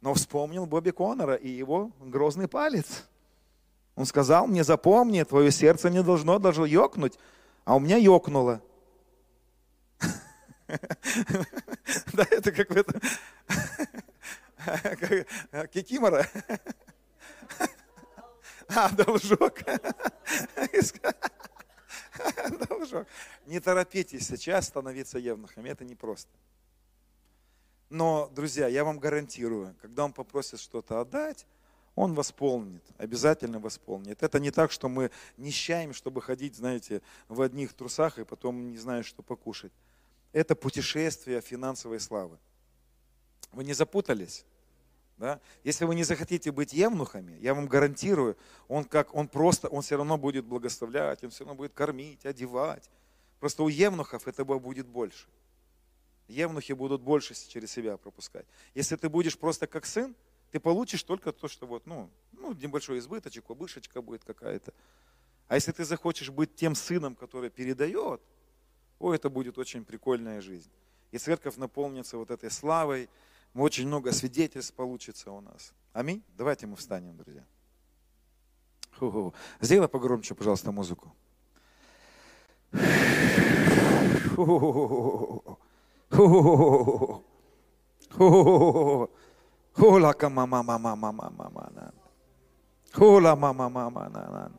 Но 0.01 0.13
вспомнил 0.13 0.65
Бобби 0.65 0.91
Коннора 0.91 1.35
и 1.35 1.49
его 1.49 1.91
грозный 1.99 2.47
палец. 2.47 3.05
Он 3.95 4.05
сказал 4.05 4.45
мне, 4.45 4.63
запомни, 4.63 5.23
твое 5.23 5.51
сердце 5.51 5.89
не 5.89 6.03
должно 6.03 6.37
даже 6.37 6.67
ёкнуть, 6.67 7.17
а 7.63 7.75
у 7.75 7.79
меня 7.79 7.97
ёкнуло. 7.97 8.61
Да, 12.13 12.25
это 12.31 12.51
как 12.51 12.71
в 12.71 12.77
этом... 12.77 12.99
Кикимора. 15.71 16.27
А, 18.67 18.89
должок. 18.89 19.59
Должок. 22.67 23.07
Не 23.45 23.59
торопитесь 23.59 24.27
сейчас 24.27 24.65
становиться 24.65 25.19
евнухами, 25.19 25.69
это 25.69 25.85
непросто. 25.85 26.31
Но, 27.89 28.29
друзья, 28.33 28.67
я 28.67 28.83
вам 28.83 28.99
гарантирую, 28.99 29.75
когда 29.81 30.05
он 30.05 30.13
попросит 30.13 30.59
что-то 30.59 30.99
отдать, 30.99 31.45
он 31.95 32.13
восполнит, 32.13 32.83
обязательно 32.97 33.59
восполнит. 33.59 34.21
Это 34.21 34.39
не 34.39 34.51
так, 34.51 34.71
что 34.71 34.89
мы 34.89 35.11
нищаем, 35.37 35.93
чтобы 35.93 36.21
ходить, 36.21 36.55
знаете, 36.55 37.01
в 37.29 37.41
одних 37.41 37.73
трусах 37.73 38.19
и 38.19 38.25
потом 38.25 38.71
не 38.71 38.77
знаешь, 38.77 39.05
что 39.05 39.23
покушать. 39.23 39.71
Это 40.33 40.55
путешествие 40.55 41.39
финансовой 41.39 41.99
славы. 42.01 42.37
Вы 43.53 43.63
не 43.63 43.73
запутались? 43.73 44.43
Да? 45.17 45.39
Если 45.63 45.85
вы 45.85 45.95
не 45.95 46.03
захотите 46.03 46.51
быть 46.51 46.73
евнухами, 46.73 47.37
я 47.41 47.53
вам 47.53 47.67
гарантирую, 47.67 48.37
он, 48.67 48.83
как, 48.83 49.13
он 49.15 49.27
просто, 49.27 49.69
он 49.69 49.81
все 49.81 49.95
равно 49.95 50.17
будет 50.17 50.45
благословлять, 50.45 51.23
он 51.23 51.29
все 51.29 51.45
равно 51.45 51.55
будет 51.55 51.73
кормить, 51.73 52.25
одевать. 52.25 52.89
Просто 53.39 53.63
у 53.63 53.69
евнухов 53.69 54.27
этого 54.27 54.59
будет 54.59 54.87
больше. 54.87 55.27
Евнухи 56.27 56.73
будут 56.73 57.01
больше 57.01 57.33
через 57.47 57.71
себя 57.71 57.97
пропускать. 57.97 58.45
Если 58.73 58.95
ты 58.95 59.09
будешь 59.09 59.37
просто 59.37 59.67
как 59.67 59.85
сын, 59.85 60.15
ты 60.51 60.59
получишь 60.59 61.03
только 61.03 61.31
то, 61.31 61.47
что 61.47 61.65
вот, 61.65 61.85
ну, 61.85 62.09
ну 62.33 62.53
небольшой 62.53 62.99
избыточек, 62.99 63.49
обышечка 63.49 64.01
будет 64.01 64.23
какая-то. 64.23 64.73
А 65.47 65.55
если 65.55 65.71
ты 65.71 65.85
захочешь 65.85 66.29
быть 66.29 66.55
тем 66.55 66.75
сыном, 66.75 67.15
который 67.15 67.49
передает, 67.49 68.21
о, 68.99 69.13
это 69.13 69.29
будет 69.29 69.57
очень 69.57 69.85
прикольная 69.85 70.41
жизнь. 70.41 70.71
И 71.11 71.17
церковь 71.17 71.57
наполнится 71.57 72.17
вот 72.17 72.31
этой 72.31 72.49
славой, 72.49 73.09
очень 73.63 73.87
много 73.87 74.11
свидетельств 74.11 74.73
получится 74.73 75.31
у 75.31 75.41
нас. 75.41 75.73
Аминь. 75.93 76.23
Давайте 76.37 76.67
мы 76.67 76.75
встанем, 76.75 77.15
друзья. 77.17 77.43
Ху-ху. 78.99 79.33
Сделай 79.61 79.87
погромче, 79.87 80.35
пожалуйста, 80.35 80.71
музыку. 80.71 81.13
Хула 89.75 90.15
мама 90.29 90.63
мама 90.63 90.95
мама 90.95 91.31
мама 91.31 91.93
Хула 92.93 93.35
мама 93.35 93.69
мама 93.69 94.51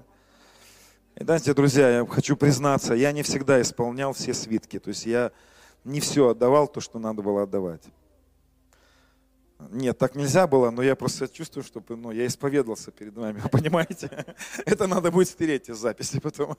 И 1.17 1.25
знаете, 1.25 1.55
друзья, 1.55 1.99
я 1.99 2.07
хочу 2.07 2.37
признаться, 2.37 2.95
я 2.95 3.13
не 3.13 3.23
всегда 3.23 3.61
исполнял 3.61 4.13
все 4.13 4.33
свитки. 4.35 4.79
То 4.79 4.89
есть 4.89 5.07
я 5.07 5.33
не 5.85 6.01
все 6.01 6.31
отдавал 6.31 6.69
то, 6.69 6.81
что 6.81 6.99
надо 6.99 7.23
было 7.23 7.43
отдавать. 7.43 7.83
Нет, 9.59 9.97
так 9.99 10.15
нельзя 10.15 10.47
было, 10.47 10.71
но 10.71 10.83
я 10.83 10.95
просто 10.95 11.29
чувствую, 11.29 11.65
что 11.65 11.83
ну, 11.89 12.11
я 12.11 12.27
исповедовался 12.27 12.91
перед 12.91 13.17
вами, 13.17 13.43
понимаете? 13.51 14.11
Это 14.67 14.87
надо 14.87 15.11
будет 15.11 15.29
стереть 15.29 15.69
из 15.69 15.79
записи 15.79 16.21
потом. 16.21 16.57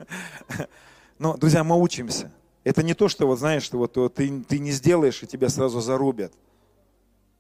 Но, 1.20 1.38
друзья, 1.38 1.64
мы 1.64 1.80
учимся. 1.80 2.32
Это 2.64 2.84
не 2.84 2.94
то, 2.94 3.08
что 3.08 3.28
вот 3.28 3.40
знаешь, 3.40 3.64
что 3.64 3.78
вот, 3.78 3.96
вот 3.98 4.16
ты, 4.16 4.44
ты 4.44 4.60
не 4.60 4.72
сделаешь, 4.72 5.24
и 5.24 5.28
тебя 5.28 5.50
сразу 5.50 5.80
зарубят. 5.80 6.34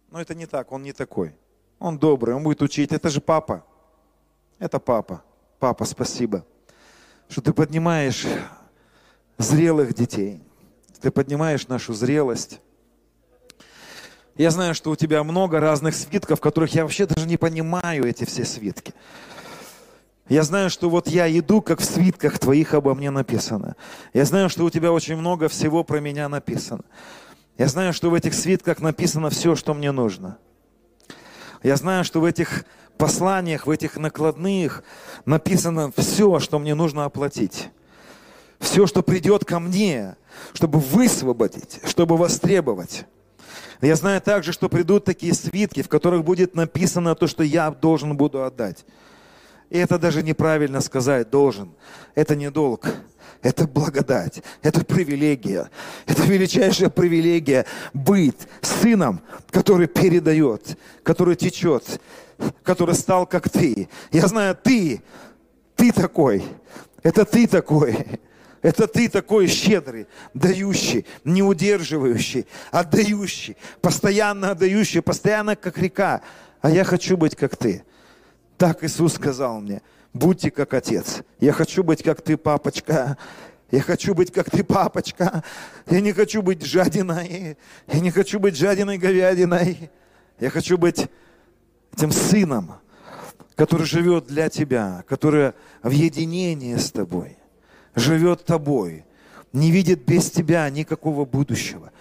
Но 0.10 0.22
это 0.22 0.34
не 0.36 0.46
так, 0.46 0.72
он 0.72 0.84
не 0.84 0.94
такой. 0.94 1.36
Он 1.80 2.00
добрый, 2.00 2.34
он 2.34 2.44
будет 2.44 2.62
учить. 2.62 2.92
Это 2.92 3.10
же 3.10 3.20
папа. 3.20 3.66
Это 4.60 4.80
папа. 4.80 5.24
Папа, 5.60 5.86
спасибо, 5.86 6.46
что 7.30 7.42
ты 7.42 7.52
поднимаешь 7.52 8.26
зрелых 9.38 9.94
детей. 9.94 10.42
Ты 11.02 11.12
поднимаешь 11.12 11.68
нашу 11.68 11.94
зрелость. 11.94 12.62
Я 14.38 14.52
знаю, 14.52 14.76
что 14.76 14.92
у 14.92 14.96
тебя 14.96 15.24
много 15.24 15.60
разных 15.60 15.96
свитков, 15.96 16.40
которых 16.40 16.76
я 16.76 16.84
вообще 16.84 17.08
даже 17.08 17.28
не 17.28 17.38
понимаю, 17.38 18.06
эти 18.06 18.24
все 18.24 18.46
свитки. 18.46 18.94
Я 20.30 20.44
знаю, 20.44 20.70
что 20.70 20.90
вот 20.90 21.08
я 21.08 21.28
иду, 21.40 21.62
как 21.62 21.80
в 21.80 21.86
свитках 21.86 22.38
твоих 22.38 22.74
обо 22.74 22.94
мне 22.94 23.10
написано. 23.10 23.76
Я 24.14 24.26
знаю, 24.26 24.50
что 24.50 24.66
у 24.66 24.70
тебя 24.70 24.92
очень 24.92 25.16
много 25.16 25.48
всего 25.48 25.84
про 25.84 26.00
меня 26.00 26.30
написано. 26.30 26.84
Я 27.58 27.68
знаю, 27.68 27.94
что 27.94 28.12
в 28.12 28.14
этих 28.14 28.34
свитках 28.36 28.80
написано 28.80 29.30
все, 29.32 29.56
что 29.56 29.74
мне 29.74 29.92
нужно. 29.92 30.38
Я 31.64 31.76
знаю, 31.76 32.04
что 32.04 32.22
в 32.22 32.26
этих 32.26 32.66
посланиях, 32.98 33.66
в 33.66 33.72
этих 33.72 33.98
накладных 33.98 34.84
написано 35.26 35.92
все, 35.96 36.40
что 36.40 36.60
мне 36.60 36.76
нужно 36.76 37.06
оплатить. 37.06 37.70
Все, 38.60 38.86
что 38.86 39.02
придет 39.02 39.46
ко 39.46 39.60
мне, 39.60 40.16
чтобы 40.54 40.80
высвободить, 40.80 41.80
чтобы 41.86 42.18
востребовать. 42.18 43.06
Я 43.82 43.96
знаю 43.96 44.22
также, 44.22 44.54
что 44.54 44.70
придут 44.70 45.06
такие 45.06 45.34
свитки, 45.34 45.84
в 45.84 45.90
которых 45.90 46.24
будет 46.24 46.56
написано 46.56 47.16
то, 47.16 47.28
что 47.28 47.44
я 47.44 47.70
должен 47.72 48.18
буду 48.18 48.44
отдать. 48.44 48.86
И 49.70 49.78
это 49.78 50.00
даже 50.00 50.24
неправильно 50.24 50.82
сказать 50.82 51.30
должен. 51.30 51.72
Это 52.16 52.36
не 52.36 52.50
долг. 52.50 52.88
Это 53.44 53.68
благодать, 53.68 54.42
это 54.64 54.84
привилегия. 54.84 55.70
Это 56.08 56.24
величайшая 56.24 56.90
привилегия 56.90 57.66
быть 57.94 58.48
сыном, 58.62 59.22
который 59.52 59.88
передает, 59.88 60.78
который 61.04 61.36
течет, 61.36 62.02
который 62.64 62.96
стал 62.96 63.28
как 63.28 63.50
ты. 63.50 63.90
Я 64.12 64.28
знаю, 64.28 64.58
ты, 64.62 65.04
ты 65.76 65.92
такой. 65.92 66.44
Это 67.04 67.26
ты 67.26 67.48
такой. 67.48 68.08
Это 68.62 68.88
ты 68.88 69.10
такой 69.10 69.48
щедрый, 69.48 70.08
дающий, 70.34 71.06
не 71.24 71.44
удерживающий, 71.44 72.48
отдающий, 72.72 73.56
постоянно 73.82 74.52
отдающий, 74.52 75.02
постоянно 75.02 75.56
как 75.56 75.78
река. 75.78 76.22
А 76.62 76.70
я 76.70 76.84
хочу 76.84 77.18
быть 77.18 77.36
как 77.36 77.56
ты. 77.56 77.84
Так 78.58 78.84
Иисус 78.84 79.14
сказал 79.14 79.62
мне, 79.62 79.82
будьте 80.14 80.50
как 80.50 80.74
отец. 80.74 81.22
Я 81.40 81.54
хочу 81.54 81.84
быть 81.84 82.02
как 82.02 82.22
ты, 82.22 82.38
папочка. 82.38 83.18
Я 83.70 83.82
хочу 83.82 84.16
быть 84.16 84.32
как 84.32 84.50
ты, 84.50 84.64
папочка. 84.64 85.44
Я 85.88 86.02
не 86.02 86.14
хочу 86.14 86.42
быть 86.42 86.66
жадиной. 86.66 87.58
Я 87.88 88.00
не 88.00 88.12
хочу 88.12 88.40
быть 88.40 88.56
жадиной 88.56 88.98
говядиной. 88.98 89.92
Я 90.40 90.50
хочу 90.50 90.78
быть 90.78 91.08
этим 91.94 92.12
сыном, 92.12 92.76
который 93.56 93.86
живет 93.86 94.28
для 94.28 94.50
тебя, 94.50 95.04
который 95.08 95.54
в 95.84 95.90
единении 95.90 96.76
с 96.76 96.92
тобой, 96.92 97.37
живет 97.98 98.46
тобой, 98.46 99.04
не 99.52 99.72
видит 99.72 100.06
без 100.06 100.30
тебя 100.32 100.70
никакого 100.70 101.26
будущего. 101.26 101.92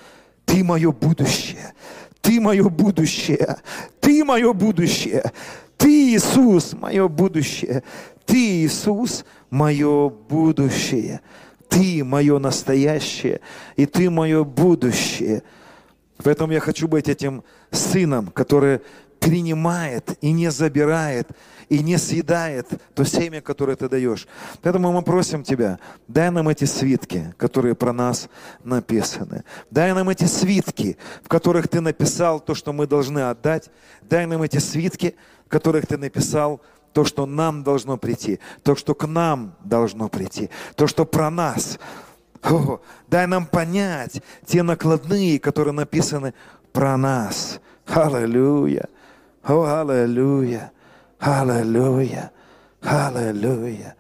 Ты 0.44 0.62
мое 0.62 0.92
будущее. 0.92 1.72
Ты 2.20 2.40
мое 2.40 2.68
будущее. 2.68 3.56
Ты 4.00 4.24
мое 4.24 4.52
будущее. 4.52 5.32
Ты, 5.76 6.14
Иисус, 6.14 6.74
мое 6.74 7.08
будущее. 7.08 7.82
Ты, 8.24 8.64
Иисус, 8.64 9.24
мое 9.50 10.08
будущее. 10.08 11.20
Ты 11.68 12.04
мое 12.04 12.38
настоящее, 12.38 13.40
и 13.74 13.86
ты 13.86 14.08
мое 14.08 14.44
будущее. 14.44 15.42
Поэтому 16.22 16.52
я 16.52 16.60
хочу 16.60 16.86
быть 16.86 17.08
этим 17.08 17.42
сыном, 17.70 18.28
который 18.28 18.80
принимает 19.18 20.16
и 20.20 20.30
не 20.30 20.50
забирает, 20.50 21.28
и 21.68 21.80
не 21.82 21.98
съедает 21.98 22.68
то 22.94 23.04
семя, 23.04 23.40
которое 23.40 23.76
ты 23.76 23.88
даешь. 23.88 24.26
Поэтому 24.62 24.92
мы 24.92 25.02
просим 25.02 25.42
Тебя, 25.42 25.78
дай 26.08 26.30
нам 26.30 26.48
эти 26.48 26.64
свитки, 26.64 27.34
которые 27.36 27.74
про 27.74 27.92
нас 27.92 28.28
написаны. 28.64 29.44
Дай 29.70 29.92
нам 29.92 30.08
эти 30.08 30.24
свитки, 30.24 30.96
в 31.22 31.28
которых 31.28 31.68
Ты 31.68 31.80
написал 31.80 32.40
то, 32.40 32.54
что 32.54 32.72
мы 32.72 32.86
должны 32.86 33.20
отдать. 33.20 33.70
Дай 34.02 34.26
нам 34.26 34.42
эти 34.42 34.58
свитки, 34.58 35.16
в 35.46 35.48
которых 35.48 35.86
Ты 35.86 35.96
написал 35.96 36.60
то, 36.92 37.04
что 37.04 37.26
нам 37.26 37.62
должно 37.62 37.98
прийти, 37.98 38.40
то, 38.62 38.74
что 38.74 38.94
к 38.94 39.06
нам 39.06 39.54
должно 39.62 40.08
прийти, 40.08 40.48
то, 40.76 40.86
что 40.86 41.04
про 41.04 41.30
нас. 41.30 41.78
О, 42.42 42.80
дай 43.08 43.26
нам 43.26 43.44
понять 43.44 44.22
те 44.46 44.62
накладные, 44.62 45.38
которые 45.38 45.74
написаны 45.74 46.32
про 46.72 46.96
нас. 46.96 47.60
Аллилуйя. 47.86 48.88
О, 49.44 49.64
аллилуйя, 49.64 50.72
аллилуйя, 51.18 52.32
аллилуйя. 52.80 53.96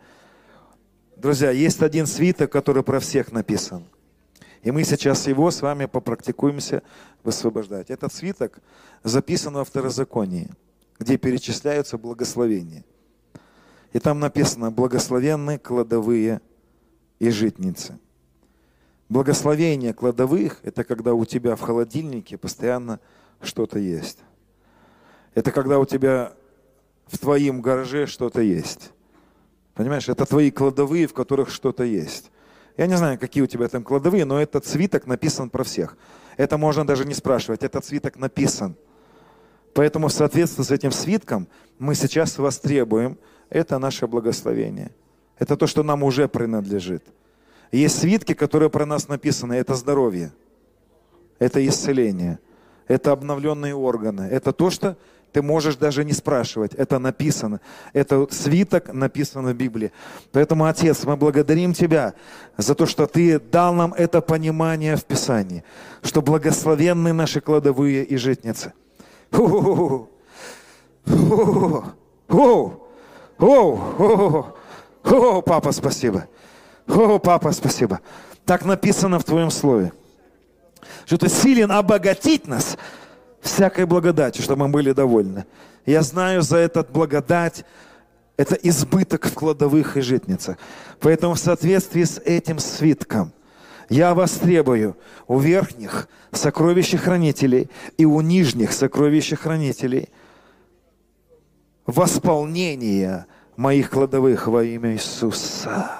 Друзья, 1.16 1.50
есть 1.50 1.82
один 1.82 2.06
свиток, 2.06 2.52
который 2.52 2.82
про 2.82 3.00
всех 3.00 3.32
написан. 3.32 3.84
И 4.62 4.70
мы 4.70 4.84
сейчас 4.84 5.26
его 5.26 5.50
с 5.50 5.62
вами 5.62 5.86
попрактикуемся 5.86 6.82
высвобождать. 7.22 7.90
Этот 7.90 8.12
свиток 8.12 8.58
записан 9.02 9.54
во 9.54 9.64
второзаконии, 9.64 10.50
где 10.98 11.16
перечисляются 11.16 11.98
благословения. 11.98 12.84
И 13.92 13.98
там 13.98 14.20
написано 14.20 14.70
«благословенные 14.70 15.58
кладовые 15.58 16.40
и 17.18 17.30
житницы». 17.30 17.98
Благословение 19.08 19.94
кладовых– 19.94 20.58
это 20.64 20.82
когда 20.82 21.14
у 21.14 21.24
тебя 21.24 21.54
в 21.54 21.60
холодильнике 21.60 22.36
постоянно 22.36 22.98
что-то 23.40 23.78
есть. 23.78 24.18
Это 25.34 25.52
когда 25.52 25.78
у 25.78 25.84
тебя 25.84 26.32
в 27.06 27.18
твоем 27.18 27.60
гараже 27.60 28.06
что-то 28.06 28.40
есть. 28.40 28.92
Понимаешь, 29.74 30.08
это 30.08 30.24
твои 30.26 30.50
кладовые, 30.50 31.06
в 31.06 31.14
которых 31.14 31.50
что-то 31.50 31.84
есть. 31.84 32.30
Я 32.76 32.86
не 32.86 32.96
знаю, 32.96 33.18
какие 33.18 33.42
у 33.42 33.46
тебя 33.46 33.68
там 33.68 33.82
кладовые, 33.82 34.24
но 34.24 34.40
этот 34.40 34.66
свиток 34.66 35.06
написан 35.06 35.50
про 35.50 35.64
всех. 35.64 35.96
Это 36.36 36.58
можно 36.58 36.86
даже 36.86 37.04
не 37.04 37.14
спрашивать, 37.14 37.62
этот 37.62 37.84
свиток 37.84 38.16
написан. 38.16 38.76
Поэтому 39.74 40.08
в 40.08 40.12
соответствии 40.12 40.62
с 40.62 40.70
этим 40.70 40.92
свитком 40.92 41.48
мы 41.78 41.94
сейчас 41.94 42.38
вас 42.38 42.58
требуем, 42.58 43.18
это 43.50 43.78
наше 43.78 44.06
благословение. 44.06 44.90
Это 45.38 45.56
то, 45.56 45.66
что 45.66 45.82
нам 45.82 46.02
уже 46.02 46.28
принадлежит. 46.28 47.04
Есть 47.72 47.98
свитки, 47.98 48.32
которые 48.34 48.70
про 48.70 48.86
нас 48.86 49.08
написаны, 49.08 49.54
это 49.54 49.74
здоровье, 49.74 50.32
это 51.38 51.66
исцеление, 51.66 52.38
это 52.88 53.12
обновленные 53.12 53.74
органы, 53.74 54.22
это 54.22 54.52
то, 54.52 54.70
что 54.70 54.96
ты 55.36 55.42
можешь 55.42 55.76
даже 55.76 56.02
не 56.02 56.14
спрашивать. 56.14 56.72
Это 56.72 56.98
написано. 56.98 57.60
Это 57.92 58.26
свиток 58.30 58.94
написано 58.94 59.50
в 59.50 59.54
Библии. 59.54 59.92
Поэтому, 60.32 60.64
Отец, 60.64 61.04
мы 61.04 61.18
благодарим 61.18 61.74
Тебя 61.74 62.14
за 62.56 62.74
то, 62.74 62.86
что 62.86 63.06
Ты 63.06 63.38
дал 63.38 63.74
нам 63.74 63.92
это 63.92 64.22
понимание 64.22 64.96
в 64.96 65.04
Писании, 65.04 65.62
что 66.02 66.22
благословенны 66.22 67.12
наши 67.12 67.42
кладовые 67.42 68.02
и 68.04 68.16
житницы. 68.16 68.72
О, 69.30 70.08
папа, 75.42 75.72
спасибо. 75.72 76.28
О, 76.88 77.18
папа, 77.18 77.52
спасибо. 77.52 78.00
Так 78.46 78.64
написано 78.64 79.18
в 79.18 79.24
Твоем 79.24 79.50
Слове, 79.50 79.92
что 81.04 81.18
Ты 81.18 81.28
силен 81.28 81.70
обогатить 81.72 82.46
нас– 82.46 82.78
всякой 83.46 83.86
благодати, 83.86 84.40
чтобы 84.40 84.66
мы 84.66 84.72
были 84.72 84.92
довольны. 84.92 85.46
Я 85.86 86.02
знаю 86.02 86.42
за 86.42 86.58
этот 86.58 86.90
благодать, 86.90 87.64
это 88.36 88.54
избыток 88.56 89.26
в 89.26 89.34
кладовых 89.34 89.96
и 89.96 90.00
житницах. 90.00 90.58
Поэтому 91.00 91.34
в 91.34 91.38
соответствии 91.38 92.04
с 92.04 92.18
этим 92.18 92.58
свитком 92.58 93.32
я 93.88 94.14
вас 94.14 94.32
требую 94.32 94.96
у 95.26 95.38
верхних 95.38 96.08
сокровищехранителей 96.32 97.70
и 97.96 98.04
у 98.04 98.20
нижних 98.20 98.72
сокровищехранителей 98.72 100.08
восполнения 101.86 103.26
моих 103.56 103.90
кладовых 103.90 104.48
во 104.48 104.64
имя 104.64 104.92
Иисуса. 104.92 105.90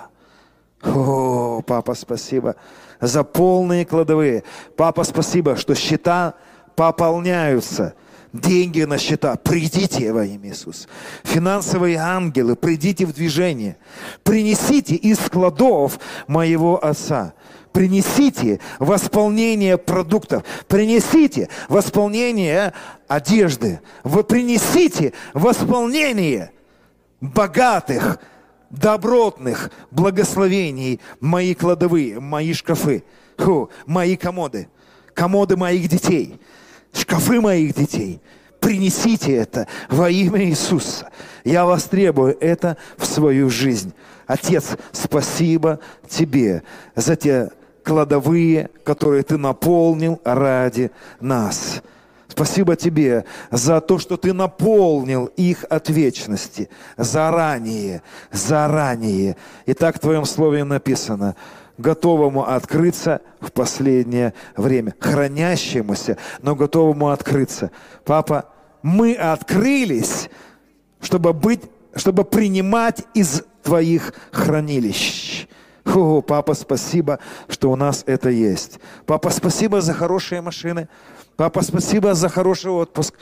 О, 0.83 1.63
папа, 1.63 1.95
спасибо 1.95 2.57
за 3.01 3.25
полные 3.25 3.85
кладовые. 3.85 4.45
Папа, 4.77 5.05
спасибо, 5.05 5.57
что 5.57 5.75
счета 5.75 6.35
пополняются. 6.77 7.95
Деньги 8.33 8.83
на 8.83 8.99
счета. 8.99 9.35
Придите 9.37 10.13
во 10.13 10.25
имя 10.25 10.51
Иисуса. 10.51 10.89
Финансовые 11.25 11.97
ангелы, 11.97 12.55
придите 12.55 13.07
в 13.07 13.15
движение. 13.15 13.79
Принесите 14.23 14.95
из 14.95 15.19
складов 15.19 15.99
моего 16.27 16.85
Отца 16.85 17.35
принесите 17.77 18.59
восполнение 18.79 19.77
продуктов, 19.77 20.45
принесите 20.67 21.51
восполнение 21.69 22.73
одежды, 23.07 23.83
вы 24.03 24.25
принесите 24.25 25.13
восполнение 25.35 26.53
богатых 27.21 28.19
добротных 28.71 29.71
благословений 29.91 31.03
мои 31.21 31.53
кладовые, 31.53 32.19
мои 32.19 32.55
шкафы, 32.55 33.05
Фу, 33.37 33.69
мои 33.85 34.17
комоды, 34.17 34.69
комоды 35.13 35.59
моих 35.59 35.87
детей, 35.89 36.41
шкафы 36.93 37.41
моих 37.41 37.75
детей. 37.75 38.21
Принесите 38.61 39.33
это 39.35 39.69
во 39.89 40.11
имя 40.11 40.45
Иисуса. 40.45 41.11
Я 41.45 41.65
вас 41.65 41.85
требую 41.85 42.37
это 42.41 42.77
в 42.97 43.07
свою 43.07 43.51
жизнь. 43.51 43.93
Отец, 44.27 44.77
спасибо 44.93 45.79
тебе 46.09 46.63
за 46.97 47.17
те 47.17 47.51
кладовые, 47.85 48.71
которые 48.83 49.23
ты 49.23 49.37
наполнил 49.37 50.21
ради 50.25 50.91
нас. 51.21 51.83
Спасибо 52.29 52.77
тебе 52.77 53.25
за 53.51 53.81
то, 53.81 53.99
что 53.99 54.17
ты 54.17 54.33
наполнил 54.33 55.27
их 55.37 55.65
от 55.71 55.89
вечности 55.89 56.69
заранее, 56.97 58.03
заранее. 58.33 59.37
И 59.65 59.73
так 59.73 59.97
в 59.97 60.01
твоем 60.01 60.25
слове 60.25 60.65
написано, 60.65 61.37
готовому 61.79 62.49
открыться 62.49 63.21
в 63.41 63.53
последнее 63.53 64.35
время, 64.57 64.95
хранящемуся, 64.99 66.19
но 66.43 66.55
готовому 66.55 67.11
открыться. 67.11 67.71
Папа, 68.05 68.47
мы 68.83 69.15
открылись, 69.15 70.31
чтобы 71.01 71.33
быть, 71.33 71.63
чтобы 71.95 72.25
принимать 72.25 73.05
из 73.15 73.43
твоих 73.63 74.15
хранилищ. 74.31 75.47
О, 75.85 76.21
папа, 76.21 76.55
спасибо, 76.55 77.21
что 77.49 77.71
у 77.71 77.77
нас 77.77 78.03
это 78.07 78.29
есть. 78.29 78.81
Папа, 79.07 79.31
спасибо 79.31 79.81
за 79.81 79.95
хорошие 79.95 80.41
машины. 80.41 80.89
Папа, 81.37 81.63
спасибо 81.63 82.15
за 82.15 82.29
хороший 82.29 82.73
отпуск. 82.73 83.15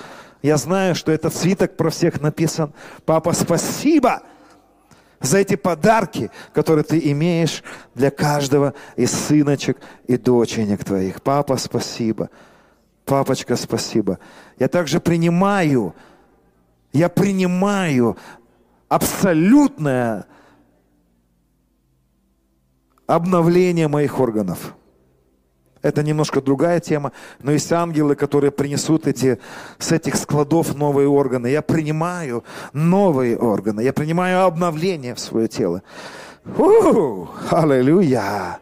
Я 0.42 0.56
знаю, 0.56 0.94
что 0.94 1.12
этот 1.12 1.34
свиток 1.34 1.76
про 1.76 1.90
всех 1.90 2.20
написан. 2.20 2.72
Папа, 3.04 3.32
спасибо 3.32 4.22
за 5.26 5.38
эти 5.38 5.56
подарки, 5.56 6.30
которые 6.52 6.84
ты 6.84 6.98
имеешь 7.10 7.62
для 7.94 8.10
каждого 8.10 8.74
из 8.96 9.10
сыночек 9.12 9.78
и 10.06 10.16
доченек 10.16 10.84
твоих. 10.84 11.22
Папа, 11.22 11.56
спасибо. 11.56 12.30
Папочка, 13.04 13.56
спасибо. 13.56 14.18
Я 14.58 14.68
также 14.68 15.00
принимаю, 15.00 15.94
я 16.92 17.08
принимаю 17.08 18.16
абсолютное 18.88 20.26
обновление 23.06 23.88
моих 23.88 24.18
органов. 24.20 24.74
Это 25.84 26.02
немножко 26.02 26.40
другая 26.40 26.80
тема, 26.80 27.12
но 27.42 27.52
есть 27.52 27.70
ангелы, 27.70 28.16
которые 28.16 28.50
принесут 28.50 29.06
эти, 29.06 29.38
с 29.78 29.92
этих 29.92 30.16
складов 30.16 30.74
новые 30.74 31.06
органы. 31.06 31.48
Я 31.48 31.60
принимаю 31.60 32.42
новые 32.72 33.36
органы, 33.36 33.82
я 33.82 33.92
принимаю 33.92 34.44
обновление 34.44 35.14
в 35.14 35.20
свое 35.20 35.46
тело. 35.46 35.82
Аллилуйя! 37.50 38.58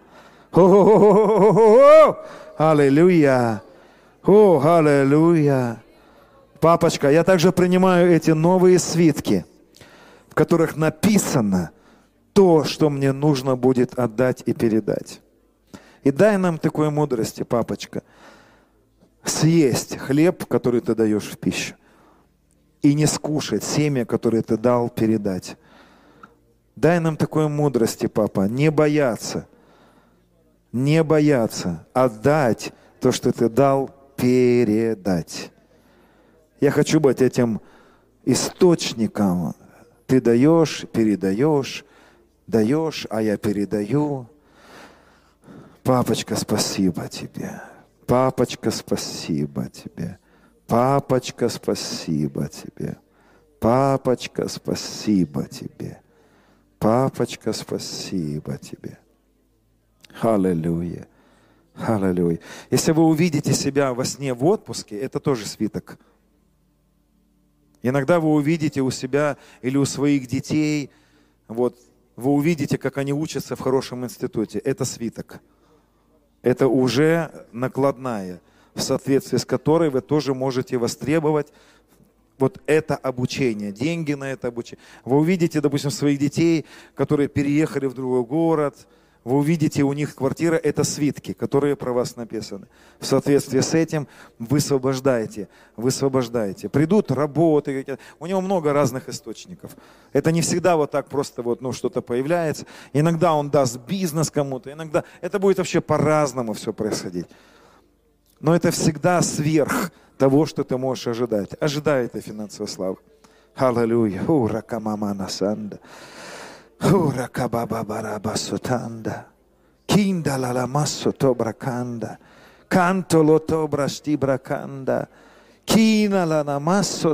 Аллилуйя! 2.59 3.63
О, 4.25 4.61
аллилуйя! 4.61 5.81
Папочка, 6.61 7.09
я 7.09 7.23
также 7.23 7.53
принимаю 7.53 8.11
эти 8.13 8.33
новые 8.33 8.81
свитки, 8.81 9.47
в 10.29 10.35
которых 10.35 10.77
написано– 10.77 11.71
то, 12.33 12.65
что 12.65 12.91
мне 12.91 13.13
нужно 13.13 13.57
будет 13.57 13.99
отдать 13.99 14.43
и 14.47 14.53
передать. 14.53 15.21
И 16.03 16.11
дай 16.11 16.37
нам 16.37 16.59
такой 16.59 16.91
мудрости, 16.91 17.43
папочка, 17.43 18.03
съесть 19.25 19.97
хлеб, 19.97 20.45
который 20.47 20.81
ты 20.81 20.95
даешь 20.95 21.31
в 21.31 21.39
пищу, 21.39 21.75
и 22.83 22.95
не 22.95 23.07
скушать 23.07 23.63
семя, 23.63 24.05
которое 24.05 24.43
ты 24.43 24.57
дал 24.57 24.89
передать. 24.89 25.57
Дай 26.75 26.99
нам 26.99 27.17
такой 27.17 27.49
мудрости, 27.49 28.07
папа, 28.07 28.49
не 28.49 28.71
бояться, 28.71 29.47
не 30.73 31.05
бояться 31.05 31.87
отдать 31.93 32.73
то, 33.01 33.13
что 33.13 33.33
ты 33.33 33.49
дал, 33.49 33.91
передать. 34.17 35.53
Я 36.61 36.71
хочу 36.71 37.01
быть 37.01 37.21
этим 37.21 37.61
источником. 38.25 39.55
Ты 40.07 40.21
даешь, 40.21 40.85
передаешь, 40.93 41.85
даешь, 42.47 43.07
а 43.11 43.23
я 43.23 43.37
передаю. 43.37 44.29
Папочка, 45.83 46.37
спасибо 46.37 47.09
тебе. 47.09 47.61
Папочка, 48.07 48.71
спасибо 48.71 49.69
тебе. 49.69 50.19
Папочка, 50.67 51.49
спасибо 51.49 52.49
тебе. 52.49 52.99
Папочка, 53.61 54.49
спасибо 54.49 55.45
тебе. 55.45 56.01
Папочка, 56.79 57.53
спасибо 57.53 58.59
тебе. 58.59 58.99
Аллилуйя. 60.21 61.09
Аллилуйя. 61.75 62.39
Если 62.71 62.93
вы 62.93 63.05
увидите 63.05 63.53
себя 63.53 63.95
во 63.95 64.05
сне 64.05 64.35
в 64.35 64.45
отпуске, 64.45 64.99
это 64.99 65.21
тоже 65.21 65.47
свиток. 65.47 65.99
Иногда 67.83 68.21
вы 68.21 68.33
увидите 68.33 68.81
у 68.83 68.91
себя 68.91 69.37
или 69.63 69.77
у 69.77 69.85
своих 69.85 70.29
детей 70.29 70.91
вот 71.49 71.77
вы 72.17 72.31
увидите, 72.31 72.79
как 72.79 72.99
они 72.99 73.13
учатся 73.13 73.57
в 73.57 73.61
хорошем 73.61 74.05
институте. 74.05 74.59
Это 74.59 74.85
свиток. 74.85 75.41
Это 76.43 76.69
уже 76.69 77.47
накладная, 77.53 78.41
в 78.75 78.83
соответствии 78.83 79.39
с 79.39 79.45
которой 79.45 79.91
вы 79.91 80.01
тоже 80.01 80.35
можете 80.35 80.77
востребовать 80.77 81.53
вот 82.39 82.61
это 82.67 82.97
обучение, 82.97 83.71
деньги 83.71 84.15
на 84.15 84.33
это 84.33 84.49
обучение. 84.49 84.83
Вы 85.05 85.19
увидите, 85.19 85.61
допустим, 85.61 85.91
своих 85.91 86.19
детей, 86.19 86.67
которые 86.95 87.29
переехали 87.29 87.87
в 87.87 87.95
другой 87.95 88.25
город, 88.25 88.89
вы 89.25 89.37
увидите, 89.39 89.83
у 89.83 89.93
них 89.93 90.15
квартира– 90.15 90.57
это 90.63 90.83
свитки, 90.83 91.33
которые 91.33 91.77
про 91.77 91.93
вас 91.93 92.17
написаны. 92.17 92.67
В 92.99 93.07
соответствии 93.07 93.61
с 93.61 93.73
этим 93.73 94.09
вы 94.39 94.59
освобождаете, 94.59 95.49
вы 95.77 95.89
освобождаете. 95.89 96.69
Придут 96.69 97.13
работы, 97.13 97.99
у 98.19 98.27
него 98.27 98.41
много 98.41 98.73
разных 98.73 99.09
источников. 99.09 99.77
Это 100.13 100.33
не 100.33 100.41
всегда 100.41 100.77
вот 100.77 100.91
так 100.91 101.09
просто 101.09 101.43
вот, 101.43 101.61
ну, 101.61 101.73
что-то 101.73 102.03
появляется. 102.03 102.67
Иногда 102.93 103.33
он 103.35 103.49
даст 103.49 103.79
бизнес 103.87 104.31
кому-то, 104.31 104.73
иногда 104.73 105.05
это 105.21 105.39
будет 105.39 105.59
вообще 105.59 105.81
по-разному 105.81 106.53
все 106.55 106.73
происходить. 106.73 107.27
Но 108.41 108.57
это 108.57 108.73
всегда 108.73 109.23
сверх 109.23 109.93
того, 110.19 110.47
что 110.47 110.65
ты 110.65 110.77
можешь 110.77 111.07
ожидать. 111.07 111.51
Ожидай 111.61 112.07
этой 112.07 112.21
финансовой 112.21 112.69
славы. 112.69 112.97
Аллилуйя. 113.55 114.23
Ура, 114.25 114.63
камамана 114.63 115.29
санда. 115.29 115.79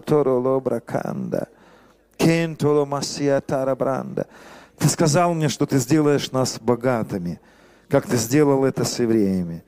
Toro 0.00 0.40
lobrakanda. 0.40 1.48
Кенто 2.16 2.72
lo 2.72 2.86
масsia 2.86 3.42
бранда. 3.76 4.26
Ты 4.78 4.88
сказал 4.88 5.34
мне, 5.34 5.50
что 5.50 5.66
ты 5.66 5.76
сделаешь 5.76 6.32
нас 6.32 6.58
богатыми, 6.58 7.38
как 7.90 8.06
ты 8.06 8.16
сделал 8.16 8.64
это 8.64 8.84
с 8.84 8.98
евреями. 9.00 9.64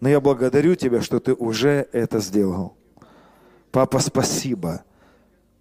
Но 0.00 0.08
я 0.08 0.20
благодарю 0.20 0.74
тебя, 0.74 1.00
что 1.00 1.20
ты 1.20 1.32
уже 1.32 1.86
это 1.92 2.18
сделал. 2.18 2.76
Папа, 3.70 4.00
спасибо. 4.00 4.82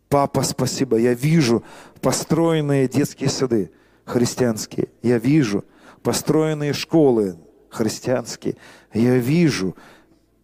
Папа, 0.09 0.41
спасибо. 0.41 0.97
Я 0.97 1.13
вижу 1.13 1.63
построенные 2.01 2.87
детские 2.87 3.29
сады 3.29 3.71
христианские. 4.05 4.89
Я 5.01 5.17
вижу 5.17 5.65
построенные 6.01 6.73
школы 6.73 7.37
христианские. 7.69 8.57
Я 8.93 9.17
вижу 9.17 9.75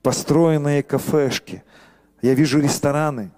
построенные 0.02 0.84
кафешки. 0.84 1.64
Я 2.22 2.34
вижу 2.34 2.60
рестораны. 2.60 3.32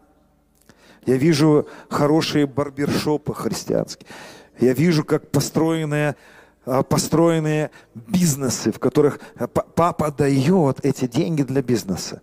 Я 1.06 1.18
вижу 1.18 1.68
хорошие 1.89 2.45
барбершопы 2.45 3.34
христианские. 3.34 4.07
Я 4.60 4.73
вижу, 4.73 5.03
как 5.03 5.31
построенные, 5.31 6.15
а, 6.65 6.84
построенные 6.84 7.72
бизнесы, 7.95 8.72
в 8.72 8.80
которых 8.80 9.19
папа 9.76 10.11
дает 10.11 10.85
эти 10.85 11.07
деньги 11.07 11.41
для 11.41 11.64
бизнеса. 11.64 12.22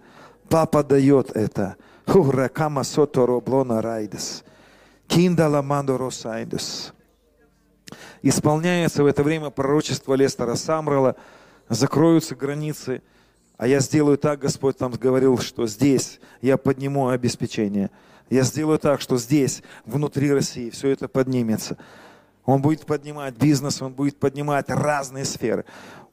Папа 0.49 0.85
дает 0.85 1.37
это. 1.37 1.77
Уракама 2.07 2.85
соторо 2.85 3.41
блона 3.41 3.83
райдес. 3.83 4.45
Кинда 5.09 5.49
ламандо 5.49 5.99
росайдес 5.99 6.95
исполняется 8.23 9.03
в 9.03 9.07
это 9.07 9.23
время 9.23 9.51
пророчество 9.51 10.15
Лестера 10.15 10.55
Самрала, 10.55 11.17
закроются 11.69 12.35
границы, 12.35 13.03
а 13.57 13.67
я 13.67 13.81
сделаю 13.81 14.19
так, 14.19 14.39
Господь 14.41 14.77
там 14.77 14.93
говорил, 14.93 15.39
что 15.39 15.67
здесь 15.67 16.21
я 16.41 16.57
подниму 16.57 17.09
обеспечение. 17.09 17.91
Я 18.31 18.43
сделаю 18.43 18.79
так, 18.79 19.01
что 19.01 19.17
здесь, 19.17 19.63
внутри 19.85 20.33
России, 20.33 20.71
все 20.71 20.91
это 20.91 21.09
поднимется. 21.09 21.77
Он 22.45 22.63
будет 22.63 22.87
поднимать 22.87 23.35
бизнес, 23.35 23.83
он 23.83 23.93
будет 23.93 24.19
поднимать 24.19 24.71
разные 24.71 25.25
сферы. 25.25 25.65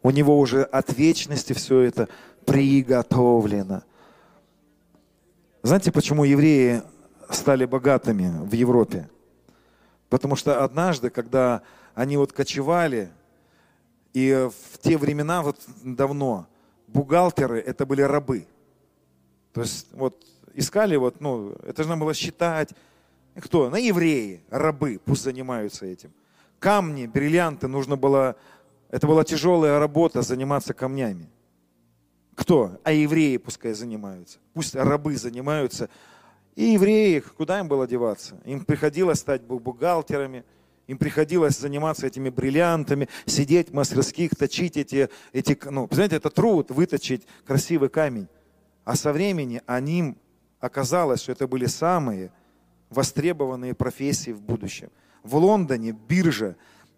У 0.01 0.11
него 0.11 0.39
уже 0.39 0.63
от 0.63 0.97
вечности 0.97 1.53
все 1.53 1.81
это 1.81 2.09
приготовлено. 2.45 3.83
Знаете, 5.61 5.91
почему 5.91 6.23
евреи 6.23 6.83
стали 7.29 7.65
богатыми 7.65 8.31
в 8.45 8.53
Европе? 8.53 9.09
Потому 10.09 10.35
что 10.35 10.63
однажды, 10.63 11.09
когда 11.09 11.61
они 11.95 12.17
вот 12.17 12.33
кочевали, 12.33 13.09
и 14.13 14.49
в 14.71 14.77
те 14.79 14.97
времена, 14.97 15.41
вот 15.41 15.59
давно, 15.83 16.47
бухгалтеры 16.87 17.59
это 17.59 17.85
были 17.85 18.01
рабы. 18.01 18.47
То 19.53 19.61
есть 19.61 19.87
вот 19.93 20.23
искали, 20.53 20.95
вот, 20.97 21.21
ну, 21.21 21.51
это 21.63 21.83
же 21.83 21.89
надо 21.89 22.01
было 22.01 22.13
считать. 22.13 22.69
Кто? 23.35 23.69
На 23.69 23.77
евреи, 23.77 24.43
рабы, 24.49 24.99
пусть 25.03 25.23
занимаются 25.23 25.85
этим. 25.85 26.11
Камни, 26.59 27.07
бриллианты, 27.07 27.67
нужно 27.67 27.97
было, 27.97 28.35
это 28.89 29.07
была 29.07 29.23
тяжелая 29.23 29.79
работа 29.79 30.21
заниматься 30.21 30.73
камнями. 30.73 31.29
Кто? 32.35 32.79
А 32.83 32.91
евреи 32.91 33.37
пускай 33.37 33.73
занимаются. 33.73 34.39
Пусть 34.53 34.75
рабы 34.75 35.15
занимаются. 35.15 35.89
И 36.55 36.63
евреи, 36.73 37.19
куда 37.19 37.59
им 37.59 37.67
было 37.67 37.87
деваться? 37.87 38.39
Им 38.45 38.63
приходилось 38.63 39.19
стать 39.19 39.41
бухгалтерами, 39.41 40.45
им 40.87 40.97
приходилось 40.97 41.57
заниматься 41.57 42.07
этими 42.07 42.29
бриллиантами, 42.29 43.09
сидеть 43.25 43.69
в 43.69 43.73
мастерских, 43.73 44.35
точить 44.35 44.77
эти, 44.77 45.09
эти 45.33 45.57
ну, 45.69 45.87
знаете, 45.91 46.17
это 46.17 46.29
труд, 46.29 46.71
выточить 46.71 47.23
красивый 47.45 47.89
камень. 47.89 48.27
А 48.83 48.95
со 48.95 49.11
времени 49.11 49.61
они, 49.65 50.15
оказалось, 50.59 51.21
что 51.21 51.31
это 51.31 51.47
были 51.47 51.65
самые 51.65 52.31
востребованные 52.89 53.73
профессии 53.73 54.31
в 54.31 54.41
будущем. 54.41 54.91
В 55.23 55.35
Лондоне 55.37 55.91
биржа 55.91 56.55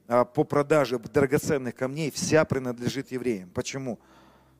а, 0.07 0.25
по 0.25 0.43
продаже 0.43 0.99
драгоценных 0.99 1.75
камней 1.75 2.11
вся 2.11 2.43
принадлежит 2.43 3.11
евреям. 3.11 3.49
Почему? 3.53 3.99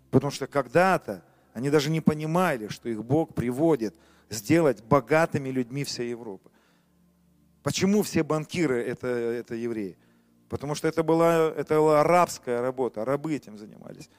Потому 0.10 0.32
что 0.32 0.48
когда-то 0.48 1.24
они 1.54 1.70
даже 1.70 1.90
не 1.90 2.02
понимали, 2.02 2.70
что 2.70 2.88
их 2.88 3.04
Бог 3.04 3.34
приводит 3.34 3.96
сделать 4.30 4.84
богатыми 4.84 5.50
людьми 5.50 5.84
всей 5.84 6.12
Европы. 6.12 6.50
Почему 7.68 8.02
все 8.02 8.24
банкиры 8.24 8.82
это, 8.82 9.08
это 9.08 9.54
евреи? 9.54 9.98
Потому 10.48 10.74
что 10.74 10.88
это 10.88 11.04
была, 11.04 11.50
это 11.50 11.76
была 11.76 12.00
арабская 12.00 12.62
работа, 12.62 13.04
рабы 13.04 13.36
этим 13.36 13.58
занимались. 13.58 14.10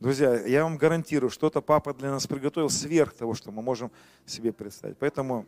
Друзья, 0.00 0.38
я 0.44 0.64
вам 0.64 0.76
гарантирую, 0.76 1.30
что-то 1.30 1.62
папа 1.62 1.94
для 1.94 2.10
нас 2.10 2.26
приготовил 2.26 2.68
сверх 2.68 3.14
того, 3.14 3.32
что 3.32 3.50
мы 3.50 3.62
можем 3.62 3.90
себе 4.26 4.52
представить. 4.52 4.98
Поэтому 4.98 5.46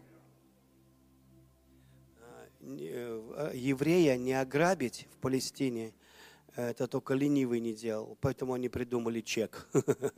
э, 2.62 3.50
еврея 3.52 4.16
не 4.16 4.32
ограбить 4.32 5.06
в 5.12 5.18
Палестине, 5.18 5.92
это 6.54 6.86
только 6.86 7.12
ленивый 7.12 7.60
не 7.60 7.74
делал. 7.74 8.16
Поэтому 8.22 8.54
они 8.54 8.70
придумали 8.70 9.20
чек, 9.20 9.68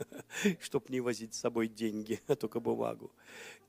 чтобы 0.60 0.86
не 0.90 1.00
возить 1.00 1.34
с 1.34 1.40
собой 1.40 1.66
деньги, 1.66 2.20
а 2.28 2.36
только 2.36 2.60
бумагу. 2.60 3.10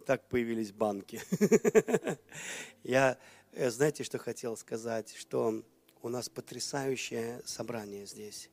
Так 0.06 0.28
появились 0.28 0.72
банки. 0.72 1.20
Я 2.84 3.12
Э, 3.14 3.16
знаете, 3.56 4.04
что 4.04 4.18
хотел 4.18 4.58
сказать? 4.58 5.14
Что 5.16 5.64
у 6.02 6.10
нас 6.10 6.30
потрясающее 6.30 7.42
собрание 7.46 8.06
здесь. 8.06 8.50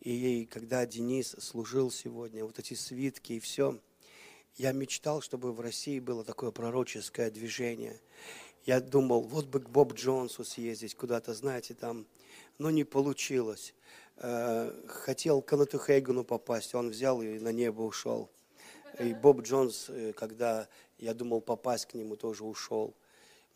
И 0.00 0.46
когда 0.50 0.86
Денис 0.86 1.34
служил 1.38 1.90
сегодня, 1.90 2.44
вот 2.44 2.58
эти 2.58 2.74
свитки 2.74 3.34
и 3.34 3.40
все, 3.40 3.78
я 4.56 4.72
мечтал, 4.72 5.20
чтобы 5.20 5.52
в 5.52 5.60
России 5.60 5.98
было 5.98 6.24
такое 6.24 6.50
пророческое 6.50 7.30
движение. 7.30 8.00
Я 8.64 8.80
думал, 8.80 9.22
вот 9.22 9.46
бы 9.46 9.60
к 9.60 9.68
Боб 9.68 9.94
Джонсу 9.94 10.44
съездить 10.44 10.94
куда-то, 10.94 11.34
знаете, 11.34 11.74
там, 11.74 12.06
но 12.58 12.70
не 12.70 12.84
получилось. 12.84 13.74
Э, 14.16 14.72
хотел 14.86 15.42
к 15.42 15.46
Канату 15.46 15.78
Хейгану 15.78 16.24
попасть, 16.24 16.74
он 16.74 16.90
взял 16.90 17.22
и 17.22 17.38
на 17.38 17.52
небо 17.52 17.82
ушел. 17.82 18.30
И 18.98 19.14
Боб 19.14 19.42
Джонс, 19.42 19.86
э, 19.88 20.12
когда 20.12 20.68
я 20.98 21.14
думал 21.14 21.40
попасть 21.40 21.86
к 21.86 21.94
нему, 21.94 22.16
тоже 22.16 22.44
ушел. 22.44 22.94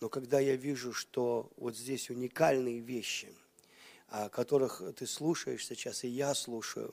Но 0.02 0.08
когда 0.08 0.40
я 0.40 0.56
вижу, 0.56 0.92
что 0.92 1.48
вот 1.56 1.76
здесь 1.76 2.10
уникальные 2.10 2.80
вещи, 2.80 3.28
о 4.08 4.28
которых 4.30 4.82
ты 4.96 5.06
слушаешь 5.06 5.64
сейчас, 5.64 6.02
и 6.02 6.08
я 6.08 6.34
слушаю, 6.34 6.92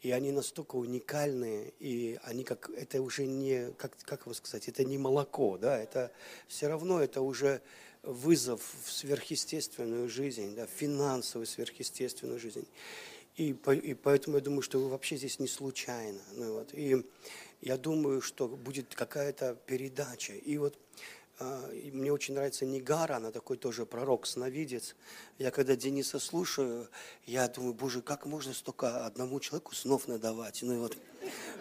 и 0.00 0.10
они 0.10 0.32
настолько 0.32 0.74
уникальные, 0.74 1.72
и 1.78 2.18
они 2.24 2.42
как, 2.42 2.70
это 2.70 3.00
уже 3.00 3.26
не, 3.26 3.70
как, 3.78 3.96
как 3.98 4.22
его 4.22 4.34
сказать, 4.34 4.66
это 4.66 4.82
не 4.82 4.98
молоко, 4.98 5.58
да, 5.58 5.78
это 5.78 6.10
все 6.48 6.66
равно 6.66 7.00
это 7.00 7.20
уже 7.20 7.62
вызов 8.02 8.60
в 8.82 8.90
сверхъестественную 8.90 10.08
жизнь, 10.08 10.56
да, 10.56 10.66
финансовую 10.66 11.46
сверхъестественную 11.46 12.40
жизнь. 12.40 12.66
И, 13.36 13.50
и 13.50 13.94
поэтому 13.94 14.38
я 14.38 14.42
думаю, 14.42 14.62
что 14.62 14.88
вообще 14.88 15.16
здесь 15.16 15.38
не 15.38 15.46
случайно. 15.46 16.20
Ну, 16.32 16.54
вот. 16.54 16.74
И 16.74 17.04
я 17.60 17.76
думаю, 17.76 18.20
что 18.20 18.48
будет 18.48 18.92
какая-то 18.94 19.56
передача. 19.66 20.32
И 20.32 20.58
вот 20.58 20.76
мне 21.40 22.12
очень 22.12 22.34
нравится 22.34 22.64
Нигара, 22.64 23.16
она 23.16 23.30
такой 23.30 23.56
тоже 23.56 23.86
пророк, 23.86 24.26
сновидец. 24.26 24.94
Я 25.38 25.50
когда 25.50 25.74
Дениса 25.74 26.18
слушаю, 26.18 26.88
я 27.26 27.48
думаю, 27.48 27.74
боже, 27.74 28.02
как 28.02 28.26
можно 28.26 28.52
столько 28.52 29.04
одному 29.04 29.40
человеку 29.40 29.74
снов 29.74 30.06
надавать? 30.06 30.60
Ну 30.62 30.74
и 30.74 30.78
вот 30.78 30.96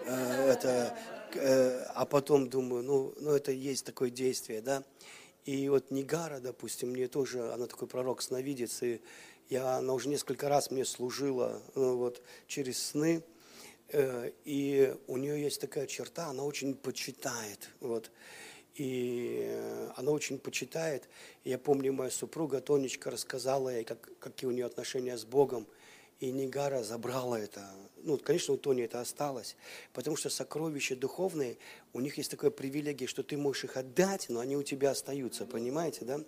э, 0.05 0.51
это, 0.51 0.97
э, 1.33 1.85
а 1.95 2.05
потом 2.05 2.49
думаю, 2.49 2.83
ну, 2.83 3.13
ну 3.19 3.31
это 3.31 3.51
есть 3.51 3.85
такое 3.85 4.09
действие, 4.09 4.61
да. 4.61 4.83
И 5.45 5.67
вот 5.69 5.91
Нигара, 5.91 6.39
допустим, 6.39 6.91
мне 6.91 7.07
тоже, 7.07 7.51
она 7.51 7.67
такой 7.67 7.87
пророк, 7.87 8.21
сновидец, 8.21 8.81
и 8.81 9.01
я, 9.49 9.77
она 9.77 9.93
уже 9.93 10.07
несколько 10.07 10.47
раз 10.47 10.71
мне 10.71 10.85
служила 10.85 11.61
ну, 11.75 11.97
вот, 11.97 12.21
через 12.47 12.81
сны, 12.81 13.23
э, 13.89 14.31
и 14.45 14.95
у 15.07 15.17
нее 15.17 15.41
есть 15.41 15.59
такая 15.59 15.85
черта, 15.87 16.27
она 16.27 16.43
очень 16.43 16.75
почитает, 16.75 17.69
вот, 17.81 18.11
и 18.75 19.43
э, 19.45 19.91
она 19.95 20.11
очень 20.11 20.39
почитает. 20.39 21.07
Я 21.43 21.57
помню, 21.59 21.93
моя 21.93 22.09
супруга 22.09 22.59
Тонечка 22.59 23.11
рассказала 23.11 23.69
ей, 23.69 23.83
как, 23.83 24.09
какие 24.19 24.47
у 24.47 24.51
нее 24.51 24.65
отношения 24.65 25.17
с 25.17 25.25
Богом, 25.25 25.67
и 26.19 26.31
Нигара 26.31 26.83
забрала 26.83 27.39
это. 27.39 27.69
Ну, 27.97 28.17
конечно, 28.17 28.53
у 28.53 28.57
Тони 28.57 28.83
это 28.83 28.99
осталось, 28.99 29.55
потому 29.93 30.15
что 30.15 30.29
сокровища 30.29 30.95
духовные, 30.95 31.57
у 31.93 31.99
них 31.99 32.17
есть 32.17 32.31
такая 32.31 32.51
привилегия, 32.51 33.07
что 33.07 33.23
ты 33.23 33.37
можешь 33.37 33.65
их 33.65 33.77
отдать, 33.77 34.27
но 34.29 34.39
они 34.39 34.57
у 34.57 34.63
тебя 34.63 34.91
остаются, 34.91 35.45
понимаете, 35.45 36.05
да? 36.05 36.19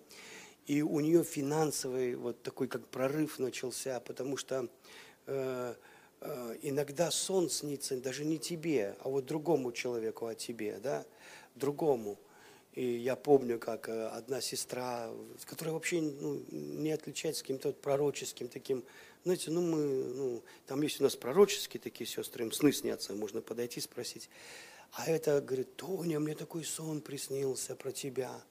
И 0.67 0.81
у 0.81 0.99
нее 0.99 1.23
финансовый 1.23 2.15
вот 2.15 2.41
такой 2.41 2.67
как 2.67 2.87
прорыв 2.87 3.39
начался, 3.39 3.99
потому 3.99 4.35
что 4.35 4.67
э, 5.27 5.75
э, 6.21 6.57
иногда 6.61 7.11
сон 7.11 7.49
снится 7.49 7.97
даже 7.97 8.25
не 8.25 8.39
тебе, 8.39 8.95
а 9.01 9.09
вот 9.09 9.25
другому 9.25 9.71
человеку 9.71 10.25
о 10.25 10.35
тебе, 10.35 10.79
да, 10.81 11.05
другому. 11.55 12.17
И 12.75 12.97
я 12.97 13.15
помню, 13.15 13.57
как 13.57 13.87
э, 13.87 14.07
одна 14.07 14.41
сестра, 14.41 15.09
которая 15.45 15.73
вообще 15.73 16.01
ну, 16.01 16.43
не 16.51 16.91
отличается 16.91 17.41
каким-то 17.41 17.71
пророческим 17.71 18.49
таким, 18.49 18.83
знаете, 19.23 19.49
ну 19.49 19.61
мы, 19.61 19.85
ну, 20.13 20.43
там 20.67 20.81
есть 20.81 20.99
у 20.99 21.03
нас 21.03 21.15
пророческие 21.15 21.79
такие 21.79 22.05
сестры, 22.05 22.43
им 22.43 22.51
сны 22.51 22.73
снятся, 22.73 23.13
можно 23.13 23.39
подойти 23.41 23.79
спросить. 23.79 24.29
А 24.91 25.09
это 25.09 25.39
говорит, 25.39 25.77
Тоня, 25.77 26.19
мне 26.19 26.35
такой 26.35 26.65
сон 26.65 26.99
приснился 26.99 27.75
про 27.75 27.93
тебя. 27.93 28.41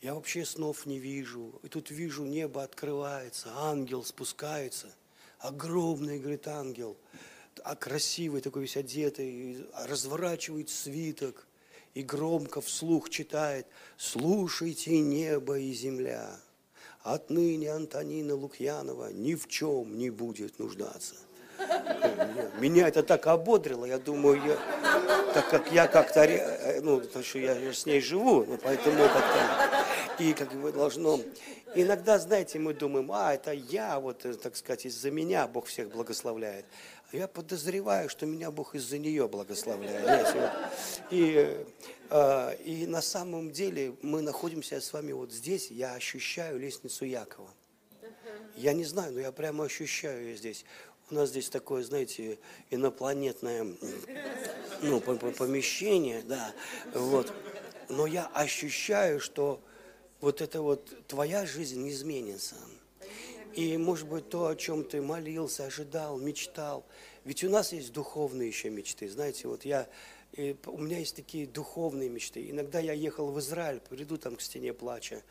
Я 0.00 0.14
вообще 0.14 0.46
снов 0.46 0.86
не 0.86 0.98
вижу. 0.98 1.60
И 1.62 1.68
тут 1.68 1.90
вижу, 1.90 2.24
небо 2.24 2.62
открывается, 2.62 3.50
ангел 3.54 4.02
спускается. 4.02 4.88
Огромный, 5.38 6.18
говорит, 6.18 6.48
ангел. 6.48 6.96
А 7.64 7.76
красивый 7.76 8.40
такой 8.40 8.62
весь 8.62 8.78
одетый, 8.78 9.66
разворачивает 9.74 10.70
свиток– 10.70 11.46
и 11.94 12.02
громко 12.02 12.60
вслух 12.60 13.10
читает 13.10 13.66
«Слушайте 13.96 14.98
небо 14.98 15.58
и 15.58 15.72
земля, 15.72 16.40
отныне 17.02 17.72
Антонина 17.72 18.34
Лукьянова 18.34 19.12
ни 19.12 19.34
в 19.34 19.48
чем 19.48 19.96
не 19.98 20.10
будет 20.10 20.58
нуждаться». 20.58 21.16
Меня 22.58 22.88
это 22.88 23.02
так 23.02 23.26
ободрило, 23.26 23.84
я 23.84 23.98
думаю, 23.98 24.40
я, 24.44 24.56
так 25.32 25.48
как 25.48 25.72
я 25.72 25.86
как-то, 25.86 26.20
э, 26.24 26.80
ну, 26.80 27.00
потому 27.00 27.24
что 27.24 27.38
я, 27.38 27.56
я 27.56 27.72
с 27.72 27.86
ней 27.86 28.00
живу, 28.00 28.44
ну, 28.44 28.58
поэтому 28.62 28.98
как-то, 29.04 30.22
и 30.22 30.32
как 30.32 30.52
бы 30.52 30.72
должно, 30.72 31.20
иногда, 31.74 32.18
знаете, 32.18 32.58
мы 32.58 32.74
думаем, 32.74 33.10
а, 33.12 33.34
это 33.34 33.52
я, 33.52 34.00
вот, 34.00 34.24
э, 34.24 34.34
так 34.34 34.56
сказать, 34.56 34.86
из-за 34.86 35.10
меня 35.10 35.46
Бог 35.46 35.66
всех 35.66 35.90
благословляет. 35.90 36.64
Я 37.12 37.28
подозреваю, 37.28 38.08
что 38.08 38.24
меня 38.24 38.50
Бог 38.50 38.74
из-за 38.74 38.96
нее 38.96 39.28
благословляет. 39.28 40.34
И, 41.10 41.62
э, 42.08 42.56
и 42.64 42.86
на 42.86 43.02
самом 43.02 43.50
деле 43.50 43.94
мы 44.00 44.22
находимся 44.22 44.80
с 44.80 44.92
вами 44.94 45.12
вот 45.12 45.30
здесь, 45.30 45.70
я 45.70 45.94
ощущаю 45.94 46.58
лестницу 46.58 47.04
Якова. 47.04 47.50
Я 48.56 48.72
не 48.72 48.84
знаю, 48.84 49.12
но 49.12 49.20
я 49.20 49.30
прямо 49.30 49.64
ощущаю 49.64 50.22
ее 50.22 50.36
здесь. 50.36 50.64
У 51.10 51.14
нас 51.14 51.28
здесь 51.28 51.50
такое, 51.50 51.82
знаете, 51.82 52.38
инопланетное 52.70 53.66
ну, 54.80 55.00
помещение, 55.00 56.22
да, 56.22 56.54
вот. 56.94 57.30
Но 57.90 58.06
я 58.06 58.26
ощущаю, 58.28 59.20
что 59.20 59.60
вот 60.22 60.40
это 60.40 60.62
вот 60.62 61.06
твоя 61.08 61.44
жизнь 61.44 61.82
не 61.82 61.90
изменится. 61.90 62.56
И, 63.54 63.76
может 63.76 64.08
быть, 64.08 64.28
то, 64.28 64.46
о 64.46 64.56
чем 64.56 64.84
ты 64.84 65.02
молился, 65.02 65.66
ожидал, 65.66 66.18
мечтал. 66.18 66.84
Ведь 67.24 67.44
у 67.44 67.50
нас 67.50 67.72
есть 67.72 67.92
духовные 67.92 68.48
еще 68.48 68.70
мечты. 68.70 69.08
Знаете, 69.08 69.48
вот 69.48 69.64
я 69.64 69.88
И 70.32 70.56
у 70.66 70.78
меня 70.78 70.98
есть 70.98 71.14
такие 71.14 71.46
духовные 71.46 72.08
мечты. 72.08 72.48
Иногда 72.48 72.80
я 72.80 72.94
ехал 72.94 73.30
в 73.30 73.38
Израиль, 73.38 73.80
приду 73.80 74.16
там 74.16 74.36
к 74.36 74.40
стене 74.40 74.72
плача. 74.72 75.22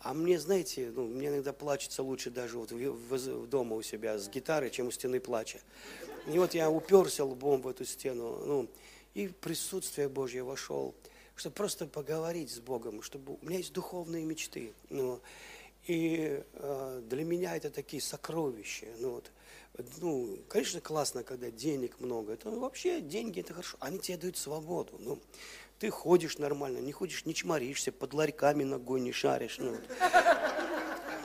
А 0.00 0.14
мне, 0.14 0.38
знаете, 0.38 0.92
ну, 0.94 1.06
мне 1.06 1.28
иногда 1.28 1.52
плачется 1.52 2.02
лучше 2.02 2.30
даже 2.30 2.58
вот 2.58 2.70
в, 2.70 2.76
в, 2.76 3.16
в 3.16 3.46
дома 3.48 3.76
у 3.76 3.82
себя 3.82 4.18
с 4.18 4.28
гитарой, 4.28 4.70
чем 4.70 4.88
у 4.88 4.90
стены 4.90 5.20
плача. 5.20 5.58
И 6.26 6.38
вот 6.38 6.54
я 6.54 6.70
уперся 6.70 7.24
лбом 7.24 7.62
в 7.62 7.68
эту 7.68 7.84
стену, 7.84 8.42
ну, 8.44 8.68
и 9.14 9.28
в 9.28 9.36
присутствие 9.36 10.08
Божье 10.08 10.42
вошел, 10.42 10.94
чтобы 11.34 11.54
просто 11.54 11.86
поговорить 11.86 12.50
с 12.50 12.58
Богом, 12.58 13.00
чтобы 13.02 13.38
у 13.40 13.46
меня 13.46 13.58
есть 13.58 13.72
духовные 13.72 14.24
мечты. 14.24 14.72
Ну, 14.90 15.20
и 15.86 16.42
э, 16.52 17.02
для 17.08 17.24
меня 17.24 17.56
это 17.56 17.70
такие 17.70 18.02
сокровища. 18.02 18.86
Ну, 18.98 19.12
вот, 19.12 19.30
ну, 20.00 20.38
конечно, 20.48 20.80
классно, 20.80 21.22
когда 21.22 21.50
денег 21.50 22.00
много. 22.00 22.32
Это 22.32 22.50
ну, 22.50 22.60
вообще 22.60 23.00
деньги 23.00 23.40
это 23.40 23.52
хорошо. 23.52 23.76
Они 23.80 23.98
тебе 23.98 24.18
дают 24.18 24.36
свободу. 24.36 24.96
Ну, 24.98 25.18
ты 25.78 25.90
ходишь 25.90 26.38
нормально, 26.38 26.78
не 26.78 26.92
ходишь, 26.92 27.24
не 27.24 27.34
чморишься, 27.34 27.92
под 27.92 28.14
ларьками 28.14 28.64
ногой 28.64 29.00
не 29.00 29.12
шаришь. 29.12 29.58
Ну, 29.58 29.70
вот 29.72 29.80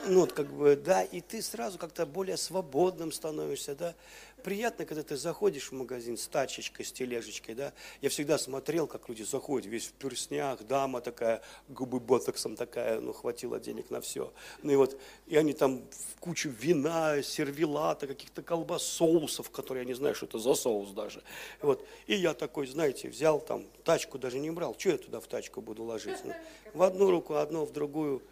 ну, 0.06 0.20
вот 0.20 0.32
как 0.32 0.52
бы, 0.52 0.76
да, 0.76 1.02
и 1.02 1.20
ты 1.20 1.42
сразу 1.42 1.78
как-то 1.78 2.06
более 2.06 2.36
свободным 2.36 3.12
становишься, 3.12 3.74
да. 3.74 3.94
Приятно, 4.42 4.84
когда 4.84 5.02
ты 5.04 5.16
заходишь 5.16 5.70
в 5.70 5.72
магазин 5.72 6.16
с 6.16 6.26
тачечкой, 6.26 6.84
с 6.84 6.92
тележечкой, 6.92 7.54
да. 7.54 7.72
Я 8.00 8.08
всегда 8.08 8.38
смотрел, 8.38 8.88
как 8.88 9.08
люди 9.08 9.22
заходят, 9.22 9.70
весь 9.70 9.86
в 9.86 9.92
перснях, 9.92 10.64
дама 10.66 11.00
такая, 11.00 11.42
губы 11.68 12.00
ботоксом 12.00 12.56
такая, 12.56 13.00
ну, 13.00 13.12
хватило 13.12 13.60
денег 13.60 13.90
на 13.90 14.00
все. 14.00 14.32
Ну 14.62 14.72
и 14.72 14.76
вот, 14.76 14.98
и 15.26 15.36
они 15.36 15.52
там 15.52 15.82
в 15.90 16.20
кучу 16.20 16.50
вина, 16.50 17.22
сервелата, 17.22 18.08
каких-то 18.08 18.42
колбас, 18.42 18.82
соусов, 18.82 19.50
которые 19.50 19.82
я 19.82 19.86
не 19.86 19.94
знаю, 19.94 20.16
что 20.16 20.26
это 20.26 20.38
за 20.38 20.54
соус 20.54 20.90
даже. 20.90 21.22
Вот, 21.60 21.86
и 22.06 22.14
я 22.14 22.34
такой, 22.34 22.66
знаете, 22.66 23.08
взял 23.08 23.40
там, 23.40 23.66
тачку 23.84 24.18
даже 24.18 24.40
не 24.40 24.50
брал, 24.50 24.74
что 24.76 24.90
я 24.90 24.98
туда 24.98 25.20
в 25.20 25.26
тачку 25.28 25.60
буду 25.60 25.84
ложить? 25.84 26.18
Ну, 26.24 26.34
в 26.74 26.82
одну 26.82 27.10
руку, 27.10 27.34
одно 27.34 27.64
в 27.64 27.72
другую, 27.72 28.22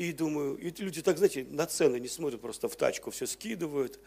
и 0.00 0.12
думаю, 0.12 0.56
и 0.56 0.70
люди 0.82 1.02
так, 1.02 1.18
знаете, 1.18 1.46
на 1.50 1.66
цены 1.66 2.00
не 2.00 2.08
смотрят, 2.08 2.40
просто 2.40 2.70
в 2.70 2.76
тачку 2.76 3.10
все 3.10 3.26
скидывают. 3.26 4.00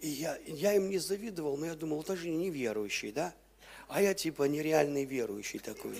И 0.00 0.08
я, 0.08 0.38
я 0.46 0.74
им 0.74 0.88
не 0.88 0.98
завидовал, 0.98 1.56
но 1.56 1.66
я 1.66 1.74
думал, 1.74 2.02
это 2.02 2.14
же 2.14 2.28
неверующий, 2.28 3.10
да? 3.10 3.34
А 3.88 4.00
я 4.00 4.14
типа 4.14 4.44
нереальный 4.44 5.04
верующий 5.04 5.58
такой. 5.58 5.96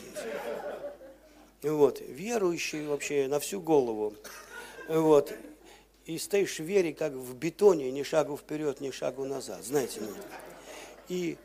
Вот, 1.61 2.01
верующий 2.07 2.87
вообще 2.87 3.27
на 3.27 3.41
всю 3.41 3.61
голову. 3.61 4.15
Вот. 4.87 5.35
И 6.05 6.19
стоишь 6.19 6.61
в 6.61 6.63
вере, 6.63 6.95
как 6.95 7.13
в 7.13 7.35
бетоне, 7.35 7.91
ни 7.91 8.05
шагу 8.05 8.37
вперед, 8.37 8.81
ни 8.81 8.93
шагу 8.93 9.25
назад. 9.25 9.65
Знаете, 9.65 10.03
нет. 10.03 10.17
И 11.09 11.37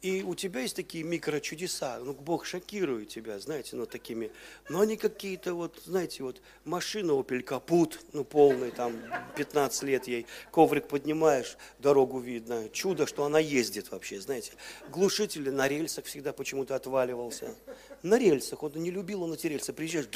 и 0.00 0.22
у 0.22 0.36
тебя 0.36 0.60
есть 0.60 0.76
такие 0.76 1.02
микрочудеса, 1.02 1.98
ну, 1.98 2.12
Бог 2.12 2.46
шокирует 2.46 3.08
тебя, 3.08 3.40
знаете, 3.40 3.74
ну, 3.74 3.84
такими, 3.84 4.30
но 4.68 4.80
они 4.80 4.96
какие-то 4.96 5.54
вот, 5.54 5.80
знаете, 5.84 6.22
вот 6.22 6.40
машина 6.64 7.12
Opel 7.12 7.42
капут, 7.42 8.00
ну, 8.12 8.22
полный, 8.22 8.70
там, 8.70 8.94
15 9.36 9.82
лет 9.82 10.06
ей, 10.06 10.26
коврик 10.52 10.86
поднимаешь, 10.86 11.56
дорогу 11.80 12.20
видно, 12.20 12.68
чудо, 12.68 13.06
что 13.06 13.24
она 13.24 13.40
ездит 13.40 13.90
вообще, 13.90 14.20
знаете. 14.20 14.52
Глушители 14.88 15.50
на 15.50 15.66
рельсах 15.66 16.04
всегда 16.04 16.32
почему-то 16.32 16.76
отваливался, 16.76 17.56
на 18.04 18.18
рельсах, 18.18 18.62
он 18.62 18.74
не 18.74 18.92
любил 18.92 19.24
он 19.24 19.32
эти 19.32 19.48
рельсы, 19.48 19.72
приезжаешь, 19.72 20.08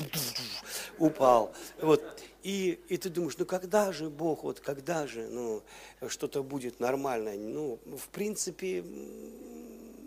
упал, 0.99 1.55
вот. 1.81 2.23
И, 2.45 2.81
и 2.89 2.97
ты 2.97 3.09
думаешь, 3.09 3.39
ну 3.39 3.47
когда 3.47 3.93
же 3.93 4.11
Бог, 4.11 4.43
вот 4.43 4.59
когда 4.59 5.07
же, 5.07 5.29
ну, 5.29 5.63
что-то 6.09 6.43
будет 6.43 6.81
нормально, 6.81 7.35
ну, 7.35 7.79
в 7.97 8.09
принципе, 8.09 8.85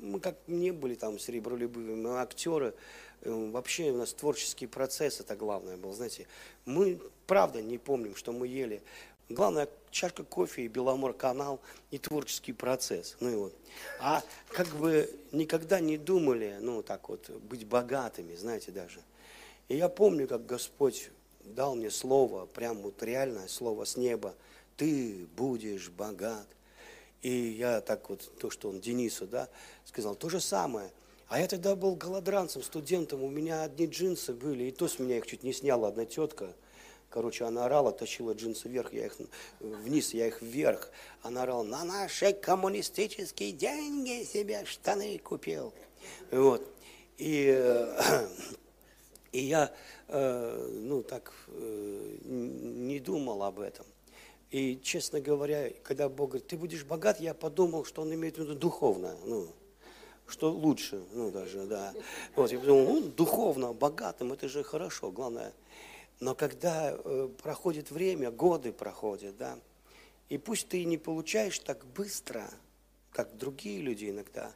мы 0.06 0.20
как 0.20 0.36
не 0.48 0.72
были 0.72 0.96
там 0.96 1.20
серебролюбивые, 1.20 1.96
мы 1.96 2.20
актеры, 2.20 2.74
э, 3.22 3.50
вообще 3.52 3.92
у 3.92 3.98
нас 3.98 4.14
творческий 4.14 4.68
процесс, 4.68 5.20
это 5.20 5.36
главное 5.36 5.78
был, 5.78 5.94
знаете. 5.94 6.28
Мы, 6.66 7.00
правда, 7.28 7.62
не 7.62 7.78
помним, 7.78 8.16
что 8.16 8.32
мы 8.32 8.48
ели. 8.48 8.82
Главное, 9.28 9.68
чашка 9.90 10.24
кофе 10.24 10.64
и 10.64 10.68
Беломор-канал 10.68 11.60
и 11.90 11.98
творческий 11.98 12.54
процесс. 12.54 13.18
Ну 13.20 13.30
и 13.30 13.36
вот. 13.36 13.56
А 14.00 14.24
как 14.50 14.68
бы 14.76 15.10
никогда 15.32 15.80
не 15.80 15.98
думали, 15.98 16.58
ну 16.62 16.84
так 16.84 17.10
вот, 17.10 17.30
быть 17.30 17.66
богатыми, 17.66 18.36
знаете, 18.36 18.72
даже. 18.72 19.00
И 19.68 19.76
я 19.76 19.90
помню, 19.90 20.28
как 20.28 20.46
Господь 20.46 21.10
дал 21.44 21.76
мне 21.76 21.90
слово, 21.90 22.46
прям 22.46 22.78
вот 22.78 23.02
реальное 23.02 23.48
слово 23.48 23.86
с 23.86 23.98
неба. 23.98 24.36
Ты 24.78 25.28
будешь 25.36 25.90
богат. 25.90 26.48
И 27.22 27.30
я 27.30 27.82
так 27.82 28.10
вот, 28.10 28.32
то, 28.38 28.50
что 28.50 28.70
он 28.70 28.80
Денису, 28.80 29.28
да, 29.28 29.50
сказал, 29.86 30.16
то 30.16 30.30
же 30.30 30.40
самое. 30.40 30.92
А 31.28 31.40
я 31.40 31.48
тогда 31.48 31.76
был 31.76 31.96
голодранцем, 31.96 32.62
студентом, 32.62 33.24
у 33.24 33.30
меня 33.30 33.64
одни 33.64 33.88
джинсы 33.88 34.34
были, 34.34 34.66
и 34.66 34.72
то 34.72 34.88
с 34.88 35.00
меня 35.00 35.18
их 35.18 35.26
чуть 35.26 35.44
не 35.44 35.54
сняла 35.54 35.88
одна 35.88 36.06
тетка. 36.06 36.54
Короче, 37.10 37.46
она 37.46 37.66
орала, 37.66 37.92
тащила 37.92 38.34
джинсы 38.34 38.68
вверх, 38.68 38.94
я 38.94 39.06
их 39.06 39.18
вниз, 39.60 40.14
я 40.14 40.28
их 40.28 40.42
вверх. 40.42 40.92
Она 41.22 41.44
орала, 41.44 41.64
на 41.64 41.84
наши 41.84 42.34
коммунистические 42.34 43.54
деньги 43.54 44.24
себе 44.26 44.66
штаны 44.66 45.18
купил. 45.18 45.74
Вот. 46.30 46.68
И, 47.18 47.48
и 49.32 49.40
я, 49.40 49.74
э, 50.10 50.70
ну, 50.74 51.04
так 51.04 51.34
э, 51.48 52.18
не 52.24 53.00
думал 53.00 53.44
об 53.44 53.62
этом. 53.62 53.86
И, 54.52 54.80
честно 54.82 55.20
говоря, 55.20 55.72
когда 55.84 56.08
Бог 56.08 56.32
говорит, 56.32 56.48
ты 56.48 56.58
будешь 56.58 56.84
богат, 56.84 57.20
я 57.20 57.34
подумал, 57.34 57.84
что 57.84 58.04
он 58.04 58.14
имеет 58.14 58.38
в 58.38 58.42
виду 58.42 58.56
духовно, 58.56 59.16
ну, 59.26 59.50
что 60.28 60.52
лучше, 60.52 61.04
ну, 61.14 61.32
даже, 61.32 61.66
да. 61.66 61.94
Вот, 62.36 62.52
я 62.52 62.60
подумал, 62.60 62.86
ну, 62.86 63.02
духовно, 63.02 63.74
богатым, 63.74 64.34
это 64.34 64.48
же 64.48 64.64
хорошо, 64.64 65.12
главное. 65.12 65.52
Но 66.20 66.36
когда 66.36 66.94
э, 66.94 67.30
проходит 67.42 67.92
время, 67.92 68.32
годы 68.32 68.72
проходят, 68.72 69.36
да, 69.38 69.58
и 70.30 70.38
пусть 70.38 70.70
ты 70.70 70.86
не 70.86 70.98
получаешь 70.98 71.60
так 71.60 71.86
быстро, 71.86 72.50
как 73.12 73.36
другие 73.38 73.82
люди 73.82 74.10
иногда, 74.10 74.54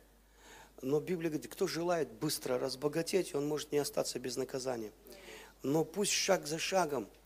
но 0.81 0.99
Библия 0.99 1.29
говорит, 1.29 1.51
кто 1.51 1.67
желает 1.67 2.09
быстро 2.11 2.57
разбогатеть, 2.57 3.35
он 3.35 3.47
может 3.47 3.71
не 3.71 3.79
остаться 3.79 4.17
без 4.19 4.37
наказания. 4.37 4.91
Но 5.61 5.83
пусть 5.83 6.13
шаг 6.13 6.47
за 6.47 6.57
шагом– 6.57 7.07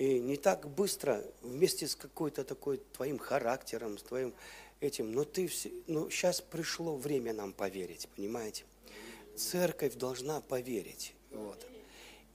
и 0.00 0.18
не 0.18 0.38
так 0.38 0.66
быстро, 0.66 1.22
вместе 1.42 1.86
с 1.86 1.94
какой-то 1.94 2.42
такой 2.42 2.78
твоим 2.78 3.18
характером, 3.18 3.98
с 3.98 4.02
твоим 4.02 4.32
этим, 4.80 5.12
но 5.12 5.24
ты 5.24 5.46
все, 5.46 5.70
ну, 5.88 6.08
сейчас 6.08 6.40
пришло 6.40 6.96
время 6.96 7.34
нам 7.34 7.52
поверить, 7.52 8.08
понимаете? 8.16 8.64
Церковь 9.36 9.96
должна 9.96 10.40
поверить. 10.40 11.12
Вот. 11.30 11.66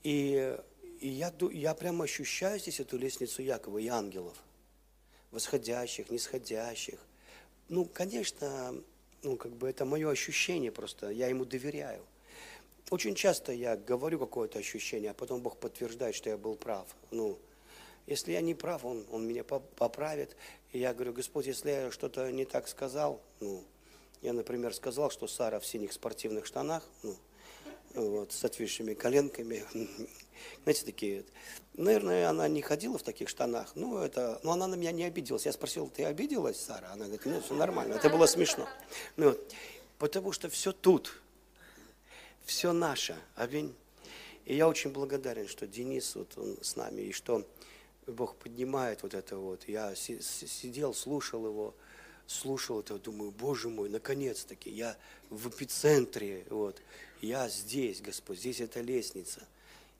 И, 0.04 0.56
и 1.00 1.08
я, 1.08 1.34
я 1.50 1.74
прямо 1.74 2.04
ощущаю 2.04 2.60
здесь 2.60 2.78
эту 2.78 2.98
лестницу 2.98 3.42
Якова 3.42 3.78
и 3.78 3.88
ангелов, 3.88 4.36
восходящих, 5.32 6.08
нисходящих. 6.08 7.00
Ну, 7.68 7.84
конечно, 7.84 8.80
ну, 9.24 9.36
как 9.36 9.50
бы 9.50 9.68
это 9.68 9.84
мое 9.84 10.08
ощущение 10.08 10.70
просто, 10.70 11.10
я 11.10 11.26
ему 11.26 11.44
доверяю. 11.44 12.04
Очень 12.90 13.16
часто 13.16 13.50
я 13.50 13.76
говорю 13.76 14.20
какое-то 14.20 14.60
ощущение, 14.60 15.10
а 15.10 15.14
потом 15.14 15.40
Бог 15.40 15.58
подтверждает, 15.58 16.14
что 16.14 16.30
я 16.30 16.38
был 16.38 16.54
прав. 16.54 16.86
Ну, 17.10 17.36
если 18.06 18.32
я 18.32 18.40
не 18.40 18.54
прав, 18.54 18.84
он, 18.84 19.04
он 19.10 19.26
меня 19.26 19.44
поправит. 19.44 20.36
И 20.72 20.78
я 20.78 20.94
говорю, 20.94 21.12
Господь, 21.12 21.46
если 21.46 21.70
я 21.70 21.90
что-то 21.90 22.30
не 22.30 22.44
так 22.44 22.68
сказал, 22.68 23.20
ну, 23.40 23.64
я, 24.22 24.32
например, 24.32 24.74
сказал, 24.74 25.10
что 25.10 25.26
Сара 25.26 25.58
в 25.60 25.66
синих 25.66 25.92
спортивных 25.92 26.46
штанах, 26.46 26.88
ну, 27.02 27.16
вот, 27.94 28.32
с 28.32 28.44
отвисшими 28.44 28.94
коленками, 28.94 29.64
знаете, 30.62 30.84
такие. 30.84 31.24
Наверное, 31.74 32.28
она 32.28 32.48
не 32.48 32.62
ходила 32.62 32.96
в 32.96 33.02
таких 33.02 33.28
штанах, 33.28 33.72
ну, 33.74 33.98
это, 33.98 34.40
но 34.42 34.52
она 34.52 34.66
на 34.66 34.76
меня 34.76 34.92
не 34.92 35.04
обиделась. 35.04 35.46
Я 35.46 35.52
спросил, 35.52 35.88
ты 35.88 36.04
обиделась, 36.04 36.58
Сара? 36.58 36.92
Она 36.92 37.06
говорит, 37.06 37.26
ну, 37.26 37.40
все 37.40 37.54
нормально, 37.54 37.94
это 37.94 38.08
было 38.08 38.26
смешно. 38.26 38.68
Ну, 39.16 39.30
вот, 39.30 39.54
потому 39.98 40.32
что 40.32 40.48
все 40.48 40.72
тут, 40.72 41.20
все 42.44 42.72
наше, 42.72 43.16
аминь. 43.34 43.74
И 44.44 44.54
я 44.54 44.68
очень 44.68 44.90
благодарен, 44.90 45.48
что 45.48 45.66
Денис 45.66 46.14
вот 46.14 46.38
он 46.38 46.56
с 46.62 46.76
нами, 46.76 47.02
и 47.02 47.12
что 47.12 47.44
Бог 48.06 48.36
поднимает 48.36 49.02
вот 49.02 49.14
это 49.14 49.36
вот. 49.36 49.68
Я 49.68 49.94
сидел, 49.94 50.94
слушал 50.94 51.46
его, 51.46 51.74
слушал 52.26 52.80
это, 52.80 52.98
думаю, 52.98 53.30
Боже 53.30 53.68
мой, 53.68 53.88
наконец-таки, 53.88 54.70
я 54.70 54.96
в 55.30 55.48
эпицентре, 55.48 56.44
вот, 56.50 56.80
я 57.20 57.48
здесь, 57.48 58.00
Господь, 58.00 58.38
здесь 58.38 58.60
эта 58.60 58.80
лестница. 58.80 59.46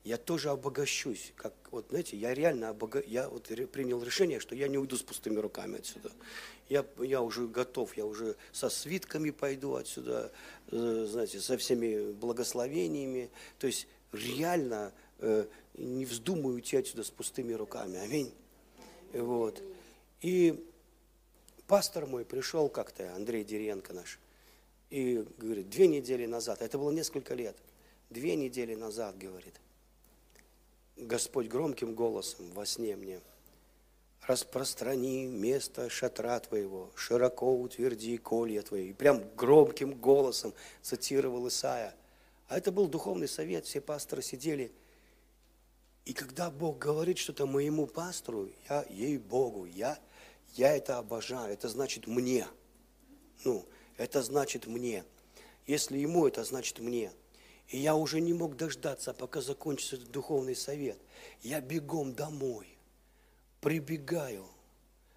Я 0.05 0.19
тоже 0.19 0.51
обогащусь, 0.51 1.33
как, 1.35 1.53
вот, 1.73 1.87
знаете, 1.89 2.17
я 2.17 2.33
реально 2.33 2.69
обога... 2.69 3.03
я 3.09 3.29
вот 3.29 3.51
принял 3.73 4.01
решение, 4.01 4.39
что 4.39 4.55
я 4.55 4.69
не 4.69 4.79
уйду 4.79 4.97
с 4.97 5.03
пустыми 5.03 5.41
руками 5.41 5.79
отсюда. 5.79 6.13
Я, 6.69 6.85
я 7.01 7.23
уже 7.23 7.49
готов, 7.49 7.97
я 7.97 8.07
уже 8.07 8.37
со 8.53 8.69
свитками 8.69 9.31
пойду 9.31 9.75
отсюда, 9.75 10.31
э, 10.71 11.07
знаете, 11.11 11.41
со 11.41 11.57
всеми 11.59 12.13
благословениями. 12.13 13.31
То 13.59 13.67
есть 13.67 13.89
реально 14.13 14.93
э, 15.19 15.47
не 15.77 16.05
вздумаю 16.05 16.55
уйти 16.55 16.77
отсюда 16.77 17.05
с 17.05 17.11
пустыми 17.11 17.53
руками. 17.53 17.99
Аминь. 17.99 18.33
Вот. 19.13 19.63
И 20.21 20.69
пастор 21.67 22.07
мой 22.07 22.25
пришел 22.25 22.69
как-то, 22.69 23.15
Андрей 23.15 23.45
Деренко 23.45 23.93
наш, 23.93 24.19
И 24.91 25.25
говорит, 25.39 25.69
две 25.69 25.87
недели 25.87 26.27
назад, 26.27 26.63
это 26.63 26.79
было 26.79 26.91
несколько 26.91 27.35
лет, 27.35 27.57
две 28.11 28.37
недели 28.37 28.75
назад, 28.75 29.19
говорит, 29.19 29.55
Господь 30.97 31.49
громким 31.49 31.95
голосом 31.95 32.51
во 32.53 32.65
сне 32.65 32.97
мне, 32.97 33.21
распространи 34.27 35.27
место 35.27 35.89
шатра 35.91 36.41
твоего, 36.41 36.91
широко 36.97 37.55
утверди 37.55 38.17
колья 38.17 38.63
твои. 38.63 38.91
И 38.91 38.93
прям 38.93 39.23
громким 39.37 39.93
голосом 39.93 40.53
цитировал 40.83 41.47
Исаия. 41.49 41.95
А 42.49 42.59
это 42.59 42.73
был 42.73 42.89
духовный 42.89 43.29
совет, 43.29 43.67
все 43.67 43.81
пасторы 43.81 44.23
сидели. 44.23 44.73
И 46.07 46.13
когда 46.13 46.53
Бог 46.53 46.79
говорит 46.79 47.19
что-то 47.19 47.47
моему 47.47 47.87
пастору, 47.87 48.49
я, 48.71 48.87
ей 48.89 49.19
Богу, 49.19 49.67
я, 49.67 49.99
я 50.55 50.75
это 50.75 50.99
обожаю, 50.99 51.53
это 51.53 51.69
значит 51.69 52.07
мне. 52.07 52.47
Ну, 53.45 53.67
это 53.97 54.23
значит 54.23 54.69
мне. 54.69 55.05
Если 55.67 55.99
ему, 55.99 56.29
это 56.29 56.45
значит 56.45 56.79
мне. 56.79 57.11
И 57.69 57.79
я 57.79 57.97
уже 57.97 58.21
не 58.21 58.33
мог 58.33 58.57
дождаться, 58.57 59.13
пока 59.15 59.41
закончится 59.41 59.97
этот 59.97 60.13
духовный 60.13 60.55
совет. 60.55 60.97
Я 61.43 61.61
бегом 61.61 62.15
домой, 62.15 62.69
прибегаю. 63.61 64.47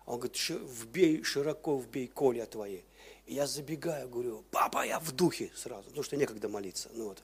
Он 0.08 0.18
говорит, 0.18 0.38
вбей, 0.50 1.22
широко 1.22 1.78
вбей 1.78 2.08
коля 2.08 2.48
твои. 2.48 2.82
Я 3.30 3.46
забегаю, 3.46 4.10
говорю, 4.10 4.44
папа, 4.50 4.84
я 4.84 5.00
в 5.00 5.12
духе 5.12 5.52
сразу, 5.56 5.84
потому 5.84 6.02
что 6.02 6.18
некогда 6.18 6.50
молиться. 6.50 6.90
Ну 6.96 7.10
вот. 7.10 7.22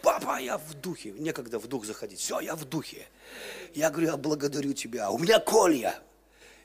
Папа, 0.00 0.38
я 0.40 0.58
в 0.58 0.74
духе, 0.74 1.10
некогда 1.10 1.58
в 1.58 1.66
дух 1.66 1.84
заходить. 1.84 2.20
Все, 2.20 2.38
я 2.38 2.54
в 2.54 2.64
духе. 2.64 3.08
Я 3.74 3.90
говорю, 3.90 4.06
я 4.10 4.16
благодарю 4.16 4.74
тебя, 4.74 5.10
у 5.10 5.18
меня 5.18 5.40
колья. 5.40 6.00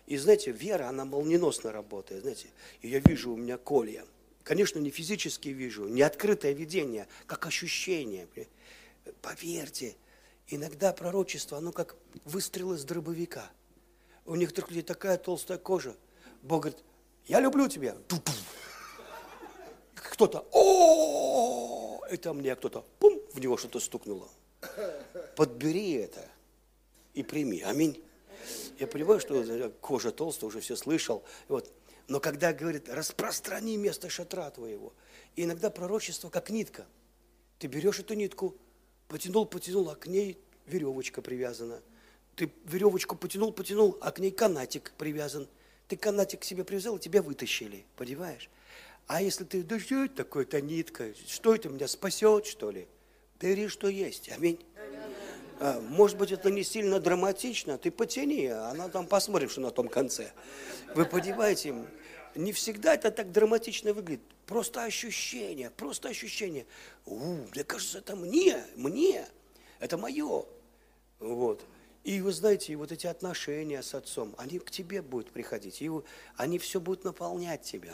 И 0.06 0.18
знаете, 0.18 0.52
вера, 0.52 0.88
она 0.88 1.04
молниеносно 1.04 1.72
работает, 1.72 2.22
знаете. 2.22 2.50
И 2.84 2.90
я 2.90 3.00
вижу, 3.00 3.34
у 3.34 3.36
меня 3.36 3.58
колья. 3.58 4.06
Конечно, 4.44 4.78
не 4.78 4.92
физически 4.92 5.50
вижу, 5.50 5.88
не 5.88 6.04
открытое 6.04 6.54
видение, 6.54 7.08
как 7.26 7.48
ощущение. 7.48 8.28
Поверьте, 9.24 9.96
иногда 10.48 10.94
пророчество, 10.94 11.58
оно 11.58 11.72
как 11.72 11.96
выстрел 12.24 12.74
из 12.74 12.84
дробовика. 12.84 13.50
У 14.28 14.36
некоторых 14.36 14.70
людей 14.70 14.84
такая 14.84 15.18
толстая 15.18 15.58
кожа. 15.58 15.96
Бог 16.44 16.62
говорит, 16.62 16.84
я 17.26 17.40
люблю 17.40 17.68
тебя. 17.68 17.98
Кто-то, 20.12 20.46
о, 20.52 22.02
это 22.10 22.34
мне 22.34 22.56
кто-то, 22.56 22.86
пум, 23.00 23.20
в 23.34 23.40
него 23.40 23.58
что-то 23.58 23.80
стукнуло. 23.80 24.30
Подбери 25.36 25.94
это 25.94 26.28
и 27.14 27.24
прими. 27.24 27.62
Аминь. 27.62 28.02
Я 28.80 28.88
понимаю, 28.88 29.20
что 29.20 29.72
кожа 29.82 30.12
толстая, 30.12 30.48
уже 30.48 30.60
все 30.60 30.76
слышал. 30.76 31.24
Вот. 31.48 31.72
Но 32.08 32.20
когда 32.20 32.54
говорит, 32.54 32.88
распространи 32.90 33.78
место 33.78 34.10
шатра 34.10 34.50
твоего, 34.52 34.94
и 35.36 35.44
иногда 35.44 35.70
пророчество 35.70 36.30
как 36.30 36.50
нитка. 36.50 36.86
Ты 37.58 37.68
берешь 37.68 38.00
эту 38.00 38.14
нитку, 38.14 38.56
потянул, 39.08 39.46
потянул, 39.46 39.90
а 39.90 39.96
к 39.96 40.08
ней 40.08 40.38
веревочка 40.68 41.22
привязана. 41.22 41.82
Ты 42.36 42.52
веревочку 42.66 43.16
потянул, 43.16 43.52
потянул, 43.52 43.98
а 44.02 44.12
к 44.12 44.20
ней 44.20 44.32
канатик 44.32 44.94
привязан. 44.98 45.48
Ты 45.88 45.98
канатик 45.98 46.42
к 46.42 46.44
себе 46.44 46.64
привязал, 46.64 46.98
и 46.98 47.00
тебя 47.00 47.22
вытащили, 47.22 47.86
понимаешь? 47.96 48.50
А 49.08 49.22
если 49.22 49.44
ты, 49.44 49.62
это 49.62 50.08
такое-то 50.10 50.62
нитка, 50.62 51.14
что 51.28 51.54
это 51.54 51.70
меня 51.70 51.88
спасет, 51.88 52.48
что 52.48 52.72
ли? 52.72 52.88
Бери, 53.40 53.68
что 53.68 53.88
есть, 53.88 54.30
аминь. 54.32 54.66
А, 55.60 55.80
может 55.80 56.18
быть, 56.18 56.32
это 56.32 56.50
не 56.50 56.64
сильно 56.64 57.00
драматично, 57.00 57.78
ты 57.78 57.92
потяни, 57.92 58.48
а 58.48 58.70
она 58.70 58.90
там 58.90 59.06
посмотрим, 59.06 59.50
что 59.50 59.62
на 59.62 59.72
том 59.72 59.88
конце. 59.88 60.32
Вы 60.96 61.06
понимаете, 61.06 61.76
не 62.34 62.52
всегда 62.52 62.96
это 62.96 63.12
так 63.12 63.32
драматично 63.32 63.94
выглядит. 63.94 64.24
Просто 64.46 64.84
ощущение, 64.84 65.70
просто 65.70 66.10
ощущение. 66.10 66.66
У, 67.06 67.18
мне 67.20 67.64
кажется, 67.64 68.00
это 68.00 68.16
мне, 68.16 68.64
мне, 68.76 69.26
это 69.80 69.98
мое. 69.98 70.46
Вот. 71.20 71.66
И 72.04 72.22
вы 72.22 72.32
знаете, 72.34 72.76
вот 72.76 72.92
эти 72.92 73.08
отношения 73.08 73.82
с 73.82 73.96
отцом, 73.96 74.36
они 74.38 74.60
к 74.60 74.70
тебе 74.70 75.02
будут 75.02 75.32
приходить, 75.32 75.82
и 75.82 75.90
они 76.38 76.60
все 76.60 76.80
будут 76.80 77.04
наполнять 77.04 77.64
тебя. 77.64 77.94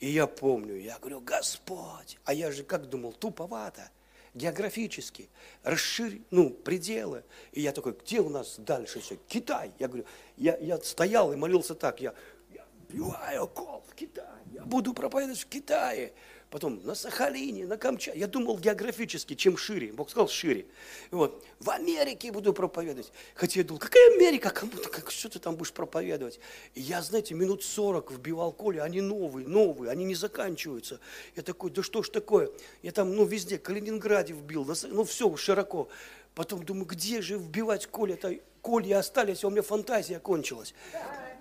И 0.00 0.08
я 0.10 0.26
помню, 0.26 0.76
я 0.76 0.98
говорю, 0.98 1.20
Господь, 1.20 2.18
а 2.24 2.32
я 2.32 2.50
же 2.50 2.64
как 2.64 2.88
думал, 2.88 3.12
туповато 3.12 3.90
географически, 4.34 5.28
расширь, 5.62 6.22
ну, 6.30 6.50
пределы. 6.50 7.24
И 7.52 7.60
я 7.60 7.72
такой, 7.72 7.92
где 7.92 8.20
у 8.20 8.28
нас 8.28 8.58
дальше 8.58 9.00
все? 9.00 9.16
Китай. 9.28 9.72
Я 9.78 9.88
говорю, 9.88 10.06
я, 10.36 10.56
я 10.58 10.78
стоял 10.78 11.32
и 11.32 11.36
молился 11.36 11.74
так, 11.74 12.00
я, 12.00 12.14
я 12.50 12.64
биваю 12.88 13.48
кол 13.48 13.84
в 13.88 13.94
Китай, 13.94 14.24
я 14.52 14.62
буду 14.62 14.94
проповедовать 14.94 15.40
в 15.40 15.48
Китае 15.48 16.12
потом 16.50 16.80
на 16.84 16.94
Сахалине, 16.94 17.66
на 17.66 17.76
Камчатке. 17.76 18.18
Я 18.18 18.26
думал 18.26 18.58
географически, 18.58 19.34
чем 19.34 19.56
шире. 19.56 19.92
Бог 19.92 20.10
сказал 20.10 20.28
шире. 20.28 20.66
Вот. 21.10 21.44
В 21.60 21.70
Америке 21.70 22.32
буду 22.32 22.52
проповедовать. 22.52 23.12
Хотя 23.34 23.60
я 23.60 23.64
думал, 23.64 23.78
какая 23.78 24.14
Америка, 24.16 24.50
кому-то, 24.50 24.88
как, 24.88 25.10
что 25.10 25.28
ты 25.28 25.38
там 25.38 25.54
будешь 25.54 25.72
проповедовать? 25.72 26.40
И 26.74 26.80
я, 26.80 27.02
знаете, 27.02 27.34
минут 27.34 27.62
40 27.62 28.10
вбивал 28.10 28.52
коле, 28.52 28.82
они 28.82 29.00
новые, 29.00 29.46
новые, 29.46 29.92
они 29.92 30.04
не 30.04 30.16
заканчиваются. 30.16 30.98
Я 31.36 31.42
такой, 31.42 31.70
да 31.70 31.82
что 31.82 32.02
ж 32.02 32.08
такое? 32.08 32.50
Я 32.82 32.90
там, 32.90 33.14
ну, 33.14 33.24
везде, 33.24 33.56
Калининграде 33.56 34.34
вбил, 34.34 34.68
ну, 34.90 35.04
все 35.04 35.34
широко. 35.36 35.88
Потом 36.34 36.64
думаю, 36.64 36.86
где 36.86 37.22
же 37.22 37.38
вбивать 37.38 37.86
коля? 37.86 38.14
Это 38.14 38.38
коли 38.60 38.92
остались, 38.92 39.44
а 39.44 39.48
у 39.48 39.50
меня 39.50 39.62
фантазия 39.62 40.18
кончилась. 40.18 40.74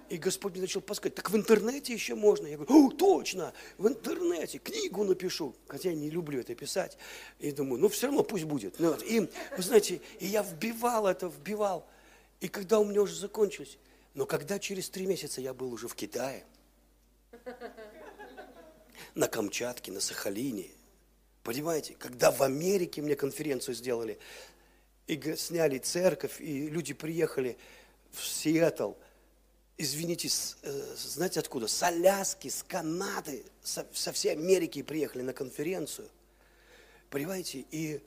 И 0.09 0.17
Господь 0.17 0.53
мне 0.53 0.61
начал 0.61 0.81
подсказать, 0.81 1.15
так 1.15 1.29
в 1.29 1.35
интернете 1.35 1.93
еще 1.93 2.15
можно. 2.15 2.47
Я 2.47 2.57
говорю, 2.57 2.87
о, 2.87 2.91
точно, 2.91 3.53
в 3.77 3.87
интернете 3.87 4.57
книгу 4.57 5.03
напишу. 5.03 5.55
Хотя 5.67 5.89
я 5.89 5.95
не 5.95 6.09
люблю 6.09 6.39
это 6.39 6.55
писать. 6.55 6.97
И 7.39 7.51
думаю, 7.51 7.79
ну 7.79 7.89
все 7.89 8.07
равно 8.07 8.23
пусть 8.23 8.45
будет. 8.45 8.79
Ну, 8.79 8.89
вот. 8.89 9.03
И, 9.03 9.19
вы 9.19 9.63
знаете, 9.63 10.01
и 10.19 10.25
я 10.25 10.41
вбивал 10.41 11.05
это, 11.05 11.27
вбивал. 11.27 11.87
И 12.39 12.47
когда 12.47 12.79
у 12.79 12.85
меня 12.85 13.03
уже 13.03 13.15
закончилось, 13.15 13.77
но 14.15 14.25
когда 14.25 14.57
через 14.57 14.89
три 14.89 15.05
месяца 15.05 15.41
я 15.41 15.53
был 15.53 15.71
уже 15.71 15.87
в 15.87 15.93
Китае, 15.93 16.43
на 19.13 19.27
Камчатке, 19.27 19.91
на 19.91 19.99
Сахалине, 19.99 20.69
понимаете, 21.43 21.95
когда 21.99 22.31
в 22.31 22.41
Америке 22.41 23.03
мне 23.03 23.15
конференцию 23.15 23.75
сделали, 23.75 24.17
и 25.05 25.35
сняли 25.35 25.77
церковь, 25.77 26.41
и 26.41 26.67
люди 26.67 26.93
приехали 26.93 27.57
в 28.11 28.25
Сиэтл– 28.25 28.93
извините, 29.79 30.29
э, 30.61 30.95
знаете 30.97 31.39
откуда? 31.39 31.67
С 31.67 31.81
Аляски, 31.81 32.49
с 32.49 32.63
Канады, 32.63 33.43
со, 33.63 34.11
всей 34.13 34.33
Америки 34.33 34.83
приехали 34.83 35.23
на 35.23 35.33
конференцию. 35.33 36.09
Понимаете? 37.09 37.65
И, 37.71 38.01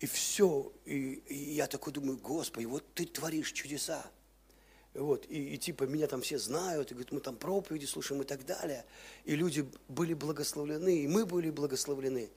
и 0.00 0.06
все. 0.06 0.70
И, 0.84 1.22
и 1.28 1.54
я 1.54 1.68
такой 1.68 1.92
думаю, 1.92 2.18
Господи, 2.18 2.66
вот 2.66 2.84
ты 2.92 3.06
творишь 3.06 3.52
чудеса. 3.52 4.04
Вот, 4.92 5.26
и, 5.28 5.54
и 5.54 5.58
типа 5.58 5.84
меня 5.84 6.06
там 6.06 6.22
все 6.22 6.38
знают, 6.38 6.90
и 6.90 6.94
говорят, 6.94 7.12
мы 7.12 7.20
там 7.20 7.36
проповеди 7.36 7.84
слушаем 7.84 8.22
и 8.22 8.24
так 8.24 8.44
далее. 8.44 8.84
И 9.24 9.36
люди 9.36 9.68
были 9.88 10.14
благословлены, 10.14 10.98
и 10.98 11.06
мы 11.06 11.26
были 11.26 11.50
благословлены. 11.50 12.30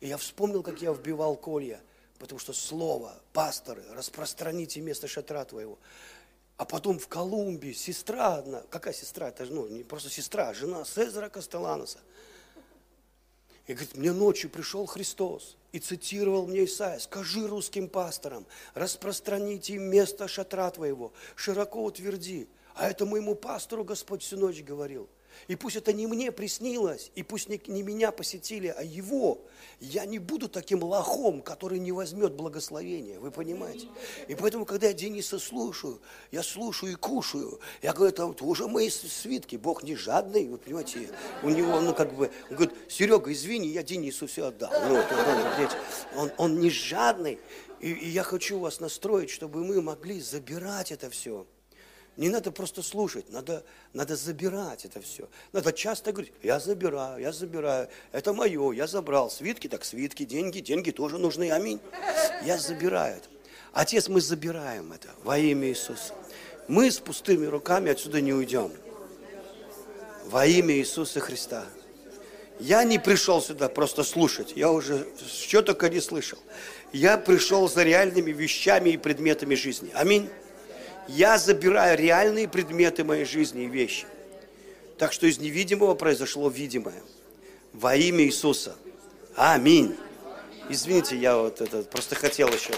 И 0.00 0.08
я 0.08 0.16
вспомнил, 0.18 0.62
как 0.62 0.82
я 0.82 0.92
вбивал 0.92 1.36
колья, 1.36 1.80
потому 2.18 2.38
что 2.38 2.52
слово, 2.52 3.18
пасторы, 3.32 3.82
распространите 3.92 4.80
место 4.80 5.08
шатра 5.08 5.44
твоего. 5.44 5.78
А 6.56 6.64
потом 6.64 6.98
в 6.98 7.08
Колумбии 7.08 7.72
сестра 7.72 8.36
одна, 8.36 8.62
какая 8.70 8.94
сестра, 8.94 9.28
это 9.28 9.46
же, 9.46 9.52
ну, 9.52 9.66
не 9.66 9.82
просто 9.82 10.10
сестра, 10.10 10.48
а 10.48 10.54
жена 10.54 10.84
Цезаря 10.84 11.28
Кастеланоса. 11.28 11.98
И 13.66 13.72
говорит, 13.72 13.96
мне 13.96 14.12
ночью 14.12 14.50
пришел 14.50 14.86
Христос 14.86 15.56
и 15.72 15.78
цитировал 15.78 16.46
мне 16.46 16.64
Исаия, 16.64 16.98
скажи 16.98 17.46
русским 17.46 17.88
пасторам, 17.88 18.46
распространите 18.74 19.74
им 19.74 19.84
место 19.84 20.28
шатра 20.28 20.70
твоего, 20.70 21.12
широко 21.36 21.84
утверди. 21.84 22.48
А 22.74 22.88
это 22.88 23.06
моему 23.06 23.34
пастору 23.34 23.84
Господь 23.84 24.22
всю 24.22 24.38
ночь 24.38 24.62
говорил– 24.62 25.08
и 25.48 25.56
пусть 25.56 25.76
это 25.76 25.92
не 25.92 26.06
мне 26.06 26.32
приснилось, 26.32 27.10
и 27.14 27.22
пусть 27.22 27.48
не, 27.48 27.60
не 27.66 27.82
меня 27.82 28.12
посетили, 28.12 28.68
а 28.68 28.82
его. 28.82 29.40
Я 29.80 30.04
не 30.06 30.18
буду 30.18 30.48
таким 30.48 30.82
лохом, 30.82 31.42
который 31.42 31.78
не 31.78 31.92
возьмет 31.92 32.34
благословение. 32.34 33.18
Вы 33.18 33.30
понимаете? 33.30 33.88
И 34.28 34.34
поэтому, 34.34 34.64
когда 34.64 34.88
я 34.88 34.92
Дениса 34.92 35.38
слушаю, 35.38 36.00
я 36.30 36.42
слушаю 36.42 36.92
и 36.92 36.94
кушаю. 36.94 37.60
Я 37.82 37.92
говорю, 37.92 38.14
вот 38.26 38.42
уже 38.42 38.68
мои 38.68 38.88
свитки. 38.90 39.56
Бог 39.56 39.82
не 39.82 39.96
жадный, 39.96 40.48
вы 40.48 40.58
понимаете? 40.58 41.10
У 41.42 41.50
него, 41.50 41.80
ну 41.80 41.94
как 41.94 42.14
бы, 42.14 42.30
он 42.50 42.56
говорит, 42.56 42.74
Серега, 42.88 43.32
извини, 43.32 43.68
я 43.68 43.82
Денису 43.82 44.26
все 44.26 44.46
отдал. 44.46 44.70
Ну, 44.88 44.96
вот, 44.96 45.06
он, 46.16 46.20
он, 46.20 46.32
он 46.38 46.60
не 46.60 46.70
жадный. 46.70 47.38
И, 47.80 47.90
и 47.90 48.08
я 48.08 48.22
хочу 48.22 48.58
вас 48.58 48.80
настроить, 48.80 49.30
чтобы 49.30 49.64
мы 49.64 49.82
могли 49.82 50.20
забирать 50.20 50.92
это 50.92 51.10
все. 51.10 51.46
Не 52.22 52.28
надо 52.28 52.52
просто 52.52 52.82
слушать, 52.84 53.28
надо, 53.32 53.64
надо 53.94 54.14
забирать 54.14 54.84
это 54.84 55.00
все. 55.00 55.28
Надо 55.52 55.72
часто 55.72 56.12
говорить, 56.12 56.32
я 56.40 56.60
забираю, 56.60 57.20
я 57.20 57.32
забираю, 57.32 57.88
это 58.12 58.32
мое, 58.32 58.70
я 58.70 58.86
забрал. 58.86 59.28
Свитки, 59.28 59.66
так 59.66 59.84
свитки, 59.84 60.22
деньги, 60.24 60.60
деньги 60.60 60.92
тоже 60.92 61.18
нужны, 61.18 61.50
аминь. 61.50 61.80
Я 62.44 62.58
забираю 62.58 63.16
это. 63.16 63.28
Отец, 63.72 64.06
мы 64.06 64.20
забираем 64.20 64.92
это 64.92 65.08
во 65.24 65.36
имя 65.36 65.66
Иисуса. 65.66 66.14
Мы 66.68 66.92
с 66.92 67.00
пустыми 67.00 67.46
руками 67.46 67.90
отсюда 67.90 68.20
не 68.20 68.32
уйдем. 68.32 68.70
Во 70.26 70.46
имя 70.46 70.76
Иисуса 70.76 71.18
Христа. 71.18 71.66
Я 72.60 72.84
не 72.84 73.00
пришел 73.00 73.42
сюда 73.42 73.68
просто 73.68 74.04
слушать. 74.04 74.52
Я 74.54 74.70
уже 74.70 75.08
что 75.26 75.62
только 75.62 75.88
не 75.88 76.00
слышал. 76.00 76.38
Я 76.92 77.18
пришел 77.18 77.68
за 77.68 77.82
реальными 77.82 78.30
вещами 78.30 78.90
и 78.90 78.96
предметами 78.96 79.56
жизни. 79.56 79.90
Аминь. 79.92 80.30
Я 81.08 81.38
забираю 81.38 81.98
реальные 81.98 82.48
предметы 82.48 83.04
моей 83.04 83.24
жизни 83.24 83.64
и 83.64 83.68
вещи. 83.68 84.06
Так 84.98 85.12
что 85.12 85.26
из 85.26 85.38
невидимого 85.38 85.94
произошло 85.94 86.48
видимое. 86.48 87.02
Во 87.72 87.96
имя 87.96 88.24
Иисуса. 88.24 88.76
Аминь. 89.34 89.96
Извините, 90.68 91.16
я 91.16 91.36
вот 91.36 91.60
это 91.60 91.82
просто 91.82 92.14
хотел 92.14 92.48
еще. 92.48 92.72